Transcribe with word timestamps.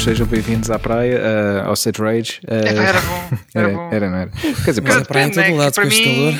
todos, 0.00 0.04
sejam 0.04 0.26
bem-vindos 0.26 0.70
à 0.70 0.78
praia, 0.78 1.20
uh, 1.20 1.68
ao 1.68 1.74
State 1.74 2.00
Rage. 2.00 2.40
Uh, 2.44 2.54
era 2.54 3.00
bom, 3.00 3.28
era, 3.28 3.40
era, 3.54 3.68
bom. 3.68 3.88
Era, 3.92 4.10
não 4.10 4.16
era? 4.16 4.30
Quer 4.30 4.70
dizer, 4.70 4.80
mas 4.82 4.96
a 4.96 5.04
praia 5.04 5.26
em 5.26 5.30
todo 5.30 5.42
né? 5.42 5.54
lado 5.54 5.74
com 5.74 5.82
este 5.82 6.04
calor. 6.04 6.34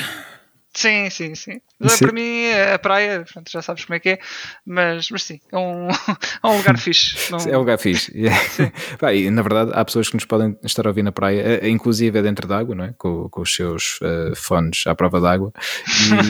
Sim, 0.73 1.09
sim, 1.09 1.35
sim. 1.35 1.61
sim. 1.87 1.97
Para 1.99 2.11
mim, 2.13 2.49
a 2.73 2.79
praia, 2.79 3.23
portanto, 3.23 3.51
já 3.51 3.61
sabes 3.61 3.83
como 3.83 3.95
é 3.95 3.99
que 3.99 4.09
é, 4.09 4.19
mas, 4.65 5.09
mas 5.11 5.23
sim, 5.23 5.39
é 5.51 5.57
um, 5.57 5.89
é 6.43 6.47
um 6.47 6.57
lugar 6.57 6.77
fixe. 6.77 7.15
Não... 7.31 7.39
É 7.39 7.57
um 7.57 7.59
lugar 7.59 7.77
fixe. 7.77 8.11
E, 8.15 9.29
na 9.29 9.41
verdade, 9.41 9.71
há 9.73 9.83
pessoas 9.83 10.07
que 10.07 10.15
nos 10.15 10.25
podem 10.25 10.57
estar 10.63 10.85
a 10.85 10.89
ouvir 10.89 11.03
na 11.03 11.11
praia, 11.11 11.59
eh, 11.61 11.69
inclusive 11.69 12.17
é 12.17 12.21
dentro 12.21 12.47
d'água, 12.47 12.73
não 12.73 12.85
é? 12.85 12.93
Com, 12.97 13.27
com 13.29 13.41
os 13.41 13.53
seus 13.53 13.99
uh, 14.01 14.35
fones 14.35 14.87
à 14.87 14.95
prova 14.95 15.19
d'água, 15.19 15.51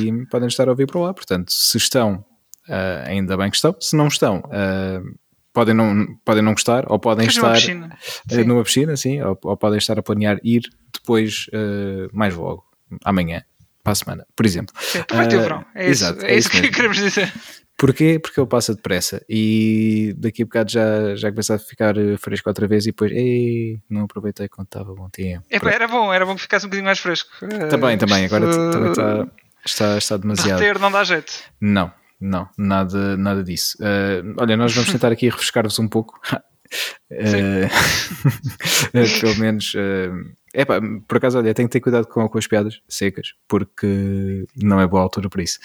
e 0.01 0.25
podem 0.29 0.47
estar 0.47 0.67
a 0.67 0.71
ouvir 0.71 0.87
por 0.87 0.99
lá. 0.99 1.13
Portanto, 1.13 1.51
se 1.51 1.77
estão, 1.77 2.25
uh, 2.67 3.07
ainda 3.07 3.37
bem 3.37 3.49
que 3.49 3.55
estão, 3.55 3.75
se 3.79 3.95
não 3.95 4.07
estão, 4.07 4.39
uh, 4.39 5.20
podem 5.53 5.73
não, 5.73 6.05
podem 6.25 6.41
não 6.41 6.53
gostar, 6.53 6.85
ou 6.87 6.99
podem 6.99 7.27
estar 7.27 7.41
numa 7.41 7.53
piscina, 7.53 7.97
sim. 8.29 8.43
numa 8.43 8.63
piscina, 8.63 8.97
sim, 8.97 9.21
ou, 9.21 9.37
ou, 9.43 9.57
podem 9.57 9.77
estar 9.77 9.97
a 9.99 10.03
planear 10.03 10.39
ir 10.43 10.61
depois, 10.93 11.47
mais 12.13 12.35
logo, 12.35 12.63
amanhã 13.03 13.43
para 13.83 13.93
a 13.93 13.95
semana, 13.95 14.27
por 14.35 14.45
exemplo. 14.45 14.73
Aproveite 14.99 15.35
uh, 15.35 15.39
o 15.39 15.41
verão, 15.41 15.65
é 15.75 15.89
exato, 15.89 16.19
isso, 16.19 16.25
é, 16.25 16.31
é 16.31 16.37
isso, 16.37 16.49
que 16.49 16.69
queremos 16.69 16.97
dizer. 16.97 17.33
Porquê? 17.77 18.19
Porque 18.19 18.39
ele 18.39 18.47
passa 18.47 18.75
depressa 18.75 19.25
e 19.27 20.13
daqui 20.15 20.43
a 20.43 20.45
bocado 20.45 20.71
já, 20.71 21.15
já 21.15 21.31
começa 21.31 21.55
a 21.55 21.59
ficar 21.59 21.95
fresco 22.19 22.47
outra 22.47 22.67
vez 22.67 22.85
e 22.85 22.89
depois 22.89 23.11
ei, 23.11 23.79
não 23.89 24.03
aproveitei 24.03 24.47
quando 24.47 24.67
estava 24.67 24.93
bom 24.93 25.09
tempo. 25.09 25.43
É, 25.49 25.55
era 25.55 25.87
bom, 25.87 26.13
era 26.13 26.23
bom 26.23 26.35
que 26.35 26.43
ficasse 26.43 26.65
um 26.65 26.69
bocadinho 26.69 26.85
mais 26.85 26.99
fresco. 26.99 27.31
Também, 27.71 27.97
também, 27.97 28.25
agora 28.25 28.45
uh, 28.45 28.71
também 28.71 28.91
está, 28.91 29.27
está, 29.65 29.97
está 29.97 30.17
demasiado. 30.17 30.59
Derreter 30.59 30.79
não 30.79 30.91
dá 30.91 31.03
jeito. 31.03 31.33
Não, 31.59 31.91
não, 32.21 32.47
nada, 32.57 33.17
nada 33.17 33.43
disso. 33.43 33.77
Uh, 33.79 34.35
olha, 34.37 34.55
nós 34.55 34.73
vamos 34.73 34.91
tentar 34.91 35.11
aqui 35.11 35.27
refrescar-vos 35.27 35.79
um 35.79 35.87
pouco. 35.87 36.19
Uh, 37.11 37.67
pelo 39.19 39.35
menos 39.39 39.73
uh, 39.73 40.33
é 40.53 40.63
pá, 40.63 40.79
por 41.05 41.17
acaso, 41.17 41.37
olha, 41.37 41.53
tenho 41.53 41.67
que 41.67 41.73
ter 41.73 41.81
cuidado 41.81 42.07
com, 42.07 42.25
com 42.29 42.37
as 42.37 42.47
piadas 42.47 42.81
secas, 42.87 43.33
porque 43.45 44.45
não 44.55 44.79
é 44.79 44.87
boa 44.87 45.03
altura 45.03 45.29
para 45.29 45.43
isso. 45.43 45.59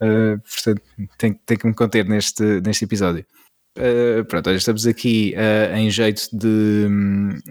Uh, 0.00 0.40
portanto, 0.40 0.82
tenho, 1.18 1.40
tenho 1.44 1.60
que 1.60 1.66
me 1.66 1.74
conter 1.74 2.08
neste, 2.08 2.60
neste 2.60 2.84
episódio. 2.84 3.26
Uh, 3.78 4.22
pronto, 4.26 4.48
olha, 4.48 4.56
estamos 4.56 4.86
aqui 4.86 5.34
uh, 5.34 5.76
em 5.76 5.90
jeito 5.90 6.28
de, 6.30 6.88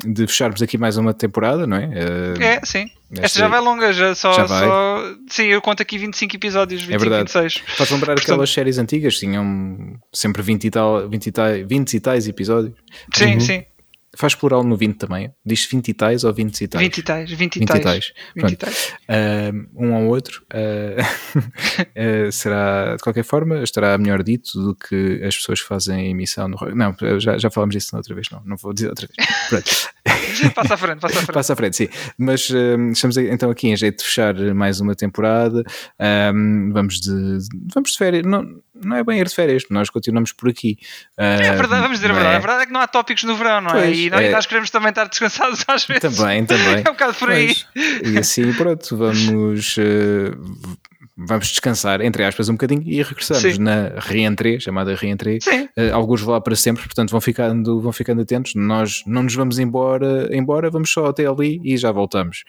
de 0.05 0.27
fecharmos 0.27 0.61
aqui 0.61 0.77
mais 0.77 0.95
uma 0.95 1.16
temporada, 1.16 1.66
não 1.66 1.77
é? 1.77 1.88
Uh, 1.88 2.44
é, 2.44 2.61
sim. 2.64 2.86
Esta, 3.11 3.25
Esta 3.25 3.39
já 3.39 3.47
vai 3.47 3.59
longa, 3.59 3.91
já 3.91 4.16
só, 4.16 4.31
já 4.33 4.45
vai. 4.45 4.66
só. 4.66 5.16
Sim, 5.27 5.45
eu 5.45 5.61
conto 5.61 5.81
aqui 5.81 5.97
25 5.97 6.36
episódios, 6.36 6.81
25, 6.81 6.95
é 6.95 6.99
verdade. 6.99 7.33
26. 7.33 7.75
Faz 7.75 7.89
lembrar 7.89 8.14
Portanto... 8.14 8.31
aquelas 8.31 8.53
séries 8.53 8.77
antigas, 8.77 9.17
tinham 9.17 9.99
sempre 10.14 10.42
20 10.42 10.64
e, 10.64 10.69
tal, 10.69 11.09
20 11.09 11.25
e, 11.25 11.31
tal, 11.31 11.47
20 11.67 11.94
e 11.94 11.99
tais 11.99 12.27
episódios. 12.27 12.75
Sim, 13.14 13.33
uhum. 13.33 13.39
sim. 13.39 13.64
Faz 14.17 14.36
plural 14.36 14.64
no 14.64 14.76
20 14.76 14.98
também? 14.98 15.34
Diz 15.45 15.66
20 15.66 15.88
e 15.88 15.94
tais 15.94 16.23
ou 16.26 16.34
20 16.34 16.62
e 16.62 16.67
tais? 16.67 16.84
20 16.84 16.98
e 16.98 17.04
tais, 17.04 17.31
20 17.31 17.56
e 17.56 17.66
tais. 17.66 18.14
20 18.36 18.52
e 18.52 18.56
tais. 18.58 18.94
Uh, 19.08 19.70
um 19.73 19.95
ao 19.95 20.04
outro. 20.04 20.44
Uh, 20.54 22.28
uh, 22.28 22.32
será, 22.32 22.98
de 22.98 23.04
qualquer 23.04 23.23
forma, 23.23 23.64
estará 23.64 23.98
melhor 23.98 24.22
dito 24.22 24.62
do 24.62 24.76
que 24.76 25.22
as 25.23 25.38
pessoas 25.38 25.62
que 25.62 25.67
fazem 25.67 26.12
emissão 26.12 26.50
no. 26.50 26.58
Não, 26.76 26.94
já, 27.20 27.38
já 27.38 27.50
falamos 27.50 27.73
disso 27.73 27.95
outra 27.95 28.14
vez, 28.14 28.28
não, 28.30 28.42
não 28.45 28.58
vou 28.58 28.73
dizer 28.73 28.89
outra 28.89 29.08
vez. 29.08 29.88
passa 30.54 30.73
à 30.73 30.78
frente, 30.78 31.00
passa 31.00 31.14
à 31.14 31.22
frente. 31.22 31.34
Passa 31.34 31.54
à 31.54 31.56
frente, 31.56 31.78
sim. 31.78 31.88
Mas 32.17 32.50
estamos 32.92 33.16
então 33.16 33.50
aqui 33.50 33.70
em 33.70 33.77
jeito 33.77 34.00
de 34.00 34.04
fechar 34.04 34.36
mais 34.54 34.82
uma 34.82 34.94
temporada. 34.94 35.64
Um, 36.33 36.71
vamos, 36.73 37.00
de, 37.00 37.38
vamos 37.73 37.92
de 37.92 37.98
férias. 37.98 38.26
Não, 38.26 38.45
não 38.83 38.97
é 38.97 39.03
bem 39.03 39.23
de 39.23 39.33
férias, 39.33 39.64
nós 39.69 39.89
continuamos 39.89 40.31
por 40.31 40.49
aqui. 40.49 40.77
é 41.17 41.52
verdade, 41.53 41.81
vamos 41.81 41.97
dizer 41.97 42.11
a 42.11 42.14
verdade. 42.14 42.33
É? 42.33 42.37
A 42.37 42.39
verdade 42.39 42.64
é 42.64 42.65
que 42.65 42.73
não 42.73 42.81
há 42.81 42.87
tópicos 42.87 43.23
no 43.23 43.36
verão, 43.36 43.61
não 43.61 43.71
é? 43.71 43.86
Pois, 43.86 43.97
e 43.97 44.09
nós, 44.09 44.21
é... 44.21 44.31
nós, 44.31 44.45
queremos 44.45 44.69
também 44.69 44.89
estar 44.89 45.05
descansados 45.05 45.64
às 45.67 45.86
vezes. 45.86 46.15
Também, 46.15 46.45
também. 46.45 46.75
é 46.75 46.80
um 46.80 46.93
bocado 46.93 47.14
por 47.15 47.30
aí. 47.31 47.55
E 48.03 48.17
assim, 48.17 48.52
pronto, 48.53 48.97
vamos. 48.97 49.77
Uh, 49.77 50.77
vamos 51.25 51.47
descansar, 51.49 52.02
entre 52.02 52.23
aspas, 52.23 52.49
um 52.49 52.53
bocadinho 52.53 52.83
e 52.86 53.02
regressamos 53.02 53.55
Sim. 53.55 53.61
na 53.61 53.93
reentrée, 53.97 54.59
chamada 54.59 54.95
reentrée. 54.95 55.39
Uh, 55.77 55.93
alguns 55.93 56.21
vão 56.21 56.33
lá 56.33 56.41
para 56.41 56.55
sempre, 56.55 56.83
portanto 56.83 57.11
vão 57.11 57.21
ficando, 57.21 57.80
vão 57.81 57.91
ficando 57.91 58.21
atentos. 58.21 58.53
Nós 58.55 59.03
não 59.05 59.23
nos 59.23 59.36
vamos 59.36 59.59
embora, 59.59 60.30
embora 60.36 60.70
vamos 60.70 60.91
só 60.91 61.08
até 61.08 61.25
ali 61.25 61.61
e 61.64 61.77
já 61.77 61.91
voltamos. 61.91 62.43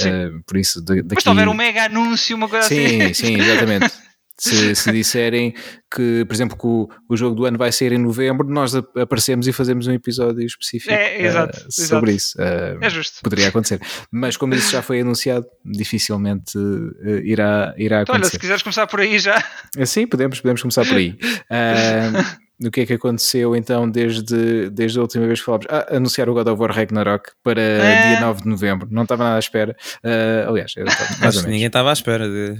Uh, 0.00 0.42
por 0.46 0.56
isso, 0.56 0.80
daqui... 0.80 1.02
Mas 1.12 1.22
se 1.22 1.28
houver 1.28 1.48
um 1.48 1.54
mega 1.54 1.84
anúncio, 1.84 2.36
uma 2.36 2.48
coisa 2.48 2.68
sim, 2.68 3.02
assim. 3.02 3.14
Sim, 3.14 3.40
exatamente. 3.40 3.92
Se, 4.38 4.74
se 4.74 4.92
disserem 4.92 5.52
que, 5.92 6.24
por 6.24 6.32
exemplo, 6.32 6.56
que 6.56 6.66
o, 6.66 6.88
o 7.08 7.16
jogo 7.16 7.34
do 7.34 7.44
ano 7.44 7.58
vai 7.58 7.72
ser 7.72 7.92
em 7.92 7.98
novembro, 7.98 8.48
nós 8.48 8.74
aparecemos 8.74 9.48
e 9.48 9.52
fazemos 9.52 9.86
um 9.86 9.92
episódio 9.92 10.46
específico 10.46 10.92
é, 10.92 11.22
exato, 11.22 11.58
uh, 11.58 11.72
sobre 11.72 12.12
exato. 12.12 12.16
isso. 12.16 12.38
Uh, 12.38 12.84
é 12.84 12.90
justo. 12.90 13.20
Poderia 13.22 13.48
acontecer. 13.48 13.80
Mas 14.10 14.36
como 14.36 14.54
isso 14.54 14.70
já 14.70 14.80
foi 14.80 15.00
anunciado, 15.00 15.46
dificilmente 15.64 16.56
uh, 16.56 17.18
irá, 17.24 17.74
irá 17.76 18.02
então, 18.02 18.14
acontecer. 18.14 18.14
Olha, 18.14 18.30
se 18.30 18.38
quiseres 18.38 18.62
começar 18.62 18.86
por 18.86 19.00
aí 19.00 19.18
já. 19.18 19.42
Sim, 19.84 20.06
podemos, 20.06 20.40
podemos 20.40 20.62
começar 20.62 20.86
por 20.86 20.96
aí. 20.96 21.18
do 22.60 22.70
que 22.70 22.80
é 22.80 22.86
que 22.86 22.94
aconteceu 22.94 23.54
então 23.54 23.88
desde, 23.88 24.68
desde 24.70 24.98
a 24.98 25.02
última 25.02 25.26
vez 25.26 25.38
que 25.38 25.46
falámos. 25.46 25.66
Ah, 25.70 25.96
anunciar 25.96 26.28
o 26.28 26.34
God 26.34 26.48
of 26.48 26.60
War 26.60 26.74
Ragnarok 26.74 27.30
para 27.42 27.60
é. 27.60 28.10
dia 28.10 28.20
9 28.20 28.42
de 28.42 28.48
novembro. 28.48 28.88
Não 28.90 29.02
estava 29.04 29.24
nada 29.24 29.36
à 29.36 29.38
espera. 29.38 29.76
Uh, 30.04 30.48
aliás, 30.48 30.74
Acho 31.22 31.44
que 31.44 31.50
ninguém 31.50 31.66
estava 31.66 31.90
à 31.90 31.92
espera 31.92 32.28
de. 32.28 32.58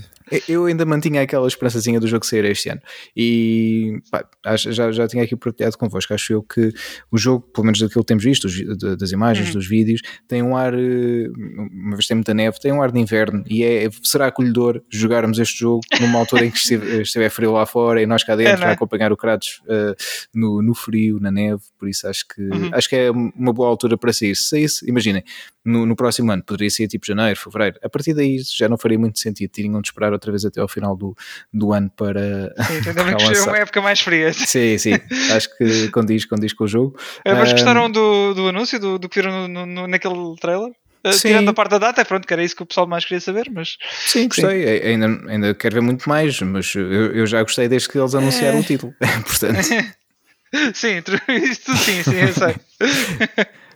Eu 0.48 0.66
ainda 0.66 0.84
mantinha 0.84 1.22
aquela 1.22 1.46
esperançazinha 1.46 2.00
do 2.00 2.06
jogo 2.06 2.24
sair 2.26 2.44
este 2.44 2.68
ano 2.68 2.80
e 3.16 4.00
pá, 4.10 4.24
já, 4.56 4.90
já 4.92 5.08
tinha 5.08 5.24
aqui 5.24 5.36
partilhado 5.36 5.76
convosco. 5.78 6.12
Acho 6.14 6.32
eu 6.32 6.42
que 6.42 6.72
o 7.10 7.18
jogo, 7.18 7.46
pelo 7.52 7.64
menos 7.64 7.80
daquilo 7.80 8.04
que 8.04 8.08
temos 8.08 8.24
visto, 8.24 8.48
das 8.96 9.12
imagens, 9.12 9.48
uhum. 9.48 9.54
dos 9.54 9.68
vídeos, 9.68 10.00
tem 10.26 10.42
um 10.42 10.56
ar, 10.56 10.74
eh, 10.74 11.28
uma 11.72 11.96
vez 11.96 12.06
tem 12.06 12.14
muita 12.14 12.34
neve, 12.34 12.58
tem 12.60 12.72
um 12.72 12.82
ar 12.82 12.92
de 12.92 12.98
inverno 12.98 13.44
e 13.48 13.64
é, 13.64 13.88
será 14.02 14.26
acolhedor 14.26 14.82
jogarmos 14.90 15.38
este 15.38 15.58
jogo 15.60 15.80
numa 16.00 16.18
altura 16.18 16.46
em 16.46 16.50
que 16.50 16.58
estiver 16.58 17.30
frio 17.30 17.52
lá 17.52 17.66
fora 17.66 18.02
e 18.02 18.06
nós 18.06 18.24
cá 18.24 18.36
dentro 18.36 18.64
é, 18.64 18.68
a 18.68 18.72
acompanhar 18.72 19.12
o 19.12 19.16
Kratos 19.16 19.62
uh, 19.64 19.94
no, 20.34 20.62
no 20.62 20.74
frio, 20.74 21.18
na 21.20 21.30
neve. 21.30 21.62
Por 21.78 21.88
isso 21.88 22.06
acho 22.06 22.26
que, 22.26 22.42
uhum. 22.42 22.70
acho 22.72 22.88
que 22.88 22.96
é 22.96 23.10
uma 23.10 23.52
boa 23.52 23.68
altura 23.68 23.96
para 23.96 24.12
sair. 24.12 24.34
Se 24.34 24.48
saísse, 24.48 24.88
imaginem, 24.88 25.22
no, 25.64 25.84
no 25.84 25.94
próximo 25.94 26.32
ano 26.32 26.42
poderia 26.42 26.70
ser 26.70 26.88
tipo 26.88 27.06
janeiro, 27.06 27.38
fevereiro. 27.38 27.78
A 27.82 27.88
partir 27.88 28.14
daí 28.14 28.38
já 28.38 28.68
não 28.68 28.78
faria 28.78 28.98
muito 28.98 29.18
sentido. 29.18 29.50
Tinham 29.50 29.80
de 29.80 29.88
esperar 29.88 30.12
outra 30.18 30.30
vez 30.30 30.44
até 30.44 30.60
ao 30.60 30.68
final 30.68 30.96
do, 30.96 31.16
do 31.52 31.72
ano 31.72 31.90
para. 31.96 32.54
Sim, 32.66 32.92
para 32.92 33.14
que 33.14 33.34
ser 33.34 33.48
uma 33.48 33.58
época 33.58 33.80
mais 33.80 34.00
fria. 34.00 34.32
Sim, 34.32 34.76
sim. 34.76 34.94
Acho 35.34 35.56
que 35.56 35.88
condiz, 35.90 36.24
condiz 36.26 36.52
com 36.52 36.64
o 36.64 36.68
jogo. 36.68 36.98
É, 37.24 37.32
mas 37.32 37.50
um, 37.50 37.52
gostaram 37.52 37.90
do, 37.90 38.34
do 38.34 38.48
anúncio, 38.48 38.78
do, 38.78 38.98
do 38.98 39.08
que 39.08 39.20
viram 39.20 39.48
no, 39.48 39.66
no, 39.66 39.86
naquele 39.86 40.36
trailer? 40.40 40.72
Eh, 41.04 41.12
sim. 41.12 41.28
Tirando 41.28 41.48
a 41.48 41.54
parte 41.54 41.70
da 41.70 41.78
data, 41.78 42.04
pronto, 42.04 42.26
que 42.26 42.32
era 42.32 42.42
isso 42.42 42.56
que 42.56 42.62
o 42.62 42.66
pessoal 42.66 42.86
mais 42.86 43.04
queria 43.04 43.20
saber, 43.20 43.48
mas... 43.50 43.76
Sim, 44.06 44.28
gostei, 44.28 44.80
sim. 44.80 44.86
Ainda, 44.86 45.30
ainda 45.30 45.54
quero 45.54 45.74
ver 45.76 45.80
muito 45.80 46.08
mais, 46.08 46.40
mas 46.40 46.74
eu, 46.74 47.12
eu 47.12 47.26
já 47.26 47.42
gostei 47.42 47.68
desde 47.68 47.88
que 47.88 47.98
eles 47.98 48.14
anunciaram 48.14 48.58
é... 48.58 48.60
o 48.60 48.64
título, 48.64 48.94
portanto... 49.24 49.62
sim, 50.74 51.02
isso 51.44 51.76
sim, 51.76 52.02
sim, 52.02 52.16
eu 52.16 52.32
sei. 52.32 52.54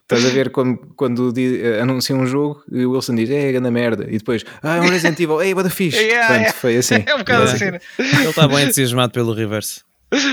Estás 0.03 0.27
a 0.27 0.29
ver 0.29 0.51
quando, 0.51 0.77
quando 0.95 1.33
anunciam 1.81 2.21
um 2.21 2.27
jogo 2.27 2.63
e 2.71 2.85
o 2.85 2.93
Wilson 2.93 3.15
diz, 3.15 3.31
é, 3.31 3.51
grande 3.53 3.71
merda, 3.71 4.05
e 4.09 4.19
depois, 4.19 4.45
ah, 4.63 4.77
é 4.77 4.81
um 4.81 4.89
Resident 4.89 5.19
Evil, 5.19 5.41
ei, 5.41 5.55
what 5.55 5.69
the 5.69 5.75
fish. 5.75 5.95
Yeah, 5.95 6.27
Portanto, 6.27 6.43
yeah. 6.43 6.59
foi 6.59 6.77
assim. 6.77 7.05
É 7.07 7.15
um 7.15 7.19
bocado 7.19 7.45
assim. 7.45 7.71
Né? 7.71 7.81
Ele 7.99 8.29
está 8.29 8.49
bem 8.49 8.65
entusiasmado 8.65 9.13
pelo 9.13 9.33
reverso. 9.33 9.85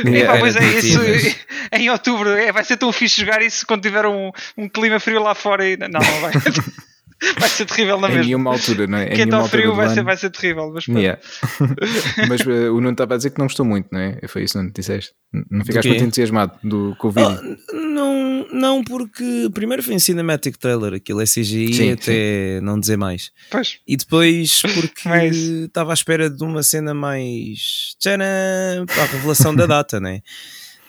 Yeah, 0.05 0.37
pois 0.39 0.55
é, 0.57 0.79
isso 0.79 0.99
em 1.71 1.89
outubro 1.89 2.29
é, 2.31 2.51
vai 2.51 2.65
ser 2.65 2.75
tão 2.75 2.91
fixe 2.91 3.21
jogar 3.21 3.41
isso 3.41 3.65
quando 3.65 3.81
tiver 3.81 4.05
um, 4.05 4.31
um 4.57 4.67
clima 4.67 4.99
frio 4.99 5.23
lá 5.23 5.33
fora 5.33 5.65
e 5.65 5.77
não, 5.77 5.87
não 5.87 6.21
vai. 6.21 6.33
vai 7.39 7.49
ser 7.49 7.65
terrível 7.65 7.99
na 7.99 8.07
mesma. 8.07 8.23
Em 8.23 8.25
nenhuma 8.27 8.51
altura, 8.51 8.87
não 8.87 8.97
é? 8.97 9.07
Quem 9.07 9.25
está 9.25 9.43
frio 9.45 9.75
vai 9.75 9.89
ser, 9.89 10.03
vai 10.03 10.17
ser 10.17 10.29
terrível. 10.29 10.71
Mas, 10.73 10.87
yeah. 10.87 11.19
mas 12.27 12.41
uh, 12.41 12.73
o 12.73 12.81
Nuno 12.81 12.91
estava 12.91 13.15
a 13.15 13.17
dizer 13.17 13.31
que 13.31 13.39
não 13.39 13.45
gostou 13.45 13.65
muito, 13.65 13.89
não 13.91 13.99
é? 13.99 14.19
Foi 14.27 14.43
isso 14.43 14.59
que 14.59 14.71
disseste. 14.71 15.13
Não 15.51 15.63
ficaste 15.63 15.87
muito 15.87 16.03
entusiasmado 16.03 16.53
do, 16.63 16.95
vídeo? 17.11 17.57
Oh, 17.71 17.75
não, 17.75 18.47
não, 18.51 18.83
porque 18.83 19.49
primeiro 19.53 19.83
foi 19.83 19.93
em 19.93 19.99
Cinematic 19.99 20.57
Trailer, 20.57 20.93
aquilo 20.93 21.21
é 21.21 21.25
CGI 21.25 21.73
sim, 21.73 21.91
até 21.91 22.57
sim. 22.57 22.65
não 22.65 22.79
dizer 22.79 22.97
mais. 22.97 23.31
Pois. 23.51 23.79
E 23.87 23.95
depois 23.95 24.61
porque 24.73 25.09
estava 25.65 25.91
à 25.91 25.93
espera 25.93 26.29
de 26.29 26.43
uma 26.43 26.63
cena 26.63 26.93
mais. 26.93 27.95
Tcharam, 27.99 28.85
para 28.87 29.03
a 29.03 29.05
revelação 29.05 29.53
da 29.53 29.65
data, 29.65 29.99
não 29.99 30.09
é? 30.09 30.21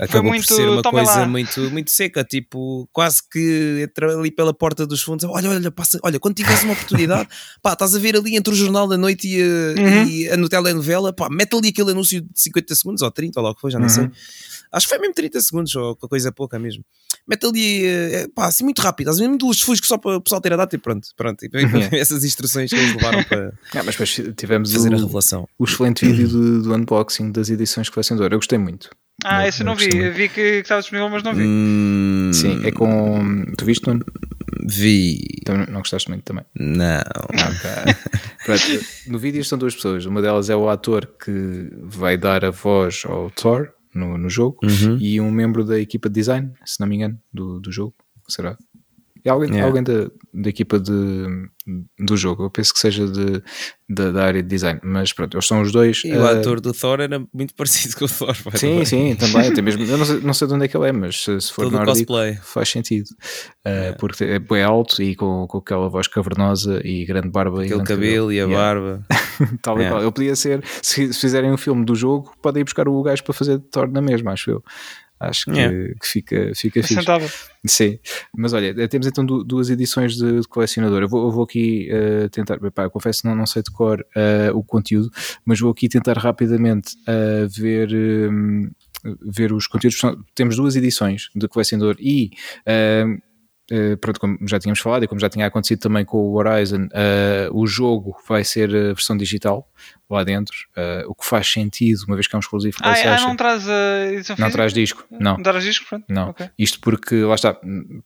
Acabou 0.04 0.30
muito, 0.30 0.46
por 0.46 0.54
ser 0.54 0.68
uma 0.68 0.82
coisa 0.82 1.26
muito, 1.26 1.60
muito 1.70 1.90
seca, 1.90 2.24
tipo, 2.24 2.88
quase 2.92 3.20
que 3.30 3.82
entra 3.82 4.18
ali 4.18 4.30
pela 4.30 4.54
porta 4.54 4.86
dos 4.86 5.02
fundos, 5.02 5.24
olha, 5.24 5.50
olha, 5.50 5.70
passa, 5.70 5.98
olha, 6.02 6.18
quando 6.18 6.36
tiveres 6.36 6.62
uma 6.62 6.72
oportunidade, 6.72 7.28
pá, 7.62 7.72
estás 7.72 7.94
a 7.94 7.98
ver 7.98 8.16
ali 8.16 8.36
entre 8.36 8.52
o 8.52 8.56
Jornal 8.56 8.88
da 8.88 8.96
Noite 8.96 9.28
e 9.28 9.42
a, 9.42 9.46
uhum. 9.46 10.04
e 10.06 10.28
a 10.30 10.36
no 10.36 10.48
telenovela, 10.48 11.12
pá, 11.12 11.28
mete 11.30 11.54
ali 11.54 11.68
aquele 11.68 11.92
anúncio 11.92 12.20
de 12.20 12.28
50 12.34 12.74
segundos 12.74 13.02
ou 13.02 13.10
30, 13.10 13.38
ou 13.38 13.44
logo 13.44 13.56
que 13.56 13.60
foi, 13.60 13.70
já 13.70 13.78
não 13.78 13.86
uhum. 13.86 13.94
sei. 13.94 14.10
Acho 14.72 14.86
que 14.86 14.90
foi 14.90 14.98
mesmo 15.00 15.14
30 15.14 15.40
segundos, 15.40 15.74
ou 15.74 15.96
coisa 15.96 16.30
pouca 16.30 16.58
mesmo. 16.58 16.84
Mete 17.26 17.44
ali, 17.44 17.86
eh, 17.86 18.28
pá, 18.34 18.46
assim 18.46 18.62
muito 18.62 18.80
rápido, 18.80 19.10
assim, 19.10 19.26
muito 19.26 19.46
lusfusco 19.46 19.86
só 19.86 19.98
para 19.98 20.16
o 20.16 20.20
pessoal 20.20 20.40
ter 20.40 20.52
a 20.52 20.56
data 20.56 20.76
e 20.76 20.78
pronto. 20.78 21.08
pronto. 21.16 21.44
E 21.44 21.48
uhum. 21.48 21.88
essas 21.98 22.24
instruções 22.24 22.70
que 22.70 22.76
eles 22.76 22.94
levaram 22.94 23.24
para 23.24 23.52
ah, 23.74 23.82
mas 23.82 23.96
depois 23.96 24.20
tivemos 24.36 24.72
fazer 24.72 24.92
o, 24.92 24.96
a 24.96 25.00
revelação. 25.00 25.48
O 25.58 25.64
excelente 25.64 26.06
vídeo 26.06 26.28
do, 26.28 26.62
do 26.62 26.74
unboxing 26.74 27.32
das 27.32 27.50
edições 27.50 27.88
colecionador. 27.88 28.32
Eu 28.32 28.38
gostei 28.38 28.58
muito 28.58 28.90
Ah, 29.24 29.46
esse 29.46 29.62
eu 29.62 29.66
não 29.66 29.74
vi. 29.74 29.88
Vi 30.10 30.28
que 30.28 30.40
estava 30.40 30.80
disponível, 30.80 31.10
mas 31.10 31.22
não 31.22 31.34
vi. 31.34 31.44
Hum... 31.44 32.30
Sim, 32.32 32.60
é 32.64 32.70
com. 32.70 33.44
Tu 33.56 33.64
viste, 33.64 33.86
Nuno? 33.86 34.04
Vi. 34.66 35.18
Então, 35.40 35.56
não 35.68 35.80
gostaste 35.80 36.08
muito 36.08 36.24
também? 36.24 36.44
Não. 36.54 37.02
Okay. 37.28 38.78
no 39.08 39.18
vídeo 39.18 39.40
estão 39.40 39.58
duas 39.58 39.74
pessoas. 39.74 40.04
Uma 40.04 40.22
delas 40.22 40.50
é 40.50 40.56
o 40.56 40.68
ator 40.68 41.06
que 41.22 41.70
vai 41.82 42.16
dar 42.16 42.44
a 42.44 42.50
voz 42.50 43.02
ao 43.06 43.30
Thor 43.30 43.70
no, 43.94 44.16
no 44.16 44.28
jogo 44.30 44.58
uhum. 44.62 44.96
e 45.00 45.20
um 45.20 45.30
membro 45.30 45.64
da 45.64 45.78
equipa 45.78 46.08
de 46.08 46.14
design, 46.14 46.52
se 46.64 46.80
não 46.80 46.86
me 46.86 46.96
engano, 46.96 47.18
do, 47.32 47.60
do 47.60 47.72
jogo. 47.72 47.94
Será? 48.28 48.56
Alguém, 49.26 49.50
yeah. 49.50 49.66
alguém 49.66 49.82
da, 49.82 50.10
da 50.32 50.48
equipa 50.48 50.78
de, 50.78 50.92
do 51.98 52.16
jogo. 52.16 52.44
Eu 52.44 52.50
penso 52.50 52.72
que 52.72 52.80
seja 52.80 53.06
de, 53.06 53.42
de, 53.88 54.12
da 54.12 54.24
área 54.24 54.42
de 54.42 54.48
design, 54.48 54.80
mas 54.82 55.12
pronto, 55.12 55.36
eles 55.36 55.46
são 55.46 55.60
os 55.60 55.70
dois. 55.70 56.02
E 56.04 56.12
uh, 56.12 56.22
o 56.22 56.26
eh, 56.26 56.38
ator 56.38 56.60
do 56.60 56.72
Thor 56.72 57.00
era 57.00 57.22
muito 57.32 57.54
parecido 57.56 57.96
com 57.96 58.04
o 58.04 58.08
Thor. 58.08 58.34
Sim, 58.54 58.84
sim, 58.84 59.14
também. 59.16 59.48
Até 59.48 59.60
mesmo, 59.60 59.84
eu 59.84 59.98
não 59.98 60.04
sei, 60.04 60.20
não 60.22 60.34
sei 60.34 60.48
de 60.48 60.54
onde 60.54 60.64
é 60.64 60.68
que 60.68 60.76
ele 60.76 60.88
é, 60.88 60.92
mas 60.92 61.22
se, 61.22 61.40
se 61.40 61.52
for 61.52 61.64
Todo 61.64 61.72
nórdico, 61.74 61.98
cosplay. 61.98 62.36
faz 62.42 62.68
sentido. 62.68 63.08
Uh, 63.64 63.68
yeah. 63.68 63.96
Porque 63.98 64.24
é 64.24 64.38
bem 64.38 64.62
alto 64.62 65.02
e 65.02 65.14
com, 65.14 65.46
com 65.46 65.58
aquela 65.58 65.88
voz 65.88 66.06
cavernosa 66.06 66.80
e 66.84 67.04
grande 67.04 67.28
barba. 67.28 67.62
Aquele 67.62 67.84
cabelo, 67.84 68.32
e 68.32 68.40
a 68.40 68.44
yeah. 68.44 68.56
barba. 68.56 69.06
Tal 69.62 69.76
yeah. 69.76 69.96
qual. 69.96 70.02
Eu 70.02 70.12
podia 70.12 70.36
ser, 70.36 70.62
se, 70.82 71.12
se, 71.12 71.20
fizerem 71.20 71.52
um 71.52 71.58
filme 71.58 71.84
do 71.84 71.94
jogo, 71.94 72.32
podem 72.40 72.62
ir 72.62 72.64
buscar 72.64 72.88
o 72.88 73.02
gajo 73.02 73.22
para 73.24 73.34
fazer 73.34 73.58
Thor 73.58 73.90
na 73.90 74.00
mesma, 74.00 74.32
acho 74.32 74.50
eu. 74.50 74.64
Acho 75.20 75.44
que, 75.44 75.50
yeah. 75.50 75.94
que 76.00 76.08
fica, 76.08 76.52
fica 76.54 76.82
fixe. 76.82 76.94
Sim, 77.66 77.98
mas 78.34 78.54
olha, 78.54 78.88
temos 78.88 79.06
então 79.06 79.24
duas 79.24 79.68
edições 79.68 80.16
de, 80.16 80.40
de 80.40 80.48
colecionador. 80.48 81.02
Eu 81.02 81.08
vou, 81.08 81.26
eu 81.26 81.30
vou 81.30 81.44
aqui 81.44 81.90
uh, 81.92 82.28
tentar, 82.30 82.54
epá, 82.64 82.88
confesso 82.88 83.20
que 83.20 83.28
não, 83.28 83.34
não 83.34 83.44
sei 83.44 83.62
de 83.62 83.70
cor 83.70 84.00
uh, 84.00 84.56
o 84.56 84.64
conteúdo, 84.64 85.10
mas 85.44 85.60
vou 85.60 85.70
aqui 85.70 85.88
tentar 85.88 86.16
rapidamente 86.16 86.96
uh, 87.02 87.46
ver. 87.48 87.90
Um, 87.92 88.70
ver 89.22 89.50
os 89.50 89.66
conteúdos. 89.66 89.98
Temos 90.34 90.56
duas 90.56 90.76
edições 90.76 91.30
de 91.34 91.48
colecionador 91.48 91.96
e 91.98 92.30
Uh, 92.66 93.20
pronto, 94.00 94.20
como 94.20 94.38
já 94.46 94.58
tínhamos 94.58 94.80
falado 94.80 95.04
e 95.04 95.08
como 95.08 95.20
já 95.20 95.28
tinha 95.28 95.46
acontecido 95.46 95.80
também 95.80 96.04
com 96.04 96.18
o 96.18 96.34
Horizon, 96.34 96.86
uh, 96.86 97.52
o 97.52 97.66
jogo 97.66 98.16
vai 98.28 98.44
ser 98.44 98.68
a 98.70 98.92
versão 98.92 99.16
digital 99.16 99.68
lá 100.08 100.24
dentro, 100.24 100.56
uh, 100.76 101.08
o 101.08 101.14
que 101.14 101.24
faz 101.24 101.50
sentido, 101.50 102.02
uma 102.08 102.16
vez 102.16 102.26
que 102.26 102.34
é 102.34 102.38
um 102.38 102.40
exclusivo 102.40 102.76
ah, 102.82 102.92
ah, 102.92 103.20
não 103.20 103.36
traz 103.36 103.66
edição 104.12 104.36
Não 104.38 104.50
traz 104.50 104.72
disco, 104.72 105.04
não. 105.10 105.36
Não 105.36 105.42
traz 105.42 105.62
disco, 105.64 105.86
pronto. 105.88 106.04
Não. 106.08 106.30
Okay. 106.30 106.50
Isto 106.58 106.80
porque, 106.80 107.22
lá 107.22 107.34
está, 107.34 107.56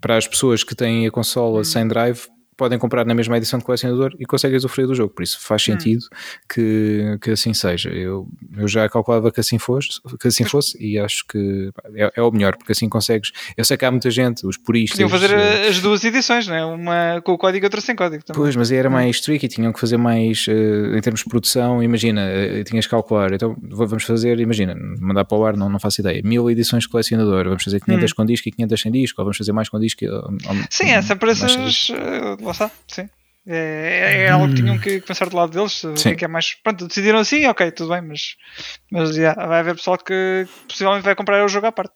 para 0.00 0.16
as 0.16 0.26
pessoas 0.26 0.62
que 0.62 0.74
têm 0.74 1.06
a 1.06 1.10
consola 1.10 1.60
hum. 1.60 1.64
sem 1.64 1.88
drive, 1.88 2.26
podem 2.56 2.78
comprar 2.78 3.04
na 3.04 3.14
mesma 3.14 3.36
edição 3.36 3.58
de 3.58 3.64
colecionador 3.64 4.14
e 4.18 4.24
conseguem 4.24 4.56
usufruir 4.56 4.86
do 4.86 4.94
jogo, 4.94 5.12
por 5.12 5.22
isso 5.22 5.38
faz 5.40 5.62
hum. 5.62 5.72
sentido 5.72 6.04
hum. 6.04 6.16
que, 6.52 7.18
que 7.20 7.30
assim 7.30 7.54
seja. 7.54 7.90
Eu, 7.90 8.28
eu 8.56 8.68
já 8.68 8.88
calculava 8.88 9.30
que 9.30 9.40
assim 9.40 9.58
fosse, 9.58 10.00
que 10.20 10.28
assim 10.28 10.44
fosse 10.44 10.76
e 10.82 10.98
acho 10.98 11.24
que 11.26 11.70
é, 11.94 12.12
é, 12.16 12.22
o 12.22 12.30
melhor, 12.30 12.56
porque 12.56 12.72
assim 12.72 12.88
consegues. 12.88 13.32
Eu 13.56 13.64
sei 13.64 13.76
que 13.76 13.84
há 13.84 13.90
muita 13.90 14.10
gente, 14.10 14.46
os 14.46 14.56
puristas. 14.56 14.98
Podiam 14.98 15.08
fazer 15.08 15.34
uh, 15.34 15.68
as 15.68 15.80
duas 15.80 16.04
edições, 16.04 16.46
não 16.46 16.54
é? 16.54 16.64
Uma 16.64 17.20
com 17.22 17.32
o 17.32 17.38
código 17.38 17.64
e 17.64 17.66
outra 17.66 17.80
sem 17.80 17.94
código. 17.94 18.24
Também. 18.24 18.42
Pois, 18.42 18.56
mas 18.56 18.70
aí 18.70 18.78
era 18.78 18.88
hum. 18.88 18.92
mais 18.92 19.20
tricky, 19.20 19.48
tinham 19.48 19.72
que 19.72 19.80
fazer 19.80 19.96
mais 19.96 20.46
uh, 20.46 20.96
em 20.96 21.00
termos 21.00 21.20
de 21.20 21.26
produção. 21.26 21.82
Imagina, 21.82 22.22
uh, 22.22 22.64
tinhas 22.64 22.86
que 22.86 22.90
calcular, 22.90 23.32
então 23.32 23.56
vamos 23.62 24.04
fazer, 24.04 24.38
imagina, 24.40 24.74
mandar 25.00 25.24
para 25.24 25.38
o 25.38 25.44
ar, 25.44 25.56
não, 25.56 25.68
não 25.68 25.80
faço 25.80 26.00
ideia, 26.00 26.20
mil 26.24 26.50
edições 26.50 26.84
de 26.84 26.88
colecionador, 26.88 27.44
vamos 27.44 27.64
fazer 27.64 27.80
500 27.80 28.10
hum. 28.10 28.14
com 28.16 28.26
disco 28.26 28.48
e 28.48 28.52
500 28.52 28.80
sem 28.80 28.92
disco, 28.92 29.20
ou 29.20 29.24
vamos 29.24 29.36
fazer 29.36 29.52
mais 29.52 29.68
com 29.68 29.78
disco. 29.78 30.04
Ou, 30.04 30.34
Sim, 30.70 30.90
essa 30.90 31.16
para 31.16 31.32
essas. 31.32 31.90
Lá 32.44 32.70
sim. 32.88 33.08
É, 33.46 33.56
é, 33.56 34.22
é 34.22 34.30
algo 34.30 34.48
que 34.48 34.54
tinham 34.54 34.78
que 34.78 35.00
pensar 35.00 35.28
do 35.28 35.36
lado 35.36 35.52
deles. 35.52 35.82
Sim. 35.96 36.14
Que 36.14 36.24
é 36.24 36.28
mais. 36.28 36.54
Pronto, 36.54 36.86
decidiram 36.86 37.18
assim, 37.18 37.46
ok, 37.46 37.70
tudo 37.72 37.90
bem, 37.90 38.00
mas, 38.00 38.36
mas 38.90 39.16
yeah, 39.16 39.46
vai 39.46 39.60
haver 39.60 39.74
pessoal 39.74 39.98
que 39.98 40.46
possivelmente 40.66 41.04
vai 41.04 41.14
comprar 41.14 41.44
o 41.44 41.48
jogo 41.48 41.66
à 41.66 41.72
parte. 41.72 41.92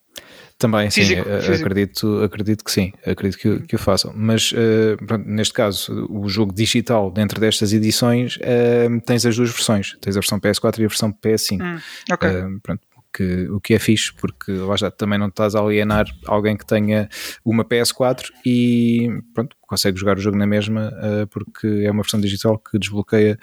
Também, 0.59 0.91
físico, 0.91 1.23
sim, 1.23 1.41
físico. 1.41 1.69
Acredito, 1.69 2.23
acredito 2.25 2.65
que 2.65 2.73
sim, 2.73 2.93
acredito 3.07 3.39
que, 3.39 3.61
que 3.61 3.77
o 3.77 3.79
façam. 3.79 4.13
Mas 4.15 4.51
uh, 4.51 4.97
pronto, 5.07 5.25
neste 5.29 5.55
caso, 5.55 6.07
o 6.11 6.29
jogo 6.29 6.53
digital, 6.53 7.13
dentro 7.13 7.41
destas 7.41 7.73
edições, 7.73 8.37
uh, 8.39 9.01
tens 9.07 9.25
as 9.25 9.37
duas 9.37 9.51
versões: 9.51 9.97
tens 10.01 10.17
a 10.17 10.21
versão 10.21 10.41
PS4 10.41 10.81
e 10.81 10.85
a 10.85 10.89
versão 10.89 11.13
PS5. 11.13 11.63
Hum, 11.63 11.81
ok. 12.11 12.29
Uh, 12.29 12.61
pronto, 12.61 12.83
que, 13.19 13.49
o 13.51 13.61
que 13.61 13.75
é 13.75 13.79
fixe, 13.81 14.13
porque 14.15 14.53
lá 14.53 14.77
já 14.77 14.93
também 14.93 15.19
não 15.19 15.27
estás 15.27 15.57
a 15.57 15.61
alienar 15.61 16.07
alguém 16.27 16.57
que 16.57 16.65
tenha 16.65 17.09
uma 17.45 17.65
PS4 17.65 18.27
e 18.47 19.09
pronto, 19.35 19.57
consegue 19.63 19.99
jogar 19.99 20.17
o 20.17 20.21
jogo 20.21 20.37
na 20.37 20.47
mesma, 20.47 20.89
uh, 20.89 21.27
porque 21.27 21.67
é 21.85 21.91
uma 21.91 22.03
versão 22.03 22.21
digital 22.21 22.57
que 22.59 22.79
desbloqueia 22.79 23.37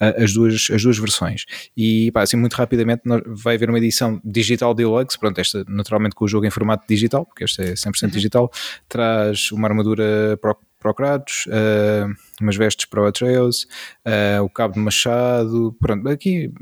uh, 0.00 0.22
as, 0.22 0.34
duas, 0.34 0.68
as 0.70 0.82
duas 0.82 0.98
versões. 0.98 1.46
E 1.74 2.12
pá, 2.12 2.20
assim, 2.20 2.36
muito 2.36 2.52
rapidamente 2.52 3.02
vai 3.26 3.54
haver 3.54 3.70
uma 3.70 3.78
edição 3.78 4.20
digital 4.22 4.74
deluxe, 4.74 5.18
pronto, 5.18 5.40
esta 5.40 5.64
naturalmente 5.66 6.14
com 6.14 6.26
o 6.26 6.28
jogo 6.28 6.44
em 6.44 6.50
formato 6.50 6.84
digital, 6.86 7.24
porque 7.24 7.44
esta 7.44 7.62
é 7.62 7.72
100% 7.72 8.02
uhum. 8.02 8.08
digital, 8.10 8.50
traz 8.86 9.50
uma 9.50 9.66
armadura 9.66 10.36
Pro 10.40 10.56
para 10.78 10.90
o 10.90 10.94
Kratos, 10.94 11.46
uh, 11.46 12.12
umas 12.40 12.56
vestes 12.56 12.86
para 12.86 13.00
o 13.00 13.06
Atreus, 13.06 13.68
uh, 14.04 14.42
o 14.42 14.50
cabo 14.50 14.74
de 14.74 14.80
machado, 14.80 15.76
pronto, 15.80 16.08
aqui 16.08 16.52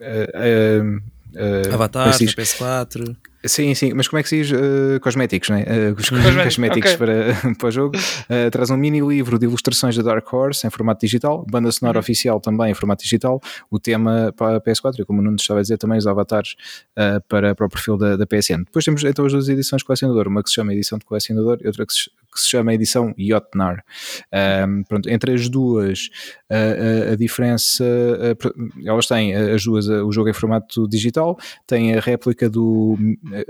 uh, 0.00 1.00
Uh, 1.38 1.74
Avatar, 1.74 2.10
PS4. 2.10 3.16
Sim, 3.44 3.72
sim, 3.72 3.92
mas 3.94 4.08
como 4.08 4.18
é 4.18 4.22
que 4.24 4.28
se 4.28 4.42
diz 4.42 4.50
uh, 4.50 4.98
cosméticos, 5.00 5.48
né? 5.50 5.64
Uh, 5.64 5.94
os 5.98 6.10
cosméticos 6.44 6.94
okay. 6.94 6.96
para, 6.96 7.54
para 7.56 7.68
o 7.68 7.70
jogo. 7.70 7.96
Uh, 7.96 8.50
traz 8.50 8.68
um 8.70 8.76
mini 8.76 9.00
livro 9.00 9.38
de 9.38 9.46
ilustrações 9.46 9.96
da 9.96 10.02
Dark 10.02 10.32
Horse 10.32 10.66
em 10.66 10.70
formato 10.70 11.06
digital, 11.06 11.46
banda 11.48 11.70
sonora 11.70 11.98
uhum. 11.98 12.00
oficial 12.00 12.40
também 12.40 12.72
em 12.72 12.74
formato 12.74 13.04
digital, 13.04 13.40
o 13.70 13.78
tema 13.78 14.34
para 14.36 14.56
a 14.56 14.60
PS4 14.60 14.98
e 14.98 15.04
como 15.04 15.20
o 15.20 15.22
Nuno 15.22 15.36
estava 15.36 15.60
a 15.60 15.62
dizer 15.62 15.78
também 15.78 15.98
os 15.98 16.06
avatares 16.06 16.56
para, 17.28 17.54
para 17.54 17.66
o 17.66 17.68
perfil 17.68 17.96
da, 17.96 18.16
da 18.16 18.26
PSN. 18.26 18.64
Depois 18.64 18.84
temos 18.84 19.04
então 19.04 19.24
as 19.24 19.32
duas 19.32 19.48
edições 19.48 19.80
de 19.80 19.84
colecionador, 19.84 20.26
uma 20.26 20.42
que 20.42 20.48
se 20.48 20.56
chama 20.56 20.72
edição 20.72 20.98
de 20.98 21.04
colecionador 21.04 21.58
e 21.62 21.66
outra 21.68 21.86
que 21.86 21.92
se, 21.92 22.10
que 22.32 22.40
se 22.40 22.48
chama 22.48 22.74
edição 22.74 23.14
Jotnar. 23.18 23.84
Um, 24.66 24.82
pronto, 24.84 25.08
entre 25.08 25.34
as 25.34 25.48
duas 25.48 26.08
a, 26.50 27.10
a, 27.10 27.12
a 27.12 27.16
diferença, 27.16 27.84
elas 28.84 29.06
têm 29.06 29.34
as 29.34 29.64
duas 29.64 29.88
o 29.88 30.12
jogo 30.12 30.28
em 30.28 30.34
formato 30.34 30.88
digital, 30.88 31.38
tem 31.66 31.94
a 31.94 32.00
réplica 32.00 32.48
do 32.48 32.96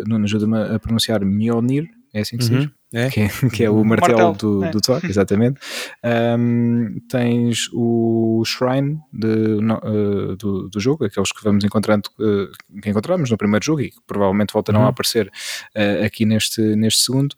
não 0.07 0.23
ajuda-me 0.23 0.75
a 0.75 0.79
pronunciar 0.79 1.25
Mjolnir, 1.25 1.89
é 2.13 2.21
assim 2.21 2.37
que 2.37 2.45
se 2.45 2.51
diz? 2.51 2.78
É? 2.93 3.11
Que, 3.11 3.21
é, 3.21 3.29
que, 3.53 3.65
é, 3.65 3.71
o 3.71 3.85
martelo, 3.85 4.19
martelo 4.19 4.61
do, 4.61 4.65
é. 4.65 4.71
do 4.71 4.81
Thor, 4.81 5.01
exatamente. 5.05 5.61
Um, 6.03 6.99
tens 7.09 7.69
o 7.73 8.43
Shrine 8.47 8.99
de, 9.13 9.61
no, 9.61 9.77
uh, 9.77 10.37
do, 10.37 10.69
do 10.69 10.81
jogo, 10.81 11.05
aqueles 11.05 11.31
que 11.31 11.45
vamos 11.45 11.65
encontrando, 11.65 12.09
uh, 12.19 12.81
que 12.81 12.89
encontramos 12.89 13.31
no 13.31 13.37
primeiro 13.37 13.65
jogo 13.65 13.83
e 13.83 13.91
que 13.91 13.99
provavelmente 14.07 14.53
voltarão 14.53 14.81
uhum. 14.81 14.87
a 14.87 14.91
aparecer 14.91 15.27
uh, 15.27 16.05
aqui 16.05 16.25
neste, 16.25 16.63
neste 16.77 17.03
segundo. 17.03 17.37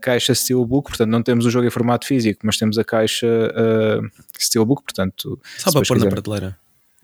caixa 0.00 0.34
Steelbook, 0.34 0.90
portanto, 0.90 1.10
não 1.10 1.22
temos 1.22 1.46
o 1.46 1.50
jogo 1.50 1.66
em 1.66 1.70
formato 1.70 2.06
físico, 2.06 2.40
mas 2.44 2.56
temos 2.56 2.78
a 2.78 2.84
caixa 2.84 3.26
Steelbook, 4.38 4.82
portanto. 4.82 5.40
Só 5.58 5.72
para 5.72 5.82
pôr 5.82 5.98
na 5.98 6.06
prateleira 6.06 6.59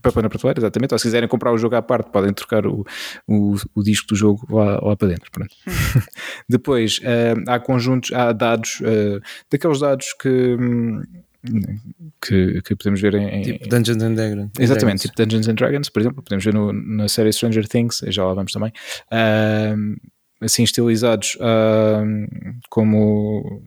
para 0.06 0.12
pôr 0.12 0.22
na 0.22 0.28
prateleira, 0.28 0.60
exatamente. 0.60 0.92
Ou 0.92 0.98
se 0.98 1.04
quiserem 1.04 1.28
comprar 1.28 1.52
o 1.52 1.58
jogo 1.58 1.74
à 1.74 1.82
parte, 1.82 2.10
podem 2.10 2.32
trocar 2.32 2.66
o, 2.66 2.86
o, 3.26 3.56
o 3.74 3.82
disco 3.82 4.08
do 4.08 4.16
jogo 4.16 4.46
lá, 4.50 4.78
lá 4.80 4.96
para 4.96 5.08
dentro. 5.08 5.30
Pronto. 5.30 5.54
Hum. 5.66 5.72
Depois 6.48 6.98
uh, 6.98 7.50
há 7.50 7.58
conjuntos, 7.58 8.12
há 8.12 8.32
dados, 8.32 8.80
uh, 8.80 9.20
daqueles 9.50 9.80
dados 9.80 10.12
que. 10.20 10.56
Que, 12.20 12.60
que, 12.62 12.74
podemos 12.74 13.00
ver 13.00 13.14
em, 13.14 13.42
tipo 13.42 13.68
Dungeons 13.68 14.02
and 14.02 14.14
Dragons 14.14 14.50
exatamente, 14.58 15.02
tipo 15.02 15.14
Dungeons 15.14 15.46
and 15.46 15.54
Dragons 15.54 15.88
por 15.88 16.00
exemplo, 16.00 16.20
podemos 16.20 16.44
ver 16.44 16.52
no, 16.52 16.72
na 16.72 17.06
série 17.06 17.32
Stranger 17.32 17.68
Things, 17.68 18.02
já 18.08 18.24
lá 18.24 18.34
vamos 18.34 18.50
também 18.50 18.72
uh, 19.12 19.96
assim 20.40 20.64
estilizados 20.64 21.36
uh, 21.36 22.58
como 22.68 23.62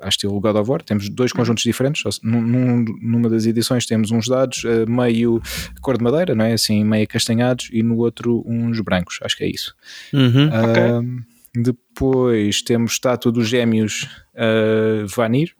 à 0.00 0.08
estilo 0.08 0.40
God 0.40 0.56
of 0.56 0.70
War, 0.70 0.82
temos 0.82 1.08
dois 1.08 1.30
uhum. 1.32 1.38
conjuntos 1.38 1.62
diferentes, 1.64 2.02
num, 2.22 2.84
numa 3.00 3.28
das 3.28 3.46
edições 3.46 3.86
temos 3.86 4.10
uns 4.10 4.28
dados 4.28 4.64
uh, 4.64 4.88
meio 4.88 5.40
cor 5.80 5.96
de 5.98 6.04
madeira, 6.04 6.34
não 6.34 6.44
é? 6.44 6.52
assim, 6.52 6.84
meio 6.84 7.06
castanhados 7.06 7.68
e 7.72 7.82
no 7.82 7.98
outro 7.98 8.42
uns 8.46 8.80
brancos, 8.80 9.18
acho 9.22 9.36
que 9.36 9.44
é 9.44 9.48
isso 9.48 9.74
uhum, 10.12 10.48
uh, 10.48 10.70
okay. 10.70 11.62
depois 11.62 12.62
temos 12.62 12.92
estátua 12.92 13.32
dos 13.32 13.48
gêmeos 13.48 14.08
uh, 14.34 15.06
Vanir 15.08 15.54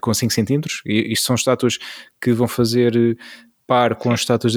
com 0.00 0.12
5 0.12 0.32
centímetros, 0.32 0.82
e 0.84 1.12
isto 1.12 1.26
são 1.26 1.36
estátuas 1.36 1.78
que 2.20 2.32
vão 2.32 2.48
fazer 2.48 3.16
par 3.66 3.94
com 3.94 4.10
as 4.10 4.20
estátuas 4.20 4.54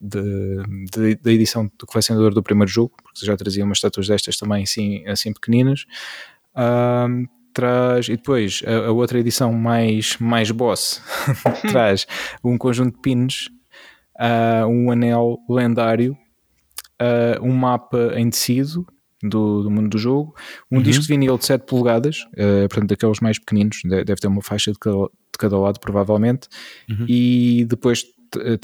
da 0.00 1.32
edição 1.32 1.70
do 1.78 1.86
colecionador 1.86 2.34
do 2.34 2.42
primeiro 2.42 2.70
jogo, 2.70 2.94
porque 3.02 3.24
já 3.24 3.36
trazia 3.36 3.64
umas 3.64 3.78
estátuas 3.78 4.08
destas 4.08 4.36
também 4.36 4.62
assim, 4.62 5.06
assim 5.06 5.32
pequeninas. 5.32 5.86
Um, 6.54 7.26
traz, 7.56 8.06
e 8.08 8.16
depois 8.16 8.62
a, 8.66 8.88
a 8.88 8.92
outra 8.92 9.18
edição 9.18 9.50
mais, 9.50 10.18
mais 10.18 10.50
boss 10.50 11.00
traz 11.72 12.06
um 12.44 12.58
conjunto 12.58 12.94
de 12.96 13.00
pins, 13.00 13.48
uh, 14.20 14.66
um 14.66 14.90
anel 14.90 15.38
lendário, 15.48 16.12
uh, 17.00 17.42
um 17.42 17.54
mapa 17.54 18.12
em 18.14 18.28
tecido 18.28 18.86
do, 19.22 19.62
do, 19.62 19.70
mundo 19.70 19.88
do 19.88 19.96
jogo, 19.96 20.34
um 20.70 20.76
uhum. 20.76 20.82
disco 20.82 21.02
de 21.02 21.08
vinil 21.08 21.38
de 21.38 21.46
7 21.46 21.64
polegadas, 21.64 22.26
uh, 22.34 22.68
portanto 22.68 22.90
daqueles 22.90 23.20
mais 23.20 23.38
pequeninos, 23.38 23.80
deve 23.84 24.16
ter 24.16 24.28
uma 24.28 24.42
faixa 24.42 24.70
de 24.70 24.78
cada, 24.78 25.04
de 25.04 25.38
cada 25.38 25.58
lado 25.58 25.80
provavelmente, 25.80 26.48
uhum. 26.90 27.06
e 27.08 27.64
depois 27.66 28.04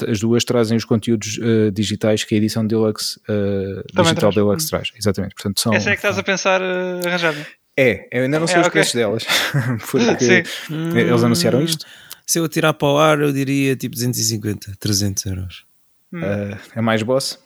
as 0.07 0.19
duas 0.19 0.43
trazem 0.43 0.77
os 0.77 0.85
conteúdos 0.85 1.39
uh, 1.39 1.71
digitais 1.71 2.23
que 2.23 2.35
a 2.35 2.37
edição 2.37 2.67
Deluxe, 2.67 3.19
uh, 3.27 3.83
digital 3.87 4.15
traz. 4.15 4.35
Deluxe 4.35 4.69
traz. 4.69 4.91
Exatamente. 4.95 5.33
Portanto, 5.33 5.59
são, 5.59 5.73
Essa 5.73 5.89
é 5.89 5.93
que 5.93 5.97
estás 5.97 6.17
a 6.17 6.21
pensar 6.21 6.61
uh, 6.61 7.07
arranjar? 7.07 7.33
É, 7.75 8.07
eu 8.11 8.23
ainda 8.23 8.39
não 8.39 8.47
sei 8.47 8.57
é, 8.57 8.61
os 8.61 8.67
okay. 8.67 8.81
preços 8.81 8.93
delas, 8.93 9.23
porque 9.89 10.43
Sim. 10.43 10.97
eles 10.97 11.23
anunciaram 11.23 11.59
hum. 11.59 11.63
isto. 11.63 11.85
Se 12.25 12.39
eu 12.39 12.47
tirar 12.47 12.73
para 12.73 12.87
o 12.87 12.97
ar, 12.97 13.19
eu 13.19 13.33
diria 13.33 13.75
tipo 13.75 13.95
250, 13.95 14.77
300 14.79 15.25
euros. 15.25 15.65
Hum. 16.11 16.19
Uh, 16.19 16.57
é 16.75 16.81
mais 16.81 17.01
boss? 17.01 17.39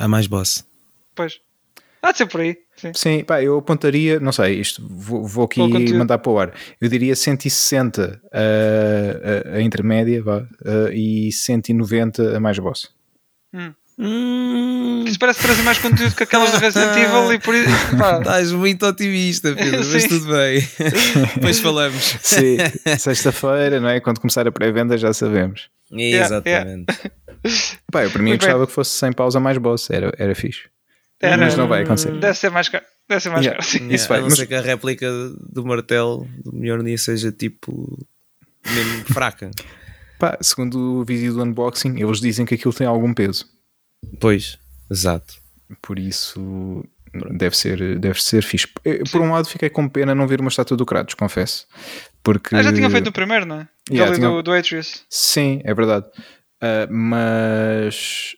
É 0.00 0.06
mais 0.06 0.26
boss. 0.26 0.64
Pois. 1.14 1.40
Há 2.02 2.12
de 2.12 2.18
ser 2.18 2.26
por 2.26 2.40
aí. 2.40 2.56
Sim, 2.76 2.92
Sim 2.94 3.24
pá, 3.24 3.42
eu 3.42 3.58
apontaria, 3.58 4.20
não 4.20 4.30
sei, 4.30 4.60
isto 4.60 4.86
vou, 4.88 5.26
vou 5.26 5.44
aqui 5.46 5.60
mandar 5.94 6.18
para 6.18 6.30
o 6.30 6.38
ar. 6.38 6.54
Eu 6.80 6.88
diria 6.88 7.16
160 7.16 8.20
a, 8.32 9.54
a, 9.54 9.56
a 9.56 9.62
intermédia 9.62 10.22
vá, 10.22 10.46
a, 10.64 10.92
e 10.92 11.32
190 11.32 12.36
a 12.36 12.40
mais 12.40 12.58
boss. 12.58 12.94
Hum. 13.52 13.72
Hum. 13.98 15.04
Isso 15.06 15.18
parece 15.18 15.40
trazer 15.40 15.62
mais 15.62 15.78
conteúdo 15.78 16.14
que 16.14 16.24
aquelas 16.24 16.50
do 16.50 16.58
Resident 16.58 16.96
Evil 16.96 17.32
e 17.32 17.38
por 17.38 17.54
isso. 17.54 17.70
Estás 18.18 18.52
muito 18.52 18.84
otimista, 18.84 19.54
Pedro, 19.54 19.84
mas 19.90 20.04
tudo 20.04 20.26
bem. 20.26 20.68
Depois 21.34 21.58
falamos. 21.60 22.16
Sim, 22.20 22.58
sexta-feira, 22.98 23.80
não 23.80 23.88
é? 23.88 24.00
Quando 24.00 24.20
começar 24.20 24.46
a 24.46 24.52
pré-venda 24.52 24.98
já 24.98 25.12
sabemos. 25.14 25.70
Exatamente. 25.90 26.92
Yeah. 26.92 27.76
Pá, 27.90 28.04
eu 28.04 28.10
para 28.10 28.22
mim 28.22 28.32
eu 28.32 28.38
gostava 28.38 28.66
que 28.66 28.72
fosse 28.72 28.90
sem 28.90 29.12
pausa 29.12 29.40
mais 29.40 29.56
boss, 29.56 29.88
era, 29.88 30.12
era 30.18 30.34
fixe. 30.34 30.68
Era, 31.20 31.38
mas 31.38 31.56
não 31.56 31.66
vai 31.66 31.82
acontecer. 31.82 32.12
Deve 32.18 32.36
ser 32.36 32.50
mais 32.50 32.68
caro. 32.68 32.84
Deve 33.08 33.22
ser 33.22 33.30
mais 33.30 33.46
yeah. 33.46 33.58
caro. 33.58 33.70
Sim. 33.70 33.78
Yeah, 33.78 33.94
Isso 33.94 34.08
vai, 34.08 34.18
a 34.18 34.20
não 34.20 34.28
mas... 34.28 34.38
ser 34.38 34.46
que 34.46 34.54
a 34.54 34.60
réplica 34.60 35.10
do 35.48 35.64
martelo 35.64 36.28
do 36.44 36.52
Mjolnir 36.52 36.98
seja 36.98 37.32
tipo 37.32 37.98
mesmo 38.66 39.04
fraca. 39.06 39.50
Pá, 40.18 40.36
segundo 40.42 41.00
o 41.00 41.04
vídeo 41.04 41.32
do 41.32 41.42
unboxing, 41.42 41.98
eles 41.98 42.20
dizem 42.20 42.44
que 42.44 42.54
aquilo 42.54 42.74
tem 42.74 42.86
algum 42.86 43.14
peso. 43.14 43.46
Pois, 44.20 44.58
exato. 44.90 45.34
Por 45.82 45.98
isso 45.98 46.84
deve 47.32 47.56
ser, 47.56 47.98
deve 47.98 48.22
ser 48.22 48.42
fixe. 48.42 48.68
Por 49.10 49.20
um 49.20 49.32
lado, 49.32 49.48
fiquei 49.48 49.70
com 49.70 49.88
pena 49.88 50.14
não 50.14 50.26
ver 50.26 50.40
uma 50.40 50.48
estátua 50.48 50.76
do 50.76 50.86
Kratos, 50.86 51.14
confesso. 51.14 51.66
Porque... 52.22 52.54
Ah, 52.54 52.62
já 52.62 52.72
tinha 52.72 52.90
feito 52.90 53.06
no 53.06 53.12
primeiro, 53.12 53.46
não 53.46 53.60
é? 53.60 53.68
Yeah, 53.90 54.14
tinha... 54.14 54.28
do, 54.28 54.42
do 54.42 54.52
Atreus. 54.52 55.04
Sim, 55.08 55.60
é 55.64 55.72
verdade. 55.72 56.06
Uh, 56.56 56.90
mas 56.90 58.35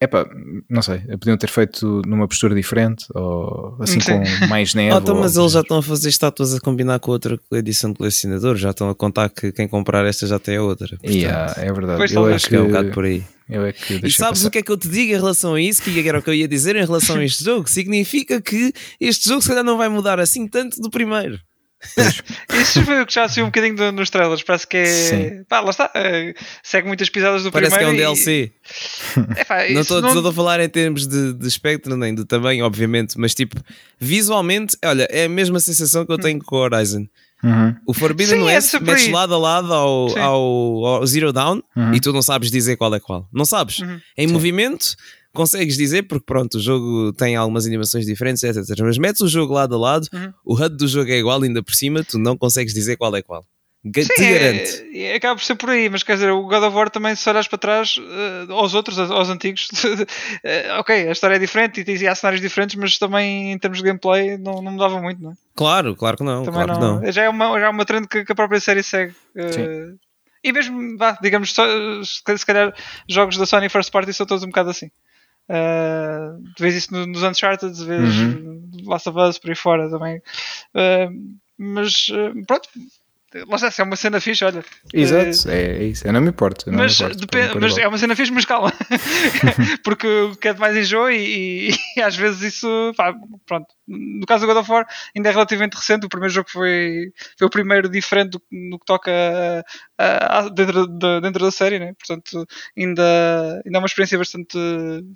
Epá, 0.00 0.28
não 0.68 0.82
sei, 0.82 0.98
podiam 1.18 1.36
ter 1.36 1.48
feito 1.48 2.02
numa 2.04 2.26
postura 2.26 2.54
diferente 2.54 3.06
ou 3.14 3.76
assim 3.80 4.00
Sim. 4.00 4.12
com 4.12 4.46
mais 4.48 4.74
neve. 4.74 4.94
Oh, 4.94 4.98
então, 4.98 5.14
mas 5.14 5.36
eles 5.36 5.52
já 5.52 5.60
estão 5.60 5.78
a 5.78 5.82
fazer 5.82 6.08
estátuas 6.08 6.54
a 6.54 6.60
combinar 6.60 6.98
com 6.98 7.12
outra 7.12 7.38
edição 7.52 7.90
de 7.90 7.98
colecionador, 7.98 8.56
já 8.56 8.70
estão 8.70 8.90
a 8.90 8.94
contar 8.94 9.30
que 9.30 9.52
quem 9.52 9.68
comprar 9.68 10.04
esta 10.04 10.26
já 10.26 10.38
tem 10.38 10.56
a 10.56 10.62
outra. 10.62 10.88
Portanto, 10.88 11.10
yeah, 11.10 11.54
é 11.56 11.72
verdade. 11.72 11.98
Pois 11.98 12.12
eu 12.12 12.26
acho 12.26 12.48
que 12.48 12.56
é 12.56 12.60
um 12.60 12.66
bocado 12.66 12.90
por 12.90 13.04
aí. 13.04 13.24
Eu 13.48 13.64
é 13.64 13.72
que 13.72 13.94
e 13.94 14.10
sabes 14.10 14.40
passar. 14.40 14.48
o 14.48 14.50
que 14.50 14.58
é 14.58 14.62
que 14.62 14.72
eu 14.72 14.76
te 14.76 14.88
digo 14.88 15.12
em 15.12 15.16
relação 15.16 15.54
a 15.54 15.60
isso? 15.60 15.82
Que 15.82 16.08
era 16.08 16.18
o 16.18 16.22
que 16.22 16.30
eu 16.30 16.34
ia 16.34 16.48
dizer 16.48 16.76
em 16.76 16.84
relação 16.84 17.16
a 17.16 17.24
este 17.24 17.44
jogo? 17.44 17.68
Significa 17.68 18.40
que 18.40 18.72
este 19.00 19.28
jogo 19.28 19.42
se 19.42 19.48
calhar 19.48 19.64
não 19.64 19.76
vai 19.76 19.88
mudar 19.88 20.18
assim 20.18 20.46
tanto 20.48 20.80
do 20.80 20.90
primeiro. 20.90 21.38
Isso 22.60 22.82
foi 22.82 23.02
o 23.02 23.06
que 23.06 23.14
já 23.14 23.28
saiu 23.28 23.44
um 23.44 23.48
bocadinho 23.48 23.76
do, 23.76 23.92
nos 23.92 24.10
trailers. 24.10 24.42
Parece 24.42 24.66
que 24.66 24.76
é. 24.76 24.86
Sim. 24.86 25.44
Pá, 25.48 25.60
lá 25.60 25.70
está. 25.70 25.86
Uh, 25.86 26.34
segue 26.62 26.86
muitas 26.86 27.08
pisadas 27.08 27.42
do 27.42 27.52
Parece 27.52 27.76
primeiro. 27.76 27.96
Parece 27.96 28.24
que 28.24 28.30
é 28.30 28.42
um 28.42 29.26
DLC. 29.26 29.36
É, 29.36 29.44
pá, 29.44 29.68
não 29.70 29.80
estou 29.80 30.02
não... 30.02 30.28
a 30.28 30.32
falar 30.32 30.60
em 30.60 30.68
termos 30.68 31.06
de, 31.06 31.32
de 31.32 31.46
espectro 31.46 31.96
nem 31.96 32.14
do 32.14 32.24
tamanho, 32.24 32.64
obviamente, 32.64 33.18
mas 33.18 33.34
tipo, 33.34 33.56
visualmente, 33.98 34.76
olha, 34.84 35.06
é 35.10 35.24
a 35.24 35.28
mesma 35.28 35.60
sensação 35.60 36.04
que 36.04 36.12
eu 36.12 36.18
tenho 36.18 36.38
hum. 36.38 36.42
com 36.44 36.56
o 36.56 36.60
Horizon. 36.60 37.06
Uhum. 37.42 37.76
O 37.86 37.92
Forbidden 37.92 38.38
Sim, 38.38 38.44
West 38.44 38.74
é 38.74 38.80
metes 38.80 39.08
lado 39.08 39.34
a 39.34 39.38
lado 39.38 39.72
ao, 39.74 40.18
ao, 40.18 40.86
ao, 40.86 41.06
Zero 41.06 41.30
Down 41.30 41.62
uhum. 41.76 41.92
e 41.92 42.00
tu 42.00 42.10
não 42.10 42.22
sabes 42.22 42.50
dizer 42.50 42.76
qual 42.76 42.94
é 42.94 42.98
qual. 42.98 43.28
Não 43.30 43.44
sabes. 43.44 43.80
Uhum. 43.80 44.00
Em 44.16 44.26
Sim. 44.26 44.32
movimento 44.32 44.96
consegues 45.34 45.76
dizer, 45.76 46.04
porque 46.04 46.24
pronto, 46.24 46.56
o 46.56 46.60
jogo 46.60 47.12
tem 47.12 47.36
algumas 47.36 47.66
animações 47.66 48.06
diferentes, 48.06 48.42
etc. 48.42 48.80
Mas 48.80 48.96
metes 48.96 49.20
o 49.20 49.28
jogo 49.28 49.52
lado 49.52 49.74
a 49.74 49.78
lado, 49.78 50.08
uhum. 50.12 50.32
o 50.44 50.54
HUD 50.54 50.76
do 50.76 50.88
jogo 50.88 51.10
é 51.10 51.18
igual, 51.18 51.42
ainda 51.42 51.62
por 51.62 51.74
cima, 51.74 52.02
tu 52.02 52.18
não 52.18 52.36
consegues 52.36 52.72
dizer 52.72 52.96
qual 52.96 53.14
é 53.14 53.22
qual. 53.22 53.44
Te 53.92 54.02
Sim, 54.02 54.32
garanto. 54.32 54.70
É, 54.94 55.12
é, 55.12 55.16
acaba 55.16 55.36
por 55.36 55.44
ser 55.44 55.56
por 55.56 55.68
aí, 55.68 55.90
mas 55.90 56.02
quer 56.02 56.14
dizer, 56.14 56.30
o 56.30 56.44
God 56.44 56.62
of 56.62 56.74
War 56.74 56.88
também, 56.88 57.14
se 57.14 57.28
olhas 57.28 57.46
para 57.46 57.58
trás, 57.58 57.98
uh, 57.98 58.50
aos 58.50 58.72
outros, 58.72 58.98
aos 58.98 59.28
antigos, 59.28 59.68
uh, 59.84 60.80
ok, 60.80 61.06
a 61.06 61.12
história 61.12 61.34
é 61.34 61.38
diferente 61.38 61.84
e, 61.86 62.08
há 62.08 62.14
cenários 62.14 62.40
diferentes, 62.40 62.76
mas 62.76 62.96
também 62.96 63.52
em 63.52 63.58
termos 63.58 63.78
de 63.78 63.84
gameplay 63.84 64.38
não, 64.38 64.62
não 64.62 64.72
mudava 64.72 65.02
muito, 65.02 65.22
não 65.22 65.32
é? 65.32 65.34
Claro, 65.54 65.94
claro 65.94 66.16
que 66.16 66.24
não. 66.24 66.44
Claro 66.46 66.66
não, 66.68 66.74
que 66.74 66.80
não. 66.80 67.12
Já, 67.12 67.24
é 67.24 67.28
uma, 67.28 67.60
já 67.60 67.66
é 67.66 67.68
uma 67.68 67.84
trend 67.84 68.08
que, 68.08 68.24
que 68.24 68.32
a 68.32 68.34
própria 68.34 68.58
série 68.58 68.82
segue. 68.82 69.14
Uh, 69.36 69.98
e 70.42 70.50
mesmo, 70.50 70.96
vá, 70.96 71.18
digamos, 71.20 71.52
só, 71.52 71.64
se 72.02 72.46
calhar 72.46 72.74
jogos 73.06 73.36
da 73.36 73.44
Sony 73.44 73.68
First 73.68 73.90
Party 73.90 74.14
são 74.14 74.24
todos 74.24 74.44
um 74.44 74.48
bocado 74.48 74.70
assim. 74.70 74.90
Uh, 75.48 76.42
tu 76.56 76.62
vês 76.62 76.74
isso 76.74 76.94
nos 77.06 77.22
Uncharted, 77.22 77.72
vês 77.84 78.16
uhum. 78.18 78.70
Last 78.84 79.08
of 79.08 79.18
Us 79.18 79.38
por 79.38 79.50
aí 79.50 79.56
fora 79.56 79.90
também. 79.90 80.18
Uh, 80.74 81.36
mas 81.58 82.08
uh, 82.08 82.46
pronto, 82.46 82.68
lá 83.48 83.56
está, 83.56 83.82
é 83.82 83.84
uma 83.84 83.96
cena 83.96 84.20
fixe, 84.20 84.44
olha. 84.44 84.64
Exato, 84.92 85.50
é, 85.50 85.78
é 85.78 85.84
isso, 85.84 86.06
eu 86.06 86.12
não 86.12 86.20
me 86.20 86.28
importo. 86.28 86.70
Não 86.70 86.78
mas, 86.78 86.98
me 86.98 87.06
importo, 87.06 87.26
depende, 87.26 87.58
mas 87.58 87.76
é 87.76 87.88
uma 87.88 87.98
cena 87.98 88.14
fixe, 88.14 88.32
mas 88.32 88.44
calma, 88.44 88.72
porque 89.82 90.06
o 90.06 90.36
que 90.36 90.48
é 90.48 90.52
de 90.52 90.60
mais 90.60 90.76
enjoo 90.76 91.10
e, 91.10 91.70
e, 91.70 91.74
e, 91.98 92.02
às 92.02 92.14
vezes 92.14 92.54
isso, 92.54 92.92
pá, 92.96 93.12
pronto. 93.46 93.66
No 93.86 94.24
caso 94.26 94.46
do 94.46 94.46
God 94.46 94.62
of 94.62 94.70
War, 94.70 94.86
ainda 95.14 95.28
é 95.28 95.32
relativamente 95.32 95.74
recente. 95.74 96.06
O 96.06 96.08
primeiro 96.08 96.32
jogo 96.32 96.48
foi, 96.50 97.12
foi 97.38 97.46
o 97.46 97.50
primeiro 97.50 97.88
diferente 97.88 98.30
do, 98.30 98.42
no 98.50 98.78
que 98.78 98.86
toca 98.86 99.10
a, 99.98 100.38
a, 100.38 100.48
dentro, 100.48 100.86
de, 100.86 101.20
dentro 101.20 101.44
da 101.44 101.50
série, 101.50 101.78
né? 101.78 101.92
portanto, 101.94 102.46
ainda, 102.76 103.62
ainda 103.64 103.78
é 103.78 103.80
uma 103.80 103.86
experiência 103.86 104.16
bastante 104.16 104.58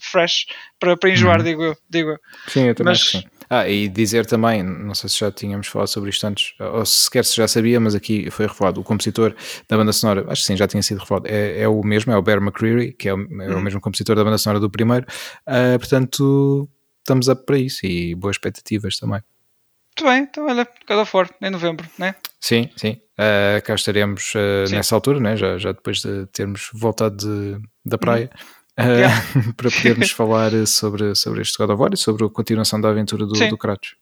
fresh 0.01 0.47
para, 0.79 0.97
para 0.97 1.11
enjoar, 1.11 1.39
uhum. 1.39 1.45
digo 1.45 1.63
eu. 1.63 1.77
Digo 1.89 2.11
eu. 2.11 2.19
Sim, 2.49 2.65
eu 2.65 2.75
também 2.75 2.93
mas, 2.93 3.01
acho 3.01 3.11
que 3.11 3.19
sim. 3.19 3.38
Ah, 3.51 3.69
e 3.69 3.89
dizer 3.89 4.27
também, 4.27 4.63
não 4.63 4.95
sei 4.95 5.09
se 5.09 5.19
já 5.19 5.33
tínhamos 5.33 5.67
falado 5.69 5.89
sobre 5.89 6.11
isto 6.11 6.27
antes, 6.27 6.55
ou 6.61 6.85
sequer 6.85 7.25
se 7.25 7.35
já 7.35 7.49
sabia, 7.49 7.81
mas 7.81 7.95
aqui 7.95 8.31
foi 8.31 8.47
revelado, 8.47 8.81
o 8.81 8.85
compositor 8.85 9.35
da 9.69 9.77
banda 9.77 9.93
sonora, 9.93 10.27
acho 10.29 10.43
que 10.43 10.47
sim, 10.47 10.57
já 10.57 10.69
tinha 10.69 10.83
sido 10.83 10.99
revelado, 10.99 11.27
é, 11.29 11.63
é 11.63 11.69
o 11.69 11.83
mesmo, 11.83 12.13
é 12.13 12.17
o 12.17 12.23
Bear 12.23 12.43
McCreary, 12.43 12.93
que 12.93 13.09
é 13.09 13.15
o, 13.15 13.19
é 13.19 13.49
o 13.55 13.59
hum. 13.59 13.61
mesmo 13.61 13.81
compositor 13.81 14.15
da 14.17 14.25
banda 14.25 14.37
sonora 14.37 14.61
do 14.61 14.71
primeiro, 14.71 15.07
uh, 15.47 15.79
portanto 15.79 16.69
estamos 17.01 17.29
up 17.29 17.47
para 17.47 17.59
isso 17.59 17.87
e 17.87 18.15
boas 18.15 18.35
expectativas 18.35 18.99
também. 18.99 19.23
Muito 19.99 20.13
bem, 20.13 20.23
então 20.23 20.47
olha, 20.47 20.69
cada 20.87 21.05
for 21.05 21.29
em 21.43 21.51
novembro, 21.51 21.89
né? 21.99 22.15
Sim, 22.41 22.71
sim. 22.77 23.01
Uh, 23.19 23.61
cá 23.65 23.75
estaremos 23.75 24.33
uh, 24.35 24.71
nessa 24.71 24.95
altura, 24.95 25.19
né? 25.19 25.37
já, 25.37 25.59
já 25.59 25.73
depois 25.73 26.03
de 26.03 26.27
termos 26.27 26.71
voltado 26.73 27.17
de, 27.17 27.61
da 27.85 27.99
praia. 27.99 28.31
Hum 28.33 28.58
yeah. 28.83 29.23
para 29.57 29.71
podermos 29.71 30.11
falar 30.11 30.51
sobre, 30.67 31.15
sobre 31.15 31.43
este 31.43 31.57
God 31.59 31.71
of 31.71 31.81
War 31.81 31.91
e 31.93 31.97
sobre 31.97 32.25
a 32.25 32.29
continuação 32.29 32.81
da 32.81 32.89
aventura 32.89 33.27
do, 33.27 33.33
do 33.33 33.59
Kratos. 33.59 33.95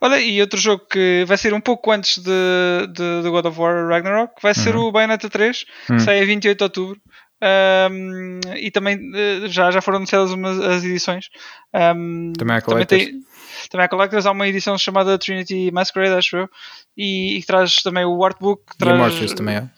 Olha, 0.00 0.20
e 0.20 0.40
outro 0.40 0.58
jogo 0.58 0.84
que 0.86 1.24
vai 1.26 1.36
ser 1.36 1.54
um 1.54 1.60
pouco 1.60 1.90
antes 1.90 2.18
de, 2.18 2.86
de, 2.88 3.22
de 3.22 3.30
God 3.30 3.46
of 3.46 3.58
War 3.58 3.88
Ragnarok 3.88 4.34
vai 4.42 4.54
ser 4.54 4.76
uhum. 4.76 4.84
o 4.84 4.92
Bayonetta 4.92 5.30
3, 5.30 5.64
que 5.86 5.92
uhum. 5.92 5.98
sai 5.98 6.22
a 6.22 6.26
28 6.26 6.58
de 6.58 6.64
outubro. 6.64 7.00
Um, 7.42 8.40
e 8.56 8.70
também 8.70 8.98
eh, 9.14 9.46
já, 9.48 9.70
já 9.70 9.82
foram 9.82 9.98
anunciadas 9.98 10.30
umas, 10.30 10.58
as 10.58 10.84
edições. 10.84 11.28
Um, 11.74 12.32
também 12.32 12.56
há 12.56 12.62
Collectors. 12.62 13.02
Também, 13.02 13.20
tem, 13.20 13.68
também 13.70 13.84
há 13.84 13.88
Collectors. 13.88 14.26
Há 14.26 14.30
uma 14.30 14.48
edição 14.48 14.78
chamada 14.78 15.18
Trinity 15.18 15.70
Masquerade, 15.70 16.14
acho 16.14 16.36
eu, 16.36 16.48
e, 16.96 17.36
e 17.36 17.40
que 17.40 17.46
traz 17.46 17.82
também 17.82 18.04
o 18.04 18.24
artbook. 18.24 18.62
Traz... 18.78 19.20
E 19.20 19.34
também 19.34 19.56
é? 19.56 19.68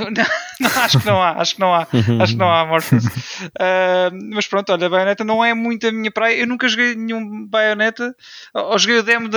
Não. 0.10 0.24
Acho 0.82 0.98
que 0.98 1.06
não 1.06 1.22
há, 1.22 1.30
acho 1.40 1.54
que 1.54 1.60
não 1.60 1.74
há, 1.74 1.86
acho 2.22 2.32
que 2.32 2.38
não 2.38 2.50
há 2.50 2.66
Morpheus. 2.66 3.04
Uh, 3.40 4.12
mas 4.34 4.46
pronto, 4.46 4.70
olha, 4.70 4.88
Bayonetta 4.88 5.24
não 5.24 5.42
é 5.42 5.54
muito 5.54 5.86
a 5.86 5.90
minha 5.92 6.10
praia. 6.10 6.36
Eu 6.36 6.46
nunca 6.46 6.68
joguei 6.68 6.94
nenhum 6.94 7.46
Bayonetta, 7.46 8.14
ou 8.52 8.78
joguei 8.78 8.98
o 8.98 9.02
demo 9.02 9.28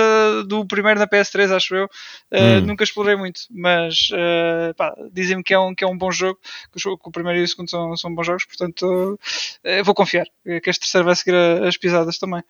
do 0.46 0.66
primeiro 0.66 1.00
na 1.00 1.06
PS3, 1.06 1.50
acho 1.56 1.74
eu. 1.74 1.84
Uh, 1.84 1.88
hum. 2.38 2.66
Nunca 2.66 2.84
explorei 2.84 3.16
muito, 3.16 3.40
mas 3.50 4.08
uh, 4.12 5.10
dizem-me 5.10 5.42
que, 5.42 5.54
é 5.54 5.58
um, 5.58 5.74
que 5.74 5.82
é 5.82 5.86
um 5.86 5.96
bom 5.96 6.10
jogo, 6.10 6.38
que 6.70 6.88
o, 6.88 7.10
primeiro 7.10 7.40
e 7.40 7.42
o 7.44 7.48
segundo 7.48 7.70
são, 7.70 7.96
são 7.96 8.14
bons 8.14 8.26
jogos, 8.26 8.44
portanto 8.44 9.18
vou 9.84 9.94
confiar 9.94 10.26
que 10.44 10.70
este 10.70 10.80
terceiro 10.80 11.06
vai 11.06 11.16
seguir 11.16 11.34
as 11.34 11.78
pisadas 11.78 12.18
também. 12.18 12.42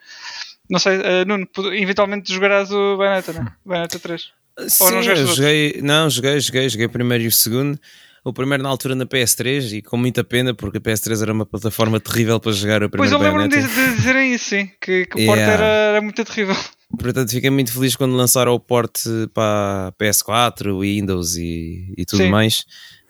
Não 0.68 0.80
sei, 0.80 0.98
Nuno, 1.24 1.46
eventualmente 1.72 2.32
jogarás 2.32 2.72
o 2.72 2.96
Bayonetta, 2.96 3.32
não? 3.32 3.46
Bayonetta 3.64 3.98
3. 4.00 4.32
Sim, 4.68 4.90
não 4.90 5.02
joguei, 5.02 5.80
não, 5.82 6.10
joguei, 6.10 6.40
joguei, 6.40 6.68
joguei 6.68 6.86
o 6.86 6.90
primeiro 6.90 7.24
e 7.24 7.26
o 7.26 7.32
segundo. 7.32 7.78
O 8.24 8.32
primeiro 8.32 8.62
na 8.62 8.70
altura 8.70 8.94
na 8.94 9.04
PS3 9.04 9.76
e 9.76 9.82
com 9.82 9.98
muita 9.98 10.24
pena 10.24 10.54
porque 10.54 10.78
a 10.78 10.80
PS3 10.80 11.20
era 11.20 11.32
uma 11.32 11.44
plataforma 11.44 12.00
terrível 12.00 12.40
para 12.40 12.52
jogar 12.52 12.82
o 12.82 12.88
primeiro 12.88 12.96
Pois 12.96 13.12
eu 13.12 13.18
lembro-me 13.18 13.48
de, 13.48 13.68
de, 13.68 13.96
dizerem 13.96 14.32
isso, 14.32 14.46
sim, 14.46 14.70
que, 14.80 15.04
que 15.04 15.16
o 15.16 15.20
yeah. 15.20 15.26
porte 15.26 15.62
era, 15.62 15.66
era 15.66 16.00
muito 16.00 16.24
terrível. 16.24 16.56
Portanto, 16.98 17.30
fiquei 17.30 17.50
muito 17.50 17.72
feliz 17.72 17.96
quando 17.96 18.14
lançaram 18.14 18.52
o 18.52 18.60
porte 18.60 19.08
para 19.32 19.92
PS4, 20.00 20.80
Windows 20.80 21.36
e, 21.36 21.92
e 21.96 22.04
tudo 22.04 22.22
sim. 22.22 22.30
mais 22.30 22.64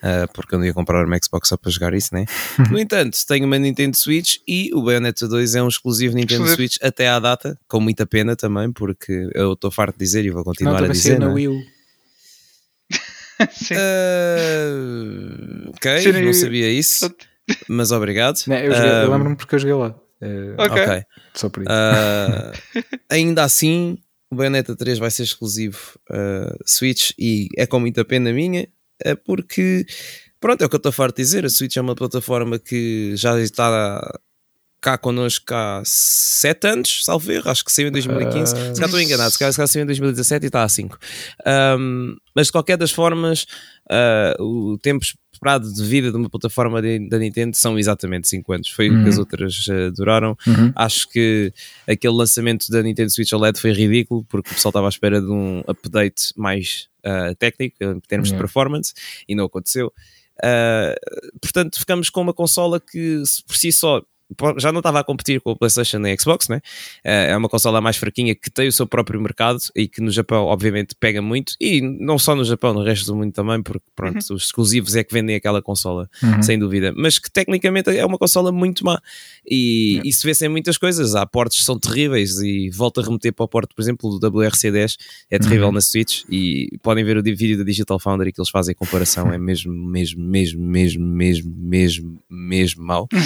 uh, 0.05 0.31
porque 0.33 0.55
eu 0.55 0.59
não 0.59 0.67
ia 0.67 0.75
comprar 0.75 1.05
uma 1.05 1.19
Xbox 1.23 1.49
só 1.49 1.57
para 1.57 1.71
jogar 1.71 1.95
isso, 1.95 2.15
né? 2.15 2.27
no 2.71 2.79
entanto, 2.79 3.17
tenho 3.27 3.47
uma 3.47 3.59
Nintendo 3.59 3.97
Switch 3.97 4.37
e 4.47 4.71
o 4.75 4.83
Bayonetta 4.83 5.27
2 5.27 5.55
é 5.55 5.63
um 5.63 5.69
exclusivo 5.69 6.15
Nintendo 6.15 6.47
Switch 6.49 6.77
até 6.83 7.09
à 7.09 7.19
data, 7.19 7.59
com 7.67 7.81
muita 7.81 8.07
pena 8.07 8.37
também, 8.37 8.71
porque 8.71 9.29
eu 9.35 9.55
estou 9.55 9.71
farto 9.71 9.97
de 9.97 10.05
dizer 10.05 10.25
e 10.25 10.31
vou 10.31 10.45
continuar 10.45 10.83
não, 10.83 10.89
a 10.89 10.93
dizer. 10.93 11.19
Na 11.19 11.31
é? 11.31 11.33
Wii 11.33 11.49
U. 11.49 11.59
Sim. 13.51 13.75
Uh, 13.75 15.71
ok, 15.75 15.99
Sim, 16.01 16.13
não 16.25 16.33
sabia 16.33 16.71
isso, 16.71 17.13
mas 17.69 17.91
obrigado. 17.91 18.39
Não, 18.47 18.57
eu, 18.57 18.73
eu 18.73 19.11
lembro-me 19.11 19.37
porque 19.37 19.55
eu 19.55 19.59
joguei 19.59 19.75
lá. 19.75 19.95
Uh, 20.25 20.55
ok. 20.59 21.05
Só 21.35 21.49
por 21.49 21.63
isso. 21.63 21.73
Uh, 21.73 22.99
ainda 23.11 23.45
assim, 23.45 23.99
o 24.31 24.37
Bayonetta 24.37 24.75
3 24.75 24.99
vai 24.99 25.11
ser 25.11 25.25
exclusivo 25.25 25.79
uh, 26.11 26.57
Switch 26.67 27.11
e 27.19 27.49
é 27.57 27.67
com 27.67 27.81
muita 27.81 28.05
pena 28.05 28.33
minha, 28.33 28.69
é 29.03 29.15
porque 29.15 29.87
pronto, 30.41 30.63
é 30.63 30.67
o 30.67 30.69
que 30.69 30.77
eu 30.77 30.79
estou 30.79 30.93
farto 30.93 31.17
de 31.17 31.23
dizer. 31.23 31.45
A 31.45 31.49
Switch 31.49 31.77
é 31.77 31.81
uma 31.81 31.95
plataforma 31.95 32.59
que 32.59 33.15
já 33.17 33.39
está 33.41 34.21
cá 34.85 34.99
connosco 34.99 35.47
há 35.55 35.83
7 35.83 36.67
anos, 36.69 37.05
salvo 37.07 37.33
erro, 37.33 37.51
acho 37.51 37.65
que 37.65 37.73
saiu 37.73 37.89
em 37.89 37.93
2015. 37.93 38.53
Uh... 38.53 38.57
Se 38.57 38.75
calhar 38.75 38.85
estou 38.85 39.01
enganado, 39.01 39.31
se 39.31 39.39
calhar, 39.39 39.53
se 39.53 39.57
calhar 39.57 39.69
saiu 39.69 39.83
em 39.83 39.87
2017 39.87 40.45
e 40.45 40.47
está 40.47 40.63
a 40.63 40.69
5. 40.69 40.99
Um, 41.79 42.17
mas 42.37 42.47
de 42.47 42.53
qualquer 42.53 42.77
das 42.77 42.91
formas, 42.91 43.47
uh, 43.91 44.43
o 44.43 44.79
tempo 44.79 45.07
esperado 45.45 45.71
de 45.71 45.85
vida 45.85 46.11
de 46.11 46.17
uma 46.17 46.31
plataforma 46.31 46.81
de, 46.81 47.07
da 47.09 47.19
Nintendo 47.19 47.55
são 47.55 47.79
exatamente 47.79 48.29
5 48.29 48.53
anos. 48.53 48.71
Foi 48.71 48.89
uhum. 48.89 49.01
o 49.01 49.03
que 49.03 49.09
as 49.11 49.17
uhum. 49.17 49.21
outras 49.21 49.67
uh, 49.69 49.93
duraram. 49.93 50.37
Uhum. 50.47 50.73
Acho 50.75 51.09
que 51.09 51.53
aquele 51.87 52.15
lançamento 52.15 52.71
da 52.71 52.83
Nintendo 52.83 53.11
Switch 53.11 53.33
OLED 53.33 53.61
foi 53.61 53.73
ridículo 53.73 54.25
porque 54.25 54.51
o 54.51 54.55
pessoal 54.55 54.71
estava 54.71 54.87
à 54.87 54.89
espera 54.89 55.21
de 55.21 55.31
um 55.31 55.63
update 55.69 56.33
mais 56.37 56.89
uh, 57.05 57.35
técnico 57.37 57.77
em 57.81 58.01
termos 58.01 58.31
uhum. 58.31 58.37
de 58.37 58.41
performance 58.41 58.95
e 59.29 59.35
não 59.35 59.45
aconteceu. 59.45 59.93
Uh, 60.39 61.39
portanto, 61.41 61.79
ficamos 61.79 62.09
com 62.09 62.23
uma 62.23 62.35
consola 62.35 62.81
que 62.81 63.23
por 63.47 63.57
si 63.57 63.71
só 63.71 64.03
já 64.59 64.73
não 64.73 64.81
estava 64.81 65.01
a 65.01 65.05
competir 65.05 65.41
com 65.41 65.51
o 65.51 65.57
PlayStation 65.57 65.99
e 66.07 66.13
a 66.13 66.17
Xbox, 66.17 66.49
né? 66.49 66.61
é 67.03 67.37
uma 67.37 67.49
consola 67.49 67.81
mais 67.81 67.97
fraquinha 67.97 68.35
que 68.35 68.51
tem 68.51 68.69
o 68.69 68.73
seu 68.73 68.87
próprio 68.87 69.21
mercado 69.21 69.59
e 69.75 69.87
que 69.87 70.01
no 70.01 70.11
Japão, 70.11 70.45
obviamente, 70.45 70.95
pega 70.99 71.21
muito, 71.21 71.55
e 71.61 71.81
não 71.81 72.19
só 72.19 72.35
no 72.35 72.45
Japão, 72.45 72.73
no 72.75 72.83
resto 72.83 73.07
do 73.07 73.17
mundo 73.17 73.33
também, 73.33 73.63
porque 73.63 73.85
pronto, 73.95 74.15
uhum. 74.15 74.37
os 74.37 74.45
exclusivos 74.45 74.97
é 74.97 75.05
que 75.05 75.13
vendem 75.13 75.37
aquela 75.37 75.61
consola, 75.63 76.09
uhum. 76.23 76.43
sem 76.43 76.59
dúvida, 76.59 76.93
mas 76.97 77.19
que 77.19 77.31
tecnicamente 77.31 77.91
é 77.91 78.05
uma 78.05 78.19
consola 78.19 78.51
muito 78.51 78.85
má 78.85 79.01
e 79.47 79.97
uhum. 79.97 80.09
isso 80.09 80.27
vê-se 80.27 80.47
em 80.47 80.49
muitas 80.49 80.79
coisas. 80.79 81.15
Há 81.15 81.27
portes 81.27 81.59
que 81.59 81.65
são 81.65 81.79
terríveis 81.79 82.39
e 82.41 82.71
volta 82.71 83.01
a 83.01 83.05
remeter 83.05 83.33
para 83.33 83.45
o 83.45 83.49
porte, 83.49 83.75
por 83.75 83.83
exemplo, 83.83 84.19
do 84.19 84.31
WRC10 84.31 84.97
é 85.31 85.39
terrível 85.39 85.67
uhum. 85.67 85.73
na 85.73 85.81
Switch 85.81 86.23
e 86.31 86.79
podem 86.83 87.05
ver 87.05 87.17
o 87.17 87.23
vídeo 87.23 87.59
da 87.59 87.65
Digital 87.65 87.99
Foundry 87.99 88.33
que 88.33 88.41
eles 88.41 88.51
fazem 88.51 88.73
a 88.73 88.75
comparação, 88.75 89.33
é 89.33 89.39
mesmo, 89.39 89.73
mesmo, 89.73 90.23
mesmo, 90.25 90.65
mesmo, 90.65 91.07
mesmo, 91.07 91.55
mesmo, 91.57 92.23
mesmo 92.31 92.85
mau. 92.85 93.09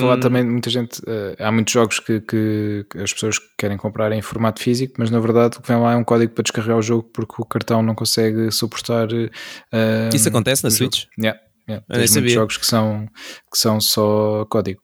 falar 0.00 0.18
também, 0.18 0.44
muita 0.44 0.70
gente, 0.70 0.98
uh, 1.00 1.36
há 1.38 1.52
muitos 1.52 1.72
jogos 1.72 1.98
que, 1.98 2.20
que, 2.20 2.86
as 2.96 3.12
pessoas 3.12 3.38
querem 3.58 3.76
comprar 3.76 4.12
em 4.12 4.22
formato 4.22 4.60
físico, 4.60 4.94
mas 4.98 5.10
na 5.10 5.20
verdade 5.20 5.58
o 5.58 5.62
que 5.62 5.68
vem 5.68 5.80
lá 5.80 5.92
é 5.92 5.96
um 5.96 6.04
código 6.04 6.32
para 6.32 6.42
descarregar 6.42 6.78
o 6.78 6.82
jogo 6.82 7.08
porque 7.12 7.34
o 7.38 7.44
cartão 7.44 7.82
não 7.82 7.94
consegue 7.94 8.50
suportar. 8.50 9.08
Uh, 9.12 10.14
Isso 10.14 10.28
acontece 10.28 10.64
na 10.64 10.70
Switch? 10.70 11.04
Yeah, 11.18 11.40
yeah. 11.68 11.84
Tem 11.88 12.08
muitos 12.10 12.32
jogos 12.32 12.56
que 12.56 12.66
são, 12.66 13.06
que 13.50 13.58
são 13.58 13.80
só 13.80 14.44
código. 14.46 14.80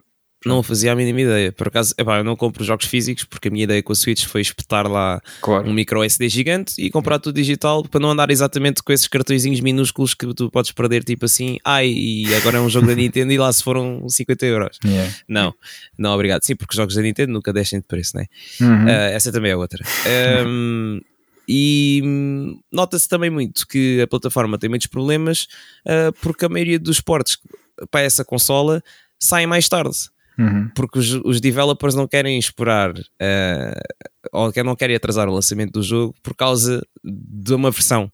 Não 0.46 0.62
fazia 0.62 0.92
a 0.92 0.96
mínima 0.96 1.20
ideia. 1.22 1.50
Por 1.52 1.68
acaso, 1.68 1.92
epá, 1.98 2.18
eu 2.18 2.24
não 2.24 2.36
compro 2.36 2.62
jogos 2.64 2.86
físicos 2.86 3.24
porque 3.24 3.48
a 3.48 3.50
minha 3.50 3.64
ideia 3.64 3.82
com 3.82 3.92
a 3.92 3.96
Switch 3.96 4.26
foi 4.26 4.40
espetar 4.40 4.88
lá 4.88 5.20
claro. 5.40 5.68
um 5.68 5.72
micro 5.72 6.04
SD 6.04 6.28
gigante 6.28 6.74
e 6.78 6.88
comprar 6.88 7.18
tudo 7.18 7.34
digital 7.34 7.82
para 7.82 7.98
não 8.00 8.10
andar 8.10 8.30
exatamente 8.30 8.82
com 8.82 8.92
esses 8.92 9.08
cartõezinhos 9.08 9.60
minúsculos 9.60 10.14
que 10.14 10.32
tu 10.34 10.50
podes 10.50 10.70
perder, 10.70 11.02
tipo 11.02 11.24
assim, 11.24 11.58
ai, 11.64 11.88
e 11.88 12.32
agora 12.36 12.58
é 12.58 12.60
um 12.60 12.70
jogo 12.70 12.86
da 12.86 12.94
Nintendo 12.94 13.32
e 13.32 13.38
lá 13.38 13.52
se 13.52 13.62
foram 13.62 14.08
50 14.08 14.46
euros. 14.46 14.78
Yeah. 14.84 15.12
Não, 15.28 15.54
não, 15.98 16.14
obrigado. 16.14 16.42
Sim, 16.44 16.54
porque 16.54 16.72
os 16.72 16.76
jogos 16.76 16.94
da 16.94 17.02
Nintendo 17.02 17.32
nunca 17.32 17.52
deixem 17.52 17.80
de 17.80 17.86
preço, 17.86 18.16
né? 18.16 18.26
Uhum. 18.60 18.84
Uh, 18.84 18.88
essa 18.88 19.32
também 19.32 19.50
é 19.50 19.56
outra. 19.56 19.84
Um, 20.46 21.00
e 21.48 22.02
nota-se 22.72 23.08
também 23.08 23.30
muito 23.30 23.66
que 23.66 24.00
a 24.00 24.06
plataforma 24.06 24.58
tem 24.58 24.68
muitos 24.68 24.88
problemas 24.88 25.46
uh, 25.86 26.12
porque 26.20 26.44
a 26.44 26.48
maioria 26.48 26.78
dos 26.78 27.00
portes 27.00 27.38
para 27.90 28.00
essa 28.00 28.24
consola 28.24 28.82
saem 29.18 29.46
mais 29.46 29.68
tarde. 29.68 29.96
Uhum. 30.38 30.70
Porque 30.74 30.98
os, 30.98 31.12
os, 31.24 31.40
developers 31.40 31.94
não 31.94 32.06
querem 32.06 32.38
esperar 32.38 32.90
uh, 32.92 33.80
ou 34.32 34.52
não 34.64 34.76
querem 34.76 34.94
atrasar 34.94 35.28
o 35.28 35.34
lançamento 35.34 35.72
do 35.72 35.82
jogo 35.82 36.14
por 36.22 36.34
causa 36.34 36.86
de 37.02 37.54
uma 37.54 37.70
versão. 37.70 38.10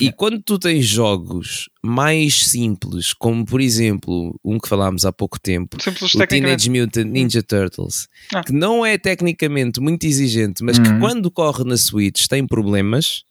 E 0.00 0.08
é. 0.08 0.12
quando 0.12 0.40
tu 0.42 0.58
tens 0.58 0.86
jogos 0.86 1.68
mais 1.82 2.46
simples, 2.46 3.12
como 3.12 3.44
por 3.44 3.60
exemplo 3.60 4.34
um 4.42 4.58
que 4.58 4.68
falámos 4.68 5.04
há 5.04 5.12
pouco 5.12 5.38
tempo, 5.38 5.76
simples 5.82 6.14
o 6.14 6.26
Teenage 6.26 6.70
Mutant 6.70 7.04
Ninja 7.04 7.42
Turtles, 7.42 8.08
ah. 8.34 8.42
que 8.42 8.52
não 8.52 8.84
é 8.84 8.96
tecnicamente 8.96 9.78
muito 9.78 10.06
exigente, 10.06 10.64
mas 10.64 10.78
uhum. 10.78 10.84
que 10.84 10.98
quando 10.98 11.30
corre 11.30 11.64
na 11.64 11.76
Switch 11.76 12.26
tem 12.26 12.46
problemas, 12.46 13.24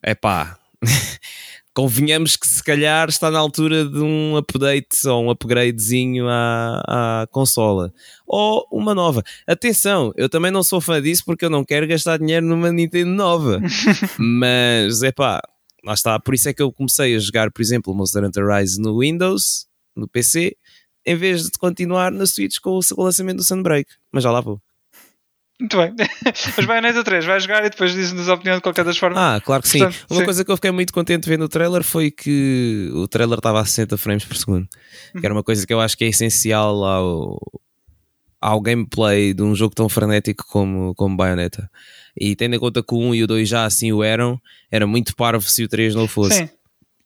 é 0.00 0.14
pá. 0.14 0.56
convenhamos 1.76 2.36
que 2.38 2.46
se 2.46 2.64
calhar 2.64 3.06
está 3.06 3.30
na 3.30 3.38
altura 3.38 3.84
de 3.84 3.98
um 3.98 4.34
update 4.34 5.06
ou 5.06 5.24
um 5.24 5.30
upgradezinho 5.30 6.26
à, 6.26 7.22
à 7.22 7.26
consola. 7.26 7.92
Ou 8.26 8.66
uma 8.72 8.94
nova. 8.94 9.22
Atenção, 9.46 10.10
eu 10.16 10.26
também 10.26 10.50
não 10.50 10.62
sou 10.62 10.80
fã 10.80 11.02
disso 11.02 11.22
porque 11.26 11.44
eu 11.44 11.50
não 11.50 11.62
quero 11.62 11.86
gastar 11.86 12.18
dinheiro 12.18 12.46
numa 12.46 12.72
Nintendo 12.72 13.10
nova. 13.10 13.60
Mas 14.18 15.02
é 15.02 15.12
pá, 15.12 15.42
lá 15.84 15.92
está. 15.92 16.18
Por 16.18 16.32
isso 16.32 16.48
é 16.48 16.54
que 16.54 16.62
eu 16.62 16.72
comecei 16.72 17.14
a 17.14 17.18
jogar, 17.18 17.50
por 17.50 17.60
exemplo, 17.60 17.94
Monster 17.94 18.24
Hunter 18.24 18.46
Rise 18.46 18.80
no 18.80 19.00
Windows, 19.00 19.66
no 19.94 20.08
PC, 20.08 20.56
em 21.04 21.14
vez 21.14 21.42
de 21.42 21.58
continuar 21.58 22.10
na 22.10 22.24
Switch 22.24 22.56
com 22.58 22.80
o 22.96 23.02
lançamento 23.02 23.36
do 23.36 23.44
Sunbreak. 23.44 23.90
Mas 24.10 24.24
já 24.24 24.30
lá 24.30 24.40
vou. 24.40 24.62
Muito 25.58 25.76
bem. 25.78 25.94
Mas 26.56 26.66
Bayonetta 26.66 27.02
3 27.02 27.24
vai 27.24 27.40
jogar 27.40 27.64
e 27.64 27.70
depois 27.70 27.92
diz-nos 27.94 28.28
a 28.28 28.34
opinião 28.34 28.56
de 28.56 28.62
qualquer 28.62 28.84
das 28.84 28.98
formas. 28.98 29.18
Ah, 29.18 29.40
claro 29.42 29.62
que 29.62 29.68
sim. 29.70 29.78
Portanto, 29.78 30.06
Uma 30.10 30.18
sim. 30.20 30.24
coisa 30.24 30.44
que 30.44 30.50
eu 30.50 30.56
fiquei 30.56 30.70
muito 30.70 30.92
contente 30.92 31.28
vendo 31.28 31.44
o 31.44 31.48
trailer 31.48 31.82
foi 31.82 32.10
que 32.10 32.90
o 32.92 33.08
trailer 33.08 33.38
estava 33.38 33.60
a 33.60 33.64
60 33.64 33.96
frames 33.96 34.24
por 34.24 34.36
segundo. 34.36 34.68
Que 35.18 35.24
era 35.24 35.34
uma 35.34 35.42
coisa 35.42 35.66
que 35.66 35.72
eu 35.72 35.80
acho 35.80 35.96
que 35.96 36.04
é 36.04 36.08
essencial 36.08 36.84
ao, 36.84 37.60
ao 38.40 38.60
gameplay 38.60 39.32
de 39.32 39.42
um 39.42 39.54
jogo 39.54 39.74
tão 39.74 39.88
frenético 39.88 40.44
como, 40.46 40.94
como 40.94 41.16
Bayonetta. 41.16 41.70
E 42.18 42.36
tendo 42.36 42.56
em 42.56 42.58
conta 42.58 42.82
que 42.82 42.94
o 42.94 42.98
1 42.98 43.14
e 43.14 43.22
o 43.24 43.26
2 43.26 43.48
já 43.48 43.64
assim 43.64 43.92
o 43.92 44.02
eram, 44.02 44.38
era 44.70 44.86
muito 44.86 45.16
parvo 45.16 45.48
se 45.48 45.64
o 45.64 45.68
3 45.68 45.94
não 45.94 46.06
fosse. 46.06 46.38
Sim. 46.38 46.48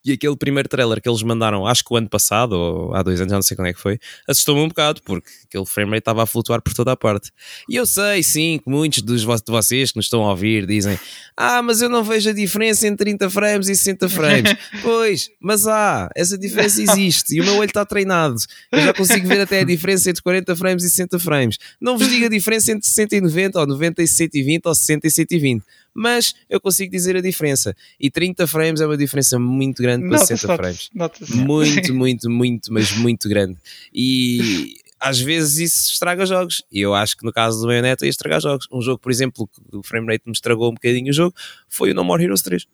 E 0.05 0.13
aquele 0.13 0.37
primeiro 0.37 0.69
trailer 0.69 1.01
que 1.01 1.09
eles 1.09 1.23
mandaram, 1.23 1.67
acho 1.67 1.85
que 1.85 1.93
o 1.93 1.97
ano 1.97 2.09
passado, 2.09 2.53
ou 2.53 2.95
há 2.95 3.03
dois 3.03 3.21
anos, 3.21 3.31
já 3.31 3.37
não 3.37 3.43
sei 3.43 3.57
quando 3.57 3.69
é 3.69 3.75
que 3.75 3.81
foi, 3.81 3.99
assustou-me 4.27 4.63
um 4.63 4.69
bocado, 4.69 5.03
porque 5.05 5.29
aquele 5.45 5.67
frame 5.67 5.91
rate 5.91 6.01
estava 6.01 6.23
a 6.23 6.27
flutuar 6.27 6.63
por 6.63 6.73
toda 6.73 6.93
a 6.93 6.97
parte. 6.97 7.31
E 7.69 7.77
eu 7.77 7.85
sei, 7.85 8.23
sim, 8.23 8.59
que 8.63 8.71
muitos 8.71 9.03
dos, 9.03 9.23
de 9.23 9.53
vocês 9.53 9.93
que 9.93 9.99
nos 9.99 10.07
estão 10.07 10.25
a 10.25 10.31
ouvir 10.31 10.67
dizem: 10.67 10.99
Ah, 11.37 11.61
mas 11.63 11.83
eu 11.83 11.89
não 11.89 12.03
vejo 12.03 12.31
a 12.31 12.33
diferença 12.33 12.87
entre 12.87 13.05
30 13.05 13.29
frames 13.29 13.69
e 13.69 13.77
60 13.77 14.09
frames. 14.09 14.55
pois, 14.83 15.31
mas 15.39 15.67
há, 15.67 16.09
essa 16.17 16.39
diferença 16.39 16.81
existe 16.83 17.37
e 17.37 17.41
o 17.41 17.45
meu 17.45 17.57
olho 17.57 17.69
está 17.69 17.85
treinado. 17.85 18.37
Eu 18.73 18.81
já 18.81 18.95
consigo 18.95 19.27
ver 19.27 19.41
até 19.41 19.61
a 19.61 19.65
diferença 19.65 20.09
entre 20.09 20.23
40 20.23 20.57
frames 20.57 20.83
e 20.83 20.91
60 20.91 21.19
frames. 21.19 21.59
Não 21.81 21.99
vos 21.99 22.09
digo 22.09 22.25
a 22.25 22.29
diferença 22.29 22.73
entre 22.73 22.89
60 22.89 23.17
e 23.17 23.21
90, 23.21 23.61
ou 23.61 23.67
90 23.67 24.03
e 24.03 24.09
120, 24.09 24.67
ou 24.67 24.75
60 24.75 25.07
e 25.07 25.11
120 25.11 25.65
mas 25.95 26.35
eu 26.49 26.61
consigo 26.61 26.91
dizer 26.91 27.17
a 27.17 27.21
diferença. 27.21 27.75
E 27.99 28.11
30 28.11 28.47
frames 28.47 28.81
é 28.81 28.87
uma 28.87 28.97
diferença 28.97 29.39
muito 29.39 29.83
grande 29.83 30.09
para 30.09 30.19
60 30.19 30.57
frames. 30.57 30.91
Muito, 31.31 31.95
muito, 31.95 32.31
muito, 32.31 32.73
mas 32.73 32.93
muito 32.93 33.29
grande. 33.29 33.59
E 33.93 34.75
às 35.01 35.19
vezes 35.19 35.59
isso 35.59 35.93
estraga 35.93 36.27
jogos. 36.27 36.63
E 36.71 36.81
eu 36.81 36.95
acho 36.95 37.17
que 37.17 37.25
no 37.25 37.33
caso 37.33 37.61
do 37.61 37.67
Bayonetta 37.67 38.05
ia 38.05 38.11
estragar 38.11 38.41
jogos. 38.41 38.69
Um 38.71 38.83
jogo, 38.83 38.99
por 38.99 39.11
exemplo, 39.11 39.49
que 39.49 39.77
o 39.77 39.83
frame 39.83 40.07
rate 40.13 40.25
me 40.27 40.33
estragou 40.33 40.71
um 40.71 40.75
bocadinho 40.75 41.11
o 41.11 41.15
jogo 41.15 41.35
foi 41.69 41.93
o 41.93 41.95
No 41.95 42.05
More 42.05 42.23
Heroes 42.23 42.43
3. 42.43 42.67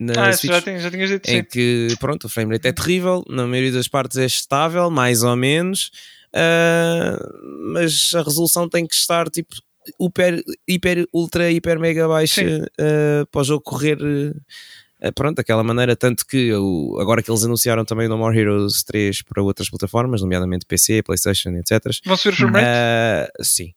Na 0.00 0.28
ah, 0.28 0.32
Switch, 0.32 0.50
já, 0.50 0.62
tinha, 0.62 0.78
já 0.78 0.90
tinhas 0.90 1.10
dito 1.10 1.28
Em 1.28 1.40
sim. 1.40 1.44
que, 1.44 1.88
pronto, 2.00 2.24
o 2.24 2.28
frame 2.30 2.54
rate 2.54 2.66
é 2.66 2.72
terrível, 2.72 3.22
na 3.28 3.46
maioria 3.46 3.70
das 3.70 3.86
partes 3.86 4.16
é 4.16 4.24
estável, 4.24 4.90
mais 4.90 5.22
ou 5.22 5.36
menos, 5.36 5.90
uh, 6.34 7.72
mas 7.74 8.10
a 8.14 8.22
resolução 8.22 8.66
tem 8.66 8.86
que 8.86 8.94
estar 8.94 9.28
tipo 9.28 9.54
hiper, 10.00 10.42
hiper, 10.68 11.06
ultra, 11.12 11.50
hiper, 11.50 11.78
mega 11.78 12.06
baixa 12.08 12.42
uh, 12.42 13.26
para 13.30 13.40
o 13.40 13.44
jogo 13.44 13.62
correr. 13.62 13.98
Uh, 14.00 15.12
pronto, 15.14 15.36
daquela 15.36 15.64
maneira, 15.64 15.96
tanto 15.96 16.26
que 16.26 16.48
eu, 16.48 16.96
agora 17.00 17.22
que 17.22 17.30
eles 17.30 17.42
anunciaram 17.42 17.84
também 17.84 18.06
No 18.06 18.18
More 18.18 18.38
Heroes 18.38 18.82
3 18.84 19.22
para 19.22 19.42
outras 19.42 19.70
plataformas, 19.70 20.20
nomeadamente 20.20 20.66
PC, 20.66 21.02
Playstation, 21.02 21.50
etc. 21.50 21.86
Vão 22.04 22.16
subir 22.16 22.34
os 22.34 22.40
uh, 22.40 23.42
Sim. 23.42 23.72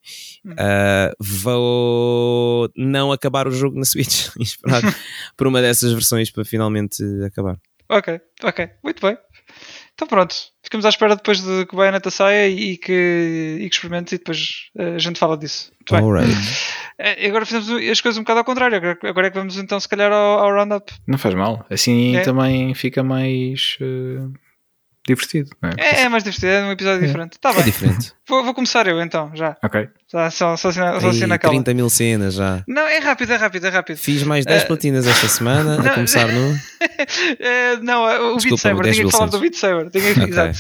Uh, 0.46 1.16
vou 1.20 2.70
não 2.76 3.12
acabar 3.12 3.48
o 3.48 3.52
jogo 3.52 3.78
na 3.78 3.86
Switch 3.86 4.30
esperar 4.40 4.82
por 5.38 5.48
uma 5.48 5.62
dessas 5.62 5.94
versões 5.94 6.30
para 6.30 6.44
finalmente 6.44 7.02
acabar. 7.26 7.58
Ok, 7.90 8.20
ok, 8.44 8.70
muito 8.84 9.06
bem. 9.06 9.18
Então 9.96 10.08
pronto, 10.08 10.36
ficamos 10.64 10.86
à 10.86 10.90
espera 10.90 11.16
depois 11.16 11.40
de 11.40 11.66
que 11.66 11.74
o 11.76 11.78
Bayonetta 11.78 12.10
saia 12.10 12.50
e 12.50 12.78
que, 12.78 13.58
e 13.62 13.70
que 13.70 13.76
experimente 13.76 14.16
e 14.16 14.18
depois 14.18 14.70
eh, 14.78 14.96
a 14.96 14.98
gente 14.98 15.20
fala 15.20 15.38
disso. 15.38 15.72
Alright. 15.92 16.34
Eh, 16.98 17.28
agora 17.28 17.46
fizemos 17.46 17.70
as 17.70 18.02
coisas 18.02 18.18
um 18.18 18.24
bocado 18.24 18.40
ao 18.40 18.46
contrário. 18.46 18.78
Agora 19.04 19.28
é 19.28 19.30
que 19.30 19.38
vamos 19.38 19.58
então 19.58 19.80
se 19.80 19.88
calhar 19.88 20.12
ao, 20.12 20.40
ao 20.40 20.52
roundup. 20.52 20.92
Não 21.08 21.18
faz 21.18 21.36
mal. 21.36 21.66
Assim 21.70 22.16
é. 22.16 22.22
também 22.22 22.74
fica 22.74 23.04
mais. 23.04 23.78
Uh, 23.82 24.34
divertido. 25.06 25.50
É? 25.62 26.02
É, 26.02 26.02
é, 26.04 26.10
mais 26.10 26.24
divertido, 26.24 26.52
é 26.52 26.66
um 26.66 26.72
episódio 26.72 27.04
é. 27.04 27.08
diferente. 27.08 27.40
Tá 27.40 27.52
bem. 27.52 27.62
É 27.62 27.66
diferente. 27.66 28.14
Vou, 28.26 28.42
vou, 28.42 28.54
começar 28.54 28.88
eu 28.88 29.02
então, 29.02 29.32
já. 29.36 29.58
Ok. 29.62 29.90
Já, 30.10 30.32
só, 30.32 30.56
só, 30.56 30.72
só, 30.72 31.00
só 31.02 31.10
assim 31.10 31.28
30 31.28 31.74
mil 31.74 31.90
cenas 31.90 32.36
já. 32.36 32.64
Não, 32.66 32.88
é 32.88 33.00
rápido, 33.00 33.34
é 33.34 33.36
rápido, 33.36 33.68
é 33.68 33.70
rápido. 33.70 33.98
Fiz 33.98 34.24
mais 34.24 34.46
10 34.46 34.64
uh, 34.64 34.68
platinas 34.68 35.06
esta 35.06 35.28
semana, 35.28 35.76
não, 35.84 35.86
a 35.86 35.90
começar 35.94 36.30
no. 36.30 36.52
uh, 36.54 36.56
não, 37.84 38.34
o 38.34 38.38
Beat 38.38 38.58
Saber, 38.58 38.94
tinha 38.94 39.06
que 39.06 39.12
falar 39.12 39.26
do 39.26 39.40
Beat 39.40 39.56
Saber. 39.56 39.90
Tinha, 39.90 40.12
okay. 40.12 40.24
Exato. 40.24 40.58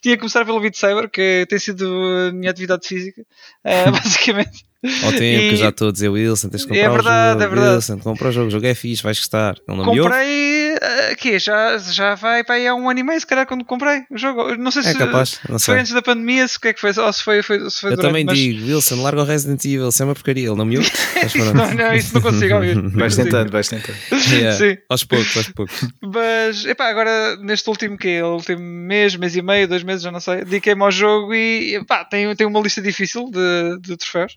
Tinha 0.00 0.14
que 0.14 0.20
começar 0.20 0.46
pelo 0.46 0.60
Beat 0.60 0.76
Saber, 0.76 1.10
que 1.10 1.44
tem 1.46 1.58
sido 1.58 1.84
a 1.86 2.32
minha 2.32 2.50
atividade 2.50 2.88
física, 2.88 3.20
uh, 3.20 3.90
basicamente. 3.92 4.64
Ao 5.02 5.12
tempo 5.12 5.42
e... 5.42 5.50
que 5.50 5.56
já 5.56 5.70
estou 5.70 5.88
a 5.88 5.92
dizer, 5.92 6.08
Wilson, 6.08 6.48
tens 6.50 6.62
de 6.62 6.68
comprar 6.68 6.84
é 6.84 6.88
verdade, 6.90 7.28
o 7.28 7.32
jogo. 7.32 7.42
É 7.42 7.48
verdade. 7.48 7.74
Wilson, 7.76 7.98
compra 7.98 8.28
o 8.28 8.32
jogo, 8.32 8.46
o 8.48 8.50
jogo 8.50 8.66
é 8.66 8.74
fixe, 8.74 9.02
vais 9.02 9.18
gostar. 9.18 9.56
Ele 9.66 9.76
não 9.78 9.84
Comprei, 9.84 10.63
aqui, 11.10 11.38
já, 11.38 11.78
já 11.78 12.14
vai 12.14 12.44
para 12.44 12.56
aí 12.56 12.66
há 12.66 12.74
um 12.74 12.88
ano 12.88 13.00
e 13.00 13.02
meio, 13.02 13.20
se 13.20 13.26
calhar, 13.26 13.46
quando 13.46 13.64
comprei 13.64 14.02
o 14.10 14.18
jogo. 14.18 14.56
Não 14.56 14.70
sei 14.70 14.82
é 14.82 14.92
se, 14.92 14.98
capaz, 14.98 15.40
não 15.48 15.58
foi 15.58 15.80
antes 15.80 15.92
da 15.92 16.02
pandemia, 16.02 16.46
se 16.46 16.56
o 16.56 16.60
que 16.60 16.68
é 16.68 16.72
que 16.72 16.80
foi, 16.80 16.90
ou 16.96 17.12
se 17.12 17.22
foi, 17.22 17.42
foi, 17.42 17.70
se 17.70 17.80
foi 17.80 17.92
Eu 17.92 17.96
durante, 17.96 18.10
também 18.10 18.24
mas... 18.24 18.38
digo, 18.38 18.66
Wilson, 18.66 19.02
larga 19.02 19.22
o 19.22 19.24
Resident 19.24 19.64
Evil, 19.64 19.88
isso 19.88 20.02
é 20.02 20.06
uma 20.06 20.14
porcaria, 20.14 20.48
ele 20.48 20.56
não 20.56 20.64
me 20.64 20.78
ouve. 20.78 20.90
não, 21.54 21.74
não, 21.74 21.94
isso 21.94 22.14
não 22.14 22.22
consigo 22.22 22.54
ouvir. 22.54 22.80
vais 22.90 23.16
tentando, 23.16 23.50
vais 23.50 23.68
tentando. 23.68 23.96
Yeah, 24.30 24.56
Sim. 24.56 24.78
Aos 24.88 25.04
poucos, 25.04 25.36
aos 25.36 25.48
poucos. 25.48 25.88
Mas, 26.02 26.64
epá, 26.64 26.88
agora 26.88 27.36
neste 27.36 27.68
último 27.68 27.96
que 27.96 28.22
último 28.22 28.60
mês, 28.60 29.16
mês 29.16 29.36
e 29.36 29.42
meio, 29.42 29.68
dois 29.68 29.82
meses, 29.82 30.02
já 30.02 30.10
não 30.10 30.20
sei, 30.20 30.38
dediquei-me 30.38 30.82
ao 30.82 30.90
jogo 30.90 31.34
e 31.34 31.80
tem, 32.10 32.34
tem 32.34 32.46
uma 32.46 32.60
lista 32.60 32.80
difícil 32.80 33.30
de, 33.30 33.78
de 33.80 33.96
troféus, 33.96 34.36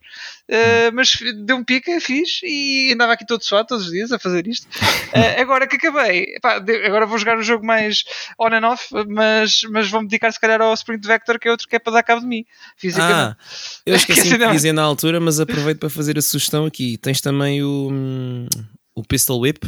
uh, 0.50 0.94
mas 0.94 1.18
deu 1.46 1.58
um 1.58 1.64
pica, 1.64 2.00
fiz 2.00 2.42
e 2.44 2.92
andava 2.94 3.14
aqui 3.14 3.26
todo 3.26 3.44
suado 3.44 3.68
todos 3.68 3.86
os 3.86 3.92
dias 3.92 4.12
a 4.12 4.20
fazer 4.20 4.48
isto. 4.48 4.68
Uh, 4.68 5.42
agora 5.42 5.68
que 5.68 5.76
acabei, 5.76 6.36
epá, 6.38 6.56
agora 6.86 7.06
vou 7.06 7.18
jogar 7.18 7.38
o 7.38 7.44
jogo 7.44 7.66
mais 7.66 8.04
on 8.40 8.48
and 8.48 8.68
off, 8.68 8.88
mas, 9.08 9.62
mas 9.70 9.90
vou-me 9.90 10.08
dedicar 10.08 10.32
se 10.32 10.40
calhar 10.40 10.62
ao 10.62 10.74
Sprint 10.74 11.06
Vector, 11.06 11.40
que 11.40 11.48
é 11.48 11.52
outro 11.52 11.68
que 11.68 11.76
é 11.76 11.80
para 11.80 11.94
dar 11.94 12.04
cabo 12.04 12.22
de 12.22 12.28
mim. 12.28 12.46
Ah, 12.98 13.36
eu 13.86 13.96
esqueci 13.96 14.38
de 14.38 14.48
dizer 14.52 14.74
na 14.74 14.84
altura, 14.84 15.20
mas 15.20 15.40
aproveito 15.40 15.80
para 15.80 15.90
fazer 15.90 16.18
a 16.18 16.22
sugestão 16.22 16.66
aqui. 16.66 16.98
Tens 16.98 17.22
também 17.22 17.64
o, 17.64 17.90
hum, 17.92 18.48
o 18.96 19.04
Pistol 19.04 19.40
Whip. 19.40 19.66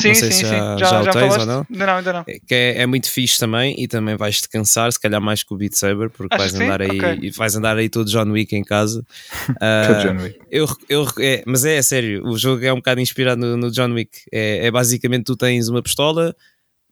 Sim, 0.00 0.14
sim, 0.14 0.30
sim. 0.30 0.46
Já, 0.46 0.76
já, 0.76 0.86
já, 0.86 1.02
já 1.02 1.12
tens 1.12 1.36
ou 1.36 1.46
não? 1.46 1.66
Ainda 1.68 1.86
não, 1.86 1.96
ainda 1.96 2.12
não. 2.12 2.24
É, 2.26 2.38
que 2.38 2.54
é, 2.54 2.82
é, 2.82 2.86
muito 2.86 3.10
fixe 3.10 3.38
também 3.38 3.74
e 3.76 3.88
também 3.88 4.16
vais-te 4.16 4.48
cansar, 4.48 4.92
se 4.92 5.00
calhar 5.00 5.20
mais 5.20 5.42
que 5.42 5.52
o 5.52 5.56
Beat 5.56 5.74
Saber, 5.74 6.08
porque 6.08 6.36
vais 6.36 6.54
andar, 6.54 6.80
aí, 6.80 6.98
okay. 6.98 7.30
vais 7.32 7.56
andar 7.56 7.76
aí 7.76 7.88
todo 7.88 8.08
John 8.08 8.30
Wick 8.30 8.54
em 8.54 8.64
casa. 8.64 9.04
Uh, 9.58 10.02
John 10.02 10.22
Wick. 10.22 10.38
Eu, 10.50 10.66
eu, 10.88 11.06
é, 11.18 11.42
mas 11.46 11.64
é, 11.64 11.76
é, 11.76 11.82
sério, 11.82 12.24
o 12.24 12.36
jogo 12.38 12.64
é 12.64 12.72
um 12.72 12.76
bocado 12.76 13.00
inspirado 13.00 13.40
no, 13.40 13.56
no 13.56 13.70
John 13.70 13.92
Wick. 13.92 14.20
É, 14.30 14.66
é 14.66 14.70
basicamente 14.70 15.24
tu 15.24 15.36
tens 15.36 15.68
uma 15.68 15.82
pistola, 15.82 16.34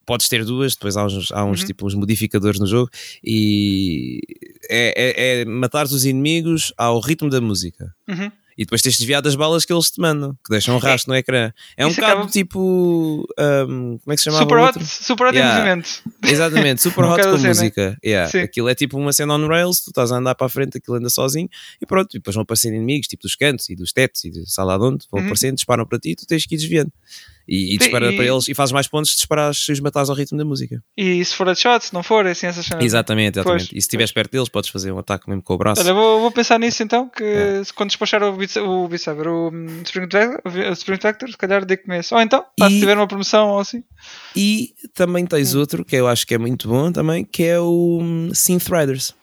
podes 0.04 0.28
ter 0.28 0.44
duas, 0.44 0.74
depois 0.74 0.96
há 0.96 1.04
uns, 1.04 1.30
há 1.30 1.44
uns, 1.44 1.60
uhum. 1.60 1.66
tipo, 1.66 1.86
uns 1.86 1.94
modificadores 1.94 2.58
no 2.58 2.66
jogo 2.66 2.90
e 3.22 4.20
é, 4.68 4.94
é, 4.96 5.40
é 5.42 5.44
matar 5.44 5.84
os 5.84 6.04
inimigos 6.04 6.72
ao 6.76 6.98
ritmo 6.98 7.28
da 7.28 7.40
música. 7.40 7.94
Uhum. 8.08 8.30
E 8.56 8.64
depois 8.64 8.80
tens 8.80 8.96
desviado 8.96 9.24
das 9.24 9.34
balas 9.34 9.64
que 9.64 9.72
eles 9.72 9.90
te 9.90 10.00
mandam, 10.00 10.32
que 10.44 10.50
deixam 10.50 10.76
um 10.76 10.78
rastro 10.78 11.12
no 11.12 11.16
ecrã. 11.16 11.52
É 11.76 11.86
um 11.86 11.90
bocado 11.90 12.12
acaba... 12.12 12.30
tipo. 12.30 13.26
Um, 13.38 13.98
como 13.98 14.12
é 14.12 14.14
que 14.14 14.18
se 14.18 14.24
chama? 14.24 14.38
Super 14.38 14.58
Hot, 14.58 14.84
super 14.84 15.26
hot 15.26 15.36
yeah. 15.36 15.54
em 15.54 15.58
movimento. 15.58 16.02
Exatamente, 16.22 16.82
super 16.82 17.04
hot 17.06 17.22
com 17.22 17.38
música. 17.38 17.98
Yeah. 18.04 18.42
Aquilo 18.42 18.68
é 18.68 18.74
tipo 18.74 18.98
uma 18.98 19.12
cena 19.12 19.34
on 19.34 19.46
rails, 19.46 19.80
tu 19.80 19.90
estás 19.90 20.10
a 20.10 20.16
andar 20.16 20.34
para 20.34 20.46
a 20.46 20.50
frente, 20.50 20.78
aquilo 20.78 20.96
anda 20.96 21.10
sozinho 21.10 21.48
e 21.80 21.86
pronto. 21.86 22.14
E 22.14 22.18
depois 22.18 22.34
vão 22.34 22.42
aparecendo 22.42 22.74
inimigos, 22.74 23.06
tipo 23.06 23.22
dos 23.22 23.36
cantos 23.36 23.68
e 23.68 23.76
dos 23.76 23.92
tetos 23.92 24.24
e 24.24 24.30
de 24.30 24.50
sala 24.50 24.78
de 24.78 24.84
onde, 24.84 25.06
vão 25.10 25.20
uhum. 25.20 25.26
aparecendo, 25.26 25.56
disparam 25.56 25.84
para 25.86 25.98
ti 25.98 26.10
e 26.10 26.16
tu 26.16 26.26
tens 26.26 26.46
que 26.46 26.54
ir 26.54 26.58
desviando. 26.58 26.92
E, 27.48 27.74
e 27.74 27.78
dispara 27.78 28.12
e... 28.12 28.16
para 28.16 28.24
eles 28.24 28.48
e 28.48 28.54
fazes 28.54 28.72
mais 28.72 28.88
pontos 28.88 29.10
se 29.10 29.16
disparares 29.16 29.64
se 29.64 29.72
os 29.72 29.80
matares 29.80 30.10
ao 30.10 30.16
ritmo 30.16 30.36
da 30.36 30.44
música. 30.44 30.82
E 30.96 31.24
se 31.24 31.34
for 31.34 31.48
a 31.48 31.54
shot, 31.54 31.86
se 31.86 31.94
não 31.94 32.02
for, 32.02 32.26
é 32.26 32.30
assim 32.30 32.46
essas 32.46 32.66
cenas. 32.66 32.84
Exatamente, 32.84 33.38
exatamente. 33.38 33.68
Pois, 33.68 33.72
e 33.72 33.74
se 33.74 33.78
estiveres 33.78 34.12
perto 34.12 34.32
deles, 34.32 34.48
podes 34.48 34.70
fazer 34.70 34.92
um 34.92 34.98
ataque 34.98 35.28
mesmo 35.28 35.42
com 35.42 35.54
o 35.54 35.58
braço. 35.58 35.80
Olha, 35.80 35.94
vou, 35.94 36.20
vou 36.20 36.30
pensar 36.30 36.58
nisso 36.58 36.82
então, 36.82 37.08
que 37.08 37.24
é. 37.24 37.62
quando 37.74 37.90
despachar 37.90 38.22
o, 38.22 38.32
o, 38.32 38.36
o, 38.36 38.86
o 38.86 39.50
hum, 39.50 39.82
Spring 39.84 40.98
Vector, 41.00 41.30
se 41.30 41.36
calhar 41.36 41.64
de 41.64 41.76
começo. 41.76 42.14
Ou 42.14 42.20
então, 42.20 42.44
e... 42.58 42.68
se 42.68 42.80
tiver 42.80 42.96
uma 42.96 43.06
promoção 43.06 43.50
ou 43.50 43.60
assim. 43.60 43.82
E 44.34 44.74
também 44.94 45.24
tens 45.26 45.54
hum. 45.54 45.60
outro 45.60 45.84
que 45.84 45.96
eu 45.96 46.08
acho 46.08 46.26
que 46.26 46.34
é 46.34 46.38
muito 46.38 46.68
bom 46.68 46.90
também, 46.90 47.24
que 47.24 47.44
é 47.44 47.60
o 47.60 47.98
hum, 48.00 48.30
Synth 48.34 48.68
Riders. 48.68 49.14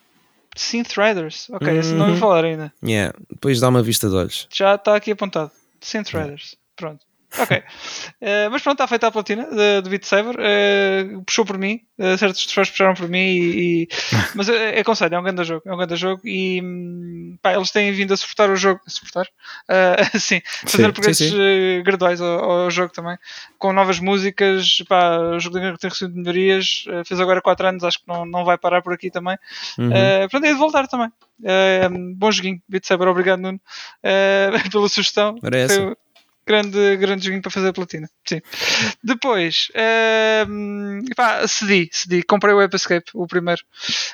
Synth 0.56 0.94
Riders? 0.98 1.50
Ok, 1.50 1.68
uhum. 1.68 1.80
esse 1.80 1.94
não 1.94 2.08
ouvi 2.10 2.20
falar 2.20 2.46
ainda. 2.46 2.74
Yeah, 2.84 3.18
depois 3.30 3.60
dá 3.60 3.70
uma 3.70 3.82
vista 3.82 4.08
de 4.08 4.16
olhos. 4.16 4.48
Já 4.54 4.76
está 4.76 4.96
aqui 4.96 5.12
apontado. 5.12 5.52
Synth 5.82 6.10
Riders. 6.10 6.56
Pronto. 6.76 7.04
Ok. 7.40 7.58
Uh, 7.58 8.50
mas 8.52 8.62
pronto, 8.62 8.76
está 8.76 8.88
feita 8.88 9.08
a 9.08 9.12
platina 9.12 9.48
do 9.82 9.90
Beat 9.90 10.06
Saber. 10.06 10.36
Uh, 10.36 11.22
puxou 11.24 11.46
por 11.46 11.58
mim. 11.58 11.82
Uh, 11.98 12.18
certos 12.18 12.46
troféus 12.46 12.70
puxaram 12.70 12.94
por 12.94 13.10
mim. 13.10 13.20
E, 13.20 13.84
e... 13.84 13.88
mas 14.36 14.50
é, 14.50 14.80
aconselho, 14.80 15.16
é 15.16 15.20
um 15.20 15.24
grande 15.24 15.44
jogo. 15.44 15.62
É 15.66 15.74
um 15.74 15.78
grande 15.78 15.96
jogo. 15.96 16.22
E 16.26 16.62
hum, 16.62 17.38
pá, 17.42 17.54
eles 17.54 17.72
têm 17.72 17.92
vindo 17.92 18.14
a 18.14 18.18
suportar 18.18 18.50
o 18.50 18.56
jogo. 18.56 18.82
Suportar? 18.88 19.28
sim, 20.20 20.42
fazer 20.66 20.92
progressos 20.94 21.32
graduais 21.84 22.22
ao, 22.22 22.52
ao, 22.52 22.72
jogo 22.72 22.94
também. 22.94 23.18
Com 23.58 23.74
novas 23.74 24.00
músicas. 24.00 24.84
Pá, 24.88 25.18
o 25.18 25.40
jogo 25.40 25.60
tem 25.78 25.90
recebido 25.90 26.18
melhorias. 26.18 26.86
fez 27.06 27.20
agora 27.20 27.42
4 27.42 27.68
anos, 27.68 27.84
acho 27.84 28.00
que 28.00 28.08
não, 28.08 28.26
não 28.26 28.46
vai 28.46 28.58
parar 28.58 28.82
por 28.82 28.94
aqui 28.94 29.10
também. 29.10 29.38
Uhum. 29.78 29.90
pronto, 30.30 30.46
é 30.46 30.54
de 30.54 30.60
voltar 30.60 30.88
também. 30.88 31.10
bom 32.16 32.32
joguinho, 32.32 32.62
Beat 32.68 32.86
Saber. 32.86 33.08
Obrigado, 33.08 33.40
Nuno, 33.40 33.60
pela 34.72 34.90
sugestão. 34.90 35.36
Foi, 35.40 35.96
grande, 36.46 36.98
grande 36.98 37.26
joguinho 37.26 37.42
para 37.42 37.52
fazer 37.52 37.70
a 37.70 37.74
platina. 37.74 38.10
Sim. 38.28 38.42
Depois, 39.04 39.68
uh, 39.72 41.16
pá, 41.16 41.48
cedi, 41.48 41.90
cedi, 41.92 42.24
comprei 42.24 42.54
o 42.54 42.58
Web 42.58 42.76
Escape, 42.76 43.12
o 43.14 43.28
primeiro. 43.28 43.62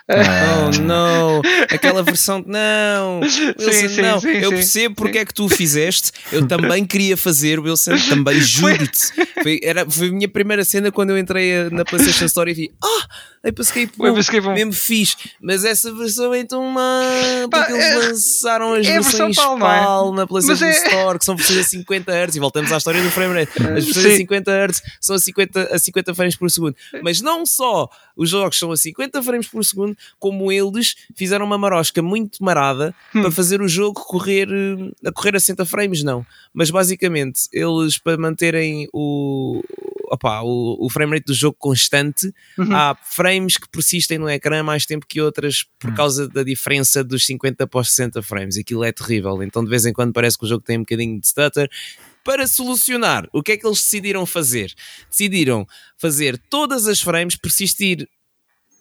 Oh 0.07 0.81
não, 0.81 1.41
aquela 1.69 2.03
versão. 2.03 2.43
Não, 2.45 3.19
Wilson, 3.19 3.71
sim, 3.71 3.89
sim, 3.89 4.01
não. 4.01 4.19
Sim, 4.19 4.29
eu 4.29 4.49
percebo 4.51 4.95
porque 4.95 5.19
é 5.19 5.25
que 5.25 5.33
tu 5.33 5.45
o 5.45 5.49
fizeste. 5.49 6.11
Eu 6.31 6.47
também 6.47 6.85
queria 6.85 7.17
fazer, 7.17 7.59
Wilson, 7.59 7.95
também 8.07 8.39
juro-te. 8.41 9.11
Foi, 9.41 9.59
era, 9.63 9.89
foi 9.89 10.09
a 10.09 10.11
minha 10.11 10.27
primeira 10.27 10.63
cena 10.63 10.91
quando 10.91 11.11
eu 11.11 11.17
entrei 11.17 11.69
na 11.69 11.83
PlayStation 11.83 12.25
Store 12.25 12.49
e 12.51 12.53
vi, 12.53 12.71
ah, 12.83 13.07
Web 13.45 13.61
Escape, 13.61 13.91
Web 13.97 14.19
Escape 14.19 14.47
mesmo 14.49 14.73
fixe. 14.73 15.15
Mas 15.41 15.63
essa 15.63 15.93
versão 15.93 16.33
é 16.33 16.43
tão 16.43 16.63
má, 16.65 17.01
porque 17.49 17.71
eles 17.71 17.85
é, 17.85 17.95
lançaram 17.95 18.73
as 18.73 18.87
é 18.87 18.93
versões 18.93 19.35
PAL, 19.35 19.57
PAL 19.57 20.13
é? 20.13 20.15
na 20.15 20.27
PlayStation 20.27 20.65
é- 20.65 20.71
Store, 20.71 21.19
que 21.19 21.25
são 21.25 21.35
versões 21.35 21.59
a 21.59 21.63
50 21.63 22.11
Hz, 22.25 22.35
e 22.35 22.39
voltamos 22.39 22.71
à 22.71 22.77
história 22.77 23.01
do 23.01 23.09
frame 23.09 23.33
rate. 23.33 23.51
As 23.61 23.85
versões 23.85 24.05
Sim. 24.05 24.13
a 24.13 24.17
50 24.17 24.51
Hz 24.51 24.83
são 24.99 25.15
a 25.15 25.19
50, 25.19 25.75
a 25.75 25.79
50 25.79 26.15
frames 26.15 26.35
por 26.35 26.49
segundo. 26.51 26.75
Mas 27.01 27.21
não 27.21 27.45
só 27.45 27.89
os 28.15 28.29
jogos 28.29 28.57
são 28.57 28.71
a 28.71 28.77
50 28.77 29.21
frames 29.23 29.47
por 29.47 29.63
segundo, 29.63 29.97
como 30.19 30.51
eles 30.51 30.95
fizeram 31.15 31.45
uma 31.45 31.57
marosca 31.57 32.01
muito 32.01 32.43
marada 32.43 32.93
hum. 33.13 33.21
para 33.21 33.31
fazer 33.31 33.61
o 33.61 33.67
jogo 33.67 34.01
correr 34.01 34.47
a 35.05 35.11
correr 35.11 35.35
a 35.35 35.39
60 35.39 35.65
frames, 35.65 36.03
não. 36.03 36.25
Mas 36.53 36.69
basicamente, 36.69 37.47
eles 37.51 37.97
para 37.97 38.17
manterem 38.17 38.87
o, 38.93 39.61
opa, 40.09 40.41
o, 40.41 40.85
o 40.85 40.89
frame 40.89 41.13
rate 41.13 41.27
do 41.27 41.33
jogo 41.33 41.55
constante, 41.57 42.33
uhum. 42.57 42.75
há 42.75 42.97
frames 43.03 43.57
que 43.57 43.69
persistem 43.69 44.17
no 44.17 44.29
ecrã 44.29 44.63
mais 44.63 44.85
tempo 44.85 45.05
que 45.07 45.21
outras 45.21 45.65
por 45.79 45.89
uhum. 45.89 45.95
causa 45.95 46.27
da 46.27 46.43
diferença 46.43 47.03
dos 47.03 47.25
50 47.25 47.67
para 47.67 47.79
os 47.79 47.89
60 47.89 48.21
frames. 48.21 48.57
Aquilo 48.57 48.83
é 48.83 48.91
terrível. 48.91 49.41
Então, 49.43 49.63
de 49.63 49.69
vez 49.69 49.85
em 49.85 49.93
quando, 49.93 50.11
parece 50.11 50.37
que 50.37 50.45
o 50.45 50.47
jogo 50.47 50.63
tem 50.63 50.77
um 50.77 50.81
bocadinho 50.81 51.19
de 51.19 51.27
stutter. 51.27 51.69
Para 52.29 52.45
solucionar, 52.45 53.27
o 53.33 53.41
que 53.41 53.53
é 53.53 53.57
que 53.57 53.65
eles 53.65 53.81
decidiram 53.81 54.23
fazer? 54.23 54.71
Decidiram 55.09 55.67
fazer 55.97 56.37
todas 56.37 56.87
as 56.87 57.01
frames 57.01 57.35
persistir 57.35 58.07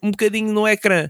um 0.02 0.10
bocadinho 0.10 0.52
no 0.52 0.68
ecrã. 0.68 1.08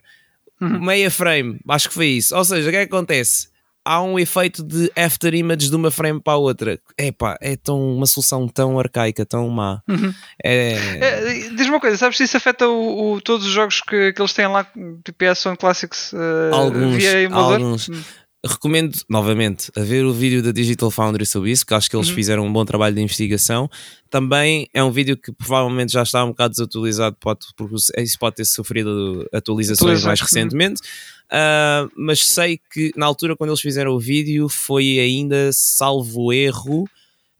Uhum. 0.61 0.85
Meia 0.85 1.11
frame, 1.11 1.59
acho 1.69 1.89
que 1.89 1.95
foi 1.97 2.07
isso. 2.07 2.37
Ou 2.37 2.45
seja, 2.45 2.69
o 2.69 2.71
que 2.71 2.77
é 2.77 2.87
que 2.87 2.95
acontece? 2.95 3.49
há 3.85 4.03
um 4.03 4.19
efeito 4.19 4.63
de 4.63 4.93
after 4.95 5.35
image 5.35 5.71
de 5.71 5.75
uma 5.75 5.91
frame 5.91 6.21
para 6.21 6.35
a 6.35 6.37
outra. 6.37 6.79
Epá, 6.97 7.39
é 7.41 7.57
tão, 7.57 7.97
uma 7.97 8.05
solução 8.05 8.47
tão 8.47 8.79
arcaica, 8.79 9.25
tão 9.25 9.49
má. 9.49 9.83
Uhum. 9.89 10.13
É... 10.45 10.75
É, 11.01 11.33
Diz-me 11.55 11.71
uma 11.71 11.81
coisa, 11.81 11.97
sabes 11.97 12.19
se 12.19 12.25
isso 12.25 12.37
afeta 12.37 12.69
o, 12.69 13.15
o, 13.15 13.21
todos 13.23 13.47
os 13.47 13.53
jogos 13.53 13.81
que, 13.81 14.13
que 14.13 14.21
eles 14.21 14.35
têm 14.35 14.47
lá, 14.47 14.65
tipo 15.03 15.15
PS 15.15 15.47
One 15.47 15.57
Classics, 15.57 16.13
uh, 16.13 16.55
alguns, 16.55 16.97
via 16.97 17.23
emulador? 17.23 17.55
Alguns. 17.55 17.89
Hum. 17.89 18.03
Recomendo 18.47 18.97
novamente 19.09 19.69
a 19.77 19.81
ver 19.81 20.05
o 20.05 20.13
vídeo 20.13 20.41
da 20.41 20.53
Digital 20.53 20.93
Foundry 20.93 21.27
sobre 21.27 21.51
isso, 21.51 21.67
que 21.67 21.75
acho 21.75 21.91
que 21.91 21.97
eles 21.97 22.09
uhum. 22.09 22.15
fizeram 22.15 22.47
um 22.47 22.53
bom 22.53 22.65
trabalho 22.65 22.95
de 22.95 23.03
investigação. 23.03 23.69
Também 24.09 24.69
é 24.73 24.83
um 24.83 24.93
vídeo 24.93 25.17
que 25.17 25.33
provavelmente 25.33 25.93
já 25.93 26.05
está 26.05 26.25
um 26.25 26.29
bocado 26.29 26.53
desatualizado, 26.53 27.17
pode, 27.19 27.41
porque 27.57 27.75
isso 28.01 28.17
pode 28.17 28.37
ter 28.37 28.45
sofrido 28.45 29.29
atualizações 29.33 30.05
mais 30.05 30.21
recentemente. 30.21 30.81
Uh, 31.29 31.91
mas 31.97 32.21
sei 32.21 32.61
que 32.73 32.93
na 32.97 33.07
altura, 33.07 33.37
quando 33.37 33.51
eles 33.51 33.61
fizeram 33.61 33.91
o 33.91 33.99
vídeo, 33.99 34.49
foi 34.49 35.01
ainda 35.01 35.51
salvo 35.53 36.33
erro. 36.33 36.85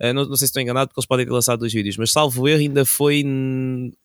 Uh, 0.03 0.13
não, 0.13 0.25
não, 0.25 0.37
sei 0.37 0.47
se 0.47 0.51
estou 0.51 0.61
enganado, 0.61 0.89
porque 0.89 0.99
eles 0.99 1.07
podem 1.07 1.25
ter 1.25 1.33
lançado 1.33 1.61
dois 1.61 1.73
vídeos, 1.73 1.97
mas 1.97 2.11
salvo 2.11 2.49
erro, 2.49 2.61
ainda 2.61 2.85
foi 2.85 3.25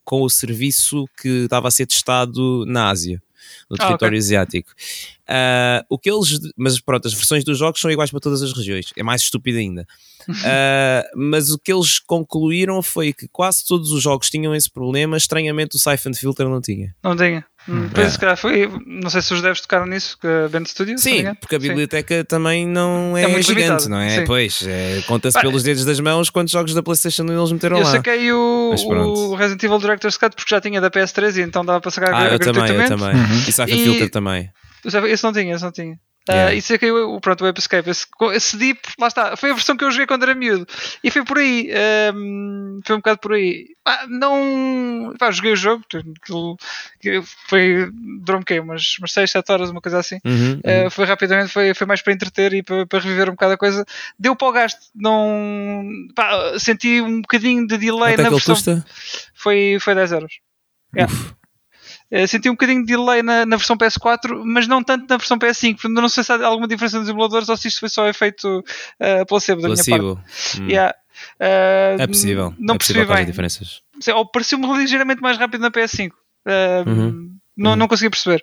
com 0.06 0.22
o 0.22 0.30
serviço 0.30 1.06
que 1.20 1.46
estava 1.46 1.70
a 1.70 1.72
ser 1.72 1.88
testado 1.88 2.66
na 2.68 2.90
Ásia. 2.90 3.20
No 3.74 3.78
território 3.78 4.16
ah, 4.16 4.18
okay. 4.18 4.18
asiático. 4.18 4.72
Uh, 5.24 5.86
o 5.90 5.98
que 5.98 6.12
eles, 6.12 6.40
mas 6.58 6.80
pronto, 6.80 7.08
as 7.08 7.14
versões 7.14 7.44
dos 7.44 7.58
jogos 7.58 7.80
são 7.80 7.90
iguais 7.90 8.12
para 8.12 8.20
todas 8.20 8.42
as 8.42 8.52
regiões, 8.52 8.92
é 8.96 9.04
mais 9.04 9.22
estúpido 9.22 9.58
ainda. 9.58 9.88
Uh, 10.30 11.04
mas 11.16 11.50
o 11.50 11.58
que 11.58 11.72
eles 11.72 12.00
concluíram 12.00 12.82
foi 12.82 13.14
que 13.14 13.28
quase 13.28 13.66
todos 13.66 13.92
os 13.92 14.02
jogos 14.02 14.30
tinham 14.30 14.54
esse 14.56 14.70
problema, 14.70 15.18
estranhamente 15.18 15.76
o 15.76 15.80
Siphon 15.80 16.14
Filter 16.14 16.48
não 16.48 16.62
tinha. 16.62 16.94
Não 17.04 17.16
tinha. 17.16 17.46
Hum, 17.68 17.88
depois, 17.88 18.22
é. 18.22 18.36
foi, 18.36 18.70
não 18.86 19.10
sei 19.10 19.22
se 19.22 19.34
os 19.34 19.42
devs 19.42 19.62
tocaram 19.62 19.86
nisso, 19.86 20.18
que 20.20 20.28
a 20.28 20.50
Band 20.50 20.66
Studio. 20.66 20.98
Sim, 20.98 21.34
porque 21.36 21.56
a 21.56 21.60
biblioteca 21.60 22.18
Sim. 22.18 22.24
também 22.26 22.68
não 22.68 23.18
é, 23.18 23.24
é 23.24 23.42
gigante, 23.42 23.54
limitado. 23.54 23.90
não 23.90 24.00
é? 24.00 24.10
Sim. 24.10 24.26
Pois, 24.26 24.68
é, 24.68 25.02
conta-se 25.08 25.40
pelos 25.40 25.64
dedos 25.64 25.86
das 25.86 26.00
mãos 26.02 26.30
quantos 26.30 26.52
jogos 26.52 26.74
da 26.74 26.84
PlayStation 26.84 27.24
eles 27.24 27.52
meteram 27.54 27.78
eu 27.78 27.84
lá. 27.84 27.90
Eu 27.90 27.96
saquei 27.96 28.32
o, 28.34 28.76
o 28.76 29.36
Resident 29.36 29.64
Evil 29.64 29.80
Director's 29.80 30.18
Cut 30.18 30.36
porque 30.36 30.54
já 30.54 30.60
tinha 30.60 30.82
da 30.82 30.92
PS3 30.92 31.38
e 31.38 31.42
então 31.42 31.64
dava 31.64 31.80
para 31.80 31.92
sacar 31.92 32.14
ah, 32.14 32.34
eu 32.34 32.40
também, 32.40 32.76
eu 32.76 32.88
também. 32.88 33.16
Uhum. 33.16 33.44
E 33.48 33.52
Siphon 33.68 33.84
Filter 33.84 34.10
também. 34.10 34.50
Esse 34.86 35.24
não 35.24 35.34
tinha, 35.34 35.54
esse 35.56 35.64
não 35.64 35.72
tinha. 35.72 35.98
Yeah. 36.30 36.54
Uh, 36.54 36.58
isso 36.58 36.74
é 36.74 36.78
que 36.78 36.86
eu, 36.86 37.20
pronto, 37.20 37.42
o 37.42 37.44
Web 37.44 37.60
Escape, 37.60 37.90
esse, 37.90 38.06
esse 38.34 38.56
Deep, 38.56 38.80
lá 38.98 39.08
está, 39.08 39.36
foi 39.36 39.52
a 39.52 39.54
versão 39.54 39.76
que 39.76 39.84
eu 39.84 39.92
joguei 39.92 40.08
quando 40.08 40.24
era 40.24 40.34
miúdo 40.34 40.66
e 41.04 41.12
foi 41.12 41.26
por 41.26 41.38
aí, 41.38 41.70
um, 42.16 42.80
foi 42.86 42.96
um 42.96 43.00
bocado 43.00 43.20
por 43.20 43.34
aí. 43.34 43.68
Ah, 43.86 44.06
não, 44.08 45.14
pá, 45.20 45.32
joguei 45.32 45.52
o 45.52 45.58
jogo, 45.58 45.84
foi, 47.50 47.90
durou 48.22 48.40
um 48.40 48.62
umas, 48.62 48.98
umas 49.00 49.12
6, 49.12 49.32
7 49.32 49.52
horas, 49.52 49.70
uma 49.70 49.82
coisa 49.82 50.00
assim. 50.00 50.18
Uhum, 50.24 50.62
uhum. 50.64 50.88
Uh, 50.88 50.90
foi 50.90 51.06
rapidamente, 51.06 51.52
foi, 51.52 51.74
foi 51.74 51.86
mais 51.86 52.02
para 52.02 52.14
entreter 52.14 52.54
e 52.54 52.64
para, 52.64 52.86
para 52.86 53.00
reviver 53.00 53.28
um 53.28 53.34
bocado 53.34 53.54
a 53.54 53.58
coisa. 53.58 53.86
Deu 54.18 54.34
para 54.34 54.48
o 54.48 54.52
gasto, 54.54 54.80
não, 54.96 55.84
pá, 56.16 56.58
senti 56.58 57.02
um 57.02 57.20
bocadinho 57.20 57.68
de 57.68 57.78
delay 57.78 58.16
Quanto 58.16 58.22
na 58.22 58.28
é 58.28 58.32
versão. 58.32 58.56
Custa? 58.56 58.86
Foi, 59.34 59.78
foi 59.82 59.94
10 59.94 60.12
euros. 60.14 60.40
Yeah. 60.96 61.14
Uh, 62.12 62.28
senti 62.28 62.50
um 62.50 62.54
bocadinho 62.54 62.86
de 62.86 62.88
delay 62.88 63.24
na, 63.24 63.46
na, 63.46 63.58
versão 63.58 63.78
PS4, 63.78 64.44
mas 64.46 64.68
não 64.68 64.84
tanto 64.84 65.08
na 65.10 65.18
versão 65.18 65.38
PS5. 65.38 65.74
Portanto, 65.74 66.02
não 66.02 66.10
sei 66.10 66.24
se 66.24 66.32
há 66.32 66.46
alguma 66.46 66.68
diferença 66.68 67.00
nos 67.00 67.10
emuladores 67.10 67.50
ou 67.50 67.58
se 67.58 67.68
isto 67.68 67.80
foi 67.80 67.90
só 67.90 68.08
efeito 68.08 68.60
uh, 68.60 69.26
placebo 69.28 69.62
da 69.62 69.70
placebo. 69.70 69.98
minha 69.98 70.16
parte. 70.16 70.62
Hum. 70.62 70.68
Yeah. 70.68 70.96
Uh, 71.40 72.02
é 72.02 72.08
possível. 72.08 72.54
Não 72.60 72.76
é 72.76 72.78
possível 72.78 73.08
bem. 73.08 73.26
diferenças. 73.26 73.82
Ou 74.14 74.26
pareceu-me 74.30 74.78
ligeiramente 74.78 75.22
mais 75.22 75.38
rápido 75.38 75.62
na 75.62 75.72
PS5. 75.72 76.12
Uh, 76.12 76.90
uhum. 76.90 77.33
Não, 77.56 77.72
uhum. 77.72 77.76
não 77.76 77.88
consegui 77.88 78.10
perceber. 78.10 78.42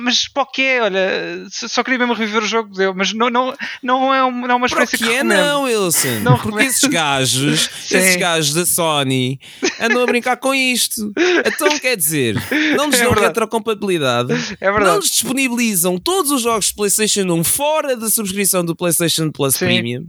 Mas 0.00 0.26
para 0.26 0.42
o 0.42 0.46
que 0.46 0.62
é? 0.62 0.82
Olha, 0.82 1.46
só 1.50 1.84
queria 1.84 1.98
mesmo 2.00 2.12
reviver 2.12 2.42
o 2.42 2.46
jogo 2.46 2.74
deu, 2.74 2.92
mas 2.92 3.12
não, 3.12 3.30
não, 3.30 3.54
não, 3.80 4.12
é, 4.12 4.22
uma, 4.24 4.48
não 4.48 4.54
é 4.54 4.58
uma 4.58 4.66
experiência 4.66 4.98
para 4.98 5.06
que, 5.06 5.14
que 5.14 5.18
é 5.20 5.22
não, 5.22 5.62
Wilson. 5.62 6.20
Não 6.22 6.38
porque 6.38 6.64
esses 6.64 6.88
gajos, 6.88 7.70
esses 7.88 8.16
gajos 8.16 8.52
da 8.52 8.66
Sony 8.66 9.38
andam 9.80 10.02
a 10.02 10.06
brincar 10.06 10.36
com 10.38 10.52
isto. 10.52 11.12
Então 11.46 11.78
quer 11.78 11.96
dizer, 11.96 12.34
não 12.76 12.88
nos 12.88 12.98
é 12.98 13.04
dão 13.04 13.12
retrocompatibilidade, 13.12 14.32
é 14.60 14.70
verdade. 14.70 14.86
não 14.86 14.96
nos 14.96 15.10
disponibilizam 15.10 15.96
todos 15.96 16.32
os 16.32 16.42
jogos 16.42 16.66
de 16.66 16.74
PlayStation 16.74 17.22
1 17.22 17.44
fora 17.44 17.96
da 17.96 18.10
subscrição 18.10 18.64
do 18.64 18.74
PlayStation 18.74 19.30
Plus 19.30 19.54
Sim. 19.54 19.66
Premium 19.66 20.06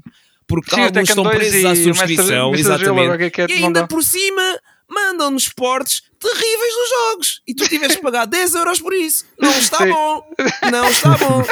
porque 0.47 0.75
Sim, 0.75 0.81
alguns 0.81 1.09
estão 1.09 1.23
presos 1.23 1.65
à 1.65 1.75
subscrição, 1.75 2.53
exatamente. 2.53 3.41
É 3.41 3.45
e 3.49 3.63
ainda 3.63 3.87
por 3.87 4.03
cima 4.03 4.59
mandam-nos 4.93 5.49
portes 5.49 6.03
terríveis 6.19 6.73
dos 6.75 6.89
jogos 6.89 7.41
e 7.47 7.53
tu 7.53 7.67
tiveste 7.67 7.97
que 7.97 8.03
pagar 8.03 8.25
10 8.25 8.55
euros 8.55 8.79
por 8.79 8.93
isso. 8.93 9.25
Não 9.39 9.51
está 9.51 9.79
Sim. 9.79 9.89
bom. 9.89 10.23
Não 10.71 10.89
está 10.89 11.17
bom. 11.17 11.43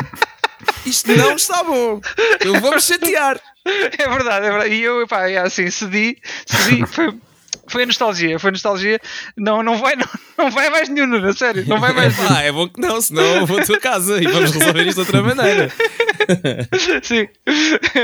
Isto 0.86 1.16
não 1.16 1.36
está 1.36 1.64
bom. 1.64 2.02
Eu 2.40 2.60
vou-me 2.60 2.82
chatear. 2.82 3.40
É 3.64 4.10
verdade, 4.10 4.48
é 4.48 4.50
verdade. 4.50 4.74
E 4.74 4.82
eu, 4.82 5.08
pá, 5.08 5.30
é 5.30 5.38
assim, 5.38 5.70
cedi, 5.70 6.18
cedi, 6.48 6.86
foi, 6.88 7.14
foi 7.72 7.86
nostalgia, 7.86 8.38
foi 8.38 8.52
nostalgia. 8.52 9.00
Não, 9.38 9.64
não 9.64 9.78
vai, 9.78 9.96
não, 9.98 10.08
não 10.38 10.52
vai 10.52 10.70
mais 10.70 10.90
nenhum, 10.90 11.08
Nuno, 11.08 11.34
sério, 11.34 11.64
não 11.68 11.80
vai 11.80 11.94
mais 11.94 12.18
nenhum. 12.18 12.32
Ah, 12.32 12.44
é 12.44 12.52
bom 12.52 12.68
que 12.68 12.80
não, 12.80 13.02
senão 13.02 13.24
eu 13.24 13.46
vou 13.46 13.60
à 13.60 13.66
tua 13.66 13.80
casa 13.80 14.22
e 14.22 14.28
vamos 14.28 14.52
resolver 14.52 14.88
isto 14.88 14.96
de 14.96 15.00
outra 15.02 15.22
maneira. 15.22 15.72
Sim, 17.04 17.28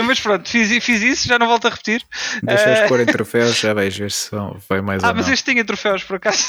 mas 0.05 0.19
pronto, 0.19 0.49
fiz, 0.49 0.83
fiz 0.83 1.01
isso, 1.01 1.27
já 1.27 1.37
não 1.37 1.47
volto 1.47 1.67
a 1.67 1.69
repetir. 1.69 2.01
Deixa-os 2.43 2.79
uh... 2.79 2.87
pôr 2.87 2.99
em 2.99 3.05
troféus, 3.05 3.57
já 3.57 3.73
vais 3.73 3.95
ver 3.95 4.11
se 4.11 4.29
vai 4.67 4.81
mais 4.81 5.03
Ah, 5.03 5.09
ou 5.09 5.15
mas 5.15 5.27
não. 5.27 5.33
este 5.33 5.51
tinha 5.51 5.63
troféus, 5.63 6.03
por 6.03 6.15
acaso. 6.17 6.47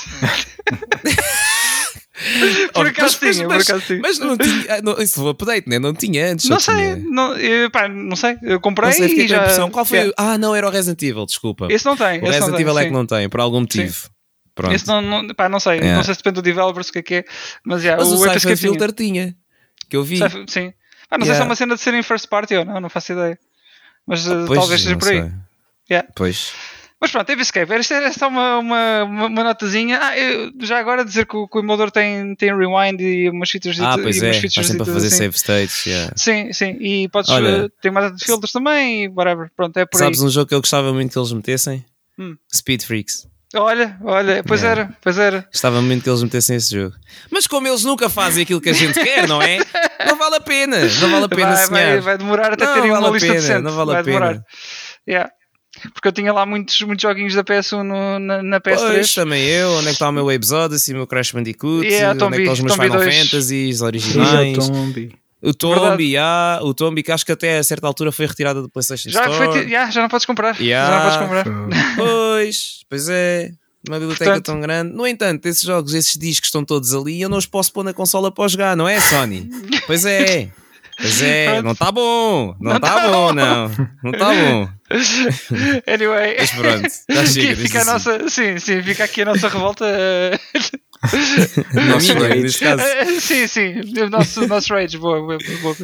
por 2.75 2.87
acaso 2.87 3.19
mas, 3.23 3.37
tinha, 3.37 3.49
mas, 3.49 3.65
por 3.65 3.73
acaso 3.73 3.87
tinha. 3.87 4.01
Mas 4.01 4.19
não 4.19 4.37
tinha, 4.39 4.75
ah, 4.75 4.83
não, 4.83 4.99
isso 4.99 5.21
foi 5.21 5.31
update, 5.31 5.69
né? 5.69 5.79
Não 5.79 5.95
tinha 5.95 6.33
antes. 6.33 6.49
Não 6.49 6.59
sei, 6.61 6.97
não, 6.97 7.37
eu, 7.37 7.71
pá, 7.71 7.89
não 7.89 8.17
sei. 8.17 8.37
Eu 8.43 8.61
comprei 8.61 8.91
não 8.91 8.97
sei, 8.97 9.25
e 9.25 9.29
já. 9.29 9.71
Qual 9.71 9.85
foi? 9.85 10.13
Ah, 10.17 10.37
não, 10.37 10.55
era 10.55 10.67
o 10.67 10.71
Resident 10.71 11.03
Evil, 11.03 11.27
desculpa. 11.27 11.69
Esse 11.71 11.85
não 11.85 11.97
tem. 11.97 12.21
O 12.21 12.27
Resident 12.27 12.61
Evil 12.61 12.79
é 12.79 12.85
que 12.87 12.93
não 12.93 13.07
tem, 13.07 13.29
por 13.29 13.41
algum 13.41 13.61
motivo. 13.61 13.93
Sim. 13.93 14.09
Pronto. 14.55 14.75
Esse 14.75 14.89
não, 14.89 15.01
não, 15.01 15.35
pá, 15.35 15.49
não 15.49 15.61
sei, 15.61 15.81
não 15.81 16.03
sei 16.03 16.15
se 16.15 16.19
depende 16.19 16.35
do 16.35 16.43
developer, 16.43 16.83
o 16.83 16.93
que 16.93 16.99
é 16.99 17.03
que 17.03 17.15
é, 17.15 17.25
mas, 17.65 17.85
yeah, 17.85 18.03
mas 18.03 18.13
o, 18.13 18.17
o 18.17 18.33
Cypher 18.33 18.57
Filter 18.57 18.93
tinha. 18.93 19.37
que 19.89 19.97
eu 19.97 20.03
vi. 20.03 20.19
Sim, 20.49 20.73
ah, 21.09 21.17
não 21.17 21.25
yeah. 21.25 21.27
sei 21.27 21.35
se 21.35 21.41
é 21.41 21.45
uma 21.45 21.55
cena 21.55 21.75
de 21.77 21.81
ser 21.81 21.95
em 21.95 22.03
first 22.03 22.29
party 22.29 22.57
ou 22.57 22.65
não, 22.65 22.81
não 22.81 22.91
faço 22.91 23.13
ideia, 23.13 23.39
mas 24.05 24.29
ah, 24.29 24.45
pois, 24.49 24.59
talvez 24.59 24.83
seja 24.83 24.97
por 24.97 25.09
aí. 25.11 25.31
Yeah. 25.89 26.09
Pois. 26.13 26.53
Mas 27.01 27.13
pronto, 27.13 27.27
teve 27.27 27.43
Escape. 27.43 27.73
Esta 27.73 27.95
é 27.95 28.13
só 28.13 28.27
uma, 28.27 28.59
uma, 28.59 29.05
uma, 29.05 29.45
notazinha. 29.45 30.01
Ah, 30.03 30.15
já 30.61 30.79
agora 30.79 31.05
dizer 31.05 31.27
que 31.27 31.37
o, 31.37 31.47
que 31.47 31.57
o 31.57 31.61
emulador 31.61 31.93
tem, 31.93 32.35
tem 32.35 32.57
rewind 32.57 33.01
e 33.01 33.31
umas 33.31 33.51
features 33.51 33.81
Ah, 33.81 33.97
pois 33.97 34.17
e 34.17 34.27
é, 34.27 34.31
está 34.31 34.63
sempre 34.65 34.83
a 34.83 34.87
fazer 34.87 35.07
assim. 35.07 35.17
save 35.17 35.37
states. 35.37 35.87
Yeah. 35.87 36.13
Sim, 36.17 36.53
sim. 36.53 36.77
E 36.81 37.09
podes 37.09 37.31
Olha, 37.31 37.71
ter 37.81 37.93
mais 37.93 38.15
de 38.17 38.25
filtros 38.25 38.51
também 38.51 39.05
e 39.05 39.09
whatever. 39.09 39.49
Pronto, 39.57 39.77
é 39.77 39.87
por 39.87 39.99
Sabes 39.99 40.21
aí. 40.21 40.27
um 40.27 40.31
jogo 40.31 40.49
que 40.49 40.55
eu 40.55 40.61
gostava 40.61 40.93
muito 40.93 41.13
que 41.13 41.19
eles 41.19 41.33
metessem? 41.33 41.85
Hum. 42.19 42.37
Speed 42.53 42.83
Freaks. 42.83 43.29
Olha, 43.55 43.97
olha, 44.03 44.45
pois 44.45 44.61
yeah. 44.61 44.83
era, 44.83 44.97
pois 45.01 45.19
era. 45.19 45.49
Gostava 45.51 45.81
muito 45.81 46.03
que 46.03 46.11
eles 46.11 46.23
metessem 46.23 46.57
esse 46.57 46.75
jogo. 46.75 46.95
Mas 47.31 47.47
como 47.47 47.67
eles 47.67 47.83
nunca 47.83 48.11
fazem 48.11 48.43
aquilo 48.43 48.61
que 48.61 48.69
a 48.69 48.75
gente 48.75 49.01
quer, 49.03 49.27
não 49.27 49.41
é? 49.41 49.59
Não 50.07 50.17
vale 50.19 50.37
a 50.37 50.41
pena, 50.41 50.77
não 51.01 51.11
vale 51.11 51.25
a 51.25 51.29
pena, 51.29 51.55
vai, 51.55 51.67
vai, 51.67 52.01
vai, 52.01 52.19
demorar 52.19 52.53
até 52.53 52.67
não 52.67 52.75
terem 52.75 52.91
vale 52.91 53.05
uma 53.05 53.11
lista 53.13 53.29
pena, 53.29 53.41
decente. 53.41 53.63
Não 53.63 53.73
vale 53.73 53.93
vai 53.93 54.01
a 54.01 54.05
pena. 54.05 54.19
Demorar. 54.19 54.45
Yeah. 55.09 55.31
Porque 55.93 56.09
eu 56.09 56.13
tinha 56.13 56.33
lá 56.33 56.45
muitos, 56.45 56.81
muitos 56.83 57.03
joguinhos 57.03 57.35
da 57.35 57.45
PS1 57.45 57.83
no, 57.83 58.19
na, 58.19 58.43
na 58.43 58.61
PS3. 58.61 58.77
Pois, 58.79 59.15
também 59.15 59.45
eu. 59.45 59.71
Onde 59.73 59.87
é 59.87 59.91
que 59.91 59.91
está 59.93 60.09
o 60.09 60.13
meu 60.13 60.27
Waves 60.27 60.53
Odyssey, 60.53 60.95
o 60.95 60.99
meu 60.99 61.07
Crash 61.07 61.33
Bandicoot? 61.33 61.87
Yeah, 61.87 62.13
onde 62.25 62.35
é 62.35 62.37
que 62.37 62.43
estão 62.43 62.53
os 62.55 62.61
meus 62.61 62.77
Tombi 62.77 62.89
Final 62.89 63.05
2. 63.05 63.19
Fantasies 63.19 63.81
originais? 63.81 64.69
Tombi. 64.69 65.15
O 65.41 65.55
Tombi, 65.55 66.13
yeah, 66.13 66.61
o 66.65 66.75
Tombi 66.75 67.03
que 67.03 67.13
acho 67.13 67.25
que 67.25 67.31
até 67.31 67.59
a 67.59 67.65
certa 67.65 67.87
altura 67.87 68.11
foi 68.11 68.27
retirado 68.27 68.63
do 68.63 68.69
PlayStation 68.69 69.11
já 69.11 69.21
Store. 69.21 69.53
Foi, 69.53 69.61
yeah, 69.65 69.91
já 69.91 70.03
não 70.03 70.09
podes 70.09 70.27
comprar. 70.27 70.61
Yeah. 70.61 70.89
Já 70.89 70.97
não 70.97 71.29
podes 71.29 71.45
comprar. 71.45 71.95
Pois, 71.97 72.81
pois 72.89 73.09
é. 73.09 73.51
Uma 73.89 73.99
biblioteca 73.99 74.33
Portanto, 74.33 74.47
tão 74.47 74.61
grande. 74.61 74.93
No 74.93 75.07
entanto, 75.07 75.47
esses 75.47 75.63
jogos, 75.63 75.95
esses 75.95 76.15
discos 76.15 76.49
estão 76.49 76.65
todos 76.65 76.93
ali 76.95 77.19
e 77.19 77.23
eu 77.23 77.29
não 77.29 77.39
os 77.39 77.47
posso 77.47 77.73
pôr 77.73 77.85
na 77.85 77.95
consola 77.95 78.31
para 78.33 78.49
jogar, 78.49 78.77
não 78.77 78.89
é, 78.89 79.01
Sony? 79.01 79.49
pois 79.87 80.05
é. 80.05 80.51
Pois 81.01 81.23
é, 81.23 81.63
não 81.63 81.73
está 81.73 81.93
bom. 81.93 82.57
Não 82.61 82.77
está 82.77 82.95
tá 82.95 83.09
bom, 83.09 83.33
não. 83.33 83.69
Não 84.03 84.11
está 84.11 84.35
bom. 84.35 84.69
Anyway. 85.87 86.37
Mas 86.39 86.51
pronto, 86.51 86.89
já 87.11 87.27
chega. 87.27 87.57
Fica 87.57 87.79
a 87.79 87.83
assim. 87.83 87.91
nossa, 87.91 88.29
sim, 88.31 88.59
sim, 88.59 88.83
fica 88.83 89.05
aqui 89.05 89.23
a 89.23 89.27
nossa 89.27 89.49
revolta. 89.49 89.87
nosso 91.93 92.15
rage. 92.15 92.43
Neste 92.43 92.65
caso. 92.65 92.83
sim, 93.21 93.47
sim, 93.47 93.81
o 94.03 94.11
nosso, 94.11 94.47
nosso 94.49 94.73
rage. 94.73 94.97
Boa, 94.99 95.21
boa, 95.21 95.39
boa. 95.63 95.77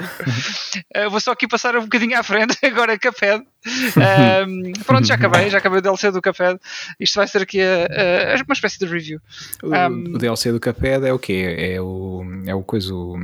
Uh, 0.96 1.10
vou 1.10 1.20
só 1.20 1.32
aqui 1.32 1.46
passar 1.46 1.76
um 1.76 1.82
bocadinho 1.82 2.18
à 2.18 2.22
frente, 2.22 2.56
agora 2.64 2.98
Café. 2.98 3.36
Um, 3.36 4.72
pronto, 4.84 5.06
já 5.06 5.14
acabei, 5.14 5.50
já 5.50 5.58
acabei 5.58 5.78
o 5.78 5.82
DLC 5.82 6.10
do 6.10 6.22
Café. 6.22 6.58
Isto 6.98 7.16
vai 7.16 7.28
ser 7.28 7.42
aqui 7.42 7.60
a, 7.60 8.34
a, 8.34 8.42
uma 8.42 8.54
espécie 8.54 8.78
de 8.78 8.86
review. 8.86 9.20
Um, 9.62 10.14
o 10.14 10.18
DLC 10.18 10.50
do 10.50 10.60
Café 10.60 10.94
é 10.94 11.12
o 11.12 11.18
quê? 11.18 11.54
É 11.58 11.80
o, 11.80 12.24
é 12.46 12.54
o 12.54 12.62
coisa. 12.62 12.94
O, 12.94 13.18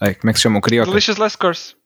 Ai, 0.00 0.14
como 0.14 0.30
é 0.30 0.32
que 0.32 0.38
se 0.38 0.42
chama? 0.42 0.58
O 0.58 0.62
Carioca? 0.62 0.90
Delicious 0.90 1.18
Last 1.18 1.38
Course. 1.38 1.76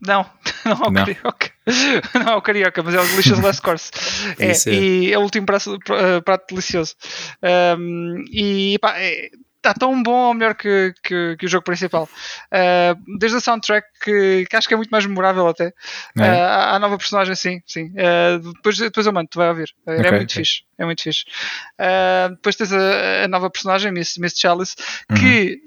Não, 0.00 0.26
não 0.64 0.72
é 0.72 0.88
o 0.88 0.90
não. 0.90 1.04
Carioca. 1.04 1.50
Não 2.14 2.32
é 2.32 2.36
o 2.36 2.42
Carioca, 2.42 2.82
mas 2.82 2.94
é 2.94 3.00
o 3.00 3.06
Delicious 3.08 3.40
Last 3.40 3.60
Course. 3.60 3.90
é, 4.38 4.70
e 4.70 5.12
é 5.12 5.18
o 5.18 5.22
último 5.22 5.46
prato, 5.46 5.76
prato 6.24 6.54
delicioso. 6.54 6.94
Um, 7.76 8.24
e 8.30 8.78
pá, 8.78 8.94
é, 8.98 9.30
está 9.56 9.74
tão 9.74 10.00
bom 10.00 10.28
ou 10.28 10.34
melhor 10.34 10.54
que, 10.54 10.94
que, 11.02 11.36
que 11.36 11.46
o 11.46 11.48
jogo 11.48 11.64
principal. 11.64 12.08
Uh, 12.52 13.18
desde 13.18 13.38
a 13.38 13.40
soundtrack, 13.40 13.86
que, 14.00 14.46
que, 14.48 14.56
acho 14.56 14.68
que 14.68 14.74
é 14.74 14.76
muito 14.76 14.90
mais 14.90 15.04
memorável 15.04 15.48
até. 15.48 15.72
É. 16.18 16.22
Uh, 16.22 16.74
a 16.74 16.78
nova 16.78 16.96
personagem, 16.96 17.34
sim, 17.34 17.60
sim. 17.66 17.86
Uh, 17.90 18.52
depois, 18.52 18.78
depois 18.78 19.06
eu 19.06 19.12
mando, 19.12 19.28
tu 19.28 19.38
vai 19.38 19.48
ouvir. 19.48 19.74
É 19.86 19.98
okay, 19.98 20.10
muito 20.10 20.30
okay. 20.30 20.44
fixe. 20.44 20.62
É 20.78 20.84
muito 20.84 21.02
fixe. 21.02 21.24
depois 22.30 22.56
tens 22.56 22.72
a, 22.72 23.24
a, 23.24 23.28
nova 23.28 23.48
personagem, 23.50 23.92
Miss, 23.92 24.16
Miss 24.18 24.38
Chalice, 24.38 24.76
uhum. 25.10 25.16
que 25.16 25.60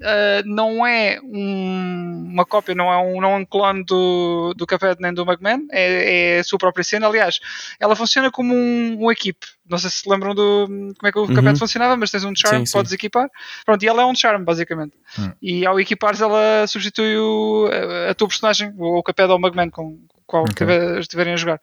não 0.44 0.86
é 0.86 1.18
um, 1.22 2.28
uma 2.32 2.44
cópia, 2.44 2.74
não 2.74 2.92
é 2.92 2.98
um, 2.98 3.20
não 3.20 3.32
é 3.32 3.36
um 3.36 3.44
clone 3.44 3.84
do, 3.84 4.54
do 4.56 4.66
Cuphead 4.66 5.00
nem 5.00 5.12
do 5.12 5.26
Mugman, 5.26 5.66
é, 5.70 6.36
é 6.36 6.38
a 6.40 6.44
sua 6.44 6.58
própria 6.58 6.84
cena. 6.84 7.06
Aliás, 7.06 7.40
ela 7.78 7.96
funciona 7.96 8.30
como 8.30 8.54
um, 8.54 9.04
um 9.04 9.10
equipe 9.10 9.46
não 9.70 9.78
sei 9.78 9.88
se 9.88 10.00
se 10.00 10.08
lembram 10.08 10.34
do 10.34 10.66
como 10.66 11.08
é 11.08 11.12
que 11.12 11.18
o 11.18 11.22
uhum. 11.22 11.34
Cuphead 11.34 11.58
funcionava, 11.58 11.96
mas 11.96 12.10
tens 12.10 12.24
um 12.24 12.34
charm 12.34 12.64
que 12.64 12.72
podes 12.72 12.92
equipar. 12.92 13.30
Pronto, 13.64 13.82
e 13.82 13.88
ela 13.88 14.02
é 14.02 14.04
um 14.04 14.14
charm, 14.14 14.42
basicamente. 14.42 14.94
Uhum. 15.16 15.32
E 15.40 15.66
ao 15.66 15.78
equipares, 15.78 16.20
ela 16.20 16.66
substitui 16.66 17.16
o, 17.16 17.70
a, 17.70 18.10
a, 18.10 18.14
tua 18.14 18.28
personagem, 18.28 18.74
ou 18.76 18.98
o 18.98 19.02
Cuphead 19.02 19.30
ou 19.30 19.38
o 19.38 19.40
Mugman, 19.40 19.70
com 19.70 19.84
o 19.84 20.00
qual 20.26 20.42
okay. 20.42 20.66
estiverem 20.98 21.34
a 21.34 21.36
jogar. 21.36 21.60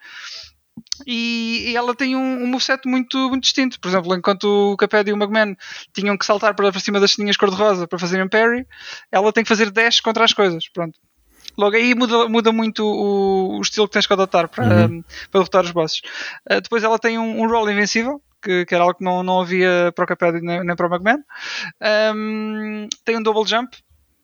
E, 1.06 1.74
ela 1.76 1.94
tem 1.96 2.16
um, 2.16 2.44
um 2.44 2.48
moveset 2.48 2.88
muito, 2.88 3.18
muito 3.30 3.44
distinto. 3.44 3.80
Por 3.80 3.90
exemplo, 3.90 4.16
enquanto 4.16 4.74
o 4.74 4.78
Caped 4.78 5.10
e 5.10 5.14
o 5.14 5.18
McMahon 5.18 5.56
tinham 5.94 6.18
que 6.18 6.26
saltar 6.26 6.56
para, 6.56 6.72
cima 6.80 7.00
das 7.00 7.12
ceninhas 7.12 7.38
cor-de-rosa 7.38 7.88
para 7.88 8.00
fazerem 8.00 8.28
parry, 8.28 8.66
ela 9.12 9.32
tem 9.32 9.44
que 9.44 9.50
fazer 9.50 9.72
dash 9.72 10.00
contra 10.00 10.24
as 10.24 10.34
coisas. 10.34 10.68
Pronto. 10.70 10.98
Logo 11.58 11.76
aí 11.76 11.96
muda, 11.96 12.30
muda 12.30 12.52
muito 12.52 12.86
o, 12.86 13.58
o 13.58 13.62
estilo 13.62 13.88
que 13.88 13.94
tens 13.94 14.06
que 14.06 14.14
adotar 14.14 14.48
para, 14.48 14.64
uhum. 14.64 15.04
para 15.32 15.40
derrotar 15.40 15.66
os 15.66 15.72
bosses. 15.72 16.02
Uh, 16.50 16.62
depois 16.62 16.84
ela 16.84 17.00
tem 17.00 17.18
um, 17.18 17.42
um 17.42 17.48
roll 17.50 17.70
invencível, 17.70 18.22
que, 18.42 18.66
que, 18.66 18.76
era 18.76 18.84
algo 18.84 18.96
que 18.96 19.04
não, 19.04 19.24
não 19.24 19.42
havia 19.42 19.92
para 19.96 20.04
o 20.04 20.08
Caped 20.08 20.40
nem, 20.42 20.64
nem 20.64 20.76
para 20.76 20.88
o 20.88 20.94
McMahon. 20.94 21.24
Um, 22.16 22.88
tem 23.04 23.18
um 23.18 23.24
double 23.24 23.46
jump, 23.48 23.76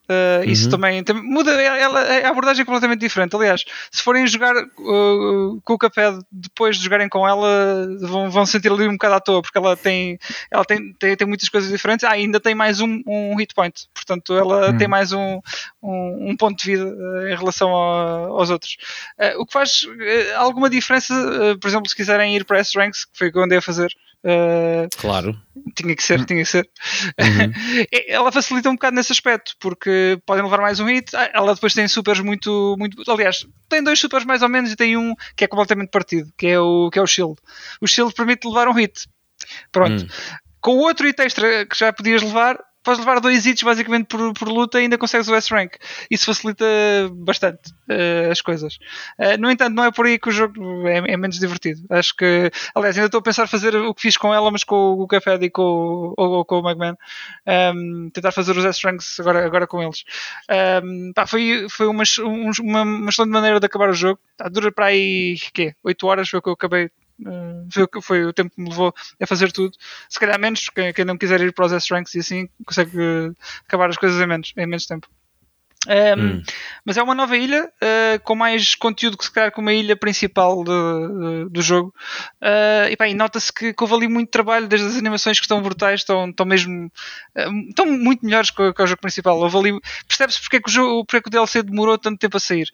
Uh, 0.04 0.44
isso 0.46 0.66
uhum. 0.66 0.72
também 0.72 1.02
tem, 1.02 1.16
muda, 1.16 1.52
ela, 1.62 2.02
a 2.02 2.30
abordagem 2.30 2.64
é 2.64 2.66
completamente 2.66 3.00
diferente. 3.00 3.34
Aliás, 3.36 3.64
se 3.90 4.02
forem 4.02 4.28
jogar 4.28 4.54
uh, 4.56 5.62
com 5.64 5.74
o 5.74 5.78
Caped 5.78 6.20
depois 6.30 6.76
de 6.76 6.84
jogarem 6.84 7.08
com 7.08 7.26
ela, 7.26 7.88
vão, 8.02 8.30
vão 8.30 8.46
sentir 8.46 8.70
ali 8.70 8.86
um 8.86 8.94
bocado 8.94 9.16
à 9.16 9.20
toa, 9.22 9.42
porque 9.42 9.58
ela 9.58 9.78
tem, 9.78 10.20
ela 10.52 10.66
tem, 10.66 10.94
tem, 10.94 11.16
tem 11.16 11.28
muitas 11.28 11.48
coisas 11.48 11.72
diferentes. 11.72 12.04
Ah, 12.04 12.12
ainda 12.12 12.38
tem 12.40 12.54
mais 12.54 12.82
um, 12.82 13.02
um 13.08 13.36
hit 13.38 13.56
point, 13.56 13.88
portanto, 13.94 14.34
ela 14.34 14.72
uhum. 14.72 14.78
tem 14.78 14.90
mais 14.90 15.14
um, 15.14 15.40
um, 15.82 16.32
um, 16.32 16.36
ponto 16.36 16.62
de 16.62 16.72
vida 16.72 16.86
uh, 16.86 17.28
em 17.28 17.36
relação 17.36 17.74
a, 17.74 18.28
aos 18.28 18.50
outros. 18.50 18.76
o 19.38 19.46
que 19.46 19.54
faz 19.54 19.88
alguma 20.36 20.70
diferença, 20.70 21.14
por 21.62 21.68
exemplo, 21.68 21.88
se 21.88 21.96
quiserem 21.96 22.36
ir 22.36 22.44
para 22.44 22.60
S-Ranks, 22.60 23.06
que 23.06 23.18
foi 23.18 23.30
o 23.30 23.32
que 23.32 23.38
eu 23.38 23.44
andei 23.44 23.60
a 23.60 23.62
fazer. 23.62 23.94
Uh, 24.24 24.88
claro. 24.98 25.38
Tinha 25.76 25.96
que 25.96 26.04
ser, 26.04 26.24
tinha 26.26 26.44
que 26.44 26.50
ser. 26.50 26.70
Uhum. 27.20 27.52
ela 28.08 28.32
facilita 28.32 28.70
um 28.70 28.74
bocado 28.74 28.96
nesse 28.96 29.12
aspecto, 29.12 29.54
porque 29.60 30.18
podem 30.26 30.44
levar 30.44 30.62
mais 30.62 30.80
um 30.80 30.86
hit. 30.86 31.14
Ah, 31.16 31.30
ela 31.34 31.54
depois 31.54 31.74
tem 31.74 31.88
supers 31.88 32.22
muito, 32.22 32.76
muito. 32.80 33.04
Aliás, 33.12 33.46
tem 33.68 33.84
dois 33.84 34.00
supers 34.00 34.24
mais 34.24 34.42
ou 34.42 34.50
menos 34.50 34.72
e 34.72 34.76
tem 34.76 34.96
um 34.96 35.14
que 35.36 35.44
é 35.44 35.48
completamente 35.48 35.90
partido, 35.90 36.32
que 36.38 36.48
é 36.48 36.60
o, 36.60 36.90
que 36.90 37.00
é 37.00 37.02
o 37.02 37.08
Shield. 37.08 37.36
O 37.82 37.88
Shield 37.88 38.14
permite 38.14 38.48
levar 38.48 38.68
um 38.68 38.74
hit. 38.74 39.08
Pronto. 39.72 40.04
Uhum. 40.04 40.10
Com 40.62 40.78
o 40.78 40.82
outro 40.84 41.06
hit 41.06 41.22
extra 41.22 41.66
que 41.66 41.78
já 41.78 41.92
podias 41.92 42.22
levar, 42.22 42.58
podes 42.84 43.00
levar 43.00 43.20
dois 43.20 43.46
hits 43.46 43.64
basicamente 43.64 44.08
por, 44.08 44.34
por 44.34 44.48
luta 44.48 44.80
e 44.80 44.84
ainda 44.84 44.98
consegues 44.98 45.28
o 45.28 45.36
S-Rank. 45.36 45.76
Isso 46.12 46.26
facilita 46.26 46.66
bastante 47.12 47.72
uh, 47.90 48.32
as 48.32 48.42
coisas. 48.42 48.76
Uh, 49.18 49.40
no 49.40 49.50
entanto, 49.50 49.74
não 49.74 49.86
é 49.86 49.92
por 49.92 50.06
aí 50.06 50.20
que 50.20 50.30
o 50.30 50.32
jogo 50.32 50.88
é, 50.88 50.98
é, 50.98 51.18
menos 51.18 51.40
divertido. 51.40 51.82
Acho 51.90 52.16
que, 52.16 52.52
aliás, 52.76 52.98
ainda 52.98 53.08
estou 53.08 53.20
a 53.20 53.24
pensar 53.24 53.48
fazer 53.48 53.76
o 53.76 53.94
que 53.94 54.02
fiz 54.02 54.18
com 54.18 54.34
ela, 54.34 54.52
mas 54.52 54.64
com 54.64 54.94
o 54.94 55.08
Café 55.08 55.36
e 55.42 55.50
com, 55.50 56.14
ou, 56.18 56.46
com 56.46 56.60
o 56.60 56.64
Magman. 56.64 56.98
Um, 57.48 58.10
tentar 58.12 58.32
fazer 58.32 58.56
os 58.58 58.66
S-Ranks 58.66 59.20
agora, 59.20 59.46
agora 59.46 59.68
com 59.68 59.82
eles. 59.82 60.04
Um, 60.84 61.14
pá, 61.14 61.26
foi 61.26 61.68
foi 61.70 61.88
uma, 61.88 62.04
uma, 62.62 62.82
uma 62.82 63.10
excelente 63.10 63.32
maneira 63.32 63.60
de 63.60 63.66
acabar 63.66 63.90
o 63.90 63.94
jogo. 63.94 64.20
Tá, 64.38 64.50
dura 64.50 64.72
para 64.72 64.88
aí, 64.88 65.38
quê? 65.54 65.76
8 65.84 66.08
horas 66.08 66.30
foi 66.30 66.40
o 66.40 66.42
que 66.42 66.50
eu 66.50 66.54
acabei 66.54 66.90
foi, 67.72 68.02
foi, 68.02 68.26
o 68.26 68.34
tempo 68.34 68.54
que 68.56 68.62
me 68.62 68.70
levou 68.70 68.94
a 69.22 69.28
fazer 69.28 69.52
tudo. 69.52 69.78
Se 70.10 70.20
calhar 70.20 70.40
menos, 70.40 70.70
quem, 70.70 70.94
quem 70.94 71.06
não 71.06 71.18
quiser 71.18 71.42
ir 71.42 71.54
para 71.54 71.66
os 71.66 71.74
S-Ranks 71.74 72.16
e 72.16 72.20
assim 72.20 72.50
consegue 72.66 72.98
uh, 72.98 73.36
acabar 73.68 73.90
as 73.90 73.98
coisas 73.98 74.22
em 74.22 74.28
menos, 74.28 74.54
em 74.58 74.66
menos 74.66 74.86
tempo. 74.86 75.08
Um, 75.88 76.22
hum. 76.22 76.44
Mas 76.86 76.96
é 76.96 77.04
uma 77.04 77.16
nova 77.16 77.36
ilha 77.36 77.66
uh, 77.66 78.20
com 78.24 78.36
mais 78.36 78.74
conteúdo 78.76 79.18
que 79.18 79.26
se 79.26 79.32
calhar 79.32 79.52
com 79.52 79.62
uma 79.62 79.74
ilha 79.74 79.96
principal 79.96 80.64
de, 80.64 80.72
de, 80.72 81.50
do 81.50 81.62
jogo. 81.62 81.94
Uh, 82.42 82.88
e, 82.90 83.10
e 83.10 83.14
nota-se 83.14 83.52
que, 83.52 83.74
que 83.74 83.84
houve 83.84 83.96
ali 83.96 84.08
muito 84.08 84.30
trabalho, 84.30 84.68
desde 84.68 84.88
as 84.88 84.96
animações 84.96 85.40
que 85.40 85.46
estão 85.46 85.62
brutais, 85.62 86.02
estão, 86.02 86.30
estão 86.30 86.46
mesmo 86.46 86.86
uh, 87.38 87.70
estão 87.70 87.86
muito 87.86 88.26
melhores 88.26 88.50
que, 88.50 88.74
que, 88.74 88.82
o 88.82 88.88
jogo 88.88 89.02
principal. 89.02 89.40
Percebe-se 90.08 90.42
porque, 90.42 90.58
é 90.58 90.62
que 90.62 90.70
o 90.70 90.74
jogo, 90.74 91.06
porque 91.06 91.18
é 91.18 91.22
que 91.22 91.28
o 91.28 91.32
DLC 91.32 91.64
demorou 91.64 91.98
tanto 91.98 92.18
tempo 92.18 92.38
a 92.38 92.40
sair. 92.40 92.70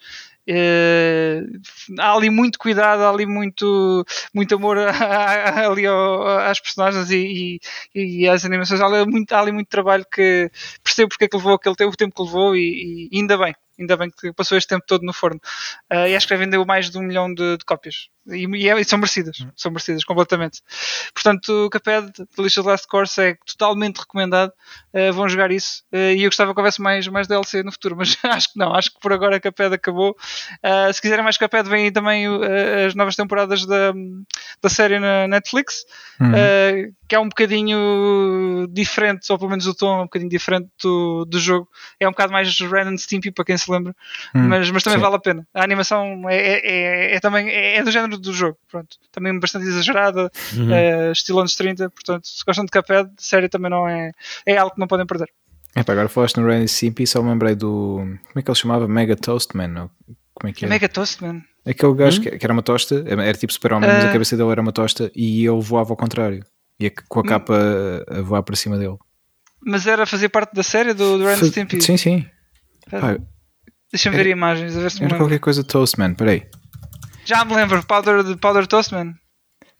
Uh, 0.48 1.60
há 2.00 2.12
ali 2.14 2.30
muito 2.30 2.58
cuidado, 2.58 3.02
há 3.02 3.10
ali 3.10 3.26
muito, 3.26 4.04
muito 4.34 4.54
amor 4.54 4.78
ali 5.68 5.86
ao, 5.86 6.26
às 6.38 6.58
personagens 6.60 7.10
e, 7.10 7.60
e, 7.94 8.22
e, 8.24 8.28
às 8.28 8.44
animações. 8.44 8.80
Há 8.80 8.86
ali, 8.86 9.10
muito, 9.10 9.32
há 9.32 9.40
ali 9.40 9.52
muito 9.52 9.68
trabalho 9.68 10.04
que 10.10 10.50
percebo 10.82 11.10
porque 11.10 11.24
é 11.24 11.28
que 11.28 11.36
levou 11.36 11.54
aquele 11.54 11.76
tempo, 11.76 11.92
o 11.92 11.96
tempo 11.96 12.14
que 12.14 12.22
levou 12.22 12.56
e, 12.56 13.08
e 13.12 13.18
ainda 13.18 13.36
bem 13.38 13.54
ainda 13.80 13.96
bem 13.96 14.10
que 14.10 14.32
passou 14.32 14.58
este 14.58 14.68
tempo 14.68 14.84
todo 14.86 15.02
no 15.04 15.12
forno. 15.12 15.40
Uh, 15.90 16.06
e 16.06 16.14
acho 16.14 16.28
que 16.28 16.36
vendeu 16.36 16.64
mais 16.66 16.90
de 16.90 16.98
um 16.98 17.02
milhão 17.02 17.32
de, 17.32 17.56
de 17.56 17.64
cópias. 17.64 18.10
E, 18.26 18.46
e, 18.46 18.68
é, 18.68 18.80
e, 18.80 18.84
são 18.84 18.98
merecidas, 18.98 19.38
uhum. 19.40 19.50
são 19.56 19.70
merecidas 19.70 20.04
completamente. 20.04 20.60
Portanto, 21.14 21.70
o 22.36 22.42
List 22.42 22.58
of 22.58 22.68
Last 22.68 22.86
Course, 22.86 23.20
é 23.20 23.36
totalmente 23.46 23.98
recomendado. 23.98 24.52
Uh, 24.94 25.12
vão 25.12 25.28
jogar 25.28 25.50
isso. 25.50 25.82
Uh, 25.92 26.14
e 26.16 26.24
eu 26.24 26.28
gostava 26.28 26.52
que 26.52 26.60
houvesse 26.60 26.80
mais, 26.80 27.06
mais 27.08 27.26
DLC 27.26 27.62
no 27.62 27.72
futuro, 27.72 27.96
mas 27.98 28.16
acho 28.22 28.52
que 28.52 28.58
não. 28.58 28.74
Acho 28.74 28.92
que 28.92 29.00
por 29.00 29.12
agora 29.12 29.40
Caped 29.40 29.74
acabou. 29.74 30.16
se 30.92 31.00
quiserem 31.00 31.24
mais 31.24 31.36
Caped, 31.36 31.68
vêm 31.68 31.84
aí 31.84 31.90
também 31.90 32.26
as 32.86 32.94
novas 32.94 33.16
temporadas 33.16 33.66
da, 33.66 33.92
da 34.62 34.68
série 34.68 34.98
na 34.98 35.26
Netflix, 35.26 35.84
uhum. 36.20 36.32
que 37.08 37.14
é 37.14 37.18
um 37.18 37.28
bocadinho 37.28 38.66
diferente, 38.70 39.30
ou 39.30 39.38
pelo 39.38 39.50
menos 39.50 39.66
o 39.66 39.74
tom 39.74 39.98
é 39.98 40.00
um 40.00 40.04
bocadinho 40.04 40.30
diferente 40.30 40.68
do, 40.82 41.24
do 41.24 41.38
jogo. 41.38 41.68
É 41.98 42.06
um 42.06 42.12
bocado 42.12 42.32
mais 42.32 42.58
Ren 42.60 42.88
and 42.88 42.98
Stimpy, 42.98 43.30
para 43.30 43.44
quem 43.44 43.56
se 43.56 43.70
lembra, 43.70 43.94
hum, 44.34 44.48
mas, 44.48 44.70
mas 44.70 44.82
também 44.82 44.98
sim. 44.98 45.02
vale 45.02 45.16
a 45.16 45.20
pena. 45.20 45.46
A 45.54 45.62
animação 45.62 46.28
é, 46.28 46.36
é, 46.36 46.60
é, 46.64 47.14
é 47.16 47.20
também 47.20 47.48
é, 47.48 47.76
é, 47.76 47.82
do 47.82 47.90
género 47.90 48.09
do 48.18 48.32
jogo, 48.32 48.58
pronto. 48.70 48.96
Também 49.12 49.38
bastante 49.38 49.66
exagerada, 49.66 50.30
uhum. 50.56 50.72
é, 50.72 51.12
estilo 51.12 51.40
anos 51.40 51.54
30, 51.54 51.90
portanto, 51.90 52.26
se 52.26 52.44
gostam 52.44 52.64
de 52.64 52.70
Cuphead, 52.70 53.10
série 53.18 53.48
também 53.48 53.70
não 53.70 53.88
é, 53.88 54.12
é 54.46 54.56
algo 54.56 54.74
que 54.74 54.80
não 54.80 54.86
podem 54.86 55.06
perder. 55.06 55.28
É, 55.74 55.82
pá, 55.82 55.92
agora 55.92 56.08
falaste 56.08 56.36
no 56.38 56.46
Randy 56.46 56.68
Simpy, 56.68 57.06
só 57.06 57.22
me 57.22 57.30
lembrei 57.30 57.54
do. 57.54 57.98
Como 57.98 58.18
é 58.36 58.42
que 58.42 58.50
ele 58.50 58.58
chamava? 58.58 58.88
Mega 58.88 59.14
Toastman? 59.14 59.88
Como 60.34 60.50
é 60.50 60.52
que 60.52 60.64
é? 60.64 60.68
Mega 60.68 60.88
Toastman? 60.88 61.44
Aquele 61.64 61.94
gajo 61.94 62.18
hum? 62.18 62.22
que, 62.24 62.38
que 62.38 62.46
era 62.46 62.52
uma 62.52 62.62
tosta, 62.62 63.04
era 63.06 63.34
tipo 63.34 63.52
super-homem, 63.52 63.88
uh... 63.88 63.92
mas 63.92 64.04
a 64.04 64.08
ah. 64.08 64.12
cabeça 64.12 64.36
dele 64.36 64.50
era 64.50 64.60
uma 64.60 64.72
tosta 64.72 65.12
e 65.14 65.46
ele 65.46 65.60
voava 65.60 65.92
ao 65.92 65.96
contrário. 65.96 66.44
Ia 66.78 66.90
com 67.08 67.20
a 67.20 67.22
hum. 67.22 67.26
capa 67.26 67.54
a, 68.08 68.18
a 68.18 68.22
voar 68.22 68.42
para 68.42 68.56
cima 68.56 68.78
dele. 68.78 68.96
Mas 69.64 69.86
era 69.86 70.06
fazer 70.06 70.30
parte 70.30 70.54
da 70.54 70.62
série 70.62 70.94
do, 70.94 71.18
do 71.18 71.24
Ren 71.24 71.36
Stimpy? 71.36 71.80
Sim, 71.82 71.96
sim. 71.96 72.26
Deixa-me 73.92 74.16
ver 74.16 74.26
imagens, 74.28 74.76
a 74.76 74.80
ver 74.80 74.90
se 74.90 75.00
me 75.00 75.06
Era 75.06 75.18
qualquer 75.18 75.38
coisa 75.38 75.62
Toastman, 75.62 76.14
peraí. 76.14 76.46
Já 77.24 77.44
me 77.44 77.54
lembro, 77.54 77.84
Powder, 77.86 78.22
de 78.22 78.36
Powder 78.36 78.66
Toastman. 78.66 79.14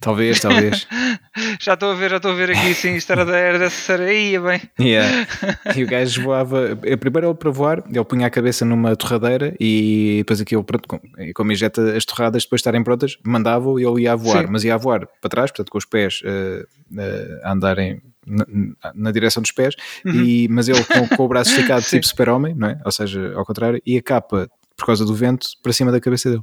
Talvez, 0.00 0.40
talvez. 0.40 0.86
já 1.60 1.74
estou 1.74 1.92
a 1.92 1.94
ver, 1.94 2.10
já 2.10 2.16
estou 2.16 2.30
a 2.30 2.34
ver 2.34 2.50
aqui, 2.50 2.72
sim, 2.72 2.94
isto 2.94 3.12
era, 3.12 3.36
era 3.36 3.58
dessa 3.58 3.76
série 3.76 4.38
bem. 4.38 4.60
Yeah. 4.80 5.26
E 5.76 5.84
o 5.84 5.86
gajo 5.86 6.22
voava, 6.22 6.74
primeiro 6.98 7.28
ele 7.28 7.34
para 7.34 7.50
voar, 7.50 7.84
ele 7.86 8.04
punha 8.04 8.26
a 8.26 8.30
cabeça 8.30 8.64
numa 8.64 8.96
torradeira 8.96 9.54
e 9.60 10.16
depois 10.18 10.40
aquilo, 10.40 10.64
pronto, 10.64 10.88
como 11.34 11.52
injeta 11.52 11.94
as 11.94 12.06
torradas, 12.06 12.44
depois 12.44 12.60
de 12.60 12.62
estarem 12.62 12.82
prontas, 12.82 13.18
mandava 13.24 13.68
e 13.78 13.84
ele 13.84 14.02
ia 14.02 14.14
a 14.14 14.16
voar, 14.16 14.46
sim. 14.46 14.50
mas 14.50 14.64
ia 14.64 14.74
a 14.74 14.78
voar 14.78 15.06
para 15.20 15.30
trás, 15.30 15.50
portanto 15.50 15.70
com 15.70 15.76
os 15.76 15.84
pés 15.84 16.22
uh, 16.22 16.62
uh, 16.98 17.40
a 17.44 17.52
andarem 17.52 18.00
na, 18.26 18.46
na, 18.94 19.12
direção 19.12 19.42
dos 19.42 19.52
pés, 19.52 19.74
uhum. 20.04 20.24
e, 20.24 20.48
mas 20.48 20.68
ele 20.68 20.82
com, 20.82 21.08
com 21.08 21.24
o 21.24 21.28
braço 21.28 21.50
esticado 21.50 21.84
tipo 21.84 22.06
super-homem, 22.06 22.54
não 22.54 22.68
é? 22.68 22.80
Ou 22.84 22.92
seja, 22.92 23.34
ao 23.34 23.44
contrário, 23.44 23.80
e 23.84 23.98
a 23.98 24.02
capa, 24.02 24.48
por 24.76 24.86
causa 24.86 25.04
do 25.04 25.14
vento, 25.14 25.46
para 25.62 25.72
cima 25.72 25.92
da 25.92 26.00
cabeça 26.00 26.30
dele. 26.30 26.42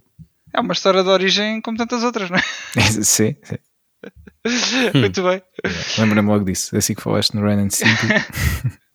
É 0.58 0.60
uma 0.60 0.74
história 0.74 1.04
de 1.04 1.10
origem 1.10 1.62
como 1.62 1.78
tantas 1.78 2.04
outras, 2.04 2.32
não 2.32 2.38
é? 2.38 2.42
sim, 2.82 3.04
sim. 3.04 3.58
Muito 5.00 5.22
bem. 5.22 5.42
Lembra-me 6.00 6.28
logo 6.28 6.46
disso, 6.46 6.76
assim 6.76 6.96
que 6.96 7.02
falaste 7.02 7.36
no 7.36 7.46
Ren 7.46 7.62
and 7.62 7.70
Simpy. 7.70 8.08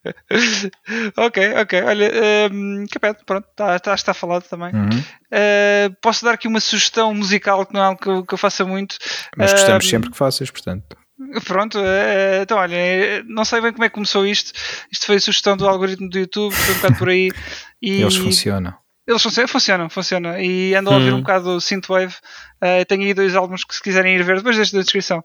ok, 1.17 1.55
ok. 1.55 1.83
Olha, 1.83 2.11
um, 2.51 2.85
pronto, 3.25 3.47
está, 3.49 3.77
está, 3.77 3.95
está 3.95 4.13
falado 4.13 4.43
também. 4.49 4.75
Uhum. 4.75 4.89
Uh, 4.89 5.95
posso 6.03 6.25
dar 6.25 6.33
aqui 6.33 6.49
uma 6.49 6.59
sugestão 6.59 7.15
musical 7.15 7.65
que 7.65 7.75
não 7.75 7.81
é 7.81 7.85
algo 7.85 8.01
que 8.01 8.09
eu, 8.09 8.27
que 8.27 8.35
eu 8.35 8.39
faça 8.39 8.65
muito. 8.65 8.97
Mas 9.37 9.53
gostamos 9.53 9.87
uh, 9.87 9.89
sempre 9.89 10.11
que 10.11 10.17
faças, 10.17 10.51
portanto. 10.51 10.97
Pronto, 11.45 11.79
uh, 11.79 12.43
então 12.43 12.59
olha, 12.59 13.23
não 13.29 13.45
sei 13.45 13.61
bem 13.61 13.73
como 13.73 13.85
é 13.85 13.89
que 13.89 13.95
começou 13.95 14.27
isto. 14.27 14.53
Isto 14.91 15.07
foi 15.07 15.17
a 15.17 15.21
sugestão 15.21 15.57
do 15.57 15.69
algoritmo 15.69 16.09
do 16.09 16.19
YouTube, 16.19 16.53
foi 16.53 16.75
um 16.75 16.79
bocado 16.79 16.99
por 16.99 17.09
aí. 17.09 17.31
E 17.81 18.03
eles 18.03 18.17
funcionam. 18.17 18.82
Eles 19.05 19.21
funcionam, 19.21 19.49
funcionam, 19.49 19.91
funcionam. 19.91 20.41
E 20.41 20.75
ando 20.75 20.91
a 20.91 20.95
ouvir 20.95 21.13
um 21.13 21.17
hum. 21.17 21.21
bocado 21.21 21.57
o 21.57 21.61
Synthwave. 21.61 22.15
Uh, 22.63 22.85
tenho 22.87 23.03
aí 23.03 23.13
dois 23.13 23.35
álbuns 23.35 23.65
que 23.65 23.75
se 23.75 23.83
quiserem 23.83 24.15
ir 24.15 24.23
ver, 24.23 24.37
depois 24.37 24.57
desta 24.57 24.79
descrição. 24.79 25.25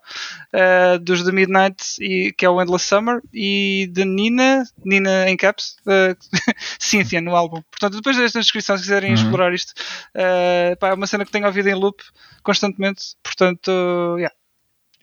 Uh, 0.52 0.98
dos 0.98 1.24
The 1.24 1.32
Midnight, 1.32 1.84
e, 2.00 2.34
que 2.34 2.44
é 2.44 2.50
o 2.50 2.60
Endless 2.60 2.88
Summer, 2.88 3.22
e 3.32 3.88
de 3.92 4.04
Nina, 4.04 4.63
Nina 4.84 5.30
em 5.30 5.38
caps, 5.38 5.78
uh, 5.86 6.18
Cynthia 6.80 7.22
no 7.22 7.36
álbum. 7.36 7.62
Portanto, 7.70 7.98
depois 7.98 8.18
desta 8.18 8.40
descrição, 8.40 8.76
se 8.76 8.84
quiserem 8.84 9.12
uhum. 9.12 9.16
explorar 9.16 9.54
isto, 9.54 9.72
uh, 10.16 10.76
pá, 10.78 10.90
é 10.90 10.94
uma 10.94 11.06
cena 11.06 11.24
que 11.24 11.32
tenho 11.32 11.46
ouvido 11.46 11.70
em 11.70 11.76
loop 11.76 12.04
constantemente. 12.42 13.16
Portanto, 13.22 13.70
yeah, 14.18 14.36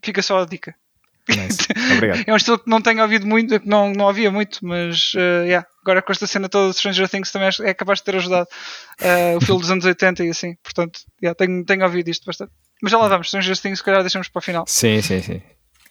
fica 0.03 0.21
só 0.21 0.43
a 0.43 0.47
dica. 0.47 0.75
Nice. 1.29 1.67
É 2.27 2.33
um 2.33 2.37
estilo 2.37 2.59
que 2.59 2.69
não 2.69 2.81
tenho 2.81 3.01
ouvido 3.03 3.27
muito, 3.27 3.59
que 3.59 3.69
não, 3.69 3.93
não 3.93 4.09
havia 4.09 4.31
muito, 4.31 4.59
mas 4.63 5.15
uh, 5.15 5.45
yeah. 5.45 5.67
agora 5.83 6.03
com 6.03 6.13
esta 6.13 6.27
cena 6.27 6.49
toda 6.49 6.71
de 6.71 6.77
Stranger 6.77 7.09
Things 7.09 7.31
também 7.31 7.49
é 7.63 7.75
capaz 7.75 8.01
de 8.01 8.05
ter 8.05 8.17
ajudado 8.17 8.47
uh, 9.01 9.37
o 9.37 9.41
filme 9.41 9.61
dos 9.61 9.71
anos 9.71 9.85
80 9.85 10.25
e 10.25 10.31
assim, 10.31 10.55
portanto, 10.63 11.01
yeah, 11.23 11.35
tenho, 11.35 11.65
tenho 11.65 11.83
ouvido 11.83 12.09
isto 12.09 12.27
bastante. 12.27 12.53
Mas 12.83 12.93
já 12.93 12.99
lá 12.99 13.09
vamos, 13.09 13.29
Stranger 13.29 13.59
Things, 13.59 13.79
se 13.79 13.85
calhar 13.85 14.03
deixamos 14.03 14.29
para 14.29 14.39
o 14.39 14.43
final. 14.43 14.65
Sim, 14.67 15.01
sim, 15.01 15.23
sim. 15.23 15.43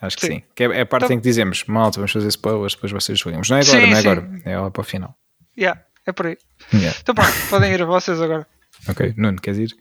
Acho 0.01 0.17
que 0.17 0.27
sim. 0.27 0.33
sim. 0.33 0.43
Que 0.53 0.63
é, 0.65 0.67
é 0.67 0.81
a 0.81 0.85
parte 0.85 1.05
então, 1.05 1.15
em 1.15 1.19
que 1.19 1.23
dizemos, 1.23 1.63
malta, 1.65 1.97
vamos 1.97 2.11
fazer 2.11 2.27
spoilers, 2.27 2.75
depois 2.75 2.91
vocês 2.91 3.17
jogamos. 3.17 3.49
Não 3.49 3.57
é 3.57 3.61
agora, 3.61 3.79
sim, 3.79 3.87
não 3.87 3.97
é 3.97 4.01
sim. 4.01 4.07
agora, 4.07 4.41
é 4.45 4.59
lá 4.59 4.69
para 4.69 4.81
o 4.81 4.83
final. 4.83 5.15
Yeah, 5.57 5.81
é 6.05 6.11
por 6.11 6.27
aí. 6.27 6.37
Yeah. 6.73 6.97
Então 7.01 7.15
pronto, 7.15 7.33
podem 7.49 7.71
ir 7.71 7.81
a 7.81 7.85
vocês 7.85 8.21
agora. 8.21 8.45
Ok, 8.87 9.13
Nuno, 9.17 9.39
queres 9.39 9.59
ir? 9.59 9.75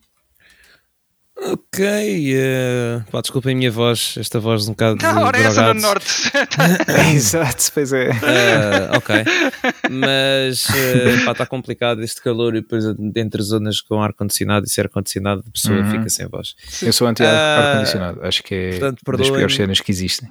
Ok, 1.35 2.37
uh, 2.37 3.11
pá, 3.11 3.21
desculpem 3.21 3.55
a 3.55 3.57
minha 3.57 3.71
voz, 3.71 4.15
esta 4.19 4.39
voz 4.39 4.69
um 4.69 4.73
bocado. 4.73 5.03
Não, 5.03 5.23
hora 5.23 5.39
é 5.39 5.45
essa 5.45 5.73
no 5.75 5.81
norte. 5.81 6.31
Exato, 7.15 7.71
pois 7.73 7.93
é. 7.93 8.11
Uh, 8.11 8.97
ok, 8.97 9.25
mas 9.91 10.67
uh, 10.69 11.31
está 11.31 11.47
complicado 11.47 12.03
este 12.03 12.23
calor 12.23 12.55
e 12.55 12.61
depois 12.61 12.85
entre 13.17 13.43
zonas 13.43 13.81
com 13.81 14.03
ar-condicionado 14.03 14.67
e 14.67 14.71
ser 14.71 14.83
ar-condicionado, 14.83 15.43
a 15.47 15.51
pessoa 15.51 15.79
uhum. 15.79 15.91
fica 15.91 16.09
sem 16.11 16.29
voz. 16.29 16.55
Eu 16.83 16.93
sou 16.93 17.09
anti-ar-condicionado, 17.09 18.21
uh, 18.21 18.27
acho 18.27 18.43
que 18.43 18.55
é 18.55 18.71
portanto, 18.79 19.17
das 19.17 19.31
piores 19.31 19.55
cenas 19.55 19.81
que 19.81 19.91
existem. 19.91 20.31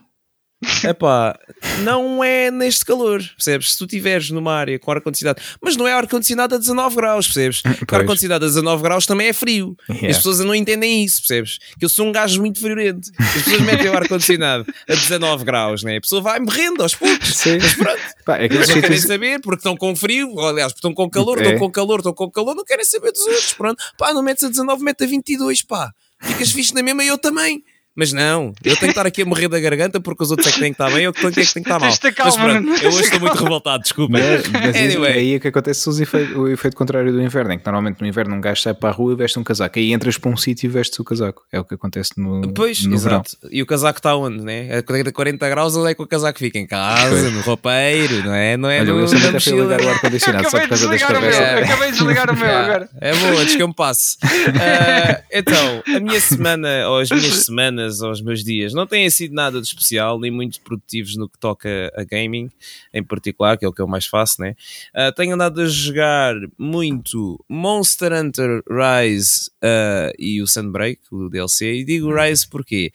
Epá, 0.83 1.37
não 1.83 2.23
é 2.23 2.51
neste 2.51 2.85
calor, 2.85 3.19
percebes? 3.35 3.71
Se 3.71 3.77
tu 3.77 3.85
estiveres 3.85 4.29
numa 4.29 4.53
área 4.53 4.77
com 4.77 4.91
ar-condicionado, 4.91 5.41
mas 5.59 5.75
não 5.75 5.87
é 5.87 5.93
ar-condicionado 5.93 6.55
a 6.55 6.57
19 6.57 6.95
graus, 6.95 7.25
percebes? 7.25 7.63
Ar-condicionado 7.91 8.45
a 8.45 8.47
19 8.47 8.83
graus 8.83 9.05
também 9.07 9.27
é 9.27 9.33
frio. 9.33 9.75
Yeah. 9.89 10.09
As 10.09 10.17
pessoas 10.17 10.39
não 10.39 10.53
entendem 10.53 11.03
isso, 11.03 11.21
percebes? 11.21 11.57
Que 11.79 11.85
eu 11.85 11.89
sou 11.89 12.05
um 12.05 12.11
gajo 12.11 12.39
muito 12.39 12.59
friorento. 12.59 13.09
As 13.19 13.43
pessoas 13.43 13.61
metem 13.61 13.89
o 13.89 13.97
ar-condicionado 13.97 14.65
a 14.87 14.93
19 14.93 15.43
graus, 15.43 15.83
né? 15.83 15.97
A 15.97 16.01
pessoa 16.01 16.21
vai 16.21 16.39
morrendo 16.39 16.83
aos 16.83 16.93
poucos. 16.93 17.35
Sim. 17.35 17.57
Mas 17.59 17.73
pronto. 17.73 18.01
Pá, 18.25 18.37
é 18.37 18.47
não 18.47 18.81
querem 18.81 18.99
saber 18.99 19.41
porque 19.41 19.59
estão 19.59 19.75
com 19.75 19.95
frio, 19.95 20.39
aliás, 20.39 20.71
porque 20.73 20.79
estão 20.79 20.93
com 20.93 21.09
calor, 21.09 21.39
é. 21.39 21.41
estão 21.41 21.57
com 21.57 21.71
calor, 21.71 21.99
estão 21.99 22.13
com 22.13 22.29
calor, 22.29 22.55
não 22.55 22.63
querem 22.63 22.85
saber 22.85 23.11
dos 23.11 23.21
outros. 23.21 23.53
Pronto, 23.53 23.83
pá, 23.97 24.13
não 24.13 24.21
metes 24.21 24.43
a 24.43 24.47
19, 24.47 24.83
mete 24.83 25.03
a 25.03 25.07
22, 25.07 25.63
pá. 25.63 25.91
Ficas 26.21 26.51
fixe 26.51 26.73
na 26.73 26.83
mesma 26.83 27.03
e 27.03 27.07
eu 27.07 27.17
também. 27.17 27.63
Mas 27.95 28.13
não, 28.13 28.53
eu 28.63 28.75
tenho 28.75 28.77
que 28.77 28.85
estar 28.87 29.05
aqui 29.05 29.21
a 29.21 29.25
morrer 29.25 29.49
da 29.49 29.59
garganta 29.59 29.99
porque 29.99 30.23
os 30.23 30.31
outros 30.31 30.47
é 30.47 30.51
que 30.51 30.59
têm 30.59 30.73
que 30.73 30.81
estar 30.81 30.89
bem, 30.95 31.05
eu 31.05 31.13
que 31.13 31.19
tenho 31.19 31.33
que 31.33 31.41
estar 31.41 31.79
mal. 31.79 31.91
Calma, 32.15 32.15
mas 32.15 32.35
pronto, 32.35 32.83
eu 32.83 32.89
hoje 32.89 33.01
estou 33.01 33.19
muito 33.19 33.35
revoltado, 33.35 33.83
desculpa. 33.83 34.13
Mas, 34.13 34.47
mas 34.47 34.75
anyway. 34.79 35.13
aí 35.13 35.33
é 35.35 35.39
que 35.39 35.47
acontece 35.47 35.89
o 35.89 36.01
efeito, 36.01 36.39
o 36.39 36.47
efeito 36.47 36.77
contrário 36.77 37.11
do 37.11 37.21
inverno, 37.21 37.51
é 37.51 37.57
que 37.57 37.65
normalmente 37.65 37.99
no 37.99 38.07
inverno 38.07 38.35
um 38.35 38.41
gajo 38.41 38.61
sai 38.61 38.73
para 38.73 38.89
a 38.89 38.91
rua 38.93 39.13
e 39.13 39.15
veste 39.15 39.37
um 39.37 39.43
casaco, 39.43 39.77
aí 39.77 39.91
entras 39.91 40.17
para 40.17 40.29
um 40.29 40.37
sítio 40.37 40.67
e 40.67 40.69
vestes 40.69 40.97
o 40.99 41.03
casaco. 41.03 41.43
É 41.51 41.59
o 41.59 41.65
que 41.65 41.75
acontece 41.75 42.11
no, 42.17 42.53
pois, 42.53 42.85
no 42.85 42.95
exato. 42.95 43.31
Verão. 43.41 43.53
E 43.53 43.61
o 43.61 43.65
casaco 43.65 43.99
está 43.99 44.15
onde, 44.15 44.41
né? 44.41 44.77
A 44.77 45.11
40 45.11 45.49
graus, 45.49 45.75
onde 45.75 45.91
é 45.91 45.93
que 45.95 46.01
o 46.01 46.07
casaco 46.07 46.39
fica? 46.39 46.57
Em 46.57 46.67
casa, 46.67 47.09
pois. 47.09 47.33
no 47.33 47.41
roupeiro, 47.41 48.23
não 48.23 48.33
é? 48.33 48.55
Não 48.55 48.69
é 48.69 48.81
Olha, 48.81 48.93
no, 48.93 48.99
eu 48.99 49.07
só 49.07 49.17
até 49.17 49.39
fui 49.39 49.59
ligar 49.59 49.81
o 49.81 49.89
ar-condicionado 49.89 50.49
só 50.49 50.59
por 50.59 50.69
causa 50.69 50.87
das 50.87 51.03
conversas. 51.03 51.41
Acabei 51.41 51.91
de 51.91 51.97
desligar 51.97 52.29
o 52.29 52.37
meu 52.37 52.47
agora. 52.55 52.89
É 52.99 53.13
bom, 53.13 53.37
antes 53.37 53.55
que 53.55 53.61
eu 53.61 53.67
me 53.67 53.75
passe. 53.75 54.17
Uh, 54.23 55.23
então, 55.31 55.83
a 55.95 55.99
minha 55.99 56.19
semana, 56.19 56.89
ou 56.89 56.99
as 56.99 57.09
minhas 57.09 57.45
semanas, 57.45 57.80
ou 58.01 58.11
os 58.11 58.21
meus 58.21 58.43
dias, 58.43 58.73
não 58.73 58.85
têm 58.85 59.09
sido 59.09 59.33
nada 59.33 59.59
de 59.61 59.67
especial, 59.67 60.19
nem 60.19 60.31
muito 60.31 60.61
produtivos 60.61 61.15
no 61.15 61.29
que 61.29 61.37
toca 61.37 61.91
a 61.95 62.03
gaming, 62.03 62.49
em 62.93 63.03
particular, 63.03 63.57
que 63.57 63.65
é 63.65 63.67
o 63.67 63.73
que 63.73 63.81
eu 63.81 63.87
mais 63.87 64.05
faço, 64.05 64.41
né? 64.41 64.55
Uh, 64.95 65.13
tenho 65.15 65.33
andado 65.33 65.61
a 65.61 65.65
jogar 65.65 66.35
muito 66.57 67.43
Monster 67.49 68.13
Hunter 68.13 68.61
Rise 68.69 69.49
uh, 69.63 70.13
e 70.17 70.41
o 70.41 70.47
Sunbreak, 70.47 71.01
o 71.11 71.29
DLC, 71.29 71.73
e 71.73 71.85
digo 71.85 72.13
Rise 72.13 72.47
porquê? 72.47 72.91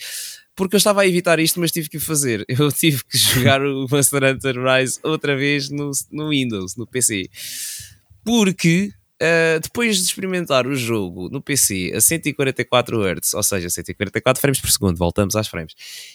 porque 0.56 0.74
eu 0.74 0.78
estava 0.78 1.02
a 1.02 1.06
evitar 1.06 1.38
isto, 1.38 1.60
mas 1.60 1.70
tive 1.70 1.90
que 1.90 2.00
fazer. 2.00 2.42
Eu 2.48 2.72
tive 2.72 3.04
que 3.04 3.18
jogar 3.18 3.60
o 3.60 3.86
Monster 3.90 4.24
Hunter 4.24 4.56
Rise 4.56 4.98
outra 5.02 5.36
vez 5.36 5.68
no, 5.68 5.90
no 6.10 6.30
Windows, 6.30 6.76
no 6.76 6.86
PC. 6.86 7.28
Porque 8.24 8.90
Uh, 9.22 9.58
depois 9.60 9.96
de 9.96 10.02
experimentar 10.02 10.66
o 10.66 10.76
jogo 10.76 11.30
no 11.30 11.40
PC 11.40 11.92
a 11.94 12.00
144 12.00 13.02
Hz, 13.02 13.34
ou 13.34 13.42
seja, 13.42 13.70
144 13.70 14.40
frames 14.40 14.60
por 14.60 14.70
segundo, 14.70 14.96
voltamos 14.98 15.34
às 15.34 15.48
frames, 15.48 15.72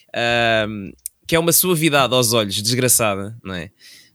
uh, 0.09 0.95
que 1.27 1.35
é 1.35 1.39
uma 1.39 1.51
suavidade 1.51 2.13
aos 2.13 2.31
olhos 2.31 2.61
desgraçada, 2.61 3.35
não 3.43 3.55
é? 3.55 3.71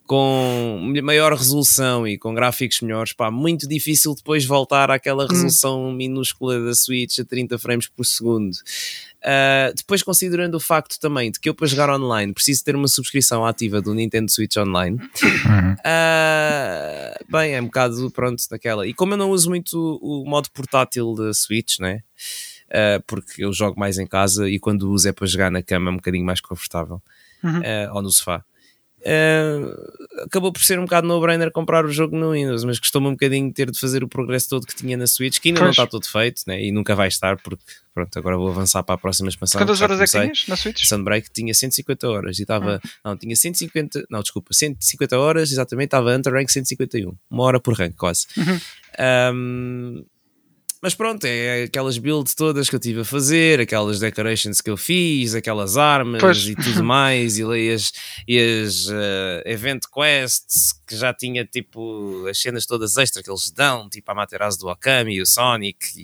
com 0.07 0.80
maior 1.03 1.32
resolução 1.32 2.07
e 2.07 2.16
com 2.16 2.32
gráficos 2.32 2.80
melhores, 2.80 3.12
pá, 3.12 3.30
muito 3.30 3.68
difícil 3.68 4.14
depois 4.14 4.45
voltar 4.45 4.91
àquela 4.91 5.24
hum. 5.24 5.28
resolução 5.28 5.89
hum. 5.89 5.93
minúscula 5.93 6.64
da 6.64 6.74
Switch 6.74 7.18
a 7.18 7.24
30 7.24 7.59
frames 7.59 7.89
por 7.89 8.07
segundo. 8.07 8.57
Uh, 9.27 9.74
depois, 9.74 10.05
considerando 10.05 10.55
o 10.55 10.61
facto 10.61 11.01
também 11.01 11.33
de 11.33 11.41
que 11.41 11.49
eu 11.49 11.55
para 11.55 11.66
jogar 11.66 11.91
online 11.91 12.33
preciso 12.33 12.62
ter 12.62 12.77
uma 12.77 12.87
subscrição 12.87 13.45
ativa 13.45 13.83
do 13.83 13.93
Nintendo 13.93 14.31
Switch 14.31 14.57
Online, 14.57 14.97
uhum. 15.01 15.72
uh, 15.72 17.27
bem, 17.29 17.57
é 17.57 17.61
um 17.61 17.64
bocado 17.64 18.09
pronto 18.12 18.41
naquela. 18.53 18.87
E 18.87 18.95
como 18.95 19.14
eu 19.14 19.16
não 19.16 19.31
uso 19.31 19.49
muito 19.49 19.99
o 20.01 20.24
modo 20.24 20.49
portátil 20.53 21.12
da 21.16 21.35
Switch, 21.35 21.81
né? 21.81 22.03
Uh, 22.68 23.03
porque 23.05 23.45
eu 23.45 23.53
jogo 23.53 23.79
mais 23.81 23.99
em 23.99 24.07
casa 24.07 24.49
e 24.49 24.61
quando 24.61 24.89
uso 24.93 25.09
é 25.09 25.12
para 25.12 25.27
jogar 25.27 25.51
na 25.51 25.62
cama 25.62 25.91
é 25.91 25.93
um 25.93 25.97
bocadinho 25.97 26.24
mais 26.24 26.41
confortável 26.41 27.03
uhum. 27.43 27.62
ou 27.95 28.03
no 28.03 28.11
sofá. 28.12 28.45
Uh, 29.01 30.24
acabou 30.24 30.53
por 30.53 30.62
ser 30.62 30.78
um 30.78 30.84
bocado 30.84 31.07
no-brainer 31.07 31.53
comprar 31.53 31.84
o 31.84 31.92
jogo 31.92 32.16
no 32.16 32.32
Windows, 32.32 32.64
mas 32.64 32.78
custou-me 32.78 33.09
um 33.09 33.12
bocadinho 33.12 33.53
ter 33.53 33.70
de 33.70 33.78
fazer 33.78 34.03
o 34.03 34.09
progresso 34.09 34.49
todo 34.49 34.66
que 34.66 34.74
tinha 34.74 34.97
na 34.97 35.07
Switch, 35.07 35.38
que 35.38 35.49
ainda 35.49 35.61
pois. 35.61 35.66
não 35.66 35.70
está 35.70 35.86
todo 35.86 36.07
feito 36.07 36.42
né? 36.47 36.62
e 36.62 36.72
nunca 36.72 36.94
vai 36.94 37.09
estar, 37.09 37.36
porque 37.36 37.62
pronto, 37.94 38.18
agora 38.18 38.36
vou 38.36 38.49
avançar 38.49 38.82
para 38.82 38.94
a 38.94 38.99
próxima 38.99 39.28
expansão. 39.28 39.61
Quantas 39.61 39.80
horas 39.80 40.01
é 40.01 40.05
que 40.05 40.11
tinhas 40.11 40.49
na 40.49 40.57
Switch? 40.57 40.84
Sunbreak 40.84 41.30
tinha 41.30 41.55
150 41.55 42.09
horas 42.09 42.38
e 42.38 42.42
estava, 42.42 42.80
ah. 42.82 42.88
não, 43.05 43.16
tinha 43.16 43.36
150, 43.36 44.07
não, 44.11 44.20
desculpa, 44.22 44.53
150 44.53 45.18
horas, 45.18 45.53
exatamente, 45.53 45.88
estava 45.88 46.14
Hunter 46.14 46.32
Rank 46.32 46.49
151, 46.49 47.14
uma 47.30 47.42
hora 47.44 47.61
por 47.61 47.74
rank 47.74 47.94
quase. 47.97 48.26
Uhum. 48.36 48.61
Um, 49.34 50.05
mas 50.83 50.95
pronto, 50.95 51.24
é 51.24 51.64
aquelas 51.64 51.99
builds 51.99 52.35
todas 52.35 52.68
que 52.68 52.77
eu 52.77 52.81
tive 52.81 53.01
a 53.01 53.05
fazer, 53.05 53.61
aquelas 53.61 53.99
decorations 53.99 54.61
que 54.61 54.70
eu 54.70 54.77
fiz, 54.77 55.35
aquelas 55.35 55.77
armas 55.77 56.20
pois. 56.20 56.47
e 56.47 56.55
tudo 56.55 56.83
mais, 56.85 57.39
e 57.39 57.72
as, 57.72 57.93
e 58.29 58.39
as 58.39 58.87
uh, 58.87 59.43
event 59.47 59.83
quests 59.93 60.74
que 60.87 60.97
já 60.97 61.12
tinha 61.12 61.45
tipo 61.45 62.27
as 62.29 62.39
cenas 62.39 62.66
todas 62.66 62.97
extra 62.97 63.22
que 63.22 63.31
eles 63.31 63.51
dão, 63.51 63.89
tipo 63.89 64.11
a 64.11 64.14
Materazzi 64.14 64.59
do 64.59 64.68
Akami, 64.68 65.20
o 65.20 65.27
Sonic, 65.27 66.03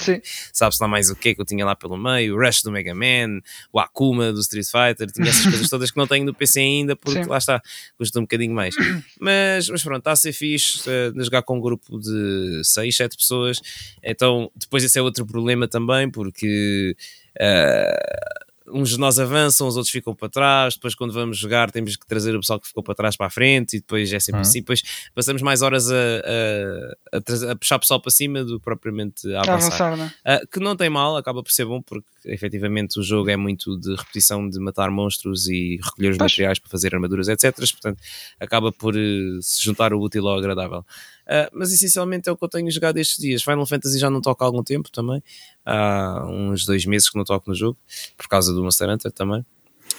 sabe-se 0.52 0.82
lá 0.82 0.88
mais 0.88 1.10
o 1.10 1.16
que 1.16 1.34
que 1.34 1.40
eu 1.40 1.44
tinha 1.44 1.64
lá 1.64 1.76
pelo 1.76 1.96
meio, 1.96 2.34
o 2.34 2.44
Rush 2.44 2.62
do 2.62 2.72
Mega 2.72 2.94
Man, 2.94 3.40
o 3.72 3.78
Akuma 3.78 4.32
do 4.32 4.40
Street 4.40 4.66
Fighter, 4.66 5.10
tinha 5.12 5.28
essas 5.28 5.44
coisas 5.44 5.68
todas 5.68 5.90
que 5.90 5.96
não 5.96 6.06
tenho 6.06 6.24
no 6.24 6.34
PC 6.34 6.60
ainda, 6.60 6.96
porque 6.96 7.22
Sim. 7.22 7.28
lá 7.28 7.38
está, 7.38 7.60
custa 7.96 8.18
um 8.18 8.22
bocadinho 8.22 8.54
mais. 8.54 8.74
Mas, 9.20 9.68
mas 9.68 9.82
pronto, 9.82 9.98
está 9.98 10.12
a 10.12 10.16
ser 10.16 10.32
fixe 10.32 10.80
uh, 10.88 11.22
jogar 11.22 11.42
com 11.42 11.58
um 11.58 11.60
grupo 11.60 11.98
de 11.98 12.62
6, 12.64 12.96
7 12.96 13.16
pessoas, 13.16 13.60
então 14.02 14.50
depois 14.62 14.82
esse 14.84 14.98
é 14.98 15.02
outro 15.02 15.26
problema 15.26 15.68
também, 15.68 16.10
porque. 16.10 16.96
Uh, 17.40 18.42
uns 18.72 18.90
de 18.90 18.98
nós 18.98 19.18
avançam, 19.18 19.66
os 19.66 19.76
outros 19.76 19.92
ficam 19.92 20.14
para 20.14 20.28
trás, 20.28 20.74
depois 20.74 20.94
quando 20.94 21.12
vamos 21.12 21.36
jogar 21.36 21.70
temos 21.70 21.96
que 21.96 22.06
trazer 22.06 22.34
o 22.34 22.40
pessoal 22.40 22.58
que 22.58 22.66
ficou 22.66 22.82
para 22.82 22.94
trás 22.94 23.16
para 23.16 23.26
a 23.26 23.30
frente 23.30 23.76
e 23.76 23.80
depois 23.80 24.12
é 24.12 24.18
sempre 24.18 24.38
uhum. 24.38 24.42
assim, 24.42 24.60
depois 24.60 24.82
passamos 25.14 25.42
mais 25.42 25.62
horas 25.62 25.90
a, 25.90 25.94
a, 25.94 27.16
a, 27.16 27.52
a, 27.52 27.56
puxar 27.56 27.76
o 27.76 27.80
pessoal 27.80 28.00
para 28.00 28.10
cima 28.10 28.44
do 28.44 28.58
que 28.58 28.64
propriamente 28.64 29.32
a 29.34 29.40
avançar. 29.40 29.92
avançar 29.92 29.96
não? 29.96 30.06
Uh, 30.06 30.48
que 30.48 30.60
não 30.60 30.76
tem 30.76 30.88
mal, 30.88 31.16
acaba 31.16 31.42
por 31.42 31.52
ser 31.52 31.64
bom 31.64 31.82
porque 31.82 32.06
efetivamente 32.26 32.98
o 32.98 33.02
jogo 33.02 33.30
é 33.30 33.36
muito 33.36 33.78
de 33.78 33.94
repetição 33.94 34.48
de 34.48 34.58
matar 34.58 34.90
monstros 34.90 35.48
e 35.48 35.78
recolher 35.82 36.10
os 36.10 36.18
materiais 36.18 36.58
para 36.58 36.70
fazer 36.70 36.94
armaduras, 36.94 37.28
etc. 37.28 37.54
Portanto, 37.56 37.98
acaba 38.38 38.72
por 38.72 38.94
uh, 38.94 39.42
se 39.42 39.62
juntar 39.62 39.92
o 39.92 40.00
útil 40.00 40.26
ao 40.28 40.38
agradável. 40.38 40.80
Uh, 40.80 41.48
mas 41.52 41.72
essencialmente 41.72 42.28
é 42.28 42.32
o 42.32 42.36
que 42.36 42.44
eu 42.44 42.48
tenho 42.48 42.70
jogado 42.70 42.98
estes 42.98 43.18
dias. 43.18 43.42
Final 43.42 43.66
Fantasy 43.66 43.98
já 43.98 44.10
não 44.10 44.20
toco 44.20 44.42
há 44.42 44.46
algum 44.46 44.62
tempo 44.62 44.90
também. 44.90 45.22
Há 45.64 46.26
uns 46.28 46.64
dois 46.64 46.84
meses 46.86 47.08
que 47.08 47.16
não 47.16 47.24
toco 47.24 47.48
no 47.48 47.54
jogo, 47.54 47.78
por 48.16 48.28
causa 48.28 48.52
do 48.52 48.62
Monster 48.62 48.88
Hunter 48.88 49.12
também. 49.12 49.44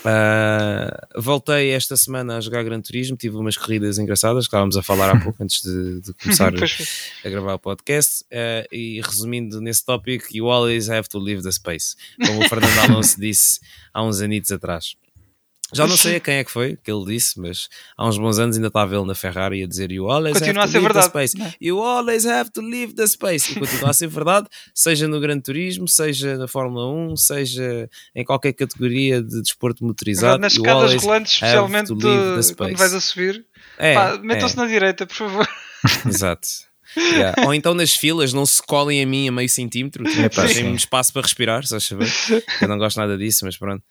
Uh, 0.04 1.22
voltei 1.22 1.72
esta 1.72 1.96
semana 1.96 2.38
a 2.38 2.42
jogar 2.42 2.64
Gran 2.64 2.82
Turismo, 2.82 3.16
tive 3.16 3.38
umas 3.38 3.56
corridas 3.56 3.98
engraçadas, 3.98 4.46
que 4.46 4.50
estávamos 4.50 4.76
a 4.76 4.84
falar 4.84 5.10
há 5.10 5.20
pouco 5.20 5.42
antes 5.42 5.62
de, 5.62 6.02
de 6.02 6.14
começar 6.22 6.54
a, 6.54 7.30
gravar 7.30 7.54
o 7.54 7.60
podcast. 7.60 8.24
Uh, 8.26 8.68
e 8.72 9.02
resumindo 9.02 9.62
nesse 9.62 9.86
tópico, 9.86 10.26
you 10.32 10.50
always 10.50 10.90
have 10.90 11.08
to 11.08 11.18
leave 11.18 11.42
the 11.42 11.52
space, 11.52 11.96
como 12.26 12.46
o 12.46 12.50
Fernando 12.50 12.80
Alonso 12.80 13.20
disse 13.20 13.60
há 13.94 14.04
uns 14.04 14.22
anitos 14.22 14.52
atrás. 14.52 14.96
Já 15.74 15.88
não 15.88 15.98
sei 15.98 16.18
a 16.18 16.20
quem 16.20 16.36
é 16.36 16.44
que 16.44 16.52
foi 16.52 16.78
que 16.82 16.92
ele 16.92 17.06
disse, 17.06 17.40
mas 17.40 17.68
há 17.98 18.08
uns 18.08 18.18
bons 18.18 18.40
anos 18.40 18.56
ainda 18.56 18.68
estava 18.68 18.96
ele 18.96 19.06
na 19.06 19.16
Ferrari 19.16 19.64
a 19.64 19.68
dizer 19.68 19.92
You 19.92 20.10
always 20.10 20.38
continua 20.38 20.64
have 20.64 20.72
to 20.72 20.80
leave 20.80 20.94
verdade. 20.94 21.12
the 21.12 21.28
space. 21.28 21.42
É? 21.42 21.54
You 21.62 21.82
always 21.82 22.26
have 22.26 22.52
to 22.52 22.62
leave 22.62 22.94
the 22.94 23.08
space. 23.08 23.52
E 23.52 23.60
continua 23.60 23.90
a 23.90 23.94
ser 23.94 24.08
verdade, 24.08 24.48
seja 24.74 25.08
no 25.08 25.20
Gran 25.20 25.40
Turismo, 25.40 25.88
seja 25.88 26.38
na 26.38 26.48
Fórmula 26.48 26.92
1, 27.12 27.16
seja 27.18 27.90
em 28.16 28.24
qualquer 28.24 28.54
categoria 28.54 29.22
de 29.22 29.42
desporto 29.42 29.84
motorizado. 29.86 30.40
Nas 30.40 30.54
escadas 30.54 30.94
rolantes, 30.96 31.34
especialmente 31.34 31.88
quando 32.56 32.78
vais 32.78 32.94
a 32.94 33.02
subir, 33.02 33.46
é, 33.78 34.18
metam-se 34.20 34.56
é. 34.56 34.60
na 34.60 34.68
direita, 34.68 35.06
por 35.06 35.16
favor. 35.16 35.48
Exato. 36.08 36.48
Yeah. 36.98 37.46
Ou 37.46 37.54
então 37.54 37.74
nas 37.74 37.96
filas 37.96 38.34
não 38.34 38.46
se 38.46 38.62
colhem 38.62 39.02
a 39.02 39.06
mim 39.06 39.28
a 39.28 39.32
meio 39.32 39.50
centímetro, 39.50 40.04
tipo, 40.04 40.42
deixem-me 40.42 40.76
espaço 40.76 41.12
para 41.14 41.22
respirar, 41.24 41.66
só 41.66 41.80
saber. 41.80 42.12
Eu 42.62 42.68
não 42.68 42.78
gosto 42.78 42.98
nada 42.98 43.18
disso, 43.18 43.46
mas 43.46 43.58
pronto. 43.58 43.84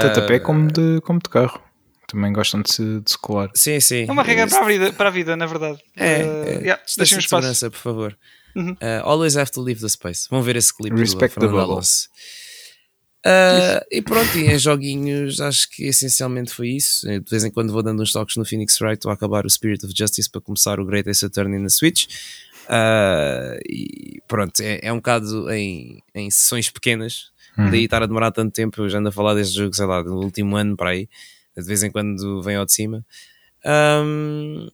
Tanto 0.00 0.20
a 0.20 0.22
pé 0.26 0.38
como 0.38 0.70
de, 0.70 1.00
como 1.02 1.18
de 1.18 1.28
carro. 1.28 1.60
Também 2.06 2.32
gostam 2.32 2.60
de 2.60 2.72
se, 2.72 3.00
de 3.00 3.10
se 3.10 3.18
colar. 3.18 3.50
Sim, 3.54 3.80
sim. 3.80 4.04
É 4.06 4.12
uma 4.12 4.22
regra 4.22 4.46
para 4.46 4.60
a 4.60 4.66
vida, 4.66 4.92
para 4.92 5.08
a 5.08 5.12
vida 5.12 5.36
na 5.36 5.46
verdade. 5.46 5.78
É, 5.96 6.22
uh, 6.22 6.44
é. 6.44 6.52
Yeah, 6.56 6.82
deixem 6.98 7.18
espaço. 7.18 7.70
por 7.70 7.78
favor. 7.78 8.18
Uhum. 8.54 8.72
Uh, 8.72 9.02
always 9.04 9.36
have 9.36 9.50
to 9.50 9.62
leave 9.62 9.80
the 9.80 9.88
space. 9.88 10.28
Vão 10.30 10.42
ver 10.42 10.56
esse 10.56 10.76
clipe 10.76 10.94
Respect 10.94 11.38
do 11.38 11.46
the 11.46 11.52
bubble. 11.52 11.80
Uh, 13.24 13.78
e 13.88 14.02
pronto, 14.02 14.36
e 14.36 14.52
em 14.52 14.58
joguinhos 14.58 15.40
acho 15.40 15.70
que 15.70 15.84
essencialmente 15.84 16.52
foi 16.52 16.70
isso. 16.70 17.06
De 17.06 17.30
vez 17.30 17.44
em 17.44 17.50
quando 17.50 17.72
vou 17.72 17.82
dando 17.82 18.02
uns 18.02 18.10
toques 18.10 18.36
no 18.36 18.44
Phoenix 18.44 18.80
Wright, 18.80 18.98
estou 18.98 19.10
a 19.10 19.14
acabar 19.14 19.46
o 19.46 19.50
Spirit 19.50 19.84
of 19.84 19.94
Justice 19.96 20.28
para 20.28 20.40
começar 20.40 20.80
o 20.80 20.84
Greatest 20.84 21.22
Attorney 21.24 21.60
na 21.60 21.68
Switch. 21.68 22.06
Uh, 22.64 23.58
e 23.68 24.20
pronto, 24.26 24.60
é, 24.60 24.80
é, 24.82 24.92
um 24.92 24.96
bocado 24.96 25.50
em, 25.50 26.02
em 26.14 26.30
sessões 26.30 26.70
pequenas, 26.70 27.30
hum. 27.56 27.70
daí 27.70 27.84
estar 27.84 28.02
a 28.02 28.06
demorar 28.06 28.32
tanto 28.32 28.52
tempo. 28.52 28.82
Eu 28.82 28.88
já 28.88 28.98
ando 28.98 29.08
a 29.08 29.12
falar 29.12 29.34
deste 29.34 29.56
jogo, 29.56 29.74
sei 29.74 29.86
lá, 29.86 30.02
no 30.02 30.16
último 30.16 30.56
ano 30.56 30.76
para 30.76 30.90
aí, 30.90 31.08
de 31.56 31.64
vez 31.64 31.82
em 31.82 31.90
quando 31.90 32.42
vem 32.42 32.56
ao 32.56 32.66
de 32.66 32.72
cima. 32.72 33.04
Um, 33.64 34.68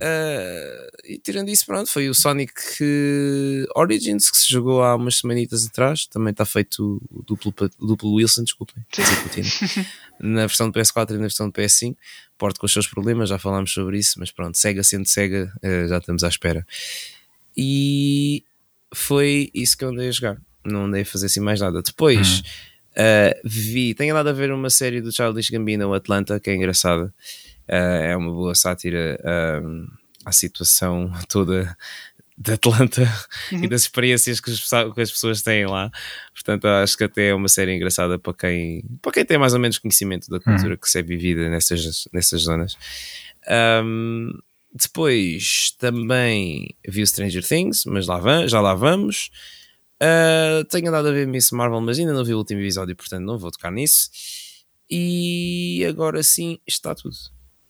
Uh, 0.00 0.86
e 1.04 1.18
tirando 1.18 1.48
isso, 1.48 1.66
pronto, 1.66 1.90
foi 1.90 2.08
o 2.08 2.14
Sonic 2.14 2.52
Origins 3.74 4.30
que 4.30 4.36
se 4.36 4.48
jogou 4.48 4.82
há 4.82 4.94
umas 4.94 5.16
semanitas 5.16 5.66
atrás. 5.66 6.06
Também 6.06 6.30
está 6.30 6.44
feito 6.44 7.02
o 7.10 7.22
duplo, 7.22 7.52
o 7.80 7.86
duplo 7.86 8.14
Wilson, 8.14 8.44
desculpem, 8.44 8.84
na 10.20 10.46
versão 10.46 10.70
do 10.70 10.78
PS4 10.78 11.10
e 11.10 11.14
na 11.14 11.20
versão 11.20 11.48
do 11.48 11.52
PS5. 11.52 11.96
Porto 12.36 12.60
com 12.60 12.66
os 12.66 12.72
seus 12.72 12.86
problemas, 12.86 13.28
já 13.28 13.38
falámos 13.38 13.72
sobre 13.72 13.98
isso, 13.98 14.20
mas 14.20 14.30
pronto, 14.30 14.56
Sega 14.56 14.84
sendo 14.84 15.06
Sega, 15.06 15.52
uh, 15.56 15.88
já 15.88 15.98
estamos 15.98 16.22
à 16.22 16.28
espera. 16.28 16.64
E 17.56 18.44
foi 18.94 19.50
isso 19.52 19.76
que 19.76 19.84
eu 19.84 19.88
andei 19.88 20.08
a 20.08 20.12
jogar. 20.12 20.40
Não 20.64 20.84
andei 20.84 21.02
a 21.02 21.06
fazer 21.06 21.26
assim 21.26 21.40
mais 21.40 21.60
nada. 21.60 21.82
Depois. 21.82 22.42
Uh, 22.98 23.30
vi, 23.44 23.94
tenho 23.94 24.12
andado 24.12 24.28
a 24.28 24.32
ver 24.32 24.50
uma 24.50 24.70
série 24.70 25.00
do 25.00 25.12
Childish 25.12 25.50
Gambino, 25.50 25.94
Atlanta, 25.94 26.40
que 26.40 26.50
é 26.50 26.56
engraçada. 26.56 27.14
Uh, 27.68 28.02
é 28.02 28.16
uma 28.16 28.32
boa 28.32 28.54
sátira 28.54 29.20
um, 29.62 29.86
à 30.24 30.32
situação 30.32 31.12
toda 31.28 31.76
de 32.38 32.52
Atlanta 32.52 33.02
uhum. 33.50 33.64
e 33.64 33.68
das 33.68 33.82
experiências 33.82 34.38
que, 34.38 34.52
que, 34.52 35.00
as 35.00 35.10
pessoas 35.10 35.42
têm 35.42 35.66
lá. 35.66 35.90
Portanto, 36.32 36.66
acho 36.66 36.96
que 36.96 37.04
até 37.04 37.28
é 37.28 37.34
uma 37.34 37.48
série 37.48 37.74
engraçada 37.74 38.16
para 38.16 38.32
quem, 38.32 38.84
para 39.02 39.10
quem 39.10 39.24
tem 39.24 39.36
mais 39.36 39.54
ou 39.54 39.60
menos 39.60 39.78
conhecimento 39.78 40.30
da 40.30 40.38
cultura 40.38 40.70
uhum. 40.70 40.76
que 40.76 40.88
se 40.88 41.00
é 41.00 41.02
vivida 41.02 41.48
nessas, 41.48 42.08
nessas 42.12 42.42
zonas. 42.42 42.76
Um, 43.84 44.30
depois 44.72 45.74
também 45.78 46.76
vi 46.86 47.02
o 47.02 47.06
Stranger 47.06 47.44
Things, 47.44 47.84
mas 47.86 48.06
lá 48.06 48.18
vamos, 48.18 48.52
já 48.52 48.60
lá 48.60 48.74
vamos. 48.74 49.30
Uh, 50.00 50.64
tenho 50.66 50.88
andado 50.88 51.08
a 51.08 51.12
ver 51.12 51.26
Miss 51.26 51.50
Marvel, 51.50 51.80
mas 51.80 51.98
ainda 51.98 52.12
não 52.12 52.24
vi 52.24 52.34
o 52.34 52.38
último 52.38 52.60
episódio, 52.60 52.94
portanto 52.94 53.24
não 53.24 53.36
vou 53.36 53.50
tocar 53.50 53.72
nisso. 53.72 54.10
E 54.88 55.84
agora 55.88 56.22
sim 56.22 56.60
está 56.64 56.94
tudo. 56.94 57.16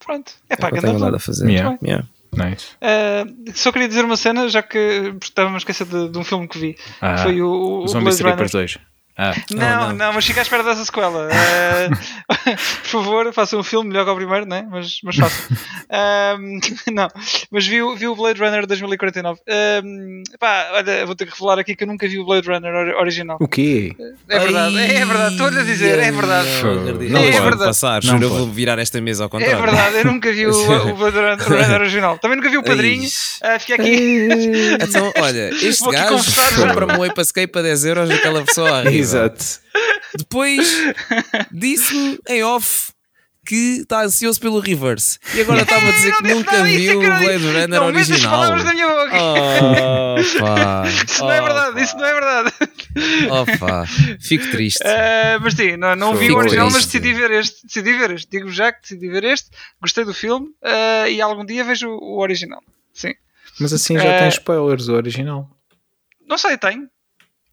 Pronto, 0.03 0.31
é 0.49 0.55
para 0.55 0.77
é, 0.77 0.81
nada 0.81 1.17
a 1.17 1.19
fazer. 1.19 1.49
Yeah. 1.49 1.77
Yeah. 1.83 2.07
Nice. 2.31 2.67
Uh, 2.75 3.51
só 3.53 3.71
queria 3.71 3.87
dizer 3.87 4.05
uma 4.05 4.17
cena, 4.17 4.47
já 4.49 4.61
que 4.61 5.13
estava 5.21 5.51
a 5.51 5.57
esquecer 5.57 5.85
de, 5.85 6.09
de, 6.09 6.17
um 6.17 6.23
filme 6.23 6.47
que 6.47 6.59
vi. 6.59 6.77
Ah, 7.01 7.17
foi 7.17 7.41
o, 7.41 7.81
o 7.83 7.87
Zombie 7.87 8.11
Strippers 8.11 8.51
2. 8.51 8.77
Ah. 9.21 9.33
Não, 9.51 9.59
não, 9.59 9.93
não, 9.93 10.13
mas 10.13 10.25
fica 10.25 10.39
à 10.39 10.43
espera 10.43 10.63
dessa 10.63 10.85
sequela. 10.85 11.27
Uh, 11.27 12.29
por 12.83 12.89
favor, 12.89 13.33
faça 13.33 13.57
um 13.57 13.63
filme 13.63 13.89
melhor 13.89 14.05
que 14.05 14.11
o 14.11 14.15
primeiro, 14.15 14.45
né? 14.45 14.65
mas, 14.71 14.99
mas 15.03 15.15
faça. 15.17 15.49
Um, 15.91 16.59
não, 16.93 17.07
mas 17.49 17.65
vi, 17.65 17.79
vi 17.95 18.07
o 18.07 18.15
Blade 18.15 18.39
Runner 18.39 18.67
2049. 18.67 19.39
Um, 19.83 20.21
pá, 20.39 20.69
olha, 20.73 21.03
vou 21.03 21.15
ter 21.15 21.25
que 21.25 21.31
revelar 21.31 21.57
aqui 21.57 21.75
que 21.75 21.83
eu 21.83 21.87
nunca 21.87 22.07
vi 22.07 22.19
o 22.19 22.25
Blade 22.25 22.47
Runner 22.47 22.95
original. 22.95 23.37
O 23.41 23.47
quê? 23.47 23.95
É 24.29 24.39
verdade, 24.39 24.77
Ai, 24.77 24.97
é 24.97 25.05
verdade, 25.05 25.31
estou 25.31 25.47
a 25.47 25.63
dizer, 25.63 25.97
é 25.97 26.11
verdade. 26.11 26.47
Não, 27.09 27.19
é 27.19 27.31
verdade. 27.31 27.65
passar, 27.65 28.03
juro, 28.03 28.23
eu 28.23 28.29
vou 28.29 28.47
virar 28.51 28.77
esta 28.77 29.01
mesa 29.01 29.23
ao 29.23 29.29
contrário. 29.31 29.57
É 29.57 29.59
verdade, 29.59 29.97
eu 29.97 30.05
nunca 30.05 30.31
vi 30.31 30.45
o, 30.45 30.51
o 30.51 30.95
Blade 30.95 31.17
Runner 31.17 31.81
original. 31.81 32.19
Também 32.19 32.37
nunca 32.37 32.51
vi 32.51 32.57
o 32.59 32.63
Padrinho. 32.63 33.07
Uh, 33.07 33.59
fiquei 33.59 33.75
aqui. 33.75 34.27
então, 34.79 35.11
olha, 35.17 35.49
este 35.49 35.79
vou 35.79 35.91
gajo 35.91 36.23
compra-me 36.55 36.97
o 36.99 37.03
Ape 37.03 37.19
Escape 37.19 37.57
a 37.57 37.61
10 37.63 37.85
euros 37.85 38.09
naquela 38.09 38.43
pessoa. 38.43 38.83
Exato. 39.09 39.45
Depois 40.17 40.77
disse-me 41.51 42.19
em 42.27 42.43
off 42.43 42.91
que 43.49 43.79
está 43.81 44.03
ansioso 44.03 44.39
pelo 44.39 44.59
reverse. 44.59 45.17
E 45.33 45.41
agora 45.41 45.63
estava 45.63 45.87
a 45.87 45.91
dizer 45.91 46.15
que 46.17 46.23
nunca 46.23 46.63
viu 46.63 46.99
o 46.99 47.01
Blade 47.01 47.47
Runner 47.47 47.67
não, 47.67 47.85
original. 47.87 48.63
da 48.63 48.73
minha 48.73 48.87
boca. 48.87 49.17
Oh, 49.19 50.39
pá. 50.39 50.83
Isso 50.87 51.23
não 51.23 51.31
é 51.31 51.41
verdade, 51.41 51.81
isso 51.81 51.97
não 51.97 52.05
é 52.05 52.13
verdade. 52.13 52.53
Oh, 53.31 53.57
pá. 53.57 53.85
Fico 54.21 54.51
triste. 54.51 54.83
Uh, 54.83 55.41
mas 55.41 55.55
sim, 55.55 55.77
não, 55.77 55.95
não 55.95 56.15
vi 56.15 56.31
o 56.31 56.37
original, 56.37 56.67
triste. 56.67 56.75
mas 56.75 56.85
decidi 56.85 57.13
ver 57.13 57.31
este. 57.31 57.65
Decidi 57.65 57.93
ver 57.93 58.11
este. 58.11 58.29
Digo 58.29 58.51
já 58.51 58.71
que 58.71 58.81
decidi 58.81 59.09
ver 59.09 59.23
este. 59.23 59.49
Gostei 59.81 60.05
do 60.05 60.13
filme 60.13 60.45
uh, 60.45 61.07
e 61.09 61.19
algum 61.19 61.43
dia 61.43 61.63
vejo 61.63 61.89
o 61.89 62.19
original. 62.19 62.61
Sim. 62.93 63.15
Mas 63.59 63.73
assim 63.73 63.97
já 63.97 64.15
uh, 64.15 64.19
tem 64.19 64.29
spoilers 64.29 64.85
do 64.85 64.93
original. 64.93 65.49
Não 66.27 66.37
sei, 66.37 66.55
tenho. 66.55 66.87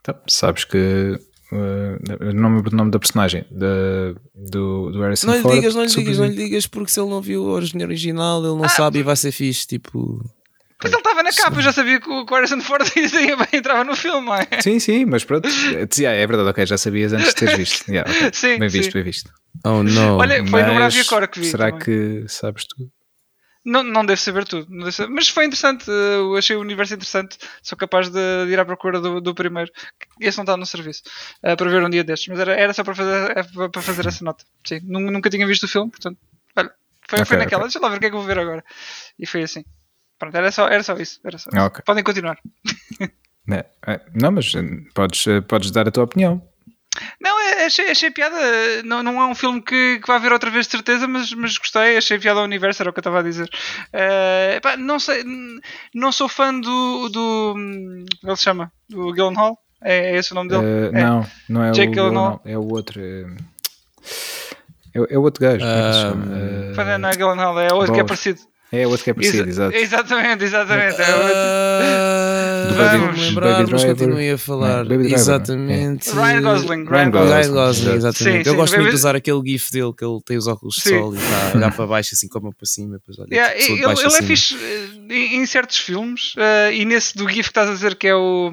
Então, 0.01 0.15
sabes 0.29 0.65
que 0.65 1.19
Uh, 1.53 2.35
não 2.35 2.51
me 2.51 2.57
lembro 2.57 2.71
do 2.71 2.77
nome 2.77 2.91
da 2.91 2.99
personagem 2.99 3.45
de, 3.51 4.17
do, 4.35 4.91
do 4.91 5.01
Harrison 5.01 5.29
não 5.29 5.35
lhe 5.35 5.43
Ford. 5.43 5.55
Digas, 5.55 5.75
não 5.77 5.85
lhe 5.85 5.89
digas, 5.89 6.19
não 6.19 6.27
lhe 6.27 6.35
digas, 6.35 6.67
porque 6.67 6.91
se 6.91 6.99
ele 6.99 7.09
não 7.09 7.23
viu 7.23 7.45
o 7.45 7.51
original, 7.51 8.41
ele 8.41 8.57
não 8.57 8.65
ah, 8.65 8.69
sabe 8.69 8.99
e 8.99 9.03
vai 9.03 9.15
ser 9.15 9.31
fixe. 9.31 9.65
Tipo, 9.67 10.25
mas 10.83 10.93
ele 10.93 11.01
estava 11.01 11.23
na 11.23 11.33
capa, 11.33 11.57
eu 11.57 11.63
já 11.63 11.73
sabia 11.73 11.99
que 11.99 12.09
o 12.09 12.25
Harrison 12.25 12.61
Ford 12.61 12.85
entrava 13.53 13.83
no 13.83 13.97
filme, 13.97 14.27
não 14.27 14.35
é? 14.35 14.47
Sim, 14.61 14.79
sim, 14.79 15.07
mas 15.07 15.25
pronto, 15.25 15.49
é 15.49 16.27
verdade, 16.27 16.49
ok, 16.49 16.67
já 16.67 16.77
sabias 16.77 17.13
antes 17.15 17.29
de 17.29 17.35
teres 17.35 17.57
visto. 17.59 17.89
Yeah, 17.89 18.11
okay. 18.11 18.31
sim, 18.33 18.59
bem 18.59 18.69
visto, 18.69 18.93
sim. 18.93 18.99
bem 18.99 19.03
visto. 19.05 19.31
Oh 19.65 19.83
não. 19.83 20.19
Olha, 20.19 20.45
foi 20.47 20.63
mas, 20.63 20.67
no 20.67 20.75
Bravia 20.75 21.29
que 21.29 21.41
vi. 21.41 21.47
Será 21.47 21.71
também. 21.71 21.85
que 21.85 22.25
sabes 22.29 22.67
tudo? 22.67 22.91
Não, 23.67 23.83
não 23.83 24.07
deve 24.07 24.21
saber 24.21 24.45
tudo, 24.45 24.65
deve 24.71 24.93
saber. 24.93 25.13
mas 25.13 25.29
foi 25.29 25.45
interessante. 25.45 25.91
Eu 25.91 26.37
achei 26.37 26.55
o 26.55 26.61
universo 26.61 26.95
interessante. 26.95 27.37
Sou 27.61 27.77
capaz 27.77 28.09
de, 28.09 28.47
de 28.47 28.53
ir 28.53 28.61
à 28.61 28.65
procura 28.65 29.01
do, 29.01 29.21
do, 29.21 29.35
primeiro. 29.35 29.73
Esse 30.21 30.39
não 30.39 30.45
está 30.45 30.57
no 30.57 30.65
serviço 30.65 31.03
uh, 31.43 31.57
para 31.57 31.69
ver 31.69 31.83
um 31.83 31.91
dia 31.91 32.05
destes, 32.05 32.29
mas 32.29 32.39
era, 32.39 32.55
era 32.55 32.73
só 32.73 32.85
para 32.85 32.95
fazer, 32.95 33.37
é, 33.37 33.69
para 33.69 33.83
fazer 33.83 34.07
essa 34.07 34.25
nota. 34.25 34.45
Sim, 34.65 34.79
nunca 34.85 35.29
tinha 35.29 35.45
visto 35.49 35.65
o 35.65 35.69
filme, 35.69 35.91
portanto, 35.91 36.17
olha, 36.55 36.71
foi, 37.09 37.19
okay, 37.19 37.25
foi 37.25 37.37
naquela. 37.39 37.63
Okay. 37.63 37.73
Deixa 37.73 37.81
lá 37.81 37.89
ver 37.89 37.97
o 37.97 38.01
que 38.01 38.07
é 38.07 38.11
que 38.11 38.15
eu 38.15 38.21
vou 38.21 38.27
ver 38.29 38.39
agora. 38.39 38.65
E 39.19 39.27
foi 39.27 39.43
assim. 39.43 39.65
Pronto, 40.17 40.37
era 40.37 40.53
só, 40.53 40.69
era 40.69 40.85
só 40.85 40.95
isso. 40.95 41.19
Era 41.25 41.37
só 41.37 41.51
isso. 41.51 41.61
Okay. 41.67 41.83
Podem 41.85 42.05
continuar. 42.05 42.39
não, 43.45 43.57
é, 43.85 44.01
não, 44.15 44.31
mas 44.31 44.53
podes, 44.95 45.25
podes 45.49 45.73
dar 45.73 45.89
a 45.89 45.91
tua 45.91 46.05
opinião. 46.05 46.41
Não, 47.21 47.41
é, 47.41 47.67
achei, 47.67 47.91
achei 47.91 48.11
piada. 48.11 48.37
Não, 48.85 49.03
não 49.03 49.21
é 49.21 49.27
um 49.27 49.35
filme 49.35 49.61
que, 49.61 49.99
que 49.99 50.07
vai 50.07 50.19
ver 50.19 50.33
outra 50.33 50.51
vez 50.51 50.67
de 50.67 50.73
certeza, 50.73 51.07
mas, 51.07 51.33
mas 51.33 51.59
gostei. 51.59 51.97
Achei 51.97 52.19
piada 52.19 52.41
ao 52.41 52.45
universo, 52.45 52.83
era 52.83 52.91
o 52.91 52.93
que 52.93 52.99
eu 52.99 53.03
estava 53.03 53.21
a 53.21 53.23
dizer. 53.23 53.49
Uh, 53.93 54.57
epá, 54.57 54.77
não 54.77 54.99
sei, 54.99 55.25
não 55.95 56.13
sou 56.13 56.29
fã 56.29 56.53
do. 56.59 57.09
do 57.09 57.53
como 57.55 58.07
é 58.25 58.29
ele 58.29 58.37
se 58.37 58.43
chama? 58.43 58.73
Do 58.89 59.13
Gyllenhaal? 59.13 59.59
É, 59.83 60.13
é 60.13 60.17
esse 60.17 60.33
o 60.33 60.35
nome 60.35 60.51
dele? 60.51 60.63
Uh, 60.63 60.97
é. 60.97 61.03
Não, 61.03 61.27
não 61.49 61.65
é 61.65 61.71
Jake 61.73 61.93
o 61.93 61.95
Gyllenhaal, 61.95 62.41
é 62.45 62.59
o 62.59 62.69
outro. 62.69 63.01
É, 63.01 63.27
é, 64.95 65.15
é 65.15 65.19
o 65.19 65.23
outro 65.23 65.43
gajo. 65.43 65.65
Uh, 65.65 66.99
não 66.99 67.09
é 67.09 67.13
Gyllenhaal, 67.13 67.61
é 67.61 67.73
o 67.73 67.77
outro 67.77 67.93
que 67.93 68.01
é 68.01 68.05
parecido. 68.05 68.41
É 68.77 68.87
outro 68.87 69.05
que 69.05 69.11
é 69.11 69.15
parecido, 69.15 69.49
Exa 69.49 69.67
exato. 69.67 69.77
Exatamente, 69.77 70.45
exatamente. 70.45 71.01
É 71.01 71.15
outro. 71.15 71.33
Uh, 71.33 72.57
Vamos 72.77 73.21
lembrar, 73.21 73.67
mas 73.67 73.85
continuem 73.85 74.31
a 74.33 74.39
falar. 74.39 74.85
Não, 74.85 75.01
exatamente. 75.01 76.11
Ryan 76.11 76.43
Gosling. 76.43 76.85
Ryan 76.85 77.11
Gosling, 77.11 77.33
Ryan 77.33 77.53
Gosling 77.53 77.95
exatamente. 77.95 78.17
Sim, 78.19 78.39
eu 78.39 78.45
sim, 78.45 78.57
gosto 78.57 78.77
muito 78.77 78.91
de 78.91 78.95
usar 78.95 79.17
aquele 79.17 79.43
gif 79.47 79.71
dele 79.73 79.93
que 79.97 80.05
ele 80.05 80.21
tem 80.25 80.37
os 80.37 80.47
óculos 80.47 80.75
de 80.77 80.83
sol 80.83 81.15
e 81.15 81.19
está 81.19 81.53
a 81.53 81.57
olhar 81.57 81.75
para 81.75 81.87
baixo 81.87 82.11
assim 82.15 82.29
como 82.29 82.53
para 82.53 82.67
cima. 82.67 82.99
Depois 82.99 83.19
olha, 83.19 83.29
yeah, 83.33 83.55
ele, 83.57 83.83
ele 83.83 84.17
é 84.17 84.23
fixe 84.23 84.57
eh, 85.09 85.37
em 85.37 85.47
certos 85.47 85.79
filmes 85.79 86.35
uh, 86.35 86.73
e 86.73 86.85
nesse 86.85 87.17
do 87.17 87.29
gif 87.29 87.45
que 87.45 87.51
estás 87.51 87.69
a 87.69 87.73
dizer 87.73 87.95
que 87.95 88.07
é 88.07 88.15
o, 88.15 88.51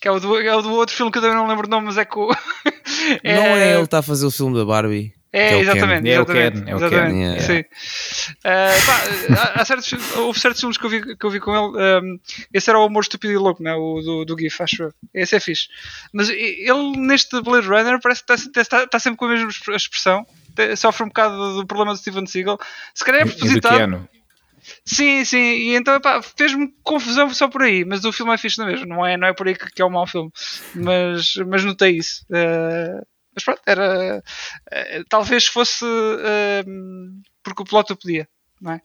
que 0.00 0.08
é 0.08 0.10
o, 0.10 0.18
do, 0.18 0.38
é 0.40 0.54
o 0.54 0.62
do 0.62 0.72
outro 0.72 0.94
filme 0.94 1.12
que 1.12 1.18
eu 1.18 1.22
também 1.22 1.36
não 1.36 1.46
lembro 1.46 1.66
o 1.66 1.70
nome, 1.70 1.86
mas 1.86 1.98
é 1.98 2.04
que 2.04 2.18
o. 2.18 2.30
é, 3.22 3.36
não 3.36 3.44
é 3.44 3.70
ele 3.70 3.78
que 3.78 3.84
está 3.84 3.98
a 3.98 4.02
fazer 4.02 4.26
o 4.26 4.30
filme 4.30 4.56
da 4.56 4.64
Barbie? 4.64 5.19
É, 5.32 5.54
é 5.54 5.60
exatamente. 5.60 6.10
É 6.10 6.20
o 6.20 6.26
Ken. 6.26 6.52
É 6.66 6.74
o 6.74 6.78
Ken. 6.78 7.12
Yeah. 7.12 7.40
Sim. 7.40 7.60
Uh, 7.60 8.86
pá, 8.86 9.52
há, 9.54 9.64
certos, 9.64 10.16
houve 10.16 10.40
certos 10.40 10.60
filmes 10.60 10.76
que 10.76 10.84
eu 10.84 10.90
vi, 10.90 11.16
que 11.16 11.24
eu 11.24 11.30
vi 11.30 11.40
com 11.40 11.54
ele. 11.54 12.04
Um, 12.04 12.20
esse 12.52 12.68
era 12.68 12.78
o 12.78 12.82
Amor 12.82 13.02
Estúpido 13.02 13.32
e 13.32 13.36
Louco, 13.36 13.62
né? 13.62 13.72
o 13.74 14.00
do, 14.00 14.24
do 14.24 14.38
GIF, 14.38 14.60
acho 14.60 14.82
eu. 14.84 14.94
Esse 15.14 15.36
é 15.36 15.40
fixe. 15.40 15.68
Mas 16.12 16.28
ele, 16.28 16.96
neste 16.96 17.40
Blade 17.42 17.68
Runner, 17.68 18.00
parece 18.00 18.24
que 18.24 18.32
está, 18.32 18.60
está, 18.60 18.84
está 18.84 18.98
sempre 18.98 19.18
com 19.18 19.26
a 19.26 19.28
mesma 19.28 19.50
expressão. 19.76 20.26
Sofre 20.76 21.04
um 21.04 21.08
bocado 21.08 21.54
do 21.54 21.66
problema 21.66 21.92
do 21.92 21.98
Steven 21.98 22.26
Seagal. 22.26 22.58
Se 22.92 23.04
calhar 23.04 23.22
é 23.22 23.24
propositado. 23.24 24.08
Sim, 24.84 25.24
sim, 25.24 25.38
e 25.38 25.74
então 25.74 25.98
fez-me 26.36 26.68
confusão 26.82 27.32
só 27.32 27.48
por 27.48 27.62
aí, 27.62 27.84
mas 27.84 28.04
o 28.04 28.12
filme 28.12 28.32
é 28.32 28.36
fixe 28.36 28.58
na 28.58 28.66
mesma, 28.66 28.86
não 28.86 29.06
é, 29.06 29.16
não 29.16 29.28
é 29.28 29.32
por 29.32 29.48
aí 29.48 29.54
que, 29.54 29.70
que 29.70 29.80
é 29.80 29.84
um 29.84 29.90
mau 29.90 30.06
filme, 30.06 30.30
mas, 30.74 31.34
mas 31.46 31.64
notei 31.64 31.96
isso. 31.96 32.24
Uh, 32.30 33.04
mas 33.40 33.44
pronto, 33.44 33.62
era. 33.66 34.22
Uh, 34.70 35.04
talvez 35.08 35.46
fosse 35.46 35.84
uh, 35.84 36.64
porque 37.42 37.62
o 37.62 37.64
piloto 37.64 37.96
podia, 37.96 38.28
não 38.60 38.72
é? 38.72 38.80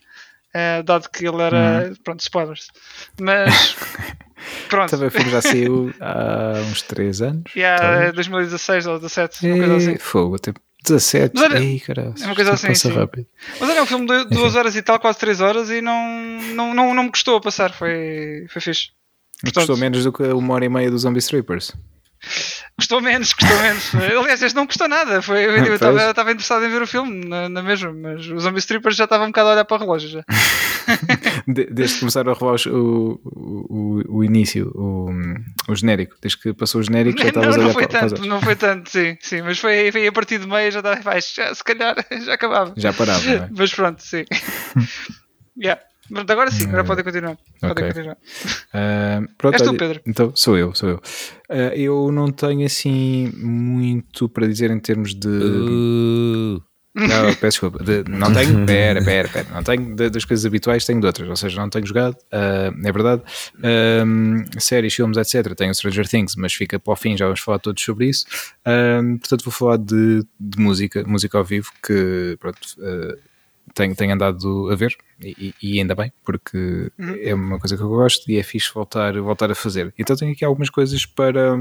Uh, 0.56 0.84
dado 0.84 1.10
que 1.10 1.28
ele 1.28 1.42
era. 1.42 1.88
Uhum. 1.90 1.96
Pronto, 2.04 2.20
spoilers. 2.22 2.68
Mas. 3.20 3.76
Pronto. 4.70 4.92
Também 4.92 5.10
filme 5.10 5.32
já 5.32 5.42
saiu 5.42 5.94
há 6.00 6.60
uns 6.70 6.82
3 6.84 7.22
anos. 7.22 7.56
Yeah, 7.56 8.12
2016 8.12 8.86
ou 8.86 9.00
2017, 9.00 9.48
uma 9.48 9.58
coisa 9.58 9.76
assim. 9.78 9.98
Fogo, 9.98 10.36
até 10.36 10.54
17, 10.84 11.32
mas 11.34 11.44
olha, 11.44 11.60
Ei, 11.64 11.80
caralho, 11.80 12.14
é 12.20 12.26
uma 12.26 12.36
coisa 12.36 12.54
assim, 12.54 12.68
passa 12.68 12.90
sim. 12.90 12.96
rápido. 12.96 13.26
Mas 13.60 13.70
olha, 13.70 13.80
é 13.80 13.82
um 13.82 13.86
filme 13.88 14.06
de 14.06 14.26
2 14.26 14.56
horas 14.56 14.76
e 14.76 14.84
tal, 14.84 15.00
quase 15.00 15.18
3 15.18 15.42
horas, 15.42 15.70
e 15.72 15.82
não, 15.82 16.40
não, 16.54 16.74
não, 16.76 16.94
não 16.94 17.04
me 17.04 17.10
custou 17.10 17.38
a 17.38 17.42
passar, 17.42 17.74
foi, 17.74 18.46
foi 18.50 18.62
fixe. 18.62 18.90
Portanto, 19.42 19.56
custou 19.56 19.78
menos 19.78 20.04
do 20.04 20.14
que 20.14 20.24
uma 20.24 20.54
hora 20.54 20.66
e 20.66 20.70
meia 20.70 20.92
do 20.92 20.98
Zombie 20.98 21.20
Strippers. 21.20 21.74
Custou 22.78 23.00
menos, 23.00 23.34
custou 23.34 23.58
menos. 23.62 23.96
Aliás, 23.96 24.42
este 24.42 24.56
não 24.56 24.68
custou 24.68 24.90
nada. 24.90 25.22
Foi, 25.22 25.46
eu 25.46 25.76
estava 25.76 26.32
interessado 26.32 26.66
em 26.66 26.70
ver 26.70 26.82
o 26.82 26.88
filme, 26.88 27.26
na, 27.26 27.48
na 27.48 27.64
mesma, 27.64 27.94
mas 27.94 28.28
os 28.28 28.44
Zombie 28.44 28.60
Strippers 28.60 28.98
já 28.98 29.06
estavam 29.06 29.28
um 29.28 29.30
bocado 29.30 29.50
a 29.50 29.52
olhar 29.54 29.66
para 29.66 29.78
o 29.78 29.80
relógio 29.80 30.10
já. 30.10 30.24
desde 31.48 31.96
que 31.96 32.00
começaram 32.02 32.32
a 32.32 32.34
revelar 32.34 32.58
o, 32.68 33.20
o, 33.24 34.18
o, 34.18 34.24
início, 34.24 34.72
o, 34.76 35.10
o 35.70 35.76
genérico, 35.76 36.18
desde 36.22 36.38
que 36.38 36.54
passou 36.54 36.82
o 36.82 36.84
genérico 36.84 37.18
já 37.18 37.30
estavas 37.30 37.56
a 37.56 37.60
olhar 37.60 37.74
para, 37.74 37.88
tanto, 37.88 38.26
Não 38.26 38.42
foi 38.42 38.56
tanto, 38.58 38.90
sim, 38.90 39.18
sim, 39.22 39.42
mas 39.42 39.58
foi, 39.58 39.92
foi 39.92 40.06
a 40.06 40.12
partir 40.12 40.40
de 40.40 40.48
meio 40.48 40.70
já 40.70 40.80
estava, 40.80 41.22
se 41.22 41.64
calhar 41.64 41.96
já 42.26 42.34
acabava. 42.34 42.74
Já 42.76 42.92
parava, 42.92 43.30
é? 43.30 43.50
Mas 43.56 43.74
pronto, 43.74 44.04
sim. 44.04 44.26
yeah. 45.58 45.82
Pronto, 46.12 46.32
agora 46.32 46.52
sim, 46.52 46.68
agora 46.68 46.84
podem 46.84 47.04
continuar. 47.04 47.38
Okay. 47.64 47.88
continuar. 47.88 48.18
Uh, 48.74 49.28
pronto, 49.38 49.56
És 49.56 49.62
tu, 49.62 49.74
Pedro. 49.76 50.02
Então, 50.06 50.32
sou 50.36 50.58
eu, 50.58 50.74
sou 50.76 50.90
eu. 50.90 51.02
Uh, 51.50 51.74
eu 51.76 52.12
não 52.12 52.32
tenho 52.32 52.66
assim 52.66 53.32
muito 53.36 54.30
para 54.30 54.48
dizer 54.48 54.70
em 54.72 54.80
termos 54.80 55.16
de. 55.16 55.28
Uh. 55.28 56.62
Não, 56.96 57.26
peço 57.36 57.60
desculpa. 57.60 57.84
De, 57.84 58.10
não 58.10 58.32
tenho, 58.32 58.64
pera, 58.66 59.04
pera, 59.04 59.28
pera. 59.28 59.48
Não 59.54 59.64
tenho 59.64 59.96
de, 59.96 60.10
das 60.10 60.24
coisas 60.24 60.46
habituais, 60.46 60.86
tenho 60.86 61.02
de 61.02 61.06
outras. 61.06 61.28
Ou 61.28 61.36
seja, 61.36 61.60
não 61.60 61.70
tenho 61.70 61.86
jogado, 61.86 62.14
uh, 62.14 62.88
é 62.88 62.92
verdade. 62.92 63.22
Uh, 63.58 64.62
séries, 64.62 64.94
filmes, 64.94 65.18
etc. 65.18 65.54
Tenho 65.56 65.76
Stranger 65.76 66.08
Things, 66.08 66.36
mas 66.38 66.54
fica 66.54 66.80
para 66.80 66.94
o 66.94 66.96
fim, 66.96 67.18
já 67.18 67.26
vamos 67.26 67.42
falar 67.42 67.60
todos 67.60 67.84
sobre 67.84 68.08
isso. 68.08 68.26
Uh, 68.62 69.20
portanto, 69.20 69.44
vou 69.44 69.52
falar 69.52 69.78
de, 69.78 70.24
de, 70.40 70.62
música, 70.62 71.04
música 71.06 71.38
ao 71.38 71.44
vivo, 71.44 71.70
que 71.86 72.38
pronto, 72.40 72.60
tenho, 73.76 73.96
tenho 73.96 74.14
andado 74.14 74.72
a 74.72 74.76
ver 74.76 74.96
e, 75.22 75.54
e 75.62 75.80
ainda 75.80 75.94
bem, 75.94 76.12
porque 76.24 76.92
uhum. 76.98 77.18
é 77.22 77.36
uma 77.36 77.60
coisa 77.60 77.76
que 77.76 77.84
eu 77.84 77.90
gosto 77.90 78.32
e 78.32 78.38
é 78.38 78.44
fixe 78.44 78.74
voltar, 78.74 79.14
voltar 79.22 79.52
a 79.52 79.56
fazer. 79.56 79.94
Então 80.00 80.16
tenho 80.16 80.32
aqui 80.32 80.44
algumas 80.44 80.70
coisas 80.70 81.06
para 81.06 81.58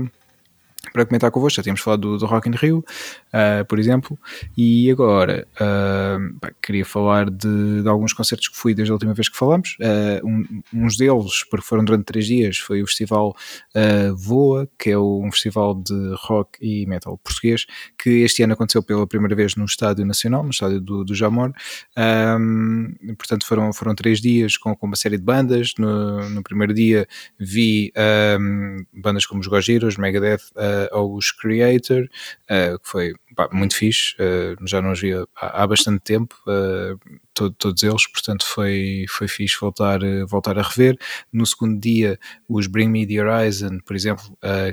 para 0.92 1.04
comentar 1.04 1.30
convosco. 1.30 1.56
Já 1.56 1.62
tínhamos 1.62 1.80
falado 1.80 2.00
do, 2.00 2.18
do 2.18 2.26
Rock 2.26 2.48
in 2.48 2.52
Rio, 2.52 2.78
uh, 2.78 3.64
por 3.66 3.78
exemplo, 3.78 4.18
e 4.56 4.90
agora 4.90 5.46
uh, 5.54 6.38
pá, 6.40 6.50
queria 6.62 6.84
falar 6.84 7.30
de, 7.30 7.82
de, 7.82 7.88
alguns 7.88 8.12
concertos 8.12 8.48
que 8.48 8.56
fui 8.56 8.74
desde 8.74 8.90
a 8.90 8.94
última 8.94 9.14
vez 9.14 9.28
que 9.28 9.36
falamos. 9.36 9.76
Uh, 9.80 10.26
um, 10.26 10.62
uns 10.72 10.96
deles, 10.96 11.44
porque 11.50 11.66
foram 11.66 11.84
durante 11.84 12.04
três 12.04 12.26
dias, 12.26 12.58
foi 12.58 12.82
o 12.82 12.86
festival 12.86 13.34
Voa, 14.16 14.68
que 14.78 14.90
é 14.90 14.98
um 14.98 15.30
festival 15.30 15.74
de 15.74 16.14
rock 16.18 16.58
e 16.60 16.86
metal 16.86 17.18
português, 17.18 17.66
que 17.98 18.22
este 18.22 18.42
ano 18.42 18.52
aconteceu 18.52 18.82
pela 18.82 19.06
primeira 19.06 19.34
vez 19.34 19.56
no 19.56 19.64
Estádio 19.64 20.04
Nacional, 20.04 20.42
no 20.42 20.50
estádio 20.50 20.80
do, 20.80 21.04
do 21.04 21.14
Jamor. 21.14 21.52
Portanto, 23.18 23.46
foram, 23.46 23.72
foram 23.72 23.94
três 23.94 24.20
dias 24.20 24.56
com, 24.56 24.74
com 24.74 24.86
uma 24.86 24.96
série 24.96 25.16
de 25.16 25.24
bandas. 25.24 25.74
No, 25.78 26.28
no 26.30 26.42
primeiro 26.42 26.72
dia 26.72 27.06
vi 27.38 27.92
um, 28.40 28.84
bandas 28.92 29.26
como 29.26 29.40
os 29.40 29.46
Gojiros, 29.46 29.96
Megadeth, 29.96 30.42
aos 30.92 31.30
Creator, 31.30 32.04
uh, 32.50 32.78
que 32.78 32.88
foi 32.88 33.12
pá, 33.34 33.48
muito 33.52 33.76
fixe, 33.76 34.14
uh, 34.14 34.66
já 34.66 34.80
não 34.80 34.92
os 34.92 35.00
via 35.00 35.26
há, 35.36 35.62
há 35.62 35.66
bastante 35.66 36.00
tempo, 36.02 36.34
uh, 36.46 36.98
todo, 37.32 37.54
todos 37.54 37.82
eles, 37.82 38.06
portanto 38.06 38.46
foi, 38.46 39.04
foi 39.08 39.28
fixe 39.28 39.56
voltar, 39.60 40.00
voltar 40.26 40.58
a 40.58 40.62
rever. 40.62 40.96
No 41.32 41.46
segundo 41.46 41.80
dia, 41.80 42.18
os 42.48 42.66
Bring 42.66 42.88
Me 42.88 43.06
The 43.06 43.22
Horizon, 43.22 43.78
por 43.84 43.96
exemplo, 43.96 44.24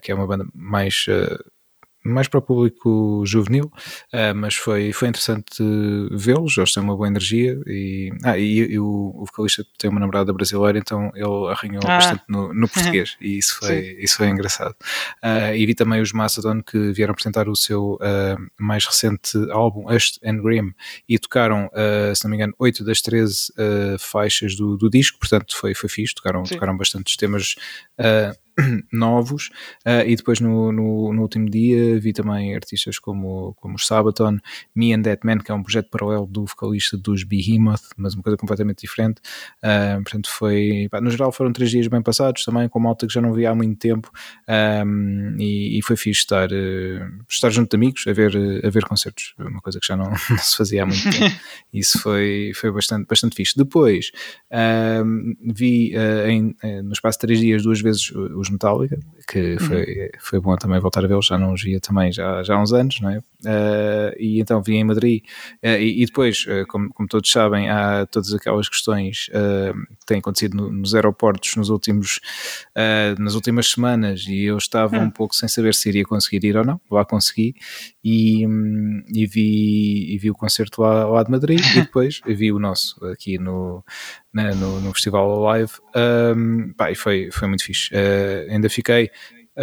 que 0.02 0.12
é 0.12 0.16
uma 0.16 0.28
banda 0.28 0.46
mais 0.54 1.06
mais 2.04 2.28
para 2.28 2.40
o 2.40 2.42
público 2.42 3.24
juvenil, 3.26 3.66
uh, 4.14 4.36
mas 4.36 4.56
foi, 4.56 4.92
foi 4.92 5.08
interessante 5.08 5.64
vê-los, 6.12 6.58
eles 6.58 6.74
têm 6.74 6.82
uma 6.82 6.96
boa 6.96 7.08
energia 7.08 7.60
e, 7.68 8.12
ah, 8.24 8.38
e, 8.38 8.58
e 8.58 8.80
o, 8.80 9.14
o, 9.16 9.26
vocalista 9.26 9.64
tem 9.78 9.90
uma 9.90 10.00
namorada 10.00 10.34
brasileira, 10.34 10.80
então 10.80 11.12
ele 11.14 11.52
arranhou 11.52 11.82
ah. 11.86 11.98
bastante 11.98 12.24
no, 12.28 12.54
no 12.54 12.68
português 12.70 13.16
e 13.22 13.38
isso 13.38 13.58
foi, 13.60 13.98
isso 14.00 14.18
foi 14.18 14.28
engraçado. 14.30 14.76
Uh, 15.24 15.56
e 15.56 15.66
vi 15.66 15.76
também 15.76 16.02
os 16.02 16.12
Macedon 16.12 16.62
que 16.64 16.92
vieram 16.92 17.12
apresentar 17.12 17.48
o 17.48 17.56
seu 17.56 17.94
uh, 17.96 18.52
mais 18.60 18.86
recente 18.86 19.38
álbum, 19.52 19.94
Ust 19.94 20.20
and 20.24 20.42
Grim, 20.42 20.74
e 21.08 21.20
tocaram, 21.20 21.70
se 22.16 22.24
não 22.24 22.32
me 22.32 22.38
engano, 22.38 22.54
8 22.58 22.84
das 22.84 23.02
13 23.02 23.54
faixas 24.00 24.56
do, 24.56 24.78
do 24.78 24.90
disco, 24.90 25.20
portanto 25.20 25.56
foi, 25.56 25.74
foi 25.74 25.90
fixe, 25.90 26.16
tocaram, 26.16 26.44
tocaram 26.44 26.76
bastantes 26.76 27.16
temas 27.16 27.56
novos 28.92 29.50
uh, 29.86 30.06
e 30.06 30.16
depois 30.16 30.40
no, 30.40 30.72
no, 30.72 31.14
no, 31.14 31.22
último 31.22 31.50
dia 31.50 32.00
vi 32.00 32.14
também 32.14 32.56
artistas 32.56 33.00
como, 33.00 33.56
como 33.56 33.76
os 33.76 33.88
Sabaton, 33.88 34.38
Me 34.76 34.94
and 34.94 35.04
That 35.04 35.26
Man, 35.26 35.40
que 35.40 35.52
é 35.52 35.56
um 35.56 35.64
projeto 35.64 35.90
paralelo 35.90 36.26
do 36.28 36.46
vocalista 36.46 36.98
dos 36.98 37.24
Behemoth, 37.24 37.82
mas 37.98 38.14
uma 38.14 38.24
coisa 38.24 38.38
completamente 38.38 38.82
diferente. 38.82 39.22
Uh, 39.64 40.02
portanto, 40.04 40.30
foi 40.30 40.88
pá, 40.92 41.00
no 41.00 41.10
geral 41.10 41.32
foram 41.32 41.54
três 41.54 41.70
dias 41.70 41.88
bem 41.88 42.02
passados 42.02 42.44
também, 42.44 42.68
com 42.68 42.80
malta 42.80 43.08
que 43.08 43.14
já 43.14 43.22
não 43.22 43.34
via 43.34 43.52
há 43.52 43.56
muito 43.56 43.78
tempo 43.80 44.12
um, 44.86 45.36
e, 45.40 45.78
e, 45.78 45.82
foi 45.84 45.96
fixe 45.96 46.22
estar, 46.22 46.52
uh, 46.52 47.24
estar 47.30 47.50
junto 47.50 47.70
de 47.70 47.76
amigos 47.76 48.06
a 48.08 48.14
ver, 48.14 48.36
a 48.64 48.70
ver 48.70 48.84
concertos, 48.86 49.34
uma 49.40 49.62
coisa 49.62 49.80
que 49.80 49.88
já 49.88 49.96
não, 49.96 50.10
não 50.30 50.38
se 50.38 50.58
fazia 50.58 50.84
há 50.84 50.86
muito 50.86 51.10
tempo. 51.10 51.36
Isso 51.74 52.00
foi, 52.00 52.52
foi 52.56 52.72
bastante, 52.72 53.08
bastante 53.08 53.36
fixe. 53.36 53.54
Depois 53.56 54.12
vi 55.42 55.94
em, 56.28 56.56
no 56.84 56.92
espaço 56.92 57.18
de 57.18 57.22
três 57.22 57.40
dias 57.40 57.64
duas 57.64 57.82
vezes 57.82 58.12
os 58.42 58.50
Metallica, 58.50 59.00
que 59.32 59.54
uhum. 59.54 59.60
foi, 59.60 60.12
foi 60.20 60.40
bom 60.42 60.56
também 60.58 60.78
voltar 60.82 61.06
a 61.06 61.08
vê-los, 61.08 61.26
já 61.26 61.38
não 61.38 61.54
os 61.54 61.64
via 61.64 61.80
também 61.80 62.12
já, 62.12 62.44
já 62.44 62.56
há 62.56 62.62
uns 62.62 62.74
anos, 62.74 63.00
não 63.00 63.10
é? 63.10 63.20
Uh, 63.44 64.14
e 64.20 64.40
então 64.40 64.62
vim 64.62 64.76
em 64.76 64.84
Madrid 64.84 65.24
uh, 65.64 65.68
e, 65.68 66.04
e, 66.04 66.06
depois, 66.06 66.46
uh, 66.46 66.68
como, 66.68 66.94
como, 66.94 67.08
todos 67.08 67.32
sabem, 67.32 67.70
há 67.70 68.06
todas 68.06 68.34
aquelas 68.34 68.68
questões 68.68 69.30
que 69.32 70.06
têm 70.06 70.20
acontecido 70.20 70.58
no, 70.58 70.72
nos 70.72 70.94
aeroportos 70.94 71.56
nos 71.56 71.70
últimos, 71.70 72.20
nas 73.18 73.34
últimas 73.34 73.68
semanas 73.68 74.26
e 74.28 74.44
eu 74.44 74.58
estava 74.58 74.98
uhum. 74.98 75.06
um 75.06 75.10
pouco 75.10 75.36
sem 75.36 75.48
saber 75.48 75.74
se 75.74 75.90
iria 75.90 76.04
conseguir 76.04 76.46
ir 76.46 76.58
ou 76.58 76.66
não, 76.66 76.80
lá 76.92 77.06
consegui 77.06 77.56
e, 78.04 78.46
um, 78.46 79.04
e, 79.14 79.26
vi, 79.26 80.14
e 80.14 80.18
vi 80.18 80.30
o 80.30 80.36
concerto 80.36 80.82
lá, 80.82 81.06
lá 81.06 81.24
de 81.24 81.32
Madrid 81.32 81.60
e 81.60 81.82
depois 81.82 82.22
vi 82.26 82.52
o 82.52 82.60
nosso 82.60 83.04
aqui 83.06 83.38
no, 83.38 83.84
no, 84.34 84.82
no, 84.82 84.94
Festival 84.94 85.40
Live 85.40 85.72
um, 86.36 86.74
pá, 86.74 86.92
e 86.92 86.96
foi, 86.96 87.30
foi 87.32 87.48
muito 87.48 87.64
fixe. 87.64 87.90
ainda 88.50 88.70
fiquei 88.70 89.10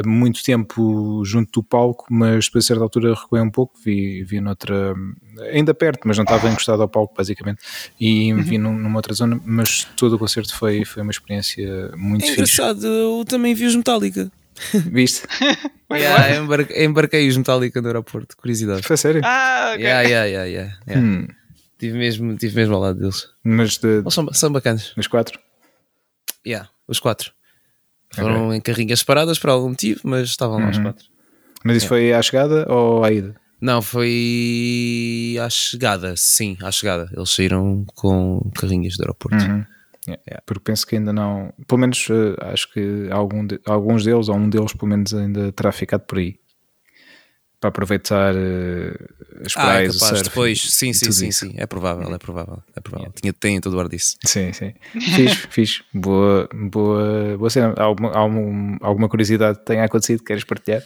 muito 0.06 0.42
tempo 0.42 1.22
junto 1.24 1.60
do 1.60 1.62
palco, 1.62 2.06
mas 2.10 2.46
depois 2.46 2.64
a 2.64 2.68
certa 2.68 2.82
altura 2.82 3.14
recuei 3.14 3.42
um 3.42 3.50
pouco, 3.50 3.78
vi, 3.84 4.22
vi 4.24 4.40
noutra, 4.40 4.94
ainda 5.52 5.74
perto, 5.74 6.06
mas 6.06 6.16
não 6.16 6.24
estava 6.24 6.48
encostado 6.48 6.82
ao 6.82 6.88
palco 6.88 7.14
basicamente, 7.16 7.60
e 7.98 8.32
uhum. 8.32 8.42
vi 8.42 8.58
numa 8.58 8.96
outra 8.96 9.14
zona, 9.14 9.40
mas 9.44 9.84
todo 9.96 10.16
o 10.16 10.18
concerto 10.18 10.54
foi, 10.54 10.84
foi 10.84 11.02
uma 11.02 11.10
experiência 11.10 11.92
muito 11.96 12.24
é 12.24 12.32
engraçado, 12.32 12.86
eu 12.86 13.24
também 13.26 13.54
vi 13.54 13.66
os 13.66 13.76
Metallica. 13.76 14.30
Viste? 14.90 15.26
yeah, 15.92 16.36
embarquei, 16.36 16.84
embarquei 16.84 17.28
os 17.28 17.36
Metallica 17.36 17.80
no 17.80 17.88
aeroporto, 17.88 18.36
curiosidade. 18.36 18.82
Foi 18.82 18.96
sério? 18.96 19.22
Ah, 19.24 19.72
ok. 19.72 19.84
Yeah, 19.84 20.08
yeah, 20.08 20.26
yeah, 20.26 20.44
yeah, 20.44 20.78
yeah. 20.86 21.06
Hum. 21.06 21.28
Tive, 21.78 21.96
mesmo, 21.96 22.36
tive 22.36 22.56
mesmo 22.56 22.74
ao 22.74 22.80
lado 22.80 22.98
deles. 22.98 23.28
Mas 23.44 23.78
de, 23.78 24.02
são, 24.10 24.32
são 24.32 24.50
bacanas. 24.50 24.92
Os 24.96 25.06
quatro? 25.06 25.38
Yeah, 26.44 26.68
os 26.88 26.98
quatro. 26.98 27.32
Foram 28.10 28.46
okay. 28.46 28.58
em 28.58 28.60
carrinhas 28.60 29.00
separadas 29.00 29.38
por 29.38 29.50
algum 29.50 29.70
motivo, 29.70 30.00
mas 30.04 30.28
estavam 30.28 30.56
uhum. 30.56 30.64
lá 30.64 30.70
os 30.70 30.76
uhum. 30.76 30.82
quatro. 30.84 31.06
Mas 31.64 31.76
isso 31.76 31.86
é. 31.86 31.88
foi 31.88 32.12
à 32.12 32.22
chegada 32.22 32.66
ou 32.72 33.04
à 33.04 33.12
ida? 33.12 33.34
Não, 33.60 33.82
foi 33.82 35.36
à 35.40 35.50
chegada, 35.50 36.14
sim, 36.16 36.56
à 36.62 36.70
chegada. 36.70 37.10
Eles 37.14 37.30
saíram 37.30 37.84
com 37.94 38.50
carrinhas 38.54 38.96
do 38.96 39.02
aeroporto. 39.02 39.36
Uhum. 39.44 39.64
Yeah. 40.06 40.22
Yeah. 40.26 40.42
Porque 40.46 40.62
penso 40.64 40.86
que 40.86 40.96
ainda 40.96 41.12
não, 41.12 41.52
pelo 41.66 41.80
menos 41.80 42.08
uh, 42.08 42.36
acho 42.52 42.72
que 42.72 43.08
algum 43.10 43.44
de, 43.44 43.60
alguns 43.66 44.04
deles, 44.04 44.28
ou 44.28 44.36
um 44.36 44.48
deles 44.48 44.72
pelo 44.72 44.88
menos 44.88 45.12
ainda 45.12 45.52
terá 45.52 45.72
ficado 45.72 46.02
por 46.02 46.18
aí 46.18 46.38
para 47.60 47.68
aproveitar 47.68 48.34
uh, 48.34 49.44
as 49.44 49.52
praias, 49.52 49.94
ah, 49.94 50.06
é 50.06 50.08
capaz, 50.08 50.22
depois, 50.22 50.60
sim, 50.60 50.92
sim, 50.92 51.10
sim, 51.10 51.32
sim, 51.32 51.54
é 51.56 51.66
provável, 51.66 52.12
é 52.14 52.18
provável, 52.18 52.62
é 52.74 52.80
provável. 52.80 53.12
Tinha, 53.12 53.32
tem 53.32 53.60
todo 53.60 53.74
o 53.76 53.80
ar 53.80 53.88
disso. 53.88 54.16
Sim, 54.24 54.52
sim. 54.52 54.74
fiz, 54.92 55.32
fiz. 55.50 55.82
Boa, 55.92 56.48
boa, 56.52 57.36
boa 57.36 57.50
cena. 57.50 57.74
Alguma, 57.76 58.12
alguma, 58.12 58.78
alguma 58.80 59.08
curiosidade 59.08 59.58
tenha 59.64 59.84
acontecido? 59.84 60.22
Queres 60.22 60.44
partilhar? 60.44 60.82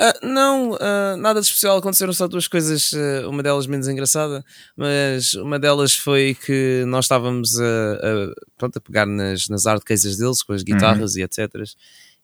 Uh, 0.00 0.26
não, 0.26 0.70
uh, 0.72 1.16
nada 1.18 1.40
de 1.40 1.46
especial. 1.46 1.76
Aconteceram 1.76 2.12
só 2.12 2.26
duas 2.26 2.48
coisas, 2.48 2.92
uh, 2.92 3.28
uma 3.28 3.42
delas 3.42 3.66
menos 3.66 3.88
engraçada, 3.88 4.44
mas 4.76 5.34
uma 5.34 5.58
delas 5.58 5.94
foi 5.94 6.34
que 6.34 6.84
nós 6.86 7.04
estávamos 7.04 7.60
a, 7.60 7.64
a, 7.64 8.34
pronto, 8.56 8.78
a 8.78 8.80
pegar 8.80 9.06
nas, 9.06 9.48
nas 9.48 9.66
hard 9.66 9.82
cases 9.82 10.16
deles, 10.16 10.42
com 10.42 10.52
as 10.52 10.62
guitarras 10.62 11.14
uhum. 11.14 11.20
e 11.20 11.22
etc. 11.24 11.50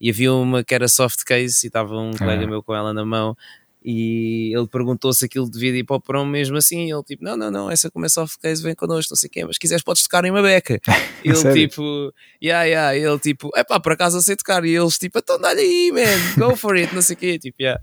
E 0.00 0.10
havia 0.10 0.32
uma 0.32 0.64
que 0.64 0.74
era 0.74 0.88
soft 0.88 1.24
case 1.24 1.66
e 1.66 1.68
estava 1.68 1.94
um 1.96 2.12
colega 2.12 2.46
meu 2.46 2.62
com 2.62 2.74
ela 2.74 2.94
na 2.94 3.04
mão 3.04 3.36
e 3.90 4.52
ele 4.54 4.66
perguntou 4.68 5.10
se 5.14 5.24
aquilo 5.24 5.50
devia 5.50 5.70
ir 5.70 5.82
para 5.82 5.96
o 5.96 6.00
Perão 6.00 6.26
mesmo 6.26 6.58
assim. 6.58 6.92
ele 6.92 7.02
tipo, 7.04 7.24
não, 7.24 7.38
não, 7.38 7.50
não, 7.50 7.70
essa 7.70 7.90
como 7.90 8.04
é 8.04 8.08
soft 8.10 8.38
case 8.38 8.62
vem 8.62 8.74
connosco, 8.74 9.12
não 9.12 9.16
sei 9.16 9.28
o 9.28 9.30
quê, 9.30 9.44
mas 9.46 9.56
se 9.56 9.60
quiseres 9.60 9.82
podes 9.82 10.02
tocar 10.02 10.26
em 10.26 10.30
uma 10.30 10.42
beca. 10.42 10.78
ele 11.24 11.34
Sério? 11.34 11.68
tipo, 11.70 12.12
yeah, 12.42 12.64
yeah, 12.64 12.94
ele 12.94 13.18
tipo, 13.18 13.50
é 13.56 13.64
pá, 13.64 13.80
por 13.80 13.92
acaso 13.92 14.18
eu 14.18 14.20
sei 14.20 14.36
tocar. 14.36 14.62
E 14.66 14.76
eles 14.76 14.98
tipo, 14.98 15.18
então 15.18 15.40
dá-lhe 15.40 15.62
aí, 15.62 15.90
man, 15.90 16.34
go 16.36 16.54
for 16.56 16.76
it, 16.76 16.94
não 16.94 17.00
sei 17.00 17.16
o 17.16 17.18
quê. 17.18 17.38
Tipo, 17.38 17.62
yeah. 17.62 17.82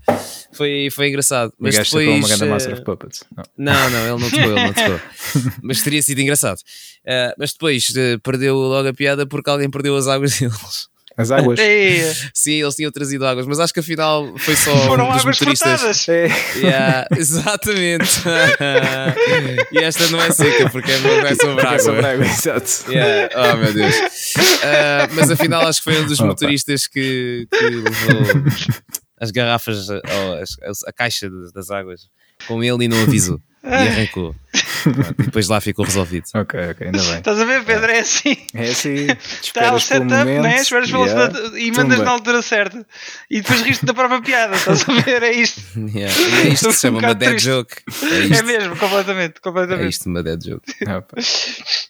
foi, 0.52 0.90
foi 0.92 1.08
engraçado. 1.08 1.52
Mas 1.58 1.76
depois. 1.76 2.06
Com 2.06 2.18
uma 2.18 2.28
grande 2.28 2.44
Master 2.46 2.74
of 2.74 2.84
Puppets. 2.84 3.24
Não. 3.58 3.74
não, 3.74 3.90
não, 3.90 4.00
ele 4.02 4.22
não 4.22 4.30
tocou, 4.30 4.44
ele 4.44 4.62
não 4.62 4.72
tocou. 4.72 5.00
mas 5.60 5.82
teria 5.82 6.02
sido 6.02 6.20
engraçado. 6.20 6.58
Uh, 6.58 7.34
mas 7.36 7.52
depois 7.52 7.88
uh, 7.88 8.20
perdeu 8.22 8.54
logo 8.54 8.88
a 8.88 8.94
piada 8.94 9.26
porque 9.26 9.50
alguém 9.50 9.68
perdeu 9.68 9.96
as 9.96 10.06
águas 10.06 10.38
deles. 10.38 10.88
As 11.16 11.30
águas? 11.30 11.58
Sim, 12.34 12.62
eles 12.62 12.74
tinham 12.74 12.92
trazido 12.92 13.26
águas, 13.26 13.46
mas 13.46 13.58
acho 13.58 13.72
que 13.72 13.80
afinal 13.80 14.36
foi 14.36 14.54
só 14.54 14.76
Foram 14.86 15.08
um 15.08 15.12
dos 15.12 15.22
águas 15.22 15.38
motoristas. 15.38 16.08
É. 16.08 16.28
Yeah, 16.56 17.08
exatamente. 17.16 18.20
e 19.72 19.78
esta 19.78 20.06
não 20.08 20.20
é 20.20 20.30
seca 20.30 20.68
porque 20.68 20.90
é, 20.90 20.94
é 20.94 21.34
sobre 21.34 21.62
água. 21.62 21.74
É 21.74 21.78
sobre 21.78 22.06
água, 22.06 22.26
exato. 22.26 22.90
Yeah. 22.90 23.30
Oh 23.34 23.56
meu 23.56 23.72
Deus. 23.72 23.96
Uh, 23.96 25.14
mas 25.14 25.30
afinal 25.30 25.66
acho 25.66 25.82
que 25.82 25.84
foi 25.84 26.02
um 26.02 26.06
dos 26.06 26.20
motoristas 26.20 26.86
que, 26.86 27.48
que 27.50 27.64
levou 27.64 28.44
as 29.18 29.30
garrafas, 29.30 29.88
a 29.90 30.92
caixa 30.92 31.30
das 31.54 31.70
águas 31.70 32.02
com 32.46 32.62
ele 32.62 32.84
e 32.84 32.88
não 32.88 33.02
avisou. 33.02 33.40
E 33.66 33.68
arrancou. 33.68 34.34
e 35.18 35.22
depois 35.24 35.48
lá 35.48 35.60
ficou 35.60 35.84
resolvido. 35.84 36.24
Ok, 36.34 36.58
ok, 36.70 36.86
ainda 36.86 37.02
bem. 37.02 37.18
Estás 37.18 37.40
a 37.40 37.44
ver, 37.44 37.64
Pedro? 37.64 37.90
É 37.90 37.98
assim. 37.98 38.36
É 38.54 38.70
assim. 38.70 39.06
Está 39.42 39.74
o 39.74 39.80
setup, 39.80 40.04
momento, 40.08 40.42
né? 40.42 40.56
Esperas 40.56 40.88
yeah, 40.88 41.32
e 41.58 41.72
mandas 41.72 41.98
na 41.98 42.10
altura 42.10 42.42
certa. 42.42 42.86
E 43.28 43.40
depois 43.40 43.62
riste 43.62 43.84
da 43.84 43.92
própria 43.92 44.22
piada. 44.22 44.54
Estás 44.54 44.88
a 44.88 45.00
ver? 45.00 45.22
É 45.24 45.32
isto. 45.32 45.60
Yeah. 45.76 46.14
É 46.44 46.48
isto 46.48 46.68
que 46.68 46.74
se 46.74 46.80
chama 46.82 46.98
um 46.98 47.02
uma 47.02 47.14
dead 47.14 47.30
triste. 47.30 47.48
joke. 47.48 47.74
É, 48.02 48.38
é, 48.38 48.42
mesmo, 48.42 48.76
completamente. 48.76 49.40
completamente. 49.40 49.84
É 49.84 49.88
isto 49.88 50.08
uma 50.08 50.22
dead 50.22 50.40
joke. 50.40 50.72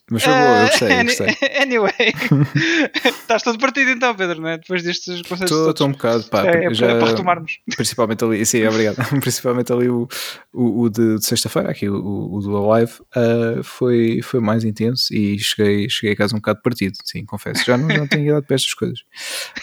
Mas 0.09 0.23
foi 0.23 0.33
boa, 0.33 0.45
eu 0.45 0.67
gostei, 0.69 1.01
eu 1.01 1.05
gostei. 1.05 1.37
Anyway, 1.61 1.93
estás 3.05 3.43
todo 3.43 3.59
partido 3.59 3.91
então, 3.91 4.15
Pedro, 4.15 4.41
não 4.41 4.51
é? 4.51 4.59
Depois 4.59 4.85
destes 4.85 5.23
conceitos. 5.23 5.69
Estou 5.69 5.89
um 5.89 5.93
bocado, 5.93 6.23
pá. 6.25 6.47
É, 6.47 6.67
é, 6.67 6.75
já, 6.75 6.97
para 6.97 7.09
retomarmos. 7.09 7.59
Principalmente 7.75 8.25
ali, 8.25 8.47
sim, 8.47 8.65
obrigado. 8.65 8.97
principalmente 9.21 9.73
ali 9.73 9.89
o, 9.89 10.07
o, 10.53 10.83
o 10.83 10.89
de, 10.89 11.19
de 11.19 11.27
sexta-feira, 11.27 11.71
aqui 11.71 11.89
o, 11.89 12.33
o 12.33 12.41
do 12.41 12.73
Alive, 12.73 12.93
uh, 13.17 13.63
foi, 13.65 14.21
foi 14.23 14.39
mais 14.39 14.63
intenso 14.63 15.13
e 15.13 15.39
cheguei, 15.41 15.89
cheguei 15.91 16.13
a 16.13 16.17
casa 16.17 16.37
um 16.37 16.39
bocado 16.39 16.63
partido, 16.63 16.97
sim, 17.05 17.25
confesso. 17.25 17.65
Já 17.65 17.77
não, 17.77 17.89
não 17.89 18.07
tenho 18.07 18.29
idade 18.29 18.47
para 18.47 18.55
estas 18.55 18.75
coisas. 18.75 19.01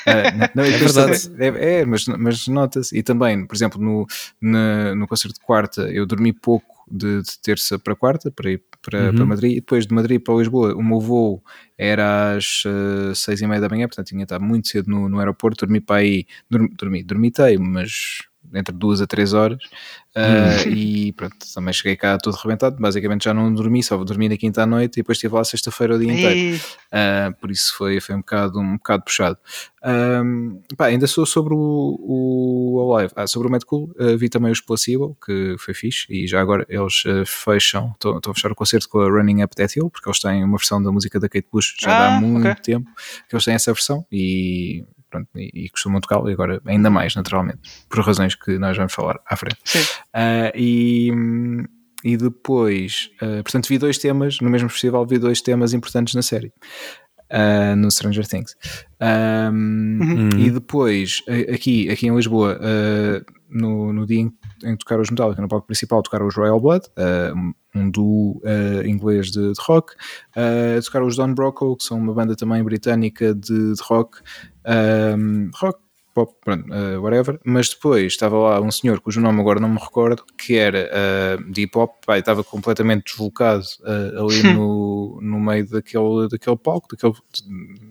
Uh, 0.06 0.38
não, 0.38 0.50
não, 0.56 0.64
é 0.64 0.78
verdade. 0.78 1.32
É, 1.40 1.80
é, 1.80 1.86
mas, 1.86 2.06
mas 2.06 2.48
nota-se. 2.50 2.98
E 2.98 3.02
também, 3.02 3.46
por 3.48 3.56
exemplo, 3.56 3.82
no, 3.82 4.06
no, 4.42 4.96
no 4.96 5.08
concerto 5.08 5.40
de 5.40 5.46
quarta, 5.46 5.84
eu 5.84 6.06
dormi 6.06 6.34
pouco 6.34 6.73
de, 6.90 7.22
de 7.22 7.40
terça 7.42 7.80
para 7.80 7.96
quarta 7.96 8.32
para 8.32 8.52
ir 8.52 8.64
para, 8.82 9.08
uhum. 9.08 9.16
para 9.16 9.26
Madrid 9.26 9.52
e 9.54 9.56
depois 9.56 9.88
de 9.88 9.94
Madrid 9.94 10.22
para 10.22 10.36
Lisboa 10.36 10.76
o 10.76 10.84
meu 10.84 11.00
voo 11.00 11.44
era 11.78 12.36
às 12.36 12.64
uh, 12.66 13.16
seis 13.16 13.42
e 13.42 13.48
meia 13.48 13.62
da 13.62 13.70
manhã, 13.70 13.88
portanto 13.88 14.08
tinha 14.08 14.24
estado 14.24 14.44
muito 14.44 14.68
cedo 14.68 14.90
no, 14.90 15.10
no 15.10 15.20
aeroporto, 15.20 15.66
dormi 15.66 15.82
para 15.82 15.98
aí, 15.98 16.26
dormi, 16.50 16.70
dormi 16.76 17.04
dormitei, 17.04 17.58
mas 17.58 18.28
entre 18.54 18.76
duas 18.76 19.02
a 19.02 19.08
três 19.08 19.34
horas. 19.34 19.64
Uh, 20.16 20.70
e 20.70 21.12
pronto, 21.14 21.36
também 21.56 21.74
cheguei 21.74 21.96
cá 21.96 22.20
todo 22.20 22.38
arrebentado, 22.38 22.78
basicamente 22.80 23.24
já 23.24 23.34
não 23.34 23.52
dormi, 23.52 23.82
só 23.82 23.98
dormi 24.04 24.30
na 24.30 24.38
quinta 24.38 24.62
à 24.62 24.66
noite 24.66 24.98
e 24.98 25.02
depois 25.02 25.18
estive 25.18 25.34
lá 25.34 25.44
sexta-feira 25.44 25.96
o 25.96 26.00
dia 26.00 26.14
inteiro, 26.14 26.62
uh, 26.94 27.34
por 27.42 27.50
isso 27.50 27.76
foi, 27.76 28.00
foi 28.00 28.14
um, 28.14 28.20
bocado, 28.20 28.60
um 28.60 28.74
bocado 28.74 29.04
puxado. 29.04 29.38
Um, 29.84 30.62
pá, 30.78 30.86
ainda 30.86 31.08
sou 31.08 31.26
sobre 31.26 31.56
o, 31.56 31.98
o 32.00 32.96
Alive, 32.96 33.12
ah, 33.16 33.26
sobre 33.26 33.48
o 33.48 33.52
Mad 33.52 33.64
Cool, 33.64 33.92
uh, 34.00 34.16
vi 34.16 34.30
também 34.30 34.52
os 34.52 34.62
Placebo, 34.62 35.18
que 35.26 35.56
foi 35.58 35.74
fixe, 35.74 36.06
e 36.08 36.28
já 36.28 36.40
agora 36.40 36.64
eles 36.70 37.04
fecham, 37.26 37.92
estão 37.94 38.20
a 38.32 38.34
fechar 38.36 38.52
o 38.52 38.56
concerto 38.56 38.88
com 38.88 39.00
a 39.00 39.10
Running 39.10 39.42
Up 39.42 39.56
That 39.56 39.78
Hill, 39.78 39.90
porque 39.90 40.08
eles 40.08 40.20
têm 40.20 40.44
uma 40.44 40.58
versão 40.58 40.82
da 40.82 40.92
música 40.92 41.20
da 41.20 41.28
Kate 41.28 41.48
Bush 41.52 41.76
já 41.82 41.92
ah, 41.92 42.18
há 42.18 42.22
muito 42.22 42.48
okay. 42.48 42.62
tempo 42.62 42.88
que 43.28 43.36
eles 43.36 43.46
têm 43.46 43.56
essa 43.56 43.74
versão 43.74 44.06
e 44.12 44.86
pronto, 45.14 45.30
e, 45.36 45.66
e 45.66 45.70
costumam 45.70 46.02
tocá-lo, 46.02 46.30
e 46.30 46.34
agora 46.34 46.62
ainda 46.66 46.90
mais, 46.90 47.16
naturalmente, 47.16 47.62
por 47.88 48.04
razões 48.04 48.36
que 48.36 48.58
nós 48.58 48.76
vamos 48.76 48.94
falar 48.94 49.20
à 49.28 49.36
frente. 49.36 49.60
Uh, 50.14 50.52
e, 50.56 51.12
e 52.04 52.18
depois, 52.18 53.12
uh, 53.22 53.44
portanto, 53.44 53.68
vi 53.68 53.78
dois 53.78 53.98
temas, 53.98 54.40
no 54.42 54.50
mesmo 54.50 54.70
festival, 54.70 55.06
vi 55.06 55.20
dois 55.20 55.42
temas 55.42 55.74
importantes 55.74 56.16
na 56.16 56.22
série. 56.22 56.52
Uh, 57.32 57.76
no 57.76 57.90
Stranger 57.90 58.28
Things. 58.28 58.56
Um, 59.02 60.00
uhum. 60.02 60.30
E 60.38 60.52
depois, 60.52 61.24
aqui, 61.52 61.90
aqui 61.90 62.06
em 62.08 62.16
Lisboa, 62.16 62.60
no, 63.50 63.92
no 63.92 64.06
dia 64.06 64.20
em, 64.20 64.32
em 64.64 64.76
tocar 64.76 65.00
os 65.00 65.10
Metallica, 65.10 65.42
no 65.42 65.48
palco 65.48 65.68
principal, 65.68 66.02
tocaram 66.02 66.28
os 66.28 66.36
Royal 66.36 66.60
Blood, 66.60 66.86
um 67.76 67.90
duo 67.90 68.42
uh, 68.44 68.86
inglês 68.86 69.32
de, 69.32 69.52
de 69.52 69.60
rock, 69.62 69.94
uh, 70.38 70.82
tocaram 70.84 71.08
os 71.08 71.16
Don 71.16 71.34
Brocco, 71.34 71.76
que 71.76 71.84
são 71.84 71.98
uma 71.98 72.14
banda 72.14 72.36
também 72.36 72.64
britânica 72.64 73.34
de, 73.34 73.74
de 73.74 73.82
rock, 73.84 74.20
um, 75.18 75.50
rock 75.56 75.80
pop, 76.14 76.34
pronto, 76.44 76.66
uh, 76.72 77.02
whatever, 77.02 77.40
mas 77.44 77.70
depois 77.70 78.14
estava 78.14 78.38
lá 78.38 78.62
um 78.62 78.72
senhor 78.72 79.00
cujo 79.02 79.20
nome 79.20 79.40
agora 79.40 79.60
não 79.60 79.70
me 79.70 79.80
recordo, 79.80 80.24
que 80.38 80.56
era 80.56 80.90
uh, 80.90 81.52
de 81.52 81.64
hip 81.64 81.78
hop, 81.78 81.92
pá, 82.06 82.18
estava 82.18 82.44
completamente 82.44 83.06
deslocado 83.06 83.64
uh, 83.82 84.24
ali 84.24 84.44
no, 84.54 85.20
no 85.22 85.40
meio 85.40 85.68
daquele, 85.68 86.28
daquele 86.30 86.56
palco, 86.58 86.88
daquele, 86.92 87.14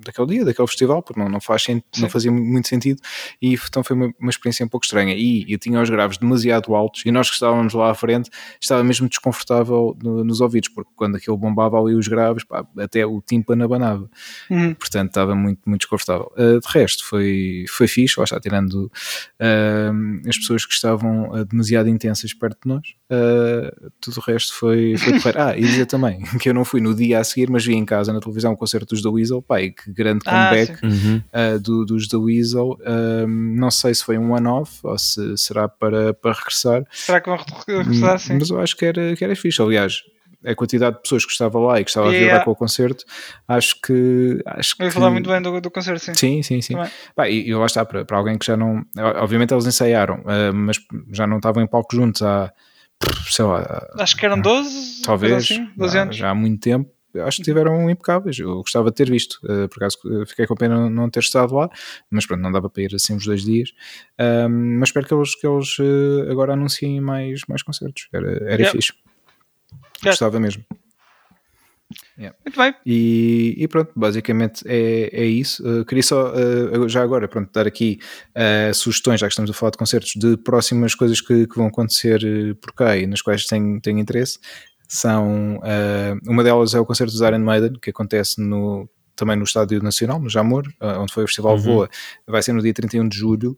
daquele 0.04 0.26
dia, 0.28 0.44
daquele 0.44 0.68
festival, 0.68 1.02
porque 1.02 1.20
não, 1.20 1.28
não, 1.28 1.40
faz, 1.40 1.66
não 1.98 2.08
fazia 2.08 2.30
muito 2.30 2.68
sentido, 2.68 3.00
e 3.40 3.54
então 3.54 3.82
foi 3.82 3.96
uma, 3.96 4.14
uma, 4.20 4.30
experiência 4.30 4.64
um 4.64 4.68
pouco 4.68 4.84
estranha. 4.86 5.14
E 5.14 5.44
eu 5.52 5.58
tinha 5.58 5.80
os 5.80 5.90
graves 5.90 6.16
demasiado 6.16 6.74
altos, 6.74 7.04
e 7.04 7.10
nós 7.10 7.28
que 7.28 7.34
estávamos 7.34 7.74
lá 7.74 7.90
à 7.90 7.94
frente, 7.94 8.30
estava 8.60 8.84
mesmo 8.84 9.08
desconfortável 9.08 9.96
no, 10.02 10.24
nos 10.24 10.40
ouvidos, 10.40 10.68
porque 10.68 10.90
quando 10.94 11.16
aquilo 11.16 11.36
bombava 11.36 11.78
ali 11.80 11.94
os 11.94 12.06
graves, 12.06 12.44
pá, 12.44 12.64
até 12.78 13.04
o 13.04 13.20
tímpano 13.20 13.64
abanava. 13.64 14.08
Uhum. 14.48 14.74
Portanto, 14.74 15.08
estava 15.08 15.34
muito, 15.34 15.60
muito 15.66 15.80
desconfortável. 15.80 16.30
de 16.36 16.68
resto, 16.68 17.04
foi, 17.04 17.64
foi 17.68 17.88
fixe 17.88 18.11
fixe, 18.12 18.20
lá 18.20 18.24
está, 18.24 18.40
tirando 18.40 18.84
uh, 18.84 20.28
as 20.28 20.36
pessoas 20.38 20.66
que 20.66 20.74
estavam 20.74 21.30
uh, 21.30 21.44
demasiado 21.44 21.88
intensas 21.88 22.32
perto 22.34 22.58
de 22.62 22.68
nós, 22.68 22.86
uh, 23.10 23.90
tudo 24.00 24.18
o 24.18 24.20
resto 24.20 24.54
foi, 24.54 24.96
foi 24.96 25.20
correr. 25.20 25.38
Ah, 25.38 25.56
e 25.56 25.62
dizer 25.62 25.86
também 25.86 26.22
que 26.40 26.48
eu 26.48 26.54
não 26.54 26.64
fui 26.64 26.80
no 26.80 26.94
dia 26.94 27.18
a 27.18 27.24
seguir, 27.24 27.50
mas 27.50 27.64
vi 27.64 27.74
em 27.74 27.84
casa 27.84 28.12
na 28.12 28.20
televisão 28.20 28.52
o 28.52 28.56
concerto 28.56 28.94
dos 28.94 29.02
The 29.02 29.08
Weasel, 29.08 29.42
pai, 29.42 29.70
que 29.70 29.90
grande 29.92 30.20
ah, 30.26 30.50
comeback 30.50 30.78
ah, 30.82 30.86
uhum. 30.86 31.58
do, 31.60 31.84
dos 31.84 32.08
The 32.08 32.16
Weasel. 32.16 32.78
não 33.56 33.70
sei 33.70 33.94
se 33.94 34.04
foi 34.04 34.18
um 34.18 34.32
one-off 34.32 34.80
ou 34.82 34.98
se 34.98 35.36
será 35.36 35.68
para, 35.68 36.12
para 36.14 36.32
regressar. 36.32 36.84
Será 36.90 37.20
que 37.20 37.28
vão 37.28 37.38
regressar? 37.66 38.18
Sim. 38.18 38.38
Mas 38.38 38.50
eu 38.50 38.60
acho 38.60 38.76
que 38.76 38.84
era, 38.84 39.16
que 39.16 39.24
era 39.24 39.34
fixe. 39.34 39.60
Aliás, 39.62 40.02
a 40.44 40.54
quantidade 40.54 40.96
de 40.96 41.02
pessoas 41.02 41.24
que 41.24 41.32
estava 41.32 41.58
lá 41.58 41.80
e 41.80 41.84
que 41.84 41.90
estava 41.90 42.08
yeah. 42.08 42.20
a 42.20 42.28
vibrar 42.28 42.44
com 42.44 42.50
o 42.50 42.56
concerto, 42.56 43.04
acho 43.46 43.80
que. 43.80 44.42
Acho 44.46 44.76
eu 44.78 44.86
ia 44.86 44.92
falar 44.92 45.10
muito 45.10 45.28
bem 45.28 45.40
do, 45.40 45.60
do 45.60 45.70
concerto, 45.70 46.04
sim. 46.04 46.14
Sim, 46.14 46.42
sim, 46.42 46.60
sim. 46.60 46.74
Bah, 47.16 47.28
e, 47.28 47.48
e 47.48 47.54
lá 47.54 47.66
está, 47.66 47.84
para, 47.84 48.04
para 48.04 48.16
alguém 48.16 48.38
que 48.38 48.46
já 48.46 48.56
não. 48.56 48.82
Obviamente 49.16 49.52
eles 49.52 49.66
ensaiaram, 49.66 50.20
uh, 50.20 50.54
mas 50.54 50.78
já 51.10 51.26
não 51.26 51.36
estavam 51.36 51.62
em 51.62 51.66
palco 51.66 51.94
juntos 51.94 52.22
há. 52.22 52.52
sei 53.28 53.44
lá. 53.44 53.86
Acho 53.98 54.16
que 54.16 54.26
eram 54.26 54.40
12, 54.40 55.02
talvez. 55.02 55.44
Assim, 55.44 55.68
12 55.76 55.98
anos. 55.98 56.16
Já 56.16 56.30
há 56.30 56.34
muito 56.34 56.60
tempo 56.60 56.90
acho 57.20 57.38
que 57.38 57.42
tiveram 57.44 57.90
impecáveis. 57.90 58.38
Eu 58.38 58.56
gostava 58.56 58.90
de 58.90 58.94
ter 58.94 59.10
visto, 59.10 59.38
uh, 59.44 59.68
por 59.68 59.78
acaso 59.78 59.98
fiquei 60.26 60.46
com 60.46 60.54
pena 60.54 60.88
não 60.88 61.10
ter 61.10 61.20
estado 61.20 61.54
lá, 61.54 61.68
mas 62.10 62.26
pronto, 62.26 62.40
não 62.40 62.52
dava 62.52 62.70
para 62.70 62.82
ir 62.82 62.94
assim 62.94 63.14
os 63.14 63.24
dois 63.24 63.42
dias. 63.42 63.72
Um, 64.18 64.78
mas 64.78 64.88
espero 64.88 65.06
que 65.06 65.14
eles, 65.14 65.34
que 65.34 65.46
eles 65.46 65.78
uh, 65.78 66.30
agora 66.30 66.54
anunciem 66.54 67.00
mais, 67.00 67.42
mais 67.48 67.62
concertos. 67.62 68.08
Era, 68.12 68.30
era 68.30 68.54
yeah. 68.54 68.70
fixe. 68.70 68.92
Gostava 70.02 70.40
mesmo. 70.40 70.64
Yeah. 72.18 72.36
Muito 72.44 72.56
bem. 72.56 72.74
E, 72.84 73.54
e, 73.58 73.68
pronto, 73.68 73.90
basicamente 73.96 74.62
é, 74.66 75.10
é 75.12 75.24
isso. 75.24 75.62
Uh, 75.66 75.84
queria 75.84 76.02
só, 76.02 76.32
uh, 76.32 76.88
já 76.88 77.02
agora, 77.02 77.26
pronto, 77.26 77.50
dar 77.52 77.66
aqui 77.66 77.98
uh, 78.36 78.74
sugestões, 78.74 79.20
já 79.20 79.26
que 79.26 79.32
estamos 79.32 79.50
a 79.50 79.54
falar 79.54 79.70
de 79.70 79.78
concertos, 79.78 80.12
de 80.16 80.36
próximas 80.36 80.94
coisas 80.94 81.20
que, 81.20 81.46
que 81.46 81.56
vão 81.56 81.66
acontecer 81.66 82.20
por 82.60 82.72
cá 82.72 82.96
e 82.96 83.06
nas 83.06 83.22
quais 83.22 83.46
tenho, 83.46 83.80
tenho 83.80 83.98
interesse. 83.98 84.38
São, 84.88 85.58
uma 86.26 86.44
delas 86.44 86.74
é 86.74 86.80
o 86.80 86.84
concerto 86.84 87.10
dos 87.14 87.22
Iron 87.22 87.38
Maiden, 87.38 87.72
que 87.80 87.88
acontece 87.88 88.38
no, 88.38 88.86
também 89.16 89.36
no 89.36 89.44
Estádio 89.44 89.82
Nacional, 89.82 90.20
no 90.20 90.28
Jamor, 90.28 90.64
onde 90.98 91.10
foi 91.10 91.24
o 91.24 91.26
Festival 91.26 91.54
uhum. 91.54 91.62
Voa. 91.62 91.88
Vai 92.26 92.42
ser 92.42 92.52
no 92.52 92.60
dia 92.60 92.74
31 92.74 93.08
de 93.08 93.16
julho. 93.16 93.56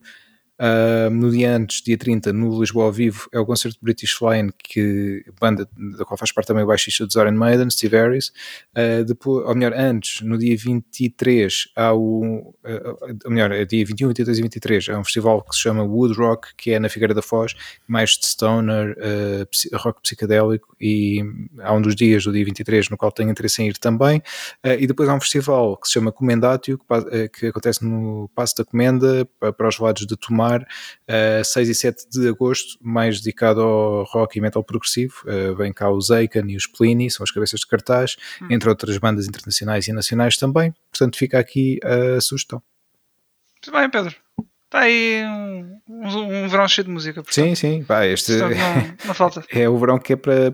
Uh, 0.60 1.10
no 1.10 1.32
dia 1.32 1.56
antes, 1.56 1.82
dia 1.82 1.98
30, 1.98 2.32
no 2.32 2.60
Lisboa 2.60 2.84
ao 2.84 2.92
vivo, 2.92 3.28
é 3.32 3.40
o 3.40 3.44
concerto 3.46 3.76
British 3.82 4.12
Flying, 4.12 4.50
que 4.56 5.24
banda 5.40 5.68
da 5.98 6.04
qual 6.04 6.16
faz 6.16 6.30
parte 6.30 6.46
também 6.46 6.62
o 6.62 6.66
baixista 6.66 7.04
dos 7.04 7.16
Iron 7.16 7.32
Maiden, 7.32 7.68
Steve 7.70 7.96
Harris. 7.96 8.28
Uh, 8.76 9.04
depois, 9.04 9.44
ou 9.46 9.54
melhor, 9.54 9.72
antes, 9.74 10.20
no 10.20 10.38
dia 10.38 10.56
23, 10.56 11.68
há 11.74 11.92
o. 11.92 12.54
Uh, 12.64 13.18
ou 13.24 13.30
melhor, 13.32 13.50
é 13.50 13.64
dia 13.64 13.84
21, 13.84 14.08
22 14.08 14.38
e 14.38 14.42
23, 14.42 14.88
é 14.90 14.96
um 14.96 15.02
festival 15.02 15.42
que 15.42 15.56
se 15.56 15.62
chama 15.62 15.82
Wood 15.82 16.14
Rock, 16.14 16.54
que 16.56 16.70
é 16.70 16.78
na 16.78 16.88
Figueira 16.88 17.14
da 17.14 17.22
Foz, 17.22 17.54
mais 17.88 18.10
de 18.10 18.26
stoner, 18.26 18.96
rock 19.74 20.00
psicadélico, 20.02 20.76
e 20.80 21.20
há 21.60 21.72
um 21.74 21.82
dos 21.82 21.96
dias, 21.96 22.26
o 22.26 22.32
dia 22.32 22.44
23, 22.44 22.90
no 22.90 22.96
qual 22.96 23.10
tenho 23.10 23.30
interesse 23.30 23.62
em 23.62 23.68
ir 23.68 23.78
também. 23.78 24.22
e 24.78 24.86
depois 24.86 25.08
há 25.08 25.14
um 25.14 25.20
festival 25.20 25.76
que 25.76 25.86
se 25.86 25.94
chama 25.94 26.12
Comendatio, 26.12 26.78
que, 26.78 27.28
que 27.28 27.46
acontece 27.46 27.84
no 27.84 28.30
Passo 28.34 28.54
da 28.56 28.64
Comenda, 28.64 29.28
para, 29.38 29.52
para 29.52 29.68
os 29.68 29.78
lados 29.78 30.06
de 30.06 30.16
Tomar 30.16 30.43
uh, 30.52 30.66
eh, 31.08 31.42
6 31.44 31.68
e 31.68 31.74
7 31.74 32.10
de 32.10 32.28
agosto, 32.28 32.78
mais 32.80 33.20
dedicado 33.20 33.60
ao 33.60 34.04
rock 34.04 34.38
e 34.38 34.40
metal 34.40 34.62
progressivo. 34.62 35.14
Uh, 35.24 35.54
vem 35.54 35.72
cá 35.72 35.90
os 35.90 36.10
Aiken 36.10 36.50
e 36.50 36.56
os 36.56 36.66
Pliny, 36.66 37.10
são 37.10 37.24
as 37.24 37.30
cabeças 37.30 37.60
de 37.60 37.66
cartaz, 37.66 38.16
hum. 38.40 38.48
entre 38.50 38.68
outras 38.68 38.96
bandas 38.98 39.26
internacionais 39.26 39.88
e 39.88 39.92
nacionais 39.92 40.36
também. 40.36 40.74
Portanto, 40.90 41.16
fica 41.16 41.38
aqui 41.38 41.78
a 41.82 42.20
sugestão. 42.20 42.62
Muito 43.66 43.78
bem, 43.78 43.90
Pedro. 43.90 44.14
Está 44.64 44.80
aí 44.80 45.24
um, 45.24 45.80
um, 45.88 46.44
um, 46.44 46.48
verão 46.48 46.66
cheio 46.66 46.84
de 46.84 46.90
música. 46.90 47.22
Portanto. 47.22 47.34
Sim, 47.34 47.54
sim. 47.54 47.84
Pá, 47.84 48.06
este 48.06 48.32
não, 48.32 48.48
não, 49.06 49.14
falta. 49.14 49.44
é 49.50 49.68
o 49.68 49.78
verão 49.78 49.98
que 49.98 50.14
é 50.14 50.16
para 50.16 50.52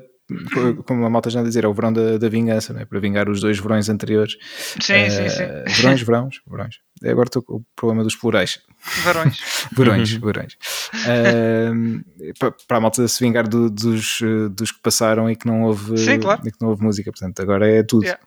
como 0.84 1.04
a 1.04 1.10
malta 1.10 1.30
já 1.30 1.40
a 1.40 1.42
dizer, 1.42 1.64
é 1.64 1.68
o 1.68 1.74
verão 1.74 1.92
da, 1.92 2.18
da 2.18 2.28
vingança, 2.28 2.72
né? 2.72 2.84
para 2.84 2.98
vingar 3.00 3.28
os 3.28 3.40
dois 3.40 3.58
verões 3.58 3.88
anteriores. 3.88 4.36
Sim, 4.80 5.06
uh, 5.06 5.10
sim, 5.10 5.28
sim. 5.28 5.82
Verões, 5.82 6.02
verões, 6.02 6.40
verões. 6.46 6.74
Agora 7.04 7.28
estou 7.28 7.42
com 7.42 7.54
o 7.56 7.64
problema 7.74 8.04
dos 8.04 8.14
plurais. 8.14 8.60
Verões. 9.04 9.40
verões, 9.76 10.12
uhum. 10.14 10.20
verões. 10.20 10.56
Uh, 10.94 12.34
para, 12.38 12.52
para 12.66 12.76
a 12.76 12.80
malta 12.80 13.06
se 13.08 13.24
vingar 13.24 13.48
do, 13.48 13.70
dos, 13.70 14.20
dos 14.52 14.70
que 14.70 14.80
passaram 14.82 15.30
e 15.30 15.36
que 15.36 15.46
não 15.46 15.62
houve, 15.62 15.96
sim, 15.98 16.18
claro. 16.20 16.42
e 16.46 16.50
que 16.50 16.58
não 16.60 16.68
houve 16.68 16.82
música, 16.82 17.10
portanto, 17.10 17.40
agora 17.40 17.68
é 17.68 17.82
tudo. 17.82 18.04
Yeah. 18.04 18.20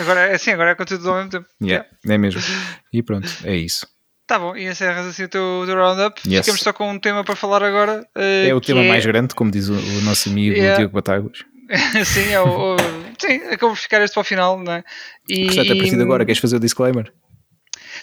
Agora 0.00 0.20
é 0.20 0.34
assim, 0.34 0.50
agora 0.50 0.70
é 0.70 0.74
conteúdo 0.74 1.08
ao 1.08 1.16
mesmo 1.16 1.30
tempo. 1.30 1.46
Yeah, 1.62 1.86
yeah. 2.04 2.14
É 2.14 2.18
mesmo. 2.18 2.40
E 2.92 3.02
pronto, 3.02 3.28
é 3.44 3.56
isso. 3.56 3.86
Tá 4.26 4.40
bom, 4.40 4.56
e 4.56 4.66
encerras 4.66 5.06
assim 5.06 5.22
o 5.22 5.28
teu, 5.28 5.62
teu 5.66 5.76
roundup. 5.76 6.20
Yes. 6.26 6.40
Ficamos 6.40 6.60
só 6.60 6.72
com 6.72 6.90
um 6.90 6.98
tema 6.98 7.22
para 7.22 7.36
falar 7.36 7.62
agora. 7.62 8.06
Uh, 8.16 8.48
é 8.48 8.54
o 8.54 8.60
tema 8.60 8.82
é... 8.82 8.88
mais 8.88 9.06
grande, 9.06 9.34
como 9.34 9.50
diz 9.50 9.68
o, 9.68 9.74
o 9.74 10.00
nosso 10.02 10.28
amigo 10.28 10.56
yeah. 10.56 10.78
Diogo 10.78 10.94
Batagos. 10.94 11.44
sim, 12.04 12.32
é 12.32 12.40
o, 12.40 12.74
o, 12.74 12.76
sim, 13.18 13.36
acabou 13.50 13.74
de 13.74 13.80
ficar 13.80 14.02
este 14.02 14.14
para 14.14 14.20
o 14.20 14.24
final, 14.24 14.58
não 14.58 14.72
é? 14.72 14.84
E... 15.28 15.46
Portanto, 15.46 15.72
a 15.72 15.76
partir 15.76 15.96
de 15.96 16.02
agora, 16.02 16.24
queres 16.24 16.40
fazer 16.40 16.56
o 16.56 16.60
disclaimer? 16.60 17.12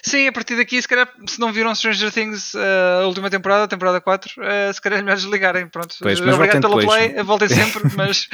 Sim, 0.06 0.28
a 0.28 0.32
partir 0.32 0.54
daqui, 0.54 0.80
se 0.80 0.86
calhar, 0.86 1.08
se 1.26 1.40
não 1.40 1.50
viram 1.50 1.74
Stranger 1.74 2.12
Things 2.12 2.52
uh, 2.52 3.02
a 3.02 3.06
última 3.06 3.30
temporada, 3.30 3.64
a 3.64 3.68
temporada 3.68 4.02
4, 4.02 4.32
uh, 4.36 4.44
eh, 4.44 4.72
se 4.72 4.78
calhar 4.78 4.98
é 4.98 5.02
melhor 5.02 5.16
desligarem. 5.16 5.66
Pronto, 5.66 5.96
pois, 5.98 6.20
mas 6.20 6.34
obrigado 6.34 6.60
pelo 6.60 6.78
depois. 6.78 7.06
play, 7.06 7.22
voltem 7.22 7.48
sempre, 7.48 7.82
mas. 7.96 8.28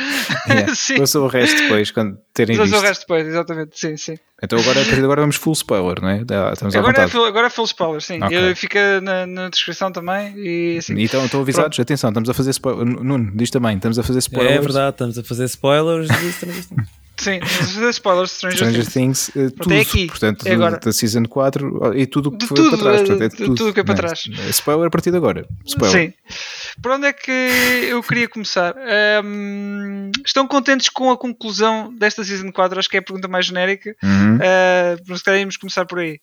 yeah. 0.49 0.75
sim. 0.75 0.97
O 0.99 1.27
resto 1.29 1.63
depois, 1.63 1.93
quando 1.93 2.19
terem 2.35 2.59
visto. 2.59 2.77
O 2.77 2.81
resto 2.81 3.03
depois, 3.03 3.25
exatamente, 3.25 3.79
sim, 3.79 3.97
sim. 3.97 4.19
Então 4.43 4.59
agora, 4.59 4.81
a 4.81 4.85
partir 4.85 4.97
de 4.97 5.05
agora 5.05 5.21
vamos 5.21 5.37
full 5.37 5.53
spoiler, 5.53 6.03
não 6.03 6.09
é? 6.09 6.23
Estamos 6.53 6.75
agora, 6.75 7.03
é 7.03 7.09
full, 7.09 7.25
agora 7.25 7.47
é 7.47 7.51
full 7.51 7.67
spoiler, 7.67 8.01
sim. 8.01 8.21
Okay. 8.21 8.55
Fica 8.57 9.01
na, 9.01 9.27
na, 9.27 9.49
descrição 9.49 9.93
também. 9.93 10.35
E, 10.39 10.79
assim. 10.79 11.01
então 11.01 11.25
estão 11.25 11.41
avisados, 11.41 11.77
Pronto. 11.77 11.87
atenção, 11.87 12.11
estamos 12.11 12.29
a 12.29 12.35
fazer 12.35 12.51
spoiler. 12.51 12.85
Nuno, 12.85 13.31
diz 13.37 13.49
também, 13.49 13.77
estamos 13.77 13.97
a 13.97 14.03
fazer 14.03 14.19
spoilers. 14.19 14.57
É 14.57 14.61
verdade, 14.61 14.95
estamos 14.95 15.19
a 15.19 15.23
fazer 15.23 15.45
spoilers. 15.45 16.09
Sim, 17.21 17.39
fazer 17.43 17.91
spoilers 17.91 18.31
de 18.31 18.37
Stranger, 18.37 18.57
Stranger 18.57 18.87
Things. 18.87 19.31
Things 19.31 19.51
uh, 19.51 19.51
tudo, 19.51 19.79
aqui, 19.79 20.07
portanto, 20.07 20.47
é 20.47 20.53
agora. 20.53 20.79
da 20.79 20.91
Season 20.91 21.25
4 21.25 21.95
e 21.95 22.07
tudo 22.07 22.31
o 22.31 22.39
que 22.39 22.47
foi 22.47 22.57
tudo, 22.57 22.71
para 22.71 22.79
trás. 22.79 23.01
Portanto, 23.01 23.23
é 23.23 23.29
tudo, 23.29 23.55
tudo 23.55 23.75
que 23.75 23.81
é 23.81 23.85
para 23.85 23.95
trás. 23.95 24.25
Spoiler 24.49 24.87
a 24.87 24.91
partir 24.91 25.11
de 25.11 25.19
agora. 25.19 25.47
Spoiler. 25.67 26.01
Sim. 26.01 26.15
Por 26.83 26.93
onde 26.93 27.09
é 27.09 27.13
que 27.13 27.31
eu 27.31 28.03
queria 28.03 28.27
começar? 28.27 28.75
Um, 29.23 30.11
estão 30.25 30.49
contentes 30.49 30.89
com 30.89 31.11
a 31.11 31.19
conclusão 31.19 31.95
desta 31.95 32.25
Season 32.25 32.51
4? 32.51 32.79
Acho 32.79 32.89
que 32.89 32.97
é 32.97 33.01
a 33.01 33.03
pergunta 33.03 33.29
mais 33.29 33.45
genérica. 33.45 33.95
Uhum. 34.03 34.37
Uh, 34.37 35.19
se 35.19 35.23
calhar 35.23 35.47
começar 35.61 35.85
por 35.85 35.99
aí. 35.99 36.21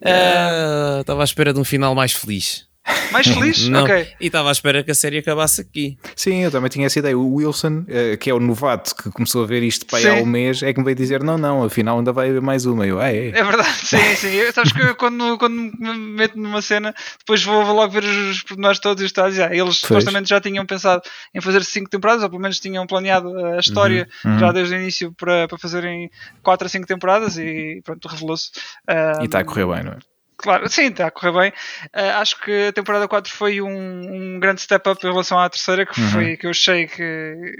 Uh, 0.00 1.00
estava 1.00 1.22
à 1.22 1.24
espera 1.24 1.52
de 1.52 1.60
um 1.60 1.64
final 1.64 1.94
mais 1.94 2.12
feliz. 2.12 2.67
Mais 3.12 3.26
feliz? 3.26 3.68
Não. 3.68 3.84
Ok. 3.84 4.08
E 4.20 4.26
estava 4.26 4.48
à 4.48 4.52
espera 4.52 4.82
que 4.82 4.90
a 4.90 4.94
série 4.94 5.18
acabasse 5.18 5.60
aqui. 5.60 5.98
Sim, 6.14 6.44
eu 6.44 6.50
também 6.50 6.68
tinha 6.68 6.86
essa 6.86 6.98
ideia. 6.98 7.16
O 7.16 7.34
Wilson, 7.34 7.84
eh, 7.88 8.16
que 8.16 8.30
é 8.30 8.34
o 8.34 8.40
novato 8.40 8.94
que 8.94 9.10
começou 9.10 9.42
a 9.42 9.46
ver 9.46 9.62
isto 9.62 9.86
para 9.86 9.98
aí 9.98 10.08
há 10.08 10.14
um 10.22 10.26
mês, 10.26 10.62
é 10.62 10.72
que 10.72 10.78
me 10.78 10.84
veio 10.84 10.96
dizer: 10.96 11.22
não, 11.22 11.38
não, 11.38 11.64
afinal 11.64 11.98
ainda 11.98 12.12
vai 12.12 12.28
haver 12.30 12.40
mais 12.40 12.66
uma. 12.66 12.86
Eu, 12.86 13.00
ah, 13.00 13.10
é. 13.10 13.28
é 13.28 13.44
verdade, 13.44 13.72
sim, 13.86 14.14
sim. 14.16 14.34
Eu, 14.34 14.52
sabes 14.52 14.72
que 14.72 14.80
eu, 14.80 14.94
quando, 14.96 15.38
quando 15.38 15.54
me 15.54 15.98
meto 15.98 16.38
numa 16.38 16.62
cena, 16.62 16.94
depois 17.18 17.42
vou, 17.42 17.64
vou 17.64 17.74
logo 17.74 17.92
ver 17.92 18.04
os 18.04 18.42
pormenores 18.42 18.78
todos 18.78 19.02
e 19.02 19.04
os 19.04 19.10
estados. 19.10 19.38
Ah, 19.38 19.54
eles 19.54 19.76
supostamente 19.78 20.28
já 20.28 20.40
tinham 20.40 20.64
pensado 20.66 21.02
em 21.34 21.40
fazer 21.40 21.64
cinco 21.64 21.90
temporadas, 21.90 22.22
ou 22.22 22.30
pelo 22.30 22.42
menos 22.42 22.60
tinham 22.60 22.86
planeado 22.86 23.36
a 23.46 23.58
história 23.58 24.08
uhum, 24.24 24.32
uhum. 24.32 24.38
já 24.38 24.52
desde 24.52 24.74
o 24.74 24.78
início 24.78 25.12
para, 25.12 25.48
para 25.48 25.58
fazerem 25.58 26.10
quatro 26.42 26.66
a 26.66 26.68
cinco 26.68 26.86
temporadas 26.86 27.38
e 27.38 27.80
pronto, 27.84 28.08
revelou-se. 28.08 28.50
Um, 28.88 29.22
e 29.22 29.26
está 29.26 29.40
a 29.40 29.44
correr 29.44 29.66
bem, 29.66 29.84
não 29.84 29.92
é? 29.92 29.98
Claro, 30.38 30.68
sim, 30.68 30.86
está 30.86 31.08
a 31.08 31.10
correr 31.10 31.32
bem. 31.32 31.50
Uh, 31.86 32.16
acho 32.20 32.40
que 32.40 32.68
a 32.68 32.72
temporada 32.72 33.08
4 33.08 33.32
foi 33.32 33.60
um, 33.60 34.36
um 34.36 34.40
grande 34.40 34.60
step 34.60 34.88
up 34.88 35.04
em 35.04 35.10
relação 35.10 35.38
à 35.38 35.50
terceira, 35.50 35.84
que 35.84 36.00
uhum. 36.00 36.08
foi 36.10 36.36
que 36.36 36.46
eu 36.46 36.50
achei 36.50 36.86
que 36.86 37.52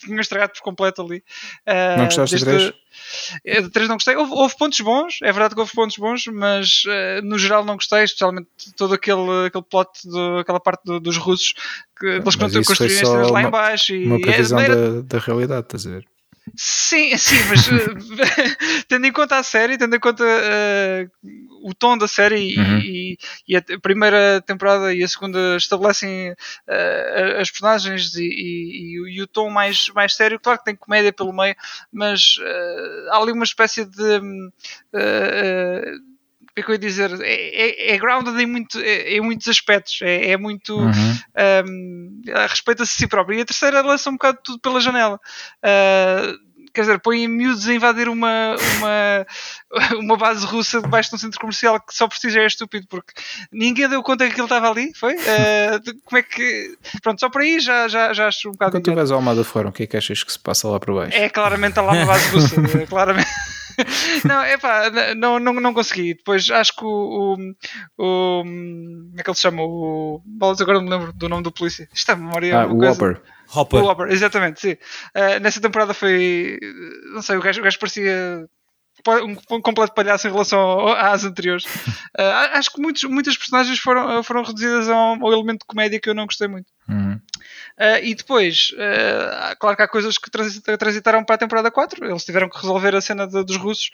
tinha 0.00 0.20
estragado 0.20 0.52
por 0.52 0.60
completo 0.62 1.02
ali. 1.02 1.22
Uh, 1.66 1.98
não 1.98 2.04
gostaste 2.06 2.44
desde... 2.44 2.66
de 2.66 2.74
3? 3.44 3.64
De 3.64 3.70
3 3.70 3.88
não 3.88 3.96
gostei. 3.96 4.16
Houve, 4.16 4.32
houve, 4.32 4.56
pontos 4.56 4.80
bons, 4.80 5.18
é 5.22 5.30
verdade 5.30 5.54
que 5.54 5.60
houve 5.60 5.72
pontos 5.72 5.96
bons, 5.96 6.26
mas 6.26 6.82
uh, 6.86 7.24
no 7.24 7.38
geral 7.38 7.64
não 7.64 7.76
gostei, 7.76 8.02
especialmente 8.02 8.48
todo 8.76 8.94
aquele, 8.94 9.46
aquele 9.46 9.64
plot, 9.64 9.90
do, 10.04 10.38
aquela 10.38 10.58
parte 10.58 10.82
do, 10.84 10.98
dos 10.98 11.16
russos 11.16 11.54
que 11.98 12.06
eles 12.06 12.36
construíram 12.66 13.20
as 13.20 13.30
lá 13.30 13.42
em 13.42 13.50
baixo. 13.50 13.94
E, 13.94 14.04
uma 14.06 14.20
previsão 14.20 14.58
era... 14.58 15.02
da, 15.02 15.18
da 15.18 15.24
realidade, 15.24 15.66
estás 15.66 15.86
a 15.86 15.90
ver? 15.90 16.06
Sim, 16.54 17.16
sim, 17.16 17.36
mas 17.48 17.66
eh, 17.68 18.84
tendo 18.88 19.06
em 19.06 19.12
conta 19.12 19.36
a 19.36 19.42
série, 19.42 19.76
tendo 19.76 19.96
em 19.96 20.00
conta 20.00 20.22
uh, 20.24 21.68
o 21.68 21.74
tom 21.74 21.98
da 21.98 22.06
série 22.06 22.56
uhum. 22.56 22.78
e, 22.78 23.18
e, 23.48 23.56
a 23.56 23.62
primeira 23.82 24.40
temporada 24.42 24.94
e 24.94 25.02
a 25.02 25.08
segunda 25.08 25.56
estabelecem 25.56 26.30
uh, 26.30 27.40
as 27.40 27.50
personagens 27.50 28.14
e, 28.14 28.22
e, 28.22 29.16
e, 29.16 29.22
o 29.22 29.26
tom 29.26 29.50
mais, 29.50 29.88
mais 29.88 30.14
sério, 30.14 30.38
claro 30.38 30.58
que 30.58 30.66
tem 30.66 30.76
comédia 30.76 31.12
pelo 31.12 31.32
meio, 31.32 31.56
mas 31.92 32.36
uh, 32.38 33.10
há 33.10 33.18
ali 33.18 33.32
uma 33.32 33.44
espécie 33.44 33.84
de 33.84 34.20
é 36.56 36.62
que 36.62 36.70
eu 36.70 36.74
ia 36.74 36.78
dizer, 36.78 37.10
é, 37.20 37.90
é, 37.90 37.94
é 37.94 37.98
grounded 37.98 38.34
em, 38.40 38.46
muito, 38.46 38.78
é, 38.78 39.14
em 39.14 39.20
muitos 39.20 39.46
aspectos, 39.46 40.00
é, 40.00 40.30
é 40.30 40.36
muito 40.38 40.74
uhum. 40.74 41.18
um, 41.68 42.22
respeita-se 42.48 42.94
a 42.94 42.96
si 42.96 43.06
próprio. 43.06 43.38
E 43.38 43.42
a 43.42 43.44
terceira 43.44 43.82
lança 43.82 44.08
um 44.08 44.14
bocado 44.14 44.38
tudo 44.42 44.58
pela 44.60 44.80
janela. 44.80 45.20
Uh, 45.62 46.46
quer 46.72 46.80
dizer, 46.80 46.98
põe 47.00 47.28
miúdos 47.28 47.68
a 47.68 47.74
invadir 47.74 48.08
uma, 48.08 48.56
uma, 48.78 49.26
uma 50.00 50.16
base 50.16 50.46
russa 50.46 50.80
debaixo 50.80 51.10
de 51.10 51.16
um 51.16 51.18
centro 51.18 51.40
comercial 51.40 51.78
que 51.78 51.94
só 51.94 52.08
por 52.08 52.16
si 52.16 52.30
já 52.30 52.40
é 52.40 52.46
estúpido, 52.46 52.86
porque 52.88 53.12
ninguém 53.52 53.86
deu 53.86 54.02
conta 54.02 54.24
que 54.24 54.32
aquilo 54.32 54.46
estava 54.46 54.70
ali, 54.70 54.94
foi? 54.94 55.14
Uh, 55.14 56.00
como 56.06 56.18
é 56.18 56.22
que. 56.22 56.76
Pronto, 57.02 57.20
só 57.20 57.28
por 57.28 57.42
aí 57.42 57.60
já, 57.60 57.86
já, 57.86 58.14
já 58.14 58.28
acho 58.28 58.48
um 58.48 58.52
bocado. 58.52 58.72
Quando 58.72 58.84
tu 58.84 58.94
vais 58.94 59.10
ao 59.10 59.18
Almada 59.18 59.44
Fórum, 59.44 59.68
o 59.68 59.72
que 59.72 59.82
é 59.82 59.86
que 59.86 59.96
achas 59.98 60.22
que 60.22 60.32
se 60.32 60.38
passa 60.38 60.68
lá 60.68 60.80
por 60.80 60.94
baixo? 60.94 61.16
É 61.16 61.28
claramente 61.28 61.76
lá 61.76 61.92
uma 61.92 62.06
base 62.06 62.30
russa, 62.30 62.56
é 62.80 62.86
claramente. 62.86 63.28
não, 64.24 64.42
é 64.42 64.56
pá, 64.56 64.90
não, 65.16 65.38
não, 65.38 65.52
não 65.54 65.74
consegui. 65.74 66.14
Depois 66.14 66.50
acho 66.50 66.74
que 66.74 66.84
o, 66.84 66.88
o, 66.88 67.34
o. 67.98 68.42
Como 68.42 69.14
é 69.16 69.22
que 69.22 69.30
ele 69.30 69.36
se 69.36 69.42
chama? 69.42 69.62
O. 69.62 70.22
Bolas, 70.24 70.60
agora 70.60 70.78
não 70.78 70.84
me 70.84 70.90
lembro 70.90 71.12
do 71.12 71.28
nome 71.28 71.42
do 71.42 71.52
polícia. 71.52 71.88
Isto 71.92 72.12
é 72.12 72.16
memória. 72.16 72.60
Ah, 72.60 72.66
o 72.66 72.76
coisa. 72.76 72.92
Hopper. 72.92 73.22
Hopper. 73.54 73.82
O 73.82 73.88
Hopper, 73.88 74.08
exatamente, 74.10 74.60
sim. 74.60 74.72
Uh, 74.72 75.40
nessa 75.40 75.60
temporada 75.60 75.94
foi. 75.94 76.58
Não 77.12 77.22
sei, 77.22 77.36
o 77.36 77.40
gajo, 77.40 77.60
o 77.60 77.64
gajo 77.64 77.78
parecia 77.78 78.48
um 79.22 79.60
completo 79.60 79.94
palhaço 79.94 80.26
em 80.26 80.30
relação 80.30 80.88
às 80.88 81.24
anteriores. 81.24 81.64
Uh, 82.18 82.56
acho 82.56 82.72
que 82.72 82.80
muitos, 82.80 83.04
muitas 83.04 83.36
personagens 83.36 83.78
foram, 83.78 84.22
foram 84.22 84.42
reduzidas 84.42 84.88
a 84.88 84.96
um, 84.96 85.32
elemento 85.32 85.60
de 85.60 85.66
comédia 85.66 86.00
que 86.00 86.08
eu 86.08 86.14
não 86.14 86.24
gostei 86.24 86.48
muito. 86.48 86.72
Uhum. 86.88 87.20
Uh, 87.78 88.02
e 88.02 88.14
depois, 88.14 88.70
uh, 88.72 89.54
claro 89.58 89.76
que 89.76 89.82
há 89.82 89.88
coisas 89.88 90.16
que 90.16 90.30
transitaram 90.78 91.22
para 91.22 91.34
a 91.34 91.38
temporada 91.38 91.70
4. 91.70 92.06
Eles 92.06 92.24
tiveram 92.24 92.48
que 92.48 92.56
resolver 92.56 92.96
a 92.96 93.02
cena 93.02 93.26
de, 93.26 93.44
dos 93.44 93.58
russos 93.58 93.90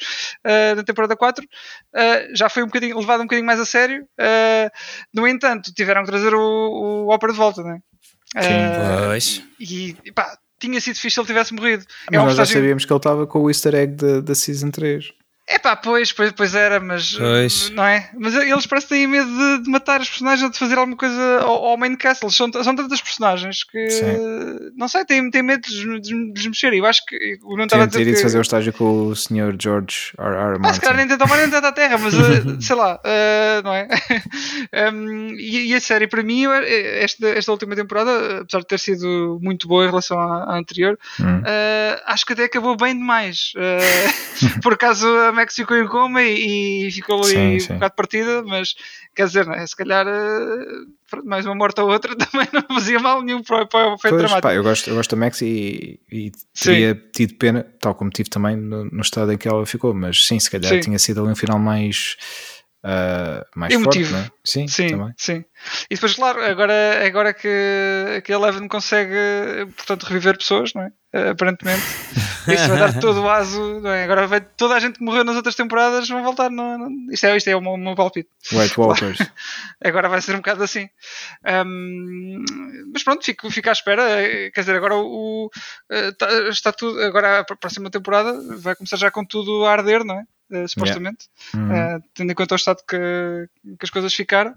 na 0.76 0.84
temporada 0.84 1.16
4. 1.16 1.44
já 2.32 2.48
foi 2.48 2.62
um 2.62 2.66
bocadinho, 2.66 2.96
levado 2.96 3.20
um 3.20 3.24
bocadinho 3.24 3.46
mais 3.46 3.58
a 3.58 3.66
sério. 3.66 4.06
no 5.12 5.26
entanto, 5.26 5.74
tiveram 5.74 6.02
que 6.02 6.10
trazer 6.10 6.32
o, 6.32 6.40
o 7.06 7.12
Opera 7.12 7.32
de 7.32 7.38
volta, 7.38 7.62
não 7.62 7.72
é? 7.72 7.78
Sim, 8.40 9.08
pois. 9.08 9.42
E 9.58 10.12
pá, 10.14 10.38
tinha 10.66 10.80
sido 10.80 10.96
fixe 10.96 11.14
se 11.14 11.20
ele 11.20 11.26
tivesse 11.26 11.54
morrido. 11.54 11.84
Mas 12.10 12.20
é 12.20 12.24
nós 12.24 12.36
já 12.36 12.46
sabíamos 12.46 12.84
que 12.84 12.92
ele 12.92 12.98
estava 12.98 13.26
com 13.26 13.40
o 13.40 13.50
easter 13.50 13.74
egg 13.74 13.96
da 14.22 14.34
Season 14.34 14.70
3. 14.70 15.12
É 15.48 15.58
pá, 15.58 15.74
pois, 15.74 16.12
pois, 16.12 16.30
pois 16.32 16.54
era, 16.54 16.78
mas 16.78 17.14
pois. 17.14 17.70
não 17.70 17.84
é? 17.84 18.08
Mas 18.16 18.34
eles 18.34 18.64
parecem 18.64 18.88
ter 19.00 19.06
medo 19.08 19.28
de, 19.28 19.64
de, 19.64 19.70
matar 19.70 20.00
os 20.00 20.08
personagens 20.08 20.44
ou 20.44 20.50
de 20.50 20.58
fazer 20.58 20.78
alguma 20.78 20.96
coisa 20.96 21.40
ao, 21.40 21.64
ao 21.64 21.76
main 21.76 21.96
castle. 21.96 22.30
São, 22.30 22.50
são 22.52 22.76
tantas 22.76 23.02
personagens 23.02 23.64
que 23.64 23.90
Sim. 23.90 24.72
não 24.76 24.86
sei, 24.86 25.04
têm, 25.04 25.30
têm 25.30 25.42
medo 25.42 25.62
de, 25.62 26.00
de, 26.00 26.32
de 26.32 26.48
mexer. 26.48 26.72
Eu 26.72 26.86
acho 26.86 27.04
que 27.06 27.38
o 27.42 27.56
não 27.56 27.64
estava 27.64 27.82
a 27.82 27.86
dizer. 27.86 28.04
Que... 28.04 28.22
fazer 28.22 28.38
o 28.38 28.42
estágio 28.42 28.72
com 28.72 29.08
o 29.08 29.16
Sr. 29.16 29.56
George 29.60 30.12
R. 30.16 30.28
R. 30.28 30.58
Martin. 30.58 30.66
Ah, 30.66 30.74
se 30.74 30.80
calhar 30.80 30.96
nem 30.96 31.08
tentam 31.08 31.26
mais 31.26 31.40
nem 31.42 31.50
tentam 31.50 31.68
a 31.68 31.72
terra, 31.72 31.98
mas 31.98 32.14
uh, 32.14 32.60
sei 32.62 32.76
lá, 32.76 33.00
uh, 33.04 33.62
não 33.64 33.74
é? 33.74 33.88
um, 34.92 35.34
e, 35.34 35.72
e, 35.72 35.74
a 35.74 35.80
série, 35.80 36.06
para 36.06 36.22
mim, 36.22 36.44
esta, 36.46 37.28
esta 37.28 37.50
última 37.50 37.74
temporada, 37.74 38.42
apesar 38.42 38.60
de 38.60 38.66
ter 38.66 38.78
sido 38.78 39.40
muito 39.42 39.66
boa 39.66 39.84
em 39.84 39.88
relação 39.88 40.18
à, 40.20 40.54
à 40.54 40.56
anterior, 40.56 40.96
hum. 41.20 41.38
uh, 41.40 42.02
acho 42.06 42.24
que 42.24 42.32
até 42.32 42.44
acabou 42.44 42.76
bem 42.76 42.96
demais. 42.96 43.52
por 44.62 44.74
acaso 44.74 45.06
Max 45.32 45.54
ficou 45.54 45.76
em 45.76 45.86
coma 45.86 46.22
e, 46.22 46.86
e 46.86 46.92
ficou 46.92 47.22
ali 47.22 47.60
sim, 47.60 47.72
um 47.72 47.74
bocado 47.76 47.94
partida, 47.94 48.42
mas 48.42 48.74
quer 49.14 49.26
dizer, 49.26 49.46
né, 49.46 49.66
se 49.66 49.76
calhar 49.76 50.06
eh, 50.06 51.20
mais 51.24 51.44
uma 51.46 51.54
morte 51.54 51.80
ou 51.80 51.90
outra 51.90 52.14
também 52.16 52.48
não 52.52 52.62
fazia 52.74 52.98
mal 52.98 53.22
nenhum 53.22 53.42
para, 53.42 53.66
para 53.66 53.90
o 53.90 53.94
efeito 53.94 54.16
dramático. 54.16 54.42
Pá, 54.42 54.54
eu, 54.54 54.62
gosto, 54.62 54.90
eu 54.90 54.96
gosto 54.96 55.14
da 55.14 55.16
Max 55.16 55.42
e, 55.42 56.00
e 56.10 56.32
teria 56.58 56.94
sim. 56.94 57.00
tido 57.12 57.34
pena, 57.34 57.66
tal 57.80 57.94
como 57.94 58.10
tive 58.10 58.30
também 58.30 58.56
no, 58.56 58.84
no, 58.84 59.00
estado 59.00 59.32
em 59.32 59.38
que 59.38 59.48
ela 59.48 59.64
ficou, 59.66 59.92
mas 59.94 60.24
sim, 60.26 60.38
se 60.38 60.50
calhar 60.50 60.72
sim. 60.72 60.80
tinha 60.80 60.98
sido 60.98 61.20
ali 61.20 61.30
um 61.30 61.36
final 61.36 61.58
mais 61.58 62.16
uh, 62.84 63.46
mais 63.54 63.72
Emotivo. 63.72 64.10
forte, 64.10 64.28
é? 64.28 64.32
Sim, 64.44 64.68
sim, 64.68 64.88
também. 64.88 65.14
sim. 65.16 65.44
E 65.90 65.94
depois, 65.94 66.14
claro, 66.14 66.44
agora, 66.44 67.06
agora 67.06 67.32
que, 67.32 68.22
que 68.24 68.32
a 68.32 68.36
Eleven 68.36 68.68
consegue, 68.68 69.66
portanto, 69.76 70.04
reviver 70.04 70.36
pessoas, 70.36 70.74
não 70.74 70.82
é? 70.82 70.92
Uh, 71.14 71.30
aparentemente, 71.30 71.82
isso 72.48 72.68
vai 72.68 72.78
dar 72.78 72.98
todo 72.98 73.22
o 73.22 73.28
aso. 73.28 73.86
É? 73.86 74.04
Agora 74.04 74.26
vai, 74.26 74.40
toda 74.40 74.74
a 74.74 74.80
gente 74.80 74.98
que 74.98 75.04
morreu 75.04 75.24
nas 75.24 75.36
outras 75.36 75.54
temporadas 75.54 76.08
vão 76.08 76.22
voltar. 76.22 76.50
No, 76.50 76.78
no, 76.78 77.12
isto, 77.12 77.26
é, 77.26 77.36
isto 77.36 77.48
é 77.48 77.56
o 77.56 77.60
meu, 77.60 77.76
meu 77.76 77.94
palpite. 77.94 78.30
White 78.52 78.80
Walkers. 78.80 79.18
agora 79.84 80.08
vai 80.08 80.20
ser 80.22 80.32
um 80.34 80.38
bocado 80.38 80.64
assim. 80.64 80.88
Um, 81.66 82.42
mas 82.92 83.04
pronto, 83.04 83.24
fico, 83.24 83.50
fico 83.50 83.68
à 83.68 83.72
espera. 83.72 84.02
Quer 84.52 84.60
dizer, 84.60 84.74
agora 84.74 84.96
o, 84.96 85.50
uh, 85.90 86.48
está 86.48 86.72
tudo. 86.72 87.00
Agora 87.02 87.40
a 87.40 87.44
próxima 87.44 87.90
temporada 87.90 88.32
vai 88.58 88.74
começar 88.74 88.96
já 88.96 89.10
com 89.10 89.24
tudo 89.24 89.66
a 89.66 89.72
arder, 89.72 90.04
não 90.04 90.18
é? 90.18 90.24
Uh, 90.52 90.68
supostamente, 90.68 91.28
yeah. 91.54 91.94
uhum. 91.94 91.96
uh, 91.96 92.04
tendo 92.14 92.30
em 92.30 92.34
conta 92.34 92.54
o 92.54 92.56
estado 92.56 92.82
que, 92.86 93.48
que 93.78 93.84
as 93.84 93.90
coisas 93.90 94.14
ficaram. 94.14 94.54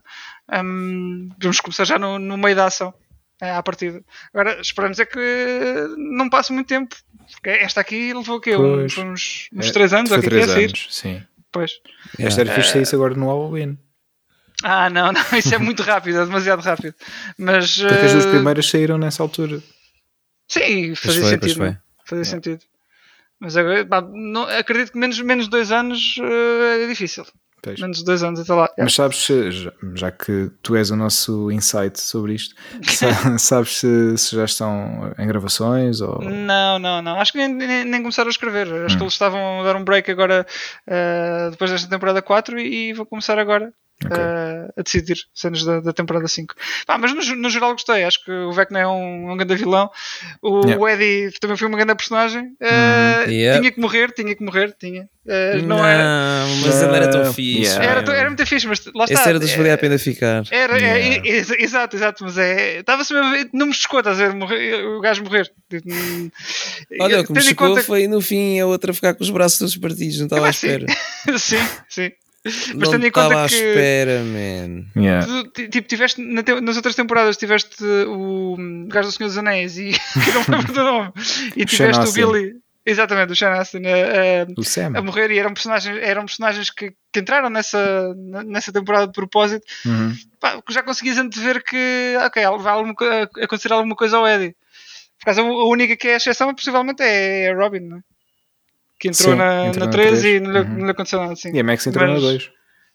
Um, 0.52 1.30
vamos 1.42 1.60
começar 1.60 1.86
já 1.86 1.98
no, 1.98 2.20
no 2.20 2.38
meio 2.38 2.56
da 2.56 2.66
ação, 2.66 2.94
uh, 3.42 3.46
à 3.46 3.64
partida. 3.64 4.04
Agora, 4.34 4.60
esperamos 4.62 5.00
é 5.00 5.06
que 5.06 5.88
não 5.98 6.30
passe 6.30 6.54
muito 6.54 6.68
tempo, 6.68 6.96
porque 7.32 7.50
esta 7.50 7.82
aqui 7.82 8.14
levou 8.14 8.38
o 8.38 8.42
quê? 8.42 8.56
Uns, 8.56 8.98
uns, 8.98 9.50
uns 9.54 9.72
3 9.72 9.94
é, 9.94 9.98
anos? 9.98 10.10
3 10.12 10.50
é 10.50 10.66
anos, 10.66 10.88
sim. 10.92 11.24
Pois. 11.52 11.72
Esta 12.20 12.42
era 12.42 12.54
fixe 12.54 12.82
isso 12.82 12.96
agora 12.96 13.16
no 13.16 13.28
Halloween. 13.28 13.78
Ah, 14.64 14.90
não, 14.90 15.12
não, 15.12 15.22
isso 15.38 15.54
é 15.54 15.58
muito 15.58 15.84
rápido, 15.84 16.20
é 16.20 16.26
demasiado 16.26 16.62
rápido. 16.62 16.96
Mas, 17.38 17.78
Porque 17.78 18.06
as 18.06 18.12
duas 18.12 18.26
primeiras 18.26 18.70
saíram 18.70 18.98
nessa 18.98 19.24
altura. 19.24 19.62
Sim, 20.48 20.96
fazia 20.96 21.22
foi, 21.22 21.32
sentido. 21.32 21.78
Fazia 22.06 22.22
é. 22.22 22.26
sentido. 22.26 22.62
Mas 23.40 23.58
agora, 23.58 23.86
pá, 23.86 24.02
não, 24.02 24.44
acredito 24.44 24.92
que 24.92 24.98
menos, 24.98 25.20
menos 25.20 25.48
dois 25.48 25.72
anos 25.72 26.18
uh, 26.18 26.84
é 26.84 26.88
difícil. 26.88 27.26
Pois. 27.62 27.80
Menos 27.80 28.04
dois 28.04 28.22
anos 28.22 28.40
até 28.40 28.54
lá. 28.54 28.70
Mas 28.78 28.94
sabes, 28.94 29.26
já, 29.26 29.72
já, 29.96 30.12
que 30.12 30.52
tu 30.62 30.76
és 30.76 30.92
o 30.92 30.96
nosso 30.96 31.52
insight 31.52 32.00
sobre 32.00 32.36
isto, 32.36 32.54
sabes 33.40 33.78
se, 33.78 34.18
se, 34.18 34.36
já 34.36 34.46
estão 34.46 35.12
em 35.18 35.28
gravações? 35.28 36.00
Ou... 36.00 36.22
Não, 36.22 36.78
não, 36.78 37.02
não. 37.02 37.20
Acho 37.20 37.32
que 37.32 37.40
nem, 37.40 37.52
nem, 37.52 37.84
nem 37.84 38.02
começaram 38.02 38.28
a 38.28 38.32
escrever. 38.32 38.68
Acho 38.68 38.94
hum. 38.94 38.98
que 39.00 39.04
eles 39.04 39.14
estavam 39.14 39.62
a 39.62 39.64
dar 39.64 39.76
um 39.76 39.84
break 39.84 40.12
agora 40.12 40.46
uh, 40.88 41.50
depois 41.50 41.72
desta 41.72 41.90
temporada 41.90 42.22
4 42.22 42.60
e, 42.60 42.90
e 42.90 42.94
vou 42.94 43.06
começar 43.06 43.40
agora. 43.40 43.74
Okay. 44.06 44.24
Uh, 44.24 44.74
a 44.78 44.82
decidir 44.82 45.18
cenas 45.34 45.64
da, 45.64 45.80
da 45.80 45.94
temporada 45.94 46.28
5. 46.28 46.54
Ah, 46.88 46.98
mas 46.98 47.14
no, 47.14 47.36
no, 47.36 47.50
geral 47.50 47.72
gostei, 47.72 48.04
acho 48.04 48.24
que 48.24 48.32
o 48.32 48.52
Vecna 48.52 48.80
é 48.80 48.88
um, 48.88 49.32
um 49.32 49.38
grande 49.38 49.56
vilão. 49.56 49.90
O, 50.42 50.62
yeah. 50.62 50.82
o, 50.82 50.88
Eddie 50.88 51.32
também 51.40 51.58
foi 51.58 51.68
uma 51.68 51.78
grande 51.78 51.96
personagem. 51.96 52.56
Uh, 52.62 53.30
yeah. 53.30 53.60
Tinha 53.60 53.72
que 53.72 53.80
morrer, 53.80 54.12
tinha 54.12 54.36
que 54.36 54.44
morrer, 54.44 54.76
tinha. 54.80 55.10
Uh, 55.26 55.58
não, 55.64 55.78
não, 55.78 55.86
era. 55.86 56.46
Mas 56.64 56.82
ele 56.82 56.96
era 56.96 57.10
tão 57.10 57.34
fixe. 57.34 57.72
Yeah. 57.72 58.02
Era, 58.02 58.14
era 58.14 58.30
muito 58.30 58.46
fixe, 58.46 58.68
mas 58.68 58.86
lá 58.94 59.06
está. 59.06 59.20
Esse 59.20 59.30
era 59.30 59.40
dos 59.40 59.52
que 59.52 59.58
valia 59.58 59.74
a 59.74 59.78
pena 59.78 59.98
ficar. 59.98 60.44
Era, 60.52 60.80
é, 60.80 61.18
é, 61.18 61.38
exato, 61.64 61.96
exato, 61.96 62.24
mas 62.24 62.38
é. 62.38 62.80
Estava-se 62.80 63.14
não 63.52 63.68
me 63.68 63.74
chocou, 63.74 64.00
estás 64.00 64.20
a 64.20 64.28
ver, 64.28 64.36
morrer, 64.36 64.86
o 64.86 65.02
gajo 65.02 65.24
morrer. 65.24 65.52
Olha, 67.02 67.22
o 67.22 67.26
que 67.26 67.34
me 67.34 67.42
chocou 67.42 67.78
foi 67.78 68.08
no 68.08 68.22
fim 68.22 68.60
a 68.60 68.68
outra 68.68 68.94
ficar 68.94 69.16
com 69.16 69.24
os 69.24 69.30
braços 69.30 69.58
todos 69.58 69.78
partidos, 69.78 70.20
não 70.20 70.26
estava 70.26 70.46
à 70.46 70.50
espera. 70.50 70.86
sim, 71.40 71.58
sim. 71.90 72.12
Mas 72.76 72.90
tendo 72.90 73.06
em 73.06 73.12
conta 73.12 73.48
que. 73.48 73.56
espera, 73.56 74.24
man. 74.24 74.86
Yeah. 74.96 75.26
Tu, 75.54 75.68
tipo, 75.68 75.88
tiveste 75.88 76.22
nas 76.22 76.76
outras 76.76 76.96
temporadas 76.96 77.38
tiveste 77.38 77.84
o 77.84 78.56
gajo 78.88 79.10
do 79.10 79.12
Senhor 79.12 79.30
dos 79.30 79.38
Anéis 79.38 79.78
e 79.78 79.92
não 80.48 80.58
lembro 80.58 80.74
do 80.74 80.84
nome. 80.84 81.12
E 81.56 81.66
tiveste 81.66 82.08
o 82.08 82.12
Billy. 82.12 82.54
Exatamente, 82.88 83.34
o 83.34 83.36
Sean 83.36 83.54
Astin 83.54 83.82
a, 83.88 84.94
a, 84.94 85.00
a, 85.00 85.02
morrer 85.02 85.32
e 85.32 85.40
eram 85.40 85.56
personagens, 85.56 85.98
eram 86.04 86.24
personagens 86.24 86.70
que, 86.70 86.94
que 87.12 87.20
entraram 87.20 87.50
nessa, 87.50 88.14
nessa 88.46 88.72
temporada 88.72 89.08
de 89.08 89.14
propósito. 89.14 89.66
Uhum. 89.84 90.14
Pá, 90.40 90.62
já 90.70 90.84
conseguias 90.84 91.18
antever 91.18 91.64
que 91.64 92.16
ok, 92.24 92.44
vai 92.60 92.76
acontecer 93.42 93.74
alguma 93.74 93.96
coisa 93.96 94.18
ao 94.18 94.28
Eddie. 94.28 94.56
Por 95.18 95.26
causa, 95.26 95.42
a 95.42 95.66
única 95.68 95.98
que 95.98 96.10
é 96.10 96.14
a 96.14 96.18
exceção 96.18 96.54
possivelmente 96.54 97.02
é 97.02 97.50
a 97.50 97.56
Robin, 97.56 97.80
não 97.80 97.98
é? 97.98 98.02
Que 99.00 99.10
entrou 99.10 99.32
sim, 99.32 99.38
na, 99.38 99.68
entrou 99.68 99.86
na 99.86 99.92
13 99.92 100.28
e 100.28 100.40
não, 100.40 100.62
uhum. 100.62 100.78
não 100.78 100.90
aconteceu 100.90 101.20
nada 101.20 101.34
assim. 101.34 101.52
E 101.54 101.60
a 101.60 101.64
Max 101.64 101.86
entrou 101.86 102.08
mas, 102.08 102.22
na 102.22 102.30
2. 102.30 102.52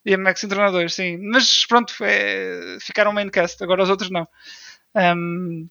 E 0.06 0.14
a 0.14 0.18
Max 0.18 0.44
entrou 0.44 0.64
na 0.64 0.70
2, 0.70 0.94
sim. 0.94 1.18
Mas 1.30 1.66
pronto, 1.66 1.94
é, 2.02 2.78
ficaram 2.80 3.12
maincast, 3.12 3.62
agora 3.62 3.82
os 3.82 3.90
outros 3.90 4.10
não. 4.10 4.26
Um, 4.94 5.68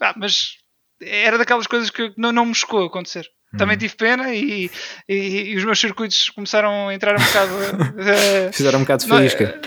ah, 0.00 0.14
mas 0.16 0.56
era 1.00 1.38
daquelas 1.38 1.66
coisas 1.66 1.90
que 1.90 2.12
não, 2.16 2.32
não 2.32 2.46
me 2.46 2.54
chocou 2.54 2.84
acontecer. 2.84 3.26
Também 3.56 3.76
uhum. 3.76 3.80
tive 3.80 3.96
pena 3.96 4.34
e, 4.34 4.70
e, 5.08 5.52
e, 5.52 5.56
os 5.56 5.64
meus 5.64 5.80
circuitos 5.80 6.28
começaram 6.28 6.88
a 6.88 6.94
entrar 6.94 7.18
um 7.18 7.24
bocado. 7.24 7.54
Uh, 7.54 8.52
fizeram 8.52 8.78
um 8.78 8.82
bocado 8.82 9.04
de 9.04 9.08
faísca. 9.08 9.60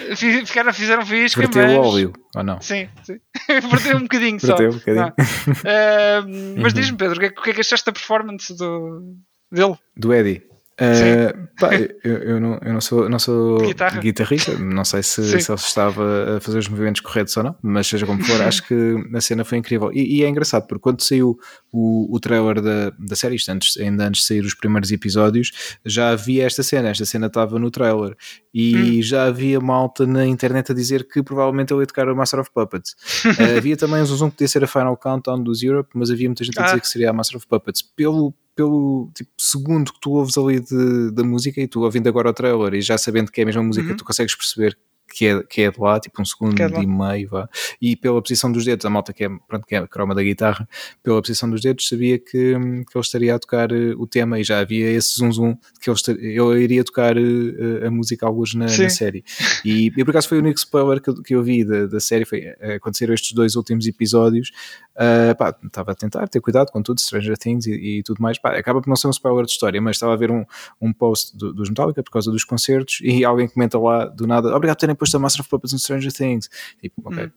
Ficaram, 0.45 0.72
fizeram 0.72 1.03
faísca. 1.03 1.41
Verteu 1.41 1.64
mas... 1.64 1.74
o 1.74 1.80
óleo, 1.80 2.14
ou 2.36 2.43
não? 2.43 2.62
Sim, 2.62 2.88
sim. 3.01 3.20
Verteu 3.49 3.97
um 3.97 4.01
bocadinho 4.01 4.39
só. 4.39 4.53
Um 4.53 4.70
bocadinho. 4.70 5.07
Uh, 5.07 6.62
mas 6.62 6.74
uhum. 6.74 6.80
diz-me, 6.80 6.97
Pedro, 6.97 7.16
o 7.16 7.20
que, 7.20 7.26
é, 7.26 7.30
o 7.30 7.41
que 7.41 7.49
é 7.49 7.53
que 7.53 7.62
achaste 7.62 7.88
da 7.88 7.91
performance 7.91 8.55
do, 8.55 9.16
dele? 9.52 9.78
Do 9.95 10.14
Eddie. 10.14 10.52
Uh, 10.82 11.47
pá, 11.60 11.76
eu, 11.76 12.18
eu, 12.18 12.39
não, 12.39 12.60
eu 12.60 12.74
não 12.74 12.82
sou, 12.82 13.08
não 13.08 13.20
sou 13.20 13.60
guitarrista, 14.02 14.58
não 14.58 14.84
sei 14.84 15.04
se, 15.04 15.24
se 15.39 15.52
ele 15.52 15.60
estava 15.60 16.38
a 16.38 16.41
fazer 16.41 16.58
os 16.58 16.68
movimentos 16.68 17.02
corretos 17.02 17.38
ou 17.38 17.43
não, 17.43 17.56
mas 17.62 17.86
seja 17.86 18.04
como 18.04 18.24
for, 18.24 18.41
acho 18.41 18.66
que 18.68 18.95
a 19.14 19.22
cena 19.22 19.45
foi 19.45 19.60
incrível. 19.60 19.91
E, 19.93 20.18
e 20.18 20.24
é 20.24 20.28
engraçado, 20.28 20.66
porque 20.66 20.82
quando 20.82 21.02
saiu 21.02 21.38
o, 21.72 22.08
o 22.12 22.20
trailer 22.20 22.62
da, 22.62 22.89
da 22.97 23.16
série, 23.16 23.36
isto 23.36 23.52
antes, 23.52 23.78
ainda 23.78 24.08
antes 24.08 24.22
de 24.22 24.28
sair 24.28 24.41
os 24.43 24.56
primeiros 24.56 24.91
episódios, 24.91 25.52
já 25.86 26.10
havia 26.10 26.47
esta 26.47 26.64
cena, 26.64 26.89
esta 26.89 27.06
cena 27.06 27.28
estava 27.28 27.60
no 27.60 27.70
trailer, 27.70 28.16
e 28.52 28.76
hum. 28.76 29.02
já 29.04 29.26
havia 29.26 29.60
malta 29.60 30.08
na 30.08 30.26
internet 30.26 30.72
a 30.72 30.76
dizer 30.76 31.08
que 31.08 31.22
provavelmente 31.22 31.72
ele 31.72 31.82
ia 31.82 31.88
tocar 31.88 32.10
o 32.10 32.16
Master 32.16 32.39
of 32.39 32.49
Puppets. 32.52 32.95
uh, 33.26 33.58
havia 33.58 33.78
também 33.78 34.02
um 34.02 34.06
zoom 34.06 34.32
que 34.32 34.38
podia 34.38 34.47
ser 34.47 34.64
a 34.64 34.68
Final 34.68 34.97
Countdown 34.97 35.43
dos 35.43 35.62
Europe, 35.62 35.89
mas 35.93 36.10
havia 36.10 36.28
muita 36.28 36.43
gente 36.43 36.60
a 36.60 36.64
dizer 36.64 36.78
ah. 36.78 36.80
que 36.80 36.88
seria 36.88 37.12
a 37.12 37.14
Master 37.14 37.38
of 37.38 37.45
Puppets. 37.45 37.84
Pelo 37.84 38.34
pelo 38.56 39.10
tipo, 39.16 39.30
segundo 39.38 39.93
que 39.93 39.99
tu 39.99 40.12
ouves 40.12 40.38
ali 40.38 40.60
de, 40.60 41.12
da 41.12 41.24
música 41.24 41.62
e 41.62 41.68
tu 41.68 41.82
ouvindo 41.82 42.08
agora 42.08 42.30
o 42.30 42.34
trailer 42.34 42.74
e 42.74 42.82
já 42.82 42.97
sabendo 42.97 43.32
que 43.32 43.41
é 43.41 43.43
a 43.43 43.47
mesma 43.47 43.64
música, 43.64 43.89
uhum. 43.89 43.97
tu 43.97 44.06
consegues 44.06 44.36
perceber 44.36 44.78
que 45.12 45.26
é, 45.26 45.43
que 45.43 45.62
é 45.62 45.72
de 45.72 45.80
lá, 45.80 45.99
tipo 45.99 46.22
um 46.22 46.26
segundo 46.26 46.60
é 46.62 46.82
e 46.82 46.88
meio, 46.88 47.30
vá. 47.30 47.49
e 47.82 47.95
pela 47.95 48.22
posição 48.22 48.52
dos 48.52 48.64
dedos, 48.64 48.86
a 48.86 48.89
malta 48.89 49.14
que 49.14 49.26
é, 49.26 49.30
pronto, 49.47 49.66
que 49.68 49.76
é 49.76 49.80
a 49.80 49.88
croma 49.88 50.16
da 50.16 50.24
guitarra, 50.24 50.68
pela 51.04 51.22
posição 51.22 51.49
dos 51.49 51.62
dedos, 51.62 51.88
sabia 51.88 52.18
que, 52.18 52.30
que 52.30 52.58
ele 52.58 52.86
estaria 52.95 53.36
a 53.36 53.39
tocar 53.39 53.72
uh, 53.72 54.02
o 54.02 54.08
tema 54.08 54.39
e 54.39 54.43
já 54.43 54.60
havia 54.60 54.89
esse 54.89 55.16
zoom 55.16 55.32
zoom 55.32 55.58
que 55.82 55.89
ele, 55.89 55.95
estaria, 55.95 56.41
ele 56.41 56.64
iria 56.64 56.84
tocar 56.84 57.18
uh, 57.18 57.86
a 57.86 57.91
música 57.91 58.26
alguns 58.26 58.56
na, 58.56 58.66
na, 58.66 58.89
série. 58.89 59.24
E, 59.66 59.88
e 59.88 60.06
por 60.06 60.12
acaso 60.12 60.30
foi 60.30 60.38
o 60.39 60.41
único 60.41 60.58
spoiler 60.58 61.02
que, 61.02 61.14
que 61.24 61.36
eu 61.36 61.43
vi 61.43 61.64
da, 61.64 61.86
da 61.86 61.99
série, 61.99 62.26
foi 62.26 62.39
uh, 62.39 62.76
aconteceram 62.76 63.14
estes 63.14 63.34
dois 63.34 63.56
últimos 63.56 63.86
episódios. 63.86 64.52
Uh, 64.96 65.36
pá, 65.38 65.56
estava 65.64 65.92
a 65.92 65.96
tentar 65.96 66.28
ter 66.28 66.42
cuidado 66.42 66.72
com 66.72 66.82
tudo, 66.82 67.00
Stranger 67.00 67.38
Things 67.38 67.66
e, 67.66 68.00
e 68.00 68.04
tudo 68.04 68.22
mais. 68.22 68.38
Pá, 68.38 68.58
acaba 68.58 68.82
por 68.82 68.89
não 68.89 68.96
ser 68.96 69.08
um 69.08 69.12
spoiler 69.12 69.46
de 69.46 69.52
história, 69.52 69.82
mas 69.82 69.96
estava 69.96 70.14
a 70.14 70.18
ver 70.18 70.32
um, 70.32 70.46
um 70.82 70.92
post 70.92 71.36
do, 71.38 71.54
dos 71.54 71.70
Metallica 71.70 72.04
por 72.04 72.12
causa 72.12 72.32
dos 72.32 72.44
concertos 72.44 73.00
e 73.02 73.24
alguém 73.26 73.48
comenta 73.48 73.80
lá 73.80 74.06
do 74.06 74.28
nada: 74.28 74.56
Obrigado 74.56 74.76
por 74.76 74.82
terem 74.82 74.96
posto 74.96 75.16
a 75.16 75.20
Master 75.20 75.42
of 75.42 75.50
Puppets 75.50 75.74
no 75.74 75.80
Stranger 75.80 76.12
Things. 76.12 76.50
Tipo, 76.80 77.02
ok. 77.06 77.26
Hum. 77.26 77.32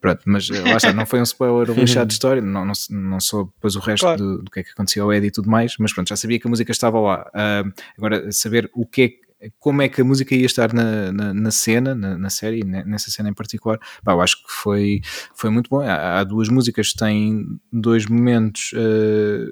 Pronto, 0.00 0.22
mas 0.26 0.50
eh, 0.50 0.60
lá 0.62 0.76
está, 0.76 0.92
não 0.92 1.06
foi 1.06 1.20
um 1.20 1.22
spoiler 1.22 1.70
lixado 1.78 2.08
de 2.08 2.14
história, 2.14 2.42
não, 2.42 2.64
não, 2.64 2.72
não 2.90 3.20
soube 3.20 3.52
depois 3.54 3.76
o 3.76 3.78
resto 3.78 4.04
claro. 4.04 4.18
do, 4.18 4.42
do, 4.42 4.50
que 4.50 4.60
é 4.60 4.62
que 4.64 4.70
aconteceu 4.70 5.04
ao 5.04 5.12
Eddie 5.12 5.28
e 5.28 5.30
tudo 5.30 5.48
mais, 5.48 5.76
mas 5.78 5.92
pronto, 5.92 6.08
já 6.08 6.16
sabia 6.16 6.40
que 6.40 6.46
a 6.48 6.50
música 6.50 6.72
estava 6.72 6.98
lá. 6.98 7.30
Uh, 7.30 7.72
agora, 7.96 8.32
saber 8.32 8.68
o 8.74 8.84
que 8.84 9.02
é 9.02 9.29
como 9.58 9.82
é 9.82 9.88
que 9.88 10.00
a 10.00 10.04
música 10.04 10.34
ia 10.34 10.46
estar 10.46 10.72
na, 10.72 11.12
na, 11.12 11.34
na 11.34 11.50
cena, 11.50 11.94
na, 11.94 12.18
na, 12.18 12.30
série, 12.30 12.62
nessa 12.64 13.10
cena 13.10 13.30
em 13.30 13.34
particular, 13.34 13.78
pá, 14.04 14.12
eu 14.12 14.20
acho 14.20 14.36
que 14.44 14.52
foi, 14.52 15.00
foi 15.34 15.50
muito 15.50 15.70
bom. 15.70 15.80
Há, 15.80 16.18
há 16.18 16.24
duas 16.24 16.48
músicas 16.48 16.92
que 16.92 16.98
têm 16.98 17.46
dois 17.72 18.06
momentos 18.06 18.72
uh, 18.74 19.50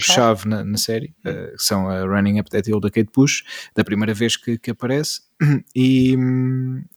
chave 0.00 0.48
na, 0.48 0.64
na 0.64 0.76
série, 0.76 1.14
uh, 1.20 1.56
que 1.56 1.62
são 1.62 1.88
a 1.88 2.04
Running 2.04 2.40
Up 2.40 2.50
That 2.50 2.68
Hill 2.68 2.80
da 2.80 2.90
Kate 2.90 3.10
Bush, 3.14 3.42
da 3.74 3.84
primeira 3.84 4.12
vez 4.12 4.36
que, 4.36 4.58
que 4.58 4.72
aparece, 4.72 5.20
e, 5.74 6.16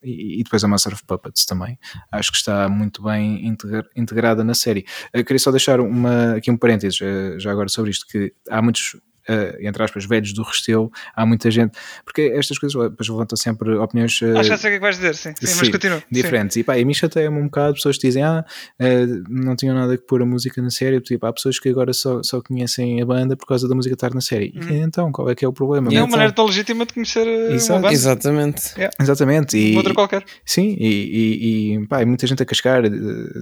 e, 0.03 0.43
depois 0.43 0.63
a 0.63 0.67
Master 0.67 0.93
of 0.93 1.03
Puppets 1.05 1.45
também. 1.45 1.78
Acho 2.11 2.32
que 2.32 2.38
está 2.38 2.67
muito 2.67 3.03
bem 3.03 3.45
integra, 3.45 3.88
integrada 3.95 4.43
na 4.43 4.55
série. 4.55 4.86
Uh, 5.15 5.23
queria 5.23 5.39
só 5.39 5.51
deixar 5.51 5.80
uma, 5.80 6.36
aqui 6.36 6.49
um 6.49 6.57
parênteses, 6.57 6.97
já 7.39 7.51
agora 7.51 7.69
sobre 7.69 7.91
isto, 7.91 8.07
que 8.07 8.34
há 8.49 8.61
muitos 8.61 8.97
uh, 9.30 9.57
entre 9.59 9.84
aspas, 9.84 10.05
velhos 10.05 10.34
do 10.34 10.43
Restelo, 10.43 10.91
há 11.15 11.26
muita 11.26 11.49
gente, 11.51 11.78
porque 12.03 12.34
estas 12.36 12.57
coisas 12.57 12.89
depois 12.89 13.07
levantam 13.07 13.38
sempre 13.38 13.76
opiniões. 13.76 14.21
Uh, 14.21 14.38
Acho 14.38 14.51
que 14.51 14.57
sei 14.57 14.69
o 14.69 14.73
que 14.73 14.78
é 14.78 14.80
vais 14.80 14.95
dizer, 14.95 15.15
sim, 15.15 15.34
sim, 15.39 15.47
sim 15.47 15.57
mas 15.59 15.69
continua. 15.69 16.03
Diferentes. 16.11 16.53
Sim. 16.55 16.59
E 16.61 16.63
pá, 16.63 16.78
e 16.78 16.86
me 16.86 16.93
chateia-me 16.93 17.39
um 17.39 17.45
bocado, 17.45 17.76
pessoas 17.76 17.97
que 17.97 18.07
dizem, 18.07 18.23
ah, 18.23 18.45
uh, 18.80 19.23
não 19.30 19.55
tinham 19.55 19.76
nada 19.76 19.97
que 19.97 20.05
pôr 20.05 20.21
a 20.21 20.26
música 20.26 20.61
na 20.61 20.69
série, 20.69 20.99
tipo, 21.01 21.26
há 21.26 21.34
pessoas 21.34 21.59
que 21.59 21.69
agora 21.69 21.93
só, 21.93 22.21
só 22.23 22.41
conhecem 22.41 23.01
a 23.01 23.05
banda 23.05 23.36
por 23.36 23.45
causa 23.45 23.67
da 23.67 23.76
música 23.76 23.93
estar 23.93 24.13
na 24.13 24.21
série. 24.21 24.53
Hum. 24.55 24.69
E 24.69 24.76
então, 24.78 25.11
qual 25.11 25.30
é 25.30 25.36
que 25.36 25.43
é 25.43 25.47
o 25.47 25.53
problema? 25.53 25.91
E 25.91 25.95
é 25.95 26.01
uma 26.01 26.09
maneira 26.09 26.32
tão 26.32 26.45
legítima 26.45 26.86
de 26.86 26.93
conhecer 26.93 27.28
Exato. 27.28 27.73
uma 27.73 27.82
banda. 27.82 27.93
Exatamente. 27.93 28.73
Yeah. 28.76 28.95
Exatamente. 28.99 29.57
E, 29.57 29.76
outra 29.76 29.93
qualquer. 29.93 30.23
Sim, 30.45 30.76
e, 30.80 30.88
e, 30.88 31.76
e 31.76 31.88
pá, 31.88 32.05
muita 32.05 32.28
gente 32.28 32.41
a 32.41 32.45
cascar, 32.45 32.84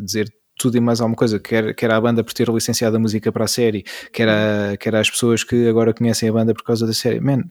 dizer 0.03 0.27
tudo 0.63 0.77
e 0.77 0.79
mais 0.79 1.01
alguma 1.01 1.17
coisa, 1.17 1.37
quer, 1.39 1.75
quer 1.75 1.91
a 1.91 1.99
banda 1.99 2.23
por 2.23 2.33
ter 2.33 2.47
licenciado 2.47 2.95
a 2.95 2.99
música 2.99 3.33
para 3.33 3.43
a 3.43 3.47
série, 3.47 3.83
quer, 4.13 4.29
a, 4.29 4.77
quer 4.77 4.95
as 4.95 5.09
pessoas 5.09 5.43
que 5.43 5.67
agora 5.67 5.93
conhecem 5.93 6.29
a 6.29 6.31
banda 6.31 6.53
por 6.53 6.63
causa 6.63 6.87
da 6.87 6.93
série. 6.93 7.19
Man, 7.19 7.43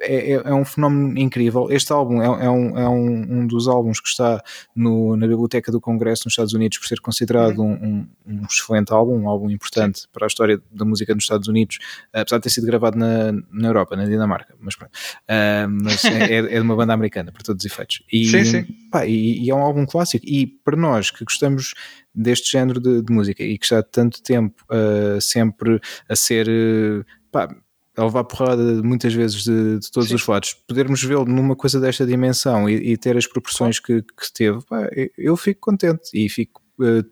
é, 0.00 0.32
é, 0.32 0.42
é, 0.44 0.54
um 0.54 0.64
fenómeno 0.64 1.18
incrível. 1.18 1.68
Este 1.70 1.92
álbum 1.92 2.20
é, 2.20 2.26
é, 2.26 2.50
um, 2.50 2.78
é 2.78 2.88
um, 2.88 3.40
um 3.40 3.46
dos 3.46 3.68
álbuns 3.68 4.00
que 4.00 4.08
está 4.08 4.42
no, 4.74 5.16
na 5.16 5.26
Biblioteca 5.26 5.70
do 5.70 5.80
Congresso 5.80 6.22
nos 6.24 6.32
Estados 6.32 6.52
Unidos 6.52 6.78
por 6.78 6.86
ser 6.86 7.00
considerado 7.00 7.58
uhum. 7.58 8.06
um, 8.26 8.32
um, 8.32 8.42
excelente 8.44 8.92
álbum, 8.92 9.16
um 9.16 9.28
álbum 9.28 9.50
importante 9.50 10.02
para 10.12 10.26
a 10.26 10.28
história 10.28 10.60
da 10.70 10.84
música 10.84 11.14
nos 11.14 11.24
Estados 11.24 11.48
Unidos, 11.48 11.78
apesar 12.12 12.38
de 12.38 12.42
ter 12.42 12.50
sido 12.50 12.66
gravado 12.66 12.98
na, 12.98 13.32
na 13.50 13.68
Europa, 13.68 13.96
na 13.96 14.04
Dinamarca, 14.04 14.54
mas, 14.60 14.74
uh, 14.74 15.68
mas 15.82 16.04
é, 16.04 16.34
é, 16.34 16.42
de 16.42 16.60
uma 16.60 16.76
banda 16.76 16.92
americana, 16.92 17.32
por 17.32 17.42
todos 17.42 17.64
os 17.64 17.70
efeitos. 17.70 18.02
E, 18.12 18.26
sim, 18.26 18.44
sim. 18.44 18.66
Pá, 18.90 19.06
e, 19.06 19.44
e, 19.44 19.50
é 19.50 19.54
um 19.54 19.62
álbum 19.62 19.86
clássico. 19.86 20.24
E 20.26 20.46
para 20.46 20.76
nós 20.76 21.10
que 21.10 21.24
gostamos 21.24 21.74
deste 22.14 22.50
género 22.52 22.80
de, 22.80 23.02
de 23.02 23.12
música 23.12 23.42
e 23.42 23.58
que 23.58 23.64
está 23.64 23.82
tanto 23.82 24.22
tempo 24.22 24.64
uh, 24.70 25.20
sempre 25.20 25.80
a 26.08 26.16
ser. 26.16 26.48
Uh, 26.48 27.04
pá, 27.30 27.48
a 27.96 28.04
levar 28.04 28.24
porrada 28.24 28.82
muitas 28.82 29.12
vezes 29.14 29.44
de, 29.44 29.78
de 29.78 29.90
todos 29.90 30.08
Sim. 30.08 30.16
os 30.16 30.26
lados, 30.26 30.54
podermos 30.66 31.02
vê-lo 31.02 31.24
numa 31.24 31.54
coisa 31.54 31.80
desta 31.80 32.04
dimensão 32.04 32.68
e, 32.68 32.92
e 32.92 32.96
ter 32.96 33.16
as 33.16 33.26
proporções 33.26 33.78
que, 33.78 34.02
que 34.02 34.32
teve, 34.32 34.58
pá, 34.64 34.88
eu 35.16 35.36
fico 35.36 35.60
contente 35.60 36.10
e 36.12 36.28
fico 36.28 36.60
uh, 36.80 37.02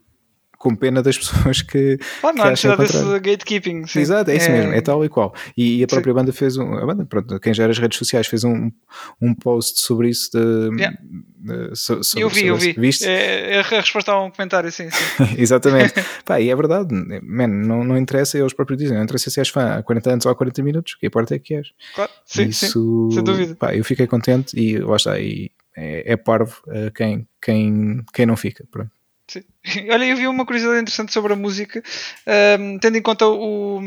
com 0.63 0.77
pena 0.77 1.03
das 1.03 1.19
pessoas 1.19 1.61
que. 1.61 1.99
Ah, 2.23 2.33
não 2.33 2.45
há 2.45 2.51
necessidade 2.51 2.83
desse 2.83 3.21
gatekeeping. 3.21 3.85
Sim. 3.87 4.01
Exato, 4.01 4.31
é 4.31 4.37
isso 4.37 4.49
é... 4.49 4.53
mesmo, 4.53 4.73
é 4.73 4.81
tal 4.81 5.05
e 5.05 5.09
qual. 5.09 5.35
E, 5.57 5.81
e 5.81 5.85
a 5.85 5.89
própria 5.89 6.13
sim. 6.13 6.15
banda 6.15 6.33
fez 6.33 6.57
um. 6.57 6.75
A 6.75 6.87
banda, 6.87 7.05
pronto, 7.05 7.41
quem 7.41 7.53
gera 7.53 7.73
as 7.73 7.79
redes 7.79 7.99
sociais 7.99 8.29
fez 8.29 8.45
um, 8.45 8.71
um 9.21 9.35
post 9.35 9.81
sobre 9.81 10.09
isso. 10.09 10.31
De, 10.33 10.81
yeah. 10.81 10.97
de, 11.03 11.75
sobre, 11.75 12.23
eu 12.23 12.29
vi, 12.29 12.47
eu 12.47 12.57
vi. 12.57 12.73
Viste? 12.75 13.07
É, 13.07 13.57
é, 13.57 13.59
a 13.59 13.63
resposta 13.63 14.13
a 14.13 14.23
um 14.23 14.31
comentário, 14.31 14.71
sim. 14.71 14.89
sim. 14.89 15.35
Exatamente. 15.37 15.95
Pá, 16.25 16.41
e 16.41 16.49
é 16.49 16.55
verdade, 16.55 16.95
man, 17.25 17.49
não, 17.49 17.83
não 17.83 17.99
interessa, 17.99 18.39
eles 18.39 18.53
próprios 18.53 18.79
dizem, 18.79 18.97
não 18.97 19.03
interessa 19.03 19.31
se 19.31 19.41
és 19.41 19.49
fã 19.49 19.79
há 19.79 19.83
40 19.83 20.11
anos 20.13 20.27
ou 20.27 20.33
há 20.33 20.35
40 20.35 20.63
minutos, 20.63 20.95
que 20.95 21.09
importa 21.09 21.35
é 21.35 21.41
que 21.41 21.55
és. 21.55 21.69
Claro, 21.97 22.11
sim, 22.25 22.45
isso, 22.45 23.09
sim, 23.11 23.17
sem 23.17 23.25
dúvida. 23.25 23.57
Pá, 23.57 23.75
eu 23.75 23.85
fiquei 23.85 24.07
contente 24.07 24.57
e 24.57 24.79
lá 24.79 24.95
está, 24.95 25.19
e 25.19 25.51
é, 25.77 26.13
é 26.13 26.17
parvo 26.17 26.63
uh, 26.69 26.93
quem, 26.95 27.27
quem, 27.41 28.05
quem 28.15 28.27
não 28.27 28.37
fica. 28.37 28.65
Pronto. 28.71 29.02
Sim. 29.29 29.43
Olha, 29.91 30.05
eu 30.05 30.17
vi 30.17 30.27
uma 30.27 30.45
curiosidade 30.45 30.81
interessante 30.81 31.13
sobre 31.13 31.33
a 31.33 31.37
música, 31.37 31.83
um, 32.59 32.79
tendo 32.79 32.99
em 32.99 33.03
conta 33.03 33.27
o, 33.27 33.81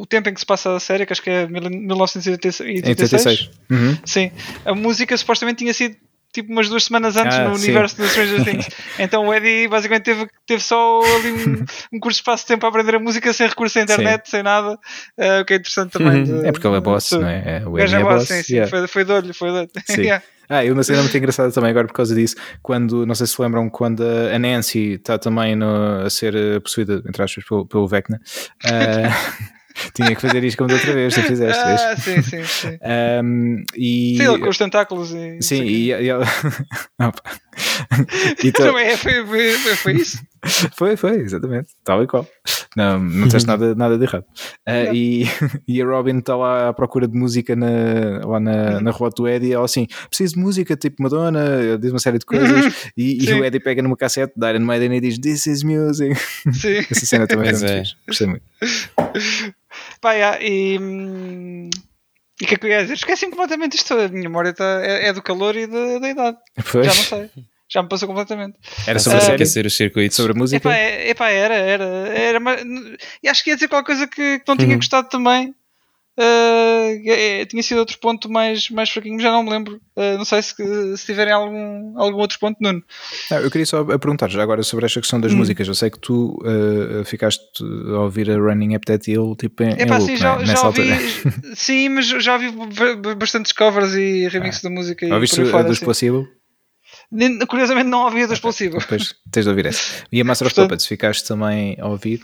o 0.00 0.06
tempo 0.06 0.28
em 0.28 0.34
que 0.34 0.40
se 0.40 0.46
passa 0.46 0.76
a 0.76 0.80
série, 0.80 1.06
que 1.06 1.12
acho 1.12 1.22
que 1.22 1.30
é 1.30 1.46
1986. 1.46 3.50
Uhum. 3.70 3.98
Sim, 4.04 4.30
a 4.64 4.74
música 4.74 5.16
supostamente 5.16 5.58
tinha 5.58 5.74
sido 5.74 5.96
tipo 6.32 6.50
umas 6.50 6.68
duas 6.68 6.84
semanas 6.84 7.16
antes 7.16 7.36
ah, 7.36 7.48
no 7.48 7.56
sim. 7.56 7.64
universo 7.64 7.98
do 7.98 8.08
Stranger 8.08 8.42
Things. 8.44 8.68
então 8.98 9.26
o 9.26 9.34
Eddie 9.34 9.68
basicamente 9.68 10.04
teve, 10.04 10.26
teve 10.46 10.62
só 10.62 11.00
ali 11.02 11.30
um, 11.30 11.64
um 11.92 12.00
curso 12.00 12.16
de 12.16 12.22
espaço 12.22 12.44
de 12.44 12.48
tempo 12.48 12.64
a 12.64 12.70
aprender 12.70 12.94
a 12.94 12.98
música 12.98 13.32
sem 13.32 13.46
recurso 13.46 13.78
à 13.78 13.82
internet, 13.82 14.24
sim. 14.24 14.30
sem 14.30 14.42
nada, 14.42 14.72
uh, 14.72 15.40
o 15.42 15.44
que 15.44 15.52
é 15.52 15.56
interessante 15.56 15.92
também. 15.92 16.22
Uhum. 16.22 16.40
De, 16.40 16.48
é 16.48 16.52
porque 16.52 16.66
ele 16.66 16.76
é 16.76 16.80
boss, 16.80 17.12
não 17.12 17.28
é? 17.28 17.58
é 17.58 17.68
o 17.68 17.78
Eddie 17.78 17.96
é, 17.96 18.00
é 18.00 18.02
boss, 18.02 18.28
sim, 18.28 18.42
sim. 18.42 18.54
Yeah. 18.54 18.70
Foi, 18.70 18.88
foi 18.88 19.04
de 19.04 19.12
olho, 19.12 19.34
foi 19.34 19.50
de 19.50 19.56
olho. 19.56 19.70
Ah, 20.48 20.64
e 20.64 20.70
uma 20.70 20.82
cena 20.82 21.02
muito 21.02 21.16
engraçada 21.16 21.50
também 21.52 21.70
agora 21.70 21.86
por 21.86 21.94
causa 21.94 22.14
disso, 22.14 22.36
quando, 22.62 23.06
não 23.06 23.14
sei 23.14 23.26
se 23.26 23.40
lembram, 23.40 23.70
quando 23.70 24.02
a 24.02 24.38
Nancy 24.38 24.94
está 24.94 25.18
também 25.18 25.56
no, 25.56 26.02
a 26.04 26.10
ser 26.10 26.34
eh, 26.34 26.60
possuída, 26.60 27.02
entre 27.06 27.22
aspas, 27.22 27.44
pelo, 27.44 27.66
pelo 27.66 27.88
Vecna. 27.88 28.20
Uh, 28.64 29.52
Tinha 29.94 30.14
que 30.14 30.20
fazer 30.20 30.44
isto 30.44 30.58
como 30.58 30.68
da 30.68 30.74
outra 30.74 30.92
vez, 30.92 31.14
tu 31.14 31.22
fizeste. 31.22 31.62
Ah, 31.62 31.96
sim, 31.96 32.22
sim, 32.22 32.44
sim. 32.44 32.78
Um, 33.22 33.64
e... 33.74 34.16
Sim, 34.18 34.38
com 34.38 34.48
os 34.48 34.58
tentáculos 34.58 35.12
e. 35.12 35.40
Sim, 35.40 35.62
e, 35.62 35.86
e, 35.86 36.08
ela... 36.08 36.24
então... 38.44 38.78
é, 38.78 38.96
foi, 38.96 39.24
foi, 39.24 39.76
foi, 39.76 39.92
isso? 39.94 40.18
Foi, 40.74 40.96
foi, 40.96 41.20
exatamente, 41.20 41.68
tal 41.84 42.02
e 42.02 42.06
qual. 42.06 42.26
Não, 42.76 42.98
não 42.98 43.28
tens 43.28 43.44
nada, 43.44 43.74
nada 43.74 43.96
de 43.96 44.04
errado. 44.04 44.24
Uh, 44.68 44.92
e, 44.92 45.24
e 45.68 45.80
a 45.80 45.86
Robin 45.86 46.18
está 46.18 46.36
lá 46.36 46.68
à 46.70 46.72
procura 46.72 47.06
de 47.06 47.16
música 47.16 47.54
na, 47.54 48.26
lá 48.26 48.40
na, 48.40 48.80
na 48.80 48.90
rua 48.90 49.10
do 49.10 49.28
Eddie, 49.28 49.52
ela 49.52 49.64
assim, 49.64 49.86
preciso 50.08 50.34
de 50.34 50.40
música, 50.40 50.76
tipo 50.76 51.00
Madonna, 51.02 51.78
diz 51.78 51.92
uma 51.92 52.00
série 52.00 52.18
de 52.18 52.26
coisas, 52.26 52.90
e, 52.96 53.24
e, 53.24 53.32
o 53.32 53.44
Eddie 53.44 53.60
pega 53.60 53.82
numa 53.82 53.96
cassete 53.96 54.32
da 54.36 54.52
Iron 54.52 54.64
Maiden 54.64 54.96
e 54.96 55.00
diz 55.00 55.18
This 55.18 55.46
is 55.46 55.62
music. 55.62 56.14
Sim. 56.52 56.78
Essa 56.90 57.06
cena 57.06 57.26
também 57.26 57.48
é 57.48 57.52
muito 57.52 57.96
Gostei 58.08 58.26
muito. 58.26 58.44
Pá, 60.00 60.12
yeah, 60.12 60.38
e. 60.42 61.70
E 62.40 62.44
o 62.44 62.48
que 62.48 62.54
é 62.54 62.58
que 62.58 62.66
eu 62.66 62.70
ia 62.70 62.82
dizer? 62.82 62.94
Esqueci 62.94 63.28
completamente 63.28 63.76
isto. 63.76 63.94
A 63.94 64.08
minha 64.08 64.24
memória 64.24 64.52
tá, 64.52 64.80
é, 64.82 65.08
é 65.08 65.12
do 65.12 65.22
calor 65.22 65.54
e 65.56 65.66
da, 65.68 65.98
da 66.00 66.10
idade. 66.10 66.36
Pois. 66.72 66.86
Já 66.86 66.94
não 66.94 67.02
sei. 67.28 67.30
Já 67.72 67.82
me 67.82 67.88
passou 67.88 68.06
completamente. 68.06 68.58
Era 68.86 68.98
sobre 68.98 69.18
uh, 69.18 69.32
aquecer 69.32 69.64
os 69.64 69.74
circuitos. 69.74 70.14
Sobre 70.14 70.32
a 70.32 70.34
música? 70.34 70.68
Epá, 70.68 70.76
é, 70.76 71.08
epá, 71.08 71.30
era, 71.30 71.54
era. 71.54 71.84
era 71.84 72.40
mas, 72.40 72.60
e 73.22 73.28
acho 73.28 73.42
que 73.42 73.50
ia 73.50 73.56
dizer 73.56 73.68
qualquer 73.68 73.86
coisa 73.86 74.06
que, 74.06 74.40
que 74.40 74.44
não 74.46 74.56
tinha 74.56 74.70
uhum. 74.70 74.76
gostado 74.76 75.08
também. 75.08 75.54
Uh, 76.14 77.46
tinha 77.46 77.62
sido 77.62 77.78
outro 77.78 77.98
ponto 77.98 78.30
mais, 78.30 78.68
mais 78.68 78.90
fraquinho, 78.90 79.18
já 79.18 79.32
não 79.32 79.42
me 79.42 79.48
lembro. 79.48 79.80
Uh, 79.96 80.18
não 80.18 80.26
sei 80.26 80.42
se, 80.42 80.54
se 80.98 81.06
tiverem 81.06 81.32
algum, 81.32 81.98
algum 81.98 82.18
outro 82.18 82.38
ponto, 82.38 82.58
Nuno. 82.60 82.82
Não, 83.30 83.38
eu 83.38 83.50
queria 83.50 83.64
só 83.64 83.82
perguntar 83.82 84.28
já 84.28 84.42
agora 84.42 84.62
sobre 84.62 84.84
esta 84.84 85.00
questão 85.00 85.18
das 85.18 85.32
hum. 85.32 85.38
músicas. 85.38 85.66
Eu 85.66 85.74
sei 85.74 85.88
que 85.88 85.98
tu 85.98 86.38
uh, 86.42 87.02
ficaste 87.06 87.42
a 87.94 88.00
ouvir 88.00 88.30
a 88.30 88.36
Running 88.36 88.76
Up 88.76 88.84
That 88.84 89.10
Hill 89.10 89.34
tipo, 89.38 89.62
em, 89.62 89.70
Epá, 89.70 89.96
em 89.96 90.00
loop, 90.00 90.10
sim, 90.10 90.16
já, 90.18 90.36
né? 90.36 90.44
já 90.44 90.66
ouvi, 90.66 90.90
sim, 91.56 91.88
mas 91.88 92.06
já 92.06 92.34
ouvi 92.34 92.52
bastantes 93.16 93.52
covers 93.52 93.94
e 93.94 94.28
remixes 94.28 94.62
ah. 94.62 94.68
da 94.68 94.74
música. 94.74 95.14
Ouviste 95.14 95.40
a 95.40 95.62
dos 95.62 95.78
assim. 95.78 95.84
Placebo? 95.86 96.28
Curiosamente 97.48 97.88
não 97.88 98.04
ouvi 98.04 98.22
a 98.22 98.28
Placebo. 98.28 98.78
Depois 98.78 99.14
tens 99.30 99.44
de 99.44 99.50
ouvir 99.50 99.66
essa. 99.66 100.04
E 100.10 100.20
a 100.20 100.24
Master 100.24 100.46
of 100.46 100.54
Puppets, 100.54 100.86
ficaste 100.86 101.26
também 101.26 101.76
a 101.78 101.86
ouvir? 101.86 102.22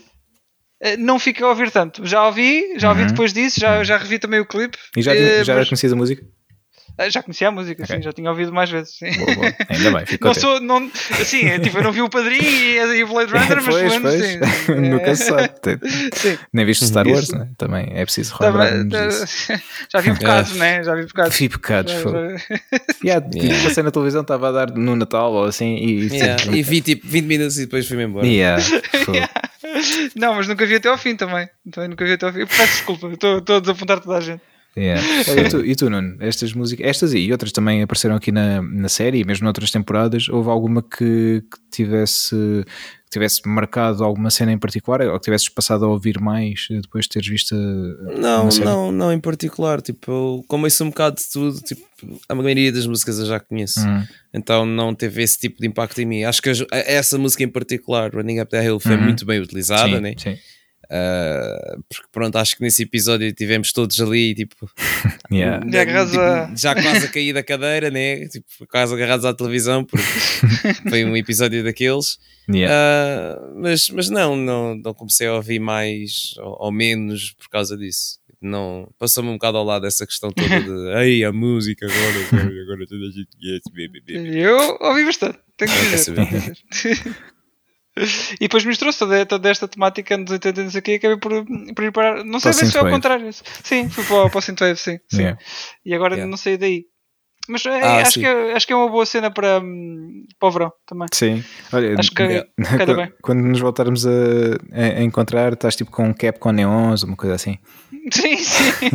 Eh, 0.80 0.96
não 0.96 1.18
fiquei 1.18 1.44
a 1.44 1.48
ouvir 1.48 1.70
tanto. 1.70 2.06
Já 2.06 2.26
ouvi, 2.26 2.78
já 2.78 2.88
ouvi 2.88 3.02
uhum. 3.02 3.08
depois 3.08 3.32
disso, 3.32 3.60
já, 3.60 3.82
já 3.84 3.98
revi 3.98 4.18
também 4.18 4.40
o 4.40 4.46
clipe. 4.46 4.78
E 4.96 5.02
já, 5.02 5.12
já 5.42 5.56
mas... 5.56 5.68
conhecias 5.68 5.92
a 5.92 5.96
música? 5.96 6.24
Eh, 6.98 7.10
já 7.10 7.22
conhecia 7.22 7.46
a 7.46 7.50
música, 7.52 7.84
okay. 7.84 7.96
sim, 7.96 8.02
já 8.02 8.12
tinha 8.12 8.28
ouvido 8.28 8.52
mais 8.52 8.68
vezes. 8.68 8.96
Sim. 8.96 9.12
Boa, 9.12 9.34
boa. 9.36 9.54
Ainda 9.68 9.90
bem, 9.92 10.06
fico 10.06 10.26
não 10.26 10.34
sou, 10.34 10.60
não, 10.60 10.90
assim, 11.12 11.46
é, 11.46 11.56
tipo, 11.60 11.78
eu 11.78 11.84
não 11.84 11.92
vi 11.92 12.02
o 12.02 12.10
Padrinho 12.10 12.42
e, 12.42 13.04
o 13.04 13.06
Blade 13.06 13.32
Runner, 13.32 13.62
mas 13.62 13.66
pois, 13.66 13.98
pois. 13.98 14.24
sim. 14.24 14.74
Nunca 14.74 15.14
se 15.14 15.24
sabe. 15.26 15.48
Sim. 16.12 16.38
Nem 16.52 16.66
viste 16.66 16.86
Star 16.86 17.06
Wars, 17.06 17.30
né? 17.30 17.48
também 17.56 17.88
é 17.94 18.04
preciso 18.04 18.34
relembrar 18.34 18.68
Já 19.92 20.00
vi 20.00 20.10
bocados, 20.10 20.56
né? 20.56 20.82
Já 20.82 20.94
vi 20.96 21.06
bocados. 21.06 21.38
Vi 21.38 21.48
bocados, 21.48 21.92
já, 21.92 22.00
foi. 22.00 22.12
Yeah, 23.04 23.26
yeah. 23.32 23.62
passei 23.62 23.82
na 23.84 23.92
televisão, 23.92 24.22
estava 24.22 24.48
a 24.48 24.52
dar 24.52 24.70
no 24.72 24.96
Natal 24.96 25.32
ou 25.32 25.44
assim 25.44 25.76
e, 25.76 26.08
yeah. 26.08 26.42
e 26.52 26.62
vi 26.64 26.80
tipo 26.80 27.06
20 27.06 27.24
minutos 27.26 27.58
e 27.58 27.66
depois 27.66 27.86
fui-me 27.86 28.04
embora. 28.04 28.26
Yeah. 28.26 28.60
Não, 30.16 30.34
mas 30.34 30.48
nunca 30.48 30.66
vi 30.66 30.74
até 30.74 30.88
ao 30.88 30.98
fim 30.98 31.14
também. 31.14 31.48
Também 31.70 31.90
nunca 31.90 32.04
vi 32.04 32.12
até 32.12 32.26
ao 32.26 32.32
fim. 32.32 32.40
Eu 32.40 32.46
peço 32.48 32.72
desculpa, 32.72 33.08
estou, 33.08 33.38
estou 33.38 33.56
a 33.56 33.60
desapontar 33.60 34.00
toda 34.00 34.16
a 34.16 34.20
gente. 34.20 34.42
Yeah. 34.78 35.02
e, 35.40 35.48
tu, 35.48 35.64
e 35.64 35.74
tu, 35.74 35.90
Nuno, 35.90 36.16
estas 36.20 36.52
músicas, 36.52 36.86
estas 36.86 37.12
e 37.14 37.30
outras 37.32 37.52
também 37.52 37.82
apareceram 37.82 38.14
aqui 38.14 38.30
na, 38.30 38.62
na 38.62 38.88
série, 38.88 39.24
mesmo 39.24 39.44
noutras 39.44 39.70
temporadas. 39.70 40.28
Houve 40.28 40.48
alguma 40.48 40.82
que, 40.82 41.42
que 41.42 41.58
tivesse 41.70 42.64
que 43.08 43.12
tivesse 43.12 43.40
marcado 43.46 44.04
alguma 44.04 44.28
cena 44.30 44.52
em 44.52 44.58
particular 44.58 45.00
ou 45.00 45.18
que 45.18 45.24
tivesses 45.24 45.48
passado 45.48 45.86
a 45.86 45.88
ouvir 45.88 46.20
mais 46.20 46.66
depois 46.68 47.06
de 47.06 47.08
teres 47.08 47.26
visto 47.26 47.54
não 48.20 48.48
não 48.48 48.92
não 48.92 49.12
em 49.12 49.18
particular 49.18 49.80
tipo 49.80 50.10
eu, 50.10 50.44
como 50.46 50.66
isso 50.66 50.84
um 50.84 50.90
bocado 50.90 51.16
de 51.16 51.26
tudo 51.30 51.58
tipo 51.62 51.82
a 52.28 52.34
maioria 52.34 52.70
das 52.70 52.86
músicas 52.86 53.18
eu 53.18 53.24
já 53.24 53.40
conheço 53.40 53.80
uhum. 53.80 54.04
então 54.34 54.66
não 54.66 54.94
teve 54.94 55.22
esse 55.22 55.38
tipo 55.38 55.58
de 55.58 55.66
impacto 55.66 55.98
em 56.02 56.04
mim 56.04 56.24
acho 56.24 56.42
que 56.42 56.50
essa 56.70 57.16
música 57.16 57.42
em 57.42 57.48
particular 57.48 58.14
Running 58.14 58.40
Up 58.40 58.50
the 58.50 58.62
Hill 58.62 58.78
foi 58.78 58.96
uhum. 58.96 59.04
muito 59.04 59.24
bem 59.24 59.40
utilizada 59.40 59.96
sim, 59.96 60.00
né? 60.00 60.14
sim. 60.14 60.36
Uh, 60.90 61.82
porque 61.86 62.08
pronto, 62.10 62.36
acho 62.36 62.56
que 62.56 62.62
nesse 62.62 62.82
episódio 62.82 63.30
tivemos 63.32 63.72
todos 63.72 64.00
ali, 64.00 64.34
tipo, 64.34 64.70
yeah. 65.30 65.62
já, 65.70 66.06
tipo, 66.06 66.56
já 66.56 66.74
quase 66.74 67.06
a 67.06 67.10
cair 67.10 67.34
da 67.34 67.42
cadeira, 67.42 67.90
né? 67.90 68.26
Tipo, 68.28 68.46
quase 68.70 68.94
agarrados 68.94 69.26
à 69.26 69.34
televisão, 69.34 69.84
porque 69.84 70.04
foi 70.88 71.04
um 71.04 71.14
episódio 71.16 71.62
daqueles. 71.62 72.18
Yeah. 72.50 72.74
Uh, 72.74 73.60
mas, 73.60 73.90
mas 73.90 74.08
não, 74.08 74.34
não, 74.34 74.74
não 74.76 74.94
comecei 74.94 75.26
a 75.26 75.34
ouvir 75.34 75.58
mais 75.58 76.34
ou, 76.38 76.56
ou 76.60 76.72
menos 76.72 77.32
por 77.32 77.50
causa 77.50 77.76
disso. 77.76 78.18
Não, 78.40 78.88
passou-me 78.98 79.28
um 79.28 79.34
bocado 79.34 79.58
ao 79.58 79.64
lado 79.64 79.86
essa 79.86 80.06
questão 80.06 80.30
toda 80.30 80.60
de 80.60 80.70
ei, 81.04 81.24
a 81.24 81.32
música 81.32 81.86
agora, 81.86 82.26
agora, 82.32 82.62
agora 82.62 82.86
toda 82.86 83.04
a 83.04 83.10
gente 83.10 83.28
conhece. 83.36 84.38
Eu 84.38 84.78
ouvi 84.80 85.04
bastante, 85.04 85.38
tenho 85.56 85.70
que 85.70 85.90
dizer. 85.90 87.16
E 88.34 88.40
depois 88.40 88.64
misturou-se 88.64 88.98
toda, 88.98 89.26
toda 89.26 89.50
esta 89.50 89.68
temática 89.68 90.16
nos 90.16 90.30
80 90.30 90.62
não 90.64 90.70
sei 90.70 90.80
o 90.80 90.82
quê, 90.82 90.92
e 90.92 90.94
acabei 90.96 91.16
por, 91.18 91.44
por 91.74 91.84
ir 91.84 91.92
para. 91.92 92.24
Não 92.24 92.40
sei 92.40 92.52
se 92.52 92.70
foi 92.70 92.80
ao 92.80 92.90
contrário. 92.90 93.30
Sim, 93.62 93.88
fui 93.88 94.04
para, 94.04 94.28
para 94.30 94.38
o 94.38 94.42
Synthwave, 94.42 94.76
sim. 94.76 94.98
sim. 95.10 95.20
Yeah. 95.20 95.38
E 95.84 95.94
agora 95.94 96.14
yeah. 96.14 96.30
não 96.30 96.36
sei 96.36 96.56
daí. 96.56 96.84
Mas 97.48 97.64
é, 97.64 97.80
ah, 97.80 98.02
acho, 98.02 98.20
que, 98.20 98.26
é, 98.26 98.52
acho 98.52 98.66
que 98.66 98.72
é 98.74 98.76
uma 98.76 98.90
boa 98.90 99.06
cena 99.06 99.30
para, 99.30 99.62
para 100.38 100.48
o 100.48 100.52
verão 100.52 100.72
também. 100.86 101.08
Sim, 101.14 101.42
olha, 101.72 101.98
acho 101.98 102.10
que 102.10 102.22
yeah. 102.22 102.48
quando, 102.76 102.96
bem. 102.96 103.12
quando 103.22 103.40
nos 103.40 103.58
voltarmos 103.58 104.06
a, 104.06 104.10
a, 104.70 105.02
encontrar, 105.02 105.54
estás 105.54 105.74
tipo 105.74 105.90
com 105.90 106.08
um 106.08 106.12
cap 106.12 106.38
com 106.38 106.52
neons, 106.52 107.04
uma 107.04 107.16
coisa 107.16 107.36
assim. 107.36 107.56
Sim, 108.12 108.36
sim. 108.36 108.72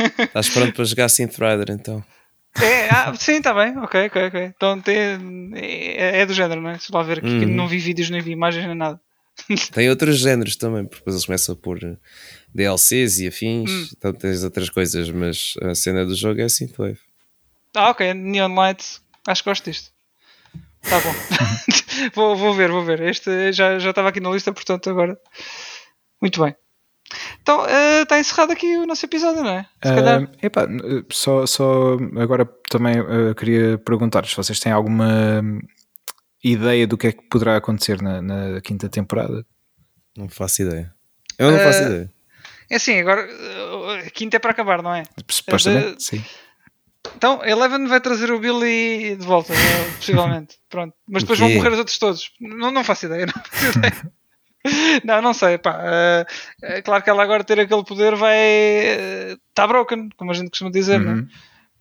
estás 0.18 0.48
pronto 0.48 0.72
para 0.72 0.84
jogar 0.84 1.08
Synth 1.10 1.36
Rider 1.38 1.70
então. 1.70 2.02
É, 2.62 2.88
ah, 2.88 3.14
sim, 3.14 3.36
está 3.36 3.52
bem, 3.52 3.76
ok, 3.78 4.06
ok, 4.06 4.26
ok. 4.26 4.52
Então 4.56 4.80
tem, 4.80 4.96
é, 5.54 6.20
é, 6.20 6.26
do 6.26 6.32
género, 6.32 6.60
não 6.60 6.70
é? 6.70 6.78
Se 6.78 6.92
lá 6.92 7.02
ver 7.02 7.18
aqui, 7.18 7.26
uhum. 7.26 7.54
não 7.54 7.66
vi 7.66 7.78
vídeos, 7.78 8.10
nem 8.10 8.20
vi 8.20 8.30
imagens, 8.30 8.66
nem 8.66 8.76
nada. 8.76 9.00
Tem 9.72 9.90
outros 9.90 10.20
géneros 10.20 10.54
também, 10.54 10.84
porque 10.84 11.00
depois 11.00 11.16
eles 11.16 11.26
começam 11.26 11.54
a 11.54 11.58
pôr 11.58 11.98
DLCs 12.54 13.18
e 13.18 13.26
afins, 13.26 13.68
hum. 13.68 13.88
então 13.96 14.12
tens 14.12 14.44
outras 14.44 14.70
coisas, 14.70 15.10
mas 15.10 15.54
a 15.60 15.74
cena 15.74 16.06
do 16.06 16.14
jogo 16.14 16.40
é 16.40 16.44
assim, 16.44 16.68
foi. 16.68 16.96
Ah, 17.74 17.90
ok, 17.90 18.14
Neon 18.14 18.54
Lights, 18.54 19.02
acho 19.26 19.42
que 19.42 19.50
gosto 19.50 19.68
disto. 19.68 19.90
Tá 20.82 21.00
bom. 21.00 21.12
vou, 22.14 22.36
vou 22.36 22.54
ver, 22.54 22.70
vou 22.70 22.84
ver. 22.84 23.00
Este 23.00 23.52
já, 23.52 23.78
já 23.78 23.90
estava 23.90 24.10
aqui 24.10 24.20
na 24.20 24.30
lista, 24.30 24.52
portanto 24.52 24.88
agora. 24.88 25.18
Muito 26.20 26.40
bem. 26.40 26.54
Então, 27.42 27.62
uh, 27.62 28.02
está 28.02 28.18
encerrado 28.18 28.52
aqui 28.52 28.76
o 28.76 28.86
nosso 28.86 29.04
episódio, 29.04 29.42
não 29.42 29.50
é? 29.50 29.66
Se 29.82 29.92
uh, 29.92 30.28
epá, 30.42 30.66
só, 31.10 31.46
só 31.46 31.96
agora 32.18 32.44
também 32.68 33.00
uh, 33.00 33.34
queria 33.34 33.78
perguntar 33.78 34.26
se 34.26 34.36
vocês 34.36 34.58
têm 34.58 34.72
alguma 34.72 35.42
ideia 36.42 36.86
do 36.86 36.96
que 36.96 37.08
é 37.08 37.12
que 37.12 37.22
poderá 37.28 37.56
acontecer 37.56 38.00
na, 38.02 38.20
na 38.20 38.60
quinta 38.60 38.88
temporada. 38.88 39.46
Não 40.16 40.28
faço 40.28 40.62
ideia. 40.62 40.92
Eu 41.38 41.50
não 41.50 41.58
faço 41.58 41.82
ideia. 41.82 42.10
É 42.70 42.76
assim, 42.76 42.98
agora 42.98 43.28
a 44.06 44.10
quinta 44.10 44.36
é 44.36 44.40
para 44.40 44.52
acabar, 44.52 44.82
não 44.82 44.94
é? 44.94 45.02
Supostamente, 45.28 46.02
sim. 46.02 46.24
Então, 47.16 47.44
Eleven 47.44 47.86
vai 47.86 48.00
trazer 48.00 48.30
o 48.30 48.38
Billy 48.38 49.16
de 49.16 49.26
volta, 49.26 49.52
possivelmente. 49.96 50.56
Pronto. 50.70 50.94
Mas 51.06 51.22
depois 51.22 51.38
vão 51.38 51.50
morrer 51.50 51.72
os 51.72 51.78
outros 51.78 51.98
todos. 51.98 52.30
Não, 52.40 52.70
não 52.70 52.82
faço 52.82 53.06
ideia, 53.06 53.26
não 53.26 53.42
faço 53.44 53.78
ideia. 53.78 54.12
não, 55.04 55.22
não 55.22 55.34
sei, 55.34 55.58
pá. 55.58 56.26
É 56.62 56.82
claro 56.82 57.02
que 57.02 57.10
ela 57.10 57.22
agora 57.22 57.44
ter 57.44 57.60
aquele 57.60 57.84
poder 57.84 58.14
vai. 58.16 58.38
Está 59.48 59.64
uh, 59.64 59.68
broken, 59.68 60.08
como 60.16 60.30
a 60.30 60.34
gente 60.34 60.50
costuma 60.50 60.70
dizer, 60.70 61.00
uhum. 61.00 61.16
não 61.16 61.26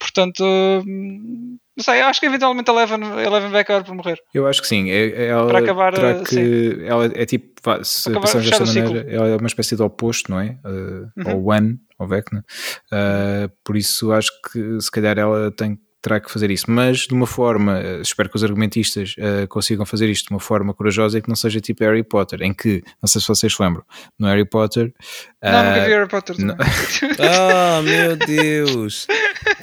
Portanto, 0.03 0.43
hum, 0.43 1.57
não 1.77 1.83
sei, 1.83 2.01
acho 2.01 2.19
que 2.19 2.25
eventualmente 2.25 2.69
a 2.69 2.73
Eleven, 2.73 3.01
Eleven 3.25 3.49
vai 3.49 3.61
acabar 3.61 3.85
por 3.85 3.95
morrer. 3.95 4.19
Eu 4.33 4.45
acho 4.45 4.61
que 4.61 4.67
sim. 4.67 4.91
É, 4.91 5.07
é 5.07 5.25
ela 5.27 5.47
para 5.47 5.59
acabar, 5.59 5.93
terá 5.93 6.19
que, 6.23 6.35
sim. 6.35 6.85
ela 6.85 7.05
é 7.05 7.25
tipo, 7.25 7.49
se 7.83 8.11
pensarmos 8.11 8.49
desta 8.49 8.65
maneira, 8.65 9.09
ela 9.09 9.27
é 9.29 9.37
uma 9.37 9.47
espécie 9.47 9.77
de 9.77 9.81
oposto, 9.81 10.29
não 10.29 10.41
é? 10.41 10.57
Uh, 10.65 11.09
uhum. 11.15 11.35
Ou 11.35 11.51
One, 11.51 11.79
ou 11.97 12.07
Vecna. 12.07 12.43
Uh, 12.91 13.49
por 13.63 13.77
isso 13.77 14.11
acho 14.11 14.29
que 14.51 14.81
se 14.81 14.91
calhar 14.91 15.17
ela 15.17 15.49
tem 15.51 15.79
terá 16.03 16.19
que 16.19 16.29
fazer 16.29 16.51
isso, 16.51 16.69
mas 16.69 17.07
de 17.07 17.13
uma 17.13 17.25
forma, 17.25 17.79
eh, 17.79 18.01
espero 18.01 18.29
que 18.29 18.35
os 18.35 18.43
argumentistas 18.43 19.15
uh, 19.17 19.47
consigam 19.47 19.85
fazer 19.85 20.09
isto 20.09 20.27
de 20.27 20.33
uma 20.33 20.39
forma 20.39 20.73
corajosa 20.73 21.17
e 21.17 21.21
que 21.21 21.29
não 21.29 21.35
seja 21.35 21.61
tipo 21.61 21.81
Harry 21.81 22.03
Potter, 22.03 22.41
em 22.41 22.53
que, 22.53 22.83
não 23.01 23.07
sei 23.07 23.21
se 23.21 23.27
vocês 23.27 23.55
se 23.55 23.63
lembram, 23.63 23.85
no 24.19 24.27
Harry 24.27 24.43
Potter. 24.43 24.93
Não, 25.41 25.49
uh, 25.49 25.63
nunca 25.63 25.85
vi 25.85 25.91
Harry 25.91 26.09
Potter. 26.09 26.35
Não. 26.39 26.57
oh 26.59 27.81
meu 27.83 28.17
Deus! 28.17 29.07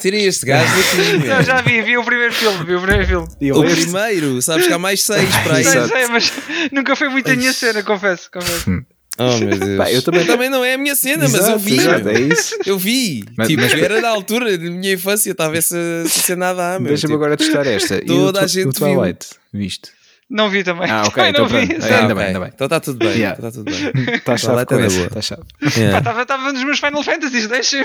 Tirei 0.01 0.27
este 0.27 0.47
gajo 0.47 0.75
daqui. 0.75 1.29
Não, 1.29 1.43
já 1.43 1.61
vi, 1.61 1.83
vi 1.83 1.99
o 1.99 2.05
primeiro 2.05 2.33
filme, 2.33 2.65
vi 2.65 2.75
o 2.75 2.81
primeiro 2.81 3.07
filme. 3.07 3.29
o 3.53 3.63
primeiro, 3.63 4.41
sabes 4.41 4.67
que 4.67 4.73
há 4.73 4.79
mais 4.79 5.03
seis 5.03 5.29
para 5.45 5.57
aí. 5.57 5.65
Sei, 5.65 5.83
sei, 5.89 6.07
mas 6.07 6.33
nunca 6.73 6.97
foi 6.97 7.11
muito 7.11 7.31
a 7.31 7.37
minha 7.37 7.53
cena, 7.53 7.83
confesso. 7.83 8.31
confesso. 8.33 8.83
Oh 9.21 9.39
meu 9.39 9.59
Deus. 9.61 9.77
Pá, 9.77 9.93
eu 9.93 10.03
também, 10.03 10.27
também 10.27 10.49
não 10.49 10.65
é 10.65 10.75
a 10.75 10.79
minha 10.79 10.97
cena, 10.97 11.27
exato, 11.27 11.45
mas 11.45 11.53
eu 11.53 11.59
vi. 11.59 11.77
Exato, 11.79 12.09
é 12.09 12.21
isso. 12.21 12.59
Eu 12.65 12.79
vi. 12.79 13.25
Mas, 13.37 13.49
tipo, 13.49 13.61
mas... 13.61 13.75
era 13.75 14.01
da 14.01 14.09
altura 14.09 14.57
da 14.57 14.71
minha 14.71 14.95
infância, 14.95 15.31
estava 15.31 15.57
essa, 15.59 15.77
essa 15.77 16.21
cena 16.21 16.51
a 16.51 16.55
dar. 16.55 16.81
Deixa-me 16.81 17.13
tipo, 17.13 17.15
agora 17.15 17.37
testar 17.37 17.67
esta. 17.67 18.01
Toda 18.05 18.39
e 18.39 18.43
o, 18.43 18.45
a 18.45 18.47
gente 18.47 18.69
o 18.69 18.73
Twilight, 18.73 19.27
viu. 19.53 19.63
viste? 19.63 19.91
Não 20.31 20.49
vi 20.49 20.65
também. 20.65 20.89
Ah, 20.89 21.03
ok. 21.07 21.23
então, 21.29 21.47
vi. 21.47 21.57
Ah, 21.57 21.61
ainda 21.61 21.75
okay. 21.75 22.15
bem, 22.15 22.25
ainda 22.25 22.41
bem. 22.41 22.51
Então 22.55 22.65
está 22.65 22.81
tudo 22.81 22.99
bem. 22.99 23.19
Yeah. 23.19 23.35
Está 23.35 23.51
tudo 23.51 23.65
bem. 23.65 23.93
Está 24.17 24.37
chave 24.39 24.65
com 24.65 24.79
essa. 24.79 25.01
Está 25.01 25.21
chave. 25.21 25.43
Estava 25.61 26.23
yeah. 26.23 26.53
nos 26.53 26.65
meus 26.65 26.79
Final 26.79 27.03
Fantasies, 27.03 27.49
deixa 27.49 27.85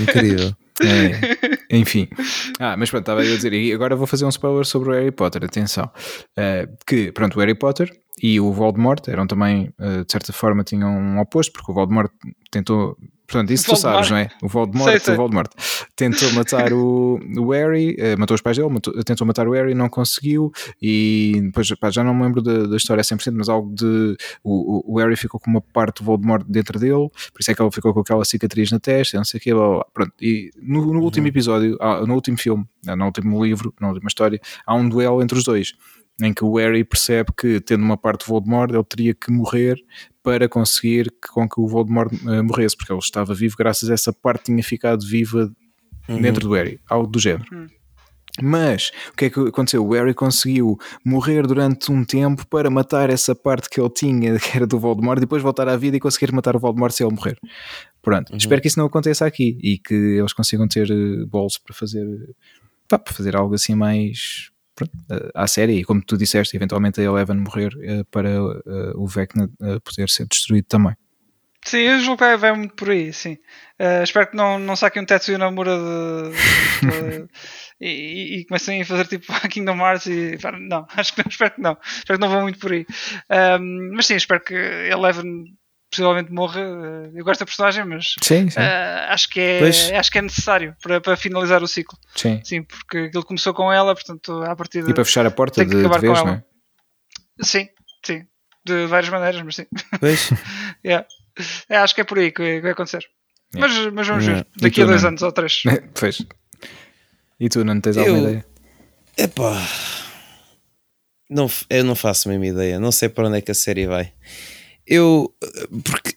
Incrível. 0.00 0.56
É, 0.80 1.76
enfim. 1.76 2.08
Ah, 2.58 2.76
mas 2.76 2.90
pronto, 2.90 3.02
estava 3.02 3.20
a 3.20 3.24
dizer, 3.24 3.52
e 3.52 3.72
agora 3.72 3.96
vou 3.96 4.06
fazer 4.06 4.24
um 4.24 4.30
spoiler 4.30 4.64
sobre 4.64 4.90
o 4.90 4.92
Harry 4.92 5.10
Potter, 5.10 5.44
atenção. 5.44 5.90
Uh, 6.38 6.76
que, 6.86 7.12
pronto, 7.12 7.36
o 7.36 7.40
Harry 7.40 7.54
Potter 7.54 7.92
e 8.22 8.40
o 8.40 8.52
Voldemort 8.52 9.06
eram 9.08 9.26
também, 9.26 9.72
uh, 9.78 10.04
de 10.04 10.12
certa 10.12 10.32
forma, 10.32 10.64
tinham 10.64 10.90
um 10.90 11.20
oposto, 11.20 11.52
porque 11.52 11.70
o 11.70 11.74
Voldemort 11.74 12.10
tentou 12.50 12.96
Portanto, 13.32 13.50
isso 13.50 13.64
tu 13.64 13.76
sabes, 13.76 14.10
não 14.10 14.18
é? 14.18 14.28
O 14.42 14.48
Voldemort, 14.48 14.90
sei, 14.90 15.00
sei. 15.00 15.14
o 15.14 15.16
Voldemort 15.16 15.50
tentou 15.96 16.30
matar 16.32 16.70
o, 16.70 17.18
o 17.38 17.50
Harry, 17.50 17.96
uh, 17.98 18.20
matou 18.20 18.34
os 18.34 18.42
pais 18.42 18.58
dele, 18.58 18.68
matou, 18.68 18.92
tentou 19.02 19.26
matar 19.26 19.48
o 19.48 19.52
Harry, 19.52 19.74
não 19.74 19.88
conseguiu. 19.88 20.52
E 20.80 21.40
depois, 21.44 21.70
pá, 21.76 21.90
já 21.90 22.04
não 22.04 22.14
me 22.14 22.24
lembro 22.24 22.42
da, 22.42 22.66
da 22.66 22.76
história 22.76 23.02
100%, 23.02 23.32
mas 23.34 23.48
algo 23.48 23.74
de. 23.74 24.16
O, 24.44 24.92
o, 24.92 24.98
Harry 24.98 25.16
ficou 25.16 25.40
com 25.40 25.50
uma 25.50 25.62
parte 25.62 26.02
do 26.02 26.04
Voldemort 26.04 26.44
dentro 26.46 26.78
dele, 26.78 27.08
por 27.32 27.40
isso 27.40 27.50
é 27.50 27.54
que 27.54 27.62
ele 27.62 27.70
ficou 27.70 27.94
com 27.94 28.00
aquela 28.00 28.24
cicatriz 28.26 28.70
na 28.70 28.78
testa, 28.78 29.16
não 29.16 29.24
sei 29.24 29.38
o 29.38 29.42
que, 29.42 29.54
blá, 29.54 29.66
blá. 29.66 29.86
Pronto. 29.94 30.12
E 30.20 30.50
no, 30.60 30.84
no 30.84 30.98
uhum. 30.98 31.04
último 31.04 31.26
episódio, 31.26 31.78
no 32.06 32.14
último 32.14 32.36
filme, 32.36 32.66
no 32.84 33.04
último 33.06 33.42
livro, 33.42 33.72
na 33.80 33.88
última 33.88 34.08
história, 34.08 34.38
há 34.66 34.74
um 34.74 34.86
duelo 34.86 35.22
entre 35.22 35.38
os 35.38 35.44
dois 35.44 35.72
em 36.20 36.32
que 36.32 36.44
o 36.44 36.56
Harry 36.56 36.84
percebe 36.84 37.30
que, 37.36 37.60
tendo 37.60 37.82
uma 37.82 37.96
parte 37.96 38.24
do 38.24 38.28
Voldemort, 38.28 38.70
ele 38.72 38.84
teria 38.84 39.14
que 39.14 39.30
morrer 39.30 39.76
para 40.22 40.48
conseguir 40.48 41.10
que, 41.10 41.28
com 41.32 41.48
que 41.48 41.60
o 41.60 41.66
Voldemort 41.66 42.12
uh, 42.12 42.44
morresse, 42.44 42.76
porque 42.76 42.92
ele 42.92 43.00
estava 43.00 43.34
vivo 43.34 43.56
graças 43.58 43.90
a 43.90 43.94
essa 43.94 44.12
parte 44.12 44.44
tinha 44.44 44.62
ficado 44.62 45.06
viva 45.06 45.50
uhum. 46.08 46.20
dentro 46.20 46.48
do 46.48 46.54
Harry, 46.54 46.80
algo 46.88 47.06
do 47.06 47.18
género. 47.18 47.44
Uhum. 47.52 47.66
Mas 48.40 48.90
o 49.12 49.16
que 49.16 49.26
é 49.26 49.30
que 49.30 49.38
aconteceu? 49.40 49.86
O 49.86 49.92
Harry 49.92 50.14
conseguiu 50.14 50.78
morrer 51.04 51.46
durante 51.46 51.92
um 51.92 52.02
tempo 52.02 52.46
para 52.46 52.70
matar 52.70 53.10
essa 53.10 53.34
parte 53.34 53.68
que 53.68 53.78
ele 53.78 53.90
tinha, 53.90 54.38
que 54.40 54.56
era 54.56 54.66
do 54.66 54.78
Voldemort, 54.78 55.18
e 55.18 55.22
depois 55.22 55.42
voltar 55.42 55.68
à 55.68 55.76
vida 55.76 55.96
e 55.96 56.00
conseguir 56.00 56.32
matar 56.32 56.56
o 56.56 56.58
Voldemort 56.58 56.92
se 56.92 57.04
ele 57.04 57.14
morrer. 57.14 57.36
Pronto, 58.00 58.30
uhum. 58.30 58.38
espero 58.38 58.62
que 58.62 58.68
isso 58.68 58.78
não 58.78 58.86
aconteça 58.86 59.26
aqui 59.26 59.58
e 59.62 59.78
que 59.78 59.94
eles 59.94 60.32
consigam 60.32 60.66
ter 60.66 60.90
uh, 60.90 61.26
bolos 61.26 61.58
para 61.58 61.74
fazer, 61.74 62.06
pá, 62.88 62.98
para 62.98 63.12
fazer 63.12 63.36
algo 63.36 63.54
assim 63.54 63.74
mais 63.74 64.51
à 65.34 65.46
série 65.46 65.80
e 65.80 65.84
como 65.84 66.02
tu 66.02 66.16
disseste, 66.16 66.56
eventualmente 66.56 67.00
a 67.00 67.04
Eleven 67.04 67.36
morrer 67.36 67.72
uh, 67.74 68.04
para 68.06 68.42
uh, 68.42 68.92
o 68.96 69.06
Vecna 69.06 69.44
uh, 69.60 69.80
poder 69.80 70.08
ser 70.08 70.26
destruído 70.26 70.66
também. 70.66 70.94
Sim, 71.64 71.78
eu 71.78 72.00
julgo 72.00 72.18
que 72.18 72.36
vai 72.36 72.52
muito 72.56 72.74
por 72.74 72.90
aí, 72.90 73.12
sim. 73.12 73.38
espero 74.02 74.28
que 74.28 74.36
não, 74.36 74.58
não 74.58 74.74
saquem 74.74 75.00
um 75.00 75.06
Tetsuya 75.06 75.38
Nomura 75.38 75.78
de, 75.78 76.30
de, 76.88 77.28
e, 77.80 78.40
e, 78.40 78.44
comecem 78.46 78.82
a 78.82 78.84
fazer 78.84 79.06
tipo 79.06 79.32
Kingdom 79.48 79.76
Hearts 79.76 80.06
e 80.06 80.36
não, 80.68 80.84
acho 80.96 81.14
que 81.14 81.22
não, 81.22 81.30
espero 81.30 81.54
que 81.54 81.60
não. 81.60 81.78
Espero 81.80 82.18
que 82.18 82.26
não 82.26 82.32
vão 82.32 82.42
muito 82.42 82.58
por 82.58 82.72
aí. 82.72 82.84
Um, 83.60 83.92
mas 83.94 84.06
sim, 84.06 84.16
espero 84.16 84.42
que 84.42 84.54
Eleven 84.54 85.44
possivelmente 85.92 86.32
morra. 86.32 86.60
Eh, 86.60 87.10
eu 87.14 87.24
gosto 87.24 87.40
da 87.40 87.46
personagem, 87.46 87.84
mas 87.84 88.04
sim, 88.22 88.48
sim. 88.48 88.58
Uh, 88.58 89.10
acho, 89.10 89.28
que 89.28 89.40
é, 89.40 89.96
acho 89.96 90.10
que 90.10 90.18
é 90.18 90.22
necessário 90.22 90.74
para, 90.82 91.00
para 91.00 91.16
finalizar 91.16 91.62
o 91.62 91.68
ciclo. 91.68 91.96
Sim. 92.16 92.40
sim, 92.42 92.62
porque 92.62 92.98
aquilo 92.98 93.24
começou 93.24 93.52
com 93.52 93.70
ela, 93.70 93.94
portanto, 93.94 94.42
a 94.42 94.56
partir 94.56 94.88
E 94.88 94.94
para 94.94 95.04
fechar 95.04 95.26
a 95.26 95.30
porta 95.30 95.64
de, 95.64 95.70
de 95.70 95.88
vez, 96.00 96.02
não 96.02 96.28
é? 96.30 96.44
Sim, 97.42 97.68
sim. 98.04 98.24
De 98.64 98.86
várias 98.86 99.10
maneiras, 99.10 99.42
mas 99.42 99.56
sim. 99.56 99.66
Pois. 100.00 100.30
yeah. 100.84 101.06
é, 101.68 101.76
acho 101.76 101.94
que 101.94 102.00
é 102.00 102.04
por 102.04 102.18
aí 102.18 102.32
que 102.32 102.60
vai 102.60 102.72
acontecer. 102.72 103.04
Yeah. 103.54 103.74
Mas, 103.74 103.92
mas 103.92 104.08
vamos 104.08 104.24
yeah. 104.24 104.42
ver, 104.42 104.62
daqui 104.62 104.76
tu, 104.76 104.82
a 104.82 104.86
dois 104.86 105.02
não? 105.02 105.08
anos 105.10 105.22
ou 105.22 105.32
três. 105.32 105.62
pois. 105.98 106.22
E 107.38 107.48
tu 107.48 107.64
não 107.64 107.80
tens 107.80 107.96
alguma 107.98 108.16
eu... 108.16 108.24
ideia? 108.24 108.46
Epá. 109.18 109.60
Não, 111.28 111.50
eu 111.68 111.84
não 111.84 111.94
faço 111.94 112.28
a 112.28 112.32
mesma 112.32 112.46
ideia. 112.46 112.78
Não 112.78 112.92
sei 112.92 113.08
para 113.08 113.28
onde 113.28 113.38
é 113.38 113.40
que 113.40 113.50
a 113.50 113.54
série 113.54 113.86
vai. 113.86 114.12
Eu. 114.86 115.32
Porque 115.84 116.16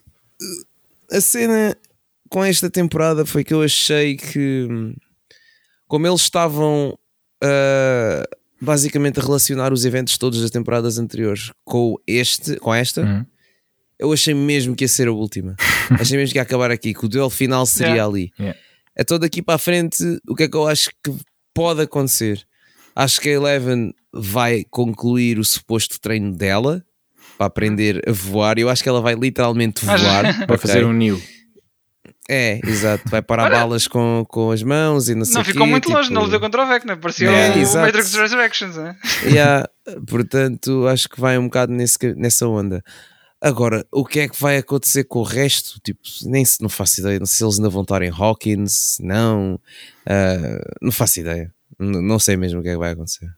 a 1.10 1.20
cena 1.20 1.76
com 2.28 2.44
esta 2.44 2.68
temporada 2.70 3.24
foi 3.24 3.44
que 3.44 3.54
eu 3.54 3.62
achei 3.62 4.16
que. 4.16 4.66
Como 5.86 6.06
eles 6.06 6.22
estavam. 6.22 6.98
Uh, 7.42 8.36
basicamente 8.60 9.20
a 9.20 9.22
relacionar 9.22 9.72
os 9.72 9.84
eventos 9.84 10.16
todos 10.18 10.40
das 10.40 10.50
temporadas 10.50 10.98
anteriores 10.98 11.52
com 11.64 11.96
este, 12.06 12.56
com 12.56 12.74
esta, 12.74 13.02
uhum. 13.02 13.26
eu 13.98 14.12
achei 14.12 14.34
mesmo 14.34 14.74
que 14.74 14.84
ia 14.84 14.88
ser 14.88 15.08
a 15.08 15.12
última. 15.12 15.56
achei 16.00 16.16
mesmo 16.16 16.32
que 16.32 16.38
ia 16.38 16.42
acabar 16.42 16.70
aqui, 16.70 16.94
que 16.94 17.04
o 17.04 17.08
duelo 17.08 17.30
final 17.30 17.66
seria 17.66 17.92
yeah. 17.92 18.04
ali. 18.04 18.32
Yeah. 18.38 18.58
Então 18.98 19.18
daqui 19.18 19.42
para 19.42 19.56
a 19.56 19.58
frente, 19.58 20.02
o 20.26 20.34
que 20.34 20.44
é 20.44 20.48
que 20.48 20.56
eu 20.56 20.66
acho 20.66 20.90
que 21.04 21.14
pode 21.54 21.82
acontecer? 21.82 22.46
Acho 22.94 23.20
que 23.20 23.28
a 23.28 23.32
Eleven 23.32 23.92
vai 24.12 24.64
concluir 24.70 25.38
o 25.38 25.44
suposto 25.44 26.00
treino 26.00 26.34
dela 26.34 26.82
para 27.36 27.46
aprender 27.46 28.02
a 28.06 28.12
voar. 28.12 28.58
Eu 28.58 28.68
acho 28.68 28.82
que 28.82 28.88
ela 28.88 29.00
vai 29.00 29.14
literalmente 29.14 29.84
voar. 29.84 30.22
vai 30.36 30.44
okay? 30.44 30.58
fazer 30.58 30.84
um 30.84 30.92
nil. 30.92 31.20
É, 32.28 32.60
exato. 32.66 33.08
Vai 33.08 33.22
parar 33.22 33.44
Olha, 33.44 33.58
balas 33.58 33.86
com, 33.86 34.24
com 34.28 34.50
as 34.50 34.62
mãos 34.62 35.08
e 35.08 35.14
não 35.14 35.24
sei 35.24 35.34
Não 35.34 35.44
ficou 35.44 35.64
quê, 35.64 35.70
muito 35.70 35.84
tipo... 35.84 35.96
longe, 35.96 36.12
não 36.12 36.22
lutou 36.22 36.40
contra 36.40 36.64
o 36.64 36.66
Vecna. 36.66 36.96
Parecia 36.96 37.30
é, 37.30 37.54
o 37.54 37.58
exato. 37.58 37.86
Matrix 37.86 38.14
Resurrections, 38.14 38.76
né? 38.76 38.96
Yeah, 39.26 39.68
portanto, 40.08 40.86
acho 40.88 41.08
que 41.08 41.20
vai 41.20 41.38
um 41.38 41.44
bocado 41.44 41.72
nesse, 41.72 41.98
nessa 42.14 42.48
onda. 42.48 42.82
Agora, 43.40 43.86
o 43.92 44.04
que 44.04 44.20
é 44.20 44.28
que 44.28 44.40
vai 44.40 44.56
acontecer 44.56 45.04
com 45.04 45.20
o 45.20 45.22
resto? 45.22 45.78
Tipo, 45.84 46.00
nem 46.24 46.44
se 46.44 46.60
não 46.60 46.68
faço 46.68 47.00
ideia. 47.00 47.18
Não 47.18 47.26
sei 47.26 47.38
se 47.38 47.44
eles 47.44 47.58
ainda 47.58 47.68
vão 47.68 47.82
estar 47.82 48.02
em 48.02 48.10
Hawkins, 48.10 48.96
não. 49.00 49.60
Uh, 50.06 50.76
não 50.82 50.90
faço 50.90 51.20
ideia. 51.20 51.52
Não, 51.78 52.02
não 52.02 52.18
sei 52.18 52.36
mesmo 52.36 52.60
o 52.60 52.62
que 52.62 52.70
é 52.70 52.72
que 52.72 52.78
vai 52.78 52.92
acontecer. 52.92 53.28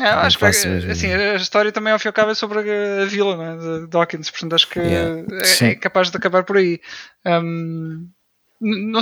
É, 0.00 0.08
acho 0.08 0.38
que 0.38 0.44
assim, 0.44 1.12
a 1.12 1.36
história 1.36 1.72
também 1.72 1.92
ao 1.92 1.98
fim 1.98 2.08
e 2.08 2.10
ao 2.10 2.12
cabo 2.12 2.30
é 2.30 2.34
sobre 2.34 2.58
a, 2.58 3.02
a 3.02 3.06
vila 3.06 3.36
né, 3.36 3.56
de 3.56 3.86
Dawkins, 3.86 4.30
portanto 4.30 4.54
acho 4.54 4.68
que 4.68 4.78
yeah. 4.78 5.22
é, 5.62 5.68
é, 5.68 5.74
capaz 5.74 6.10
de 6.10 6.16
acabar 6.16 6.44
por 6.44 6.58
aí. 6.58 6.80
Um, 7.24 8.08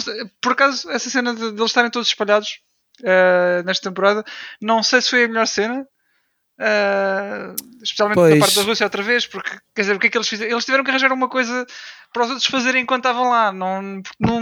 sei, 0.01 0.15
por 0.41 0.53
acaso, 0.53 0.89
essa 0.91 1.11
cena 1.11 1.35
de, 1.35 1.41
de 1.41 1.61
eles 1.61 1.71
estarem 1.71 1.91
todos 1.91 2.09
espalhados 2.09 2.61
uh, 3.01 3.65
nesta 3.65 3.91
temporada, 3.91 4.25
não 4.61 4.85
sei 4.85 5.03
se 5.03 5.11
foi 5.11 5.25
a 5.25 5.29
melhor 5.29 5.47
cena, 5.47 5.87
Uh, 6.57 7.51
especialmente 7.83 8.15
pois. 8.15 8.35
da 8.35 8.39
parte 8.39 8.55
da 8.55 8.63
Rússia 8.63 8.87
outra 8.87 9.03
vez, 9.03 9.27
porque 9.27 9.51
quer 9.75 9.83
dizer, 9.83 9.97
o 9.97 9.99
que 9.99 10.07
é 10.07 10.11
que 10.11 10.17
eles 10.17 10.29
fizeram? 10.29 10.53
Eles 10.53 10.65
tiveram 10.65 10.85
que 10.85 10.91
arranjar 10.91 11.13
uma 11.13 11.29
coisa 11.29 11.67
para 12.13 12.23
os 12.23 12.31
outros 12.31 12.47
fazerem 12.47 12.83
enquanto 12.83 13.07
estavam 13.07 13.29
lá, 13.29 13.51
não, 13.51 14.01
não, 14.21 14.41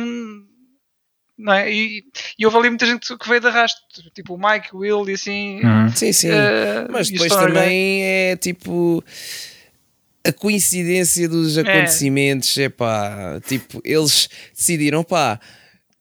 não 1.39 1.53
é? 1.53 1.73
E, 1.73 2.05
e 2.39 2.45
houve 2.45 2.59
ali 2.59 2.69
muita 2.69 2.87
gente 2.87 3.17
que 3.17 3.29
veio 3.29 3.41
de 3.41 3.49
arrasto, 3.49 3.81
tipo 4.15 4.35
o 4.35 4.39
Mike, 4.39 4.75
o 4.75 4.79
Will 4.79 5.09
e 5.09 5.15
assim. 5.15 5.61
Uhum. 5.65 5.95
Sim, 5.95 6.13
sim, 6.13 6.29
uh, 6.31 6.91
mas 6.91 7.09
depois 7.11 7.33
também 7.35 8.05
é 8.05 8.37
tipo 8.37 9.03
a 10.25 10.33
coincidência 10.33 11.29
dos 11.29 11.59
é. 11.59 11.63
acontecimentos, 11.63 12.57
é 12.57 12.69
pá, 12.69 13.41
tipo, 13.47 13.81
eles 13.85 14.29
decidiram, 14.57 15.03
pá, 15.03 15.41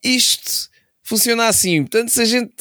isto 0.03 0.69
funciona 1.01 1.47
assim, 1.47 1.81
portanto, 1.81 2.09
se 2.09 2.21
a 2.21 2.25
gente 2.25 2.53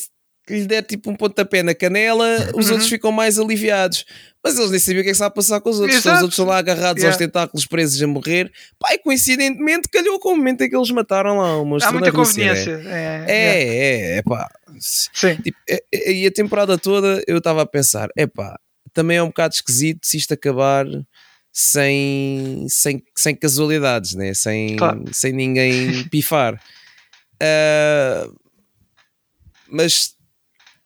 lhe 0.49 0.67
der 0.67 0.83
tipo 0.83 1.11
um 1.11 1.17
pontapé 1.17 1.63
na 1.63 1.75
canela, 1.75 2.51
os 2.55 2.67
uhum. 2.67 2.73
outros 2.73 2.89
ficam 2.89 3.13
mais 3.13 3.39
aliviados. 3.39 4.05
Mas 4.43 4.59
eles 4.59 4.71
nem 4.71 4.81
sabiam 4.81 5.01
o 5.01 5.05
que 5.05 5.11
é 5.11 5.13
que 5.13 5.17
está 5.17 5.27
a 5.27 5.31
passar 5.31 5.61
com 5.61 5.69
os 5.69 5.81
outros. 5.81 5.99
Então, 5.99 6.13
os 6.15 6.23
outros 6.23 6.39
estão 6.39 6.47
lá 6.47 6.59
agarrados 6.59 7.03
yeah. 7.03 7.09
aos 7.09 7.17
tentáculos 7.17 7.67
presos 7.67 8.03
a 8.03 8.07
morrer. 8.07 8.51
Pai, 8.79 8.97
coincidentemente 8.99 9.89
calhou 9.89 10.19
com 10.19 10.33
o 10.33 10.37
momento 10.37 10.63
em 10.63 10.71
que 10.71 10.77
eles 10.77 10.91
mataram 10.91 11.37
lá 11.37 11.61
uma 11.61 11.77
Há 11.83 11.93
muita 11.93 12.11
conveniência. 12.11 12.83
É, 12.87 13.25
é, 13.29 13.35
é, 13.35 14.17
é, 14.17 14.23
pá. 14.23 14.49
Sim. 14.79 15.37
Tipo, 15.37 15.59
é, 15.69 15.83
é, 15.93 16.13
e 16.13 16.27
a 16.27 16.33
temporada 16.33 16.79
toda 16.79 17.23
eu 17.27 17.39
estava 17.39 17.61
a 17.63 17.67
pensar, 17.67 18.09
é 18.17 18.27
pá, 18.27 18.59
também 18.95 19.19
é 19.19 19.23
um 19.23 19.29
bocado 19.29 19.55
esquisito 19.55 20.07
se 20.07 20.17
isto 20.17 20.33
acabar 20.33 20.87
sem, 21.53 22.67
sem, 22.69 23.03
sem 23.17 23.35
casualidades, 23.35 24.15
né? 24.15 24.33
sem, 24.33 24.77
claro. 24.77 25.05
sem 25.13 25.33
ninguém 25.33 26.05
pifar. 26.09 26.55
Uh, 27.35 28.35
mas 29.69 30.15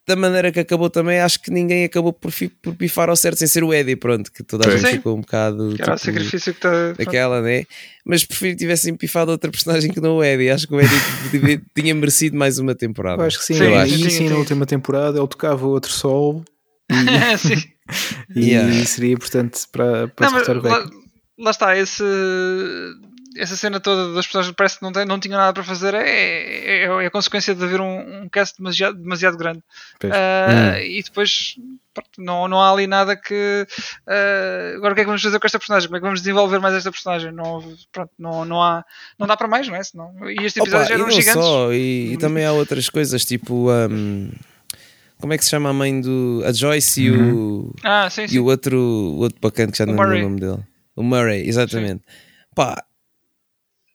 da 0.07 0.15
maneira 0.15 0.53
que 0.53 0.61
acabou 0.61 0.91
também, 0.91 1.19
acho 1.19 1.41
que 1.41 1.51
ninguém 1.51 1.85
acabou 1.85 2.13
por, 2.13 2.31
por 2.61 2.75
pifar 2.75 3.09
ao 3.09 3.17
certo 3.17 3.39
sem 3.39 3.49
ser 3.49 3.65
o 3.65 3.73
Eddie, 3.73 3.97
pronto, 3.97 4.31
que 4.31 4.43
toda 4.43 4.69
a 4.69 4.77
gente 4.77 4.91
ficou 4.93 5.17
um 5.17 5.21
bocado. 5.23 5.71
Que 5.71 5.77
tipo, 5.77 5.93
o 5.93 5.99
sacrifício 5.99 6.53
que 6.53 6.59
está. 6.59 6.91
Aquela, 6.99 7.41
né? 7.41 7.65
Mas 8.05 8.23
prefiro 8.25 8.53
que 8.53 8.59
tivessem 8.59 8.95
pifado 8.95 9.31
outra 9.31 9.51
personagem 9.51 9.91
que 9.91 10.01
não 10.01 10.17
o 10.17 10.25
Eddie. 10.25 10.51
Acho 10.51 10.69
que 10.69 10.75
o 10.75 10.81
Eddie 10.81 11.63
tinha 11.75 11.95
merecido 11.95 12.37
mais 12.37 12.59
uma 12.59 12.75
temporada. 12.75 13.23
Eu 13.23 13.27
acho 13.27 13.39
que 13.39 13.45
sim, 13.45 13.55
sim, 13.55 13.73
acho. 13.73 13.95
e 13.95 14.11
sim, 14.11 14.29
na 14.29 14.37
última 14.37 14.67
temporada 14.67 15.19
ele 15.19 15.29
tocava 15.29 15.67
outro 15.67 15.91
sol. 15.91 16.45
E, 16.91 17.39
sim. 17.39 17.55
e 18.37 18.51
yeah. 18.51 18.85
seria 18.85 19.15
importante 19.15 19.61
para, 19.73 20.09
para 20.09 20.31
não, 20.31 20.63
lá, 20.63 20.91
lá 21.39 21.51
está, 21.51 21.77
esse 21.77 22.05
essa 23.37 23.57
cena 23.57 23.81
toda 23.81 24.13
das 24.13 24.27
pessoas 24.27 24.51
parece 24.53 24.79
que 24.79 24.83
não, 24.83 24.93
tem, 24.93 25.05
não 25.05 25.19
tinham 25.19 25.39
nada 25.39 25.53
para 25.53 25.65
fazer 25.65 25.95
é, 25.95 26.09
é, 26.09 26.85
é 26.85 27.07
a 27.07 27.11
consequência 27.11 27.55
de 27.55 27.65
haver 27.65 27.81
um, 27.81 28.23
um 28.23 28.29
cast 28.29 28.57
demasiado, 28.59 28.97
demasiado 28.97 29.37
grande. 29.37 29.61
Uh, 30.03 30.07
hum. 30.07 30.79
E 30.79 31.03
depois 31.03 31.57
não, 32.19 32.49
não 32.49 32.61
há 32.61 32.71
ali 32.71 32.87
nada 32.87 33.17
que. 33.17 33.67
Uh, 34.07 34.77
agora 34.77 34.93
o 34.93 34.95
que 34.95 35.01
é 35.01 35.05
que 35.05 35.09
vamos 35.09 35.23
fazer 35.23 35.39
com 35.39 35.47
esta 35.47 35.59
personagem? 35.59 35.89
Como 35.89 35.97
é 35.97 36.01
que 36.01 36.05
vamos 36.05 36.21
desenvolver 36.21 36.59
mais 36.59 36.75
esta 36.75 36.91
personagem? 36.91 37.33
Não, 37.33 37.63
pronto, 37.93 38.11
não, 38.19 38.45
não, 38.45 38.63
há, 38.63 38.85
não 39.19 39.27
dá 39.27 39.37
para 39.37 39.49
mais, 39.49 39.69
não 39.69 39.77
é? 39.77 39.83
Senão, 39.83 40.13
e 40.29 40.45
este 40.45 40.61
episódio 40.61 40.89
já 40.89 40.95
eram 40.95 41.11
gigantes. 41.11 41.33
Só, 41.33 41.73
e, 41.73 42.13
e, 42.13 42.17
também 42.17 42.45
há 42.45 42.53
outras 42.53 42.89
coisas, 42.89 43.25
tipo. 43.25 43.71
Um, 43.71 44.31
como 45.21 45.33
é 45.33 45.39
que 45.39 45.45
se 45.45 45.51
chama 45.51 45.71
a 45.71 45.73
mãe 45.73 46.01
do. 46.01 46.43
A 46.45 46.53
Joyce 46.53 47.11
uhum. 47.11 47.17
e 47.17 47.33
o. 47.33 47.75
Ah, 47.83 48.11
sim, 48.11 48.29
sim. 48.29 48.37
E 48.37 48.41
o 48.41 48.47
outro, 48.47 48.79
o 48.79 49.19
outro 49.19 49.39
bacana 49.41 49.73
que 49.73 49.79
já 49.79 49.85
o 49.85 49.87
não 49.89 49.95
lembro 49.95 50.19
o 50.19 50.23
nome 50.23 50.41
dele. 50.41 50.65
O 50.97 51.03
Murray, 51.03 51.49
exatamente. 51.49 52.03
Sim. 52.07 52.15
Pá, 52.55 52.85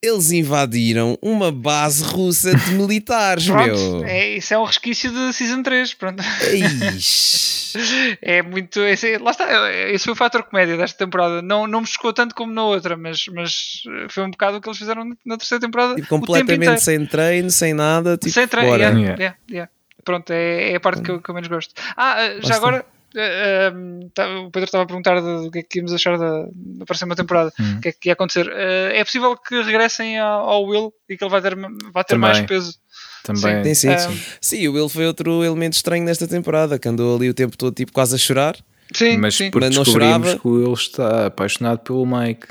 eles 0.01 0.31
invadiram 0.31 1.17
uma 1.21 1.51
base 1.51 2.03
russa 2.03 2.55
de 2.55 2.71
militares, 2.71 3.47
pronto, 3.49 3.67
meu. 3.67 4.05
É, 4.05 4.29
isso 4.37 4.53
é 4.53 4.57
um 4.57 4.63
resquício 4.63 5.11
de 5.11 5.33
Season 5.33 5.61
3, 5.61 5.93
pronto. 5.95 6.23
é 8.21 8.41
muito. 8.41 8.79
Esse, 8.81 9.17
lá 9.17 9.31
está, 9.31 9.71
esse 9.89 10.05
foi 10.05 10.13
o 10.13 10.15
fator 10.15 10.43
comédia 10.43 10.77
desta 10.77 10.97
temporada. 10.97 11.41
Não, 11.41 11.67
não 11.67 11.81
me 11.81 11.87
chocou 11.87 12.13
tanto 12.13 12.33
como 12.33 12.53
na 12.53 12.63
outra, 12.63 12.95
mas, 12.95 13.25
mas 13.33 13.83
foi 14.09 14.23
um 14.23 14.31
bocado 14.31 14.57
o 14.57 14.61
que 14.61 14.69
eles 14.69 14.79
fizeram 14.79 15.05
na 15.25 15.37
terceira 15.37 15.61
temporada. 15.61 15.95
Tipo, 15.95 16.07
completamente 16.07 16.81
sem 16.81 17.05
treino, 17.05 17.49
sem 17.51 17.73
nada. 17.73 18.17
Tipo, 18.17 18.33
sem 18.33 18.47
treino, 18.47 18.75
yeah, 18.75 18.99
yeah, 18.99 19.35
yeah. 19.49 19.71
Pronto, 20.03 20.31
é, 20.31 20.71
é 20.71 20.75
a 20.75 20.79
parte 20.79 21.01
que 21.01 21.11
eu, 21.11 21.21
que 21.21 21.29
eu 21.29 21.35
menos 21.35 21.49
gosto. 21.49 21.73
Ah, 21.95 22.37
já 22.41 22.55
agora 22.55 22.85
Uh, 23.15 24.07
tá, 24.13 24.27
o 24.41 24.51
Pedro 24.51 24.65
estava 24.65 24.83
a 24.83 24.87
perguntar 24.87 25.19
do 25.19 25.49
que 25.49 25.59
é 25.59 25.63
que 25.63 25.79
íamos 25.79 25.93
achar 25.93 26.17
da, 26.17 26.47
da 26.53 26.85
próxima 26.85 27.15
temporada, 27.15 27.51
hum. 27.59 27.77
o 27.77 27.81
que 27.81 27.89
é 27.89 27.91
que 27.91 28.09
ia 28.09 28.13
acontecer. 28.13 28.47
Uh, 28.47 28.93
é 28.93 29.03
possível 29.03 29.35
que 29.35 29.61
regressem 29.61 30.19
ao, 30.19 30.49
ao, 30.49 30.65
Will 30.65 30.93
e 31.09 31.17
que 31.17 31.23
ele 31.23 31.31
vai 31.31 31.41
ter, 31.41 31.55
vai 31.91 32.03
ter 32.03 32.17
mais 32.17 32.41
peso. 32.41 32.75
Também. 33.23 33.63
Sim, 33.63 33.89
sim, 33.89 33.97
sim. 33.97 34.21
sim, 34.39 34.67
o 34.67 34.73
Will 34.73 34.89
foi 34.89 35.05
outro 35.05 35.43
elemento 35.43 35.73
estranho 35.73 36.03
nesta 36.03 36.27
temporada, 36.27 36.79
que 36.79 36.87
andou 36.87 37.15
ali 37.15 37.29
o 37.29 37.33
tempo 37.33 37.57
todo 37.57 37.73
tipo, 37.73 37.91
quase 37.91 38.15
a 38.15 38.17
chorar. 38.17 38.55
Sim, 38.93 39.17
mas 39.17 39.35
sim. 39.35 39.51
porque 39.51 39.67
mas 39.67 39.75
não 39.75 39.85
chorava. 39.85 40.37
que 40.37 40.47
o 40.47 40.51
Will 40.51 40.73
está 40.73 41.27
apaixonado 41.27 41.79
pelo 41.79 42.05
Mike. 42.05 42.47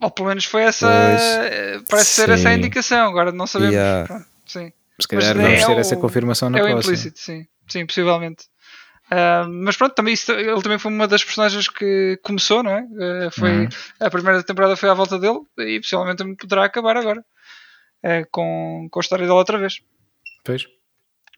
Ou 0.00 0.10
pelo 0.10 0.28
menos 0.28 0.44
foi 0.44 0.62
essa. 0.62 0.88
Pois, 0.88 1.82
parece 1.88 2.10
sim. 2.10 2.22
ser 2.22 2.30
essa 2.30 2.48
a 2.48 2.54
indicação, 2.54 3.08
agora 3.08 3.32
não 3.32 3.46
sabemos. 3.46 3.74
Yeah. 3.74 4.06
Pronto, 4.06 4.26
sim. 4.46 4.72
Se 5.00 5.08
calhar 5.08 5.34
vamos 5.34 5.60
é 5.60 5.66
ter 5.66 5.72
o, 5.72 5.78
essa 5.78 5.96
confirmação 5.96 6.50
na 6.50 6.58
é 6.58 6.60
próxima. 6.62 6.78
É 6.78 6.82
implícito, 6.82 7.18
sim. 7.18 7.46
Sim, 7.68 7.86
possivelmente. 7.86 8.44
Uh, 9.06 9.48
mas 9.48 9.76
pronto, 9.76 9.94
também 9.94 10.14
isso, 10.14 10.32
ele 10.32 10.60
também 10.62 10.78
foi 10.78 10.90
uma 10.90 11.06
das 11.06 11.22
personagens 11.22 11.68
que 11.68 12.18
começou, 12.22 12.62
não 12.62 12.72
é? 12.72 12.82
Uh, 12.82 13.30
foi, 13.30 13.50
uhum. 13.58 13.68
A 14.00 14.10
primeira 14.10 14.42
temporada 14.42 14.76
foi 14.76 14.88
à 14.88 14.94
volta 14.94 15.18
dele 15.18 15.40
e 15.58 15.80
possivelmente 15.80 16.24
poderá 16.36 16.64
acabar 16.64 16.96
agora 16.96 17.20
uh, 18.04 18.26
com, 18.32 18.88
com 18.90 18.98
a 18.98 19.02
história 19.02 19.24
dele 19.24 19.38
outra 19.38 19.58
vez. 19.58 19.80
Pois. 20.44 20.66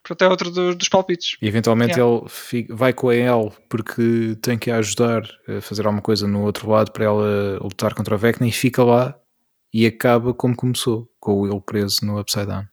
Portanto, 0.01 0.27
é 0.27 0.31
outro 0.31 0.49
do, 0.49 0.75
dos 0.75 0.89
palpites. 0.89 1.37
E 1.41 1.47
eventualmente 1.47 1.99
yeah. 1.99 2.17
ele 2.17 2.27
fica, 2.29 2.75
vai 2.75 2.93
com 2.93 3.09
a 3.09 3.15
El 3.15 3.53
porque 3.69 4.35
tem 4.41 4.57
que 4.57 4.71
a 4.71 4.77
ajudar 4.77 5.21
a 5.47 5.61
fazer 5.61 5.85
alguma 5.85 6.01
coisa 6.01 6.27
no 6.27 6.43
outro 6.43 6.69
lado 6.69 6.91
para 6.91 7.05
ela 7.05 7.59
lutar 7.61 7.93
contra 7.93 8.15
o 8.15 8.17
Vecna 8.17 8.47
e 8.47 8.51
fica 8.51 8.83
lá 8.83 9.15
e 9.71 9.85
acaba 9.85 10.33
como 10.33 10.55
começou, 10.55 11.07
com 11.19 11.33
o 11.33 11.41
Will 11.41 11.61
preso 11.61 12.03
no 12.03 12.19
Upside 12.19 12.47
Down. 12.47 12.65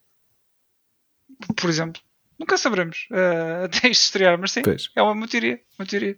Por 1.55 1.68
exemplo. 1.68 2.01
Nunca 2.38 2.58
saberemos 2.58 3.06
uh, 3.10 3.64
até 3.66 3.88
isto 3.88 4.04
estrear, 4.04 4.38
mas 4.38 4.52
sim, 4.52 4.62
pois. 4.62 4.90
é 4.94 5.02
uma 5.02 5.28
teoria, 5.28 5.60
uma 5.78 5.86
teoria. 5.86 6.16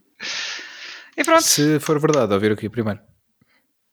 E 1.17 1.25
pronto. 1.25 1.43
Se 1.43 1.81
for 1.81 1.99
verdade, 1.99 2.33
ouvir 2.33 2.53
aqui 2.53 2.69
primeiro. 2.69 3.01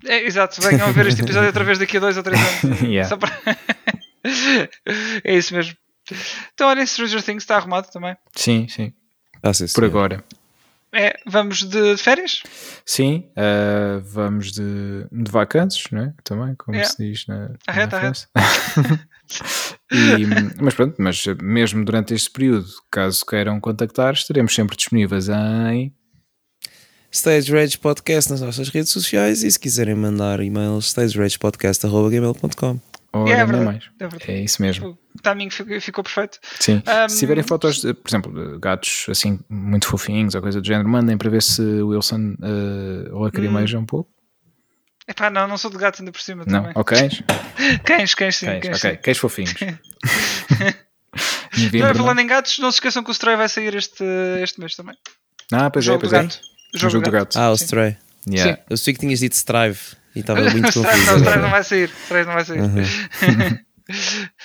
É, 0.05 0.23
exato, 0.23 0.61
venham 0.61 0.87
a 0.87 0.91
ver 0.91 1.07
este 1.07 1.21
episódio 1.21 1.47
outra 1.49 1.63
vez 1.63 1.79
daqui 1.79 1.97
a 1.97 1.99
dois 1.99 2.17
ou 2.17 2.23
três 2.23 2.39
anos. 2.63 2.81
yeah. 2.81 3.17
para... 3.17 3.31
é 5.23 5.35
isso 5.35 5.53
mesmo. 5.53 5.75
Então, 6.53 6.67
olha, 6.69 6.85
Stranger 6.85 7.23
Things 7.23 7.43
está 7.43 7.55
arrumado 7.55 7.89
também. 7.91 8.15
Sim, 8.35 8.67
sim. 8.67 8.93
Ah, 9.41 9.53
sim 9.53 9.65
Por 9.73 9.85
agora. 9.85 10.23
É, 10.93 11.19
vamos 11.25 11.63
de 11.63 11.97
férias? 11.97 12.41
Sim, 12.85 13.29
uh, 13.31 13.99
vamos 14.01 14.51
de, 14.53 15.07
de 15.11 15.29
vacances, 15.31 15.83
não 15.91 16.03
é? 16.03 16.13
Também, 16.23 16.55
como 16.55 16.75
yeah. 16.75 16.89
se 16.89 16.97
diz 17.03 17.27
na, 17.27 17.51
arreta, 17.67 17.95
na 17.95 18.01
França. 18.01 18.29
E, 19.91 20.25
mas 20.61 20.73
pronto, 20.73 20.95
mas 20.99 21.23
mesmo 21.41 21.85
durante 21.85 22.13
este 22.13 22.31
período, 22.31 22.67
caso 22.91 23.25
queiram 23.25 23.59
contactar, 23.59 24.13
estaremos 24.13 24.53
sempre 24.53 24.75
disponíveis 24.75 25.29
em 25.29 25.93
Stage 27.11 27.51
Rage 27.51 27.77
Podcast 27.77 28.31
nas 28.31 28.41
nossas 28.41 28.69
redes 28.69 28.91
sociais 28.91 29.43
e 29.43 29.51
se 29.51 29.59
quiserem 29.59 29.95
mandar 29.95 30.39
e-mails, 30.41 30.87
stageragepodcast.gmail.com 30.89 32.79
yeah, 33.23 33.41
é 33.41 33.45
verdade, 33.45 33.65
mais. 33.65 33.83
É, 33.99 34.07
verdade. 34.07 34.31
é 34.31 34.41
isso 34.41 34.61
mesmo. 34.61 34.97
O 35.17 35.21
timing 35.21 35.49
ficou, 35.49 35.79
ficou 35.79 36.03
perfeito. 36.03 36.39
Sim. 36.59 36.81
Um, 36.85 37.09
se 37.09 37.19
tiverem 37.19 37.43
fotos, 37.43 37.81
por 37.81 38.09
exemplo, 38.09 38.33
de 38.33 38.59
gatos 38.59 39.05
assim 39.09 39.39
muito 39.49 39.87
fofinhos 39.87 40.35
ou 40.35 40.41
coisa 40.41 40.59
do 40.59 40.67
género, 40.67 40.89
mandem 40.89 41.17
para 41.17 41.29
ver 41.29 41.41
se 41.41 41.61
o 41.61 41.89
Wilson 41.89 42.35
uh, 42.39 43.15
ou 43.15 43.25
a 43.25 43.29
acrimeja 43.29 43.77
hum. 43.77 43.81
um 43.81 43.85
pouco. 43.85 44.09
Epá, 45.07 45.29
não, 45.29 45.47
não 45.47 45.57
sou 45.57 45.69
de 45.69 45.77
gato 45.77 46.01
ainda 46.01 46.11
por 46.11 46.21
cima 46.21 46.43
não. 46.47 46.61
também. 46.61 46.73
Ou 46.75 46.83
cães? 46.83 47.21
cães, 47.85 48.15
cães 48.15 48.35
sim. 48.37 48.45
Cães, 48.47 48.61
cães, 48.61 48.77
ok, 48.77 48.91
sim. 48.91 48.97
cães 48.97 49.17
fofinhos. 49.17 49.53
Novembro, 51.57 51.95
falando 51.95 52.19
em 52.19 52.27
gatos, 52.27 52.59
não 52.59 52.71
se 52.71 52.77
esqueçam 52.77 53.03
que 53.03 53.09
o 53.09 53.13
Stray 53.13 53.37
vai 53.37 53.47
sair 53.47 53.73
este, 53.75 54.03
este 54.41 54.59
mês 54.59 54.75
também. 54.75 54.95
Ah, 55.51 55.69
pois 55.69 55.87
o 55.87 55.93
é, 55.93 55.97
pois 55.97 56.11
é. 56.11 56.23
Gato. 56.23 56.41
O 56.73 56.77
jogo, 56.77 56.91
jogo 56.91 57.05
do 57.05 57.11
gato. 57.11 57.37
Ah, 57.37 57.51
o 57.51 57.53
Stray. 57.53 57.97
Yeah. 58.27 58.61
Eu 58.69 58.75
sei 58.75 58.93
que 58.93 58.99
tinhas 58.99 59.19
dito 59.19 59.33
Strive 59.33 59.79
e 60.15 60.19
estava 60.19 60.41
muito 60.49 60.73
confuso. 60.73 61.05
não, 61.05 61.13
o 61.13 61.17
Stray 61.17 61.37
não 61.37 61.49
vai 61.49 61.63
sair. 61.63 61.89
Stray 62.03 62.25
não 62.25 62.33
vai 62.33 62.45
sair. 62.45 62.61
Uhum. 62.61 63.59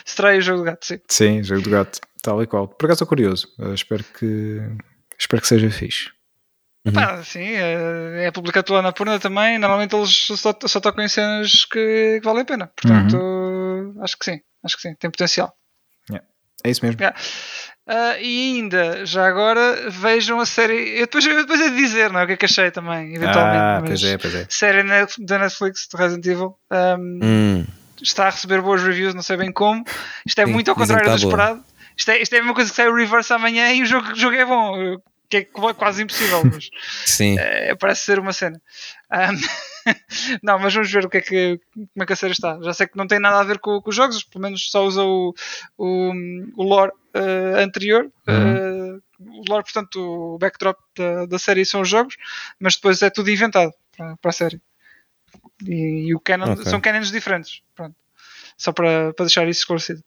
Estreia 0.05 0.39
o 0.39 0.43
jogo 0.43 0.59
do 0.59 0.65
gato, 0.65 0.87
sim. 0.87 1.01
Sim, 1.09 1.43
jogo 1.43 1.63
do 1.63 1.71
gato, 1.71 2.01
tal 2.23 2.43
e 2.43 2.47
qual. 2.47 2.69
Por 2.69 2.87
acaso 2.87 2.99
estou 2.99 3.09
curioso. 3.09 3.49
Uh, 3.59 3.73
espero 3.73 4.05
que 4.05 4.61
espero 5.19 5.41
que 5.41 5.49
seja 5.49 5.71
fixe. 5.71 6.11
Uhum. 6.85 6.93
Pá, 6.93 7.23
sim, 7.23 7.45
é, 7.45 8.27
é 8.27 8.31
publicado 8.31 8.65
pela 8.65 8.79
Anapurna 8.79 9.19
também. 9.19 9.59
Normalmente 9.59 9.95
eles 9.95 10.29
só, 10.37 10.55
só 10.67 10.81
tocam 10.81 11.05
em 11.05 11.09
cenas 11.09 11.65
que, 11.67 12.19
que 12.21 12.25
valem 12.25 12.43
a 12.43 12.47
pena. 12.47 12.71
Portanto, 12.75 13.17
uhum. 13.17 14.03
acho 14.03 14.19
que 14.19 14.25
sim, 14.25 14.41
acho 14.65 14.77
que 14.77 14.83
sim, 14.83 14.95
tem 14.95 15.11
potencial. 15.11 15.55
Yeah. 16.09 16.27
É 16.65 16.71
isso 16.71 16.85
mesmo. 16.85 17.01
Yeah. 17.01 17.19
Uh, 17.87 18.23
e 18.23 18.57
ainda, 18.57 19.05
já 19.05 19.27
agora, 19.27 19.91
vejam 19.91 20.39
a 20.41 20.47
série. 20.47 20.99
Eu 20.99 21.07
depois, 21.07 21.27
eu 21.27 21.37
depois 21.37 21.61
é 21.61 21.71
de 21.71 21.77
dizer, 21.77 22.11
não 22.11 22.21
é? 22.21 22.25
O 22.25 22.27
que 22.27 22.33
é 22.35 22.37
que 22.37 22.45
achei 22.45 22.71
também, 22.71 23.15
eventualmente. 23.15 23.59
Ah, 23.59 23.83
pois 23.85 24.03
é, 24.05 24.19
pois 24.19 24.35
é. 24.35 24.47
Série 24.49 24.83
da 25.19 25.39
Netflix 25.39 25.89
de 25.91 25.97
Resident 25.97 26.27
Evil. 26.27 26.57
Um, 26.71 27.21
hum 27.23 27.67
está 28.03 28.27
a 28.27 28.31
receber 28.31 28.61
boas 28.61 28.83
reviews, 28.83 29.15
não 29.15 29.23
sei 29.23 29.37
bem 29.37 29.53
como. 29.53 29.85
Isto 30.27 30.41
é 30.41 30.47
Sim, 30.47 30.53
muito 30.53 30.71
ao 30.71 30.77
contrário 30.77 31.05
tá 31.05 31.17
do 31.17 31.19
esperado. 31.19 31.65
Isto 31.97 32.11
é, 32.11 32.23
isto 32.23 32.33
é 32.33 32.39
a 32.39 32.41
mesma 32.41 32.55
coisa 32.55 32.71
que 32.71 32.77
sai 32.77 32.89
o 32.89 32.95
Reverse 32.95 33.33
amanhã 33.33 33.73
e 33.73 33.83
o 33.83 33.87
jogo, 33.87 34.13
o 34.13 34.17
jogo 34.17 34.37
é 34.37 34.45
bom. 34.45 34.99
Que 35.31 35.37
é 35.37 35.45
quase 35.45 36.03
impossível, 36.03 36.43
mas 36.45 36.69
Sim. 37.07 37.39
É, 37.39 37.75
parece 37.77 38.05
ser 38.05 38.19
uma 38.19 38.33
cena. 38.33 38.61
Um, 39.13 39.87
não, 40.43 40.59
mas 40.59 40.75
vamos 40.75 40.91
ver 40.91 41.07
o 41.07 41.09
que 41.09 41.19
é 41.19 41.21
que, 41.21 41.61
como 41.73 42.03
é 42.03 42.07
que 42.07 42.13
a 42.13 42.17
série 42.17 42.33
está. 42.33 42.59
Já 42.61 42.75
sei 42.75 42.89
que 42.89 42.97
não 42.97 43.07
tem 43.07 43.21
nada 43.21 43.39
a 43.39 43.45
ver 43.45 43.61
com, 43.61 43.81
com 43.81 43.91
os 43.91 43.97
jogos, 43.97 44.25
pelo 44.25 44.43
menos 44.43 44.69
só 44.71 44.85
usa 44.85 45.05
o, 45.05 45.33
o, 45.79 46.13
o 46.57 46.63
lore 46.65 46.93
uh, 47.15 47.59
anterior. 47.59 48.11
Uhum. 48.27 48.97
Uh, 48.97 49.03
o 49.21 49.45
lore, 49.49 49.63
portanto, 49.63 50.01
o 50.01 50.39
backdrop 50.39 50.79
da, 50.97 51.27
da 51.27 51.39
série 51.39 51.65
são 51.65 51.83
os 51.83 51.89
jogos, 51.89 52.17
mas 52.59 52.75
depois 52.75 53.01
é 53.01 53.09
tudo 53.09 53.31
inventado 53.31 53.73
para, 53.97 54.17
para 54.17 54.31
a 54.31 54.35
série. 54.35 54.61
E, 55.65 56.09
e 56.09 56.15
o 56.15 56.19
canon, 56.19 56.55
okay. 56.55 56.65
são 56.65 56.81
canons 56.81 57.13
diferentes. 57.13 57.63
Pronto 57.77 57.95
só 58.61 58.73
para, 58.73 59.15
para 59.15 59.25
deixar 59.25 59.49
isso 59.49 59.61
esclarecido. 59.61 60.03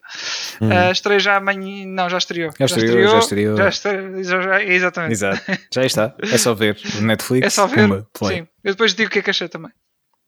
Hum. 0.61 0.69
Uh, 0.69 0.91
estreia 0.91 1.19
já 1.19 1.37
amanhã. 1.37 1.87
Não, 1.87 2.07
já 2.07 2.19
estreou. 2.19 2.51
Já 2.59 2.65
estreou, 2.65 3.07
já 3.07 3.17
estreou. 3.17 3.57
Já 3.57 3.67
estreou, 3.67 4.23
já, 4.23 4.41
já, 4.41 4.63
exatamente. 4.63 5.13
Exato. 5.13 5.41
Já 5.73 5.83
está. 5.83 6.15
É 6.21 6.37
só 6.37 6.53
ver. 6.53 6.77
Netflix. 7.01 7.47
É 7.47 7.49
só 7.49 7.65
ver. 7.65 7.87
Pumba, 7.87 8.07
play. 8.13 8.37
Sim. 8.41 8.47
Eu 8.63 8.73
depois 8.73 8.93
digo 8.93 9.07
o 9.07 9.11
que 9.11 9.19
é 9.19 9.21
que 9.23 9.31
achei 9.31 9.47
também. 9.47 9.71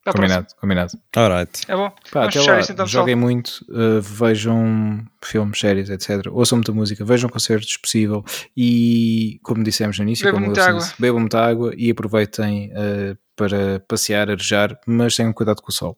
combinado, 0.03 0.47
combinado. 0.60 0.91
Alright. 1.15 1.61
É 1.68 1.76
bom. 1.76 1.93
Pá, 2.11 2.26
até 2.26 2.41
lá, 2.41 2.60
isso, 2.60 2.72
então, 2.72 2.88
joguem 2.88 3.15
muito, 3.15 3.64
uh, 3.69 4.02
vejam 4.02 5.06
filmes, 5.23 5.60
séries, 5.60 5.91
etc. 5.91 6.26
Ouçam 6.31 6.57
muita 6.57 6.72
música, 6.72 7.06
vejam 7.06 7.30
concertos, 7.30 7.73
se 7.73 7.80
possível. 7.80 8.26
E, 8.57 9.39
como 9.43 9.64
dissemos 9.64 9.99
no 9.99 10.03
início, 10.03 10.26
bebam 10.26 10.41
muita 10.41 10.65
água. 10.65 10.80
Disse, 10.80 10.93
bebam 10.99 11.19
muita 11.19 11.39
água 11.39 11.73
e 11.77 11.91
aproveitem 11.91 12.72
uh, 12.72 13.15
para 13.35 13.80
passear, 13.88 14.31
arejar, 14.31 14.76
mas 14.88 15.15
tenham 15.15 15.31
cuidado 15.31 15.61
com 15.61 15.69
o 15.69 15.73
sol. 15.73 15.95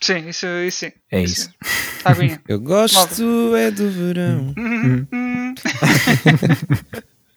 Sim, 0.00 0.28
isso, 0.28 0.46
isso 0.46 0.78
sim. 0.80 0.92
É 1.10 1.22
isso. 1.22 1.50
isso. 2.22 2.40
Eu 2.48 2.60
gosto 2.60 2.94
malta. 2.94 3.58
é 3.58 3.70
do 3.70 3.90
verão. 3.90 4.54
Uhum. 4.56 5.54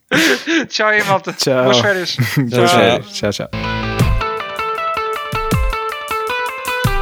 tchau 0.67 0.87
aí, 0.87 1.03
malta. 1.03 1.33
Tchau. 1.33 1.63
Boas 1.63 1.79
férias. 1.79 2.17
Boas 2.49 2.71
férias. 2.71 3.11
Tchau, 3.11 3.31
tchau. 3.31 3.49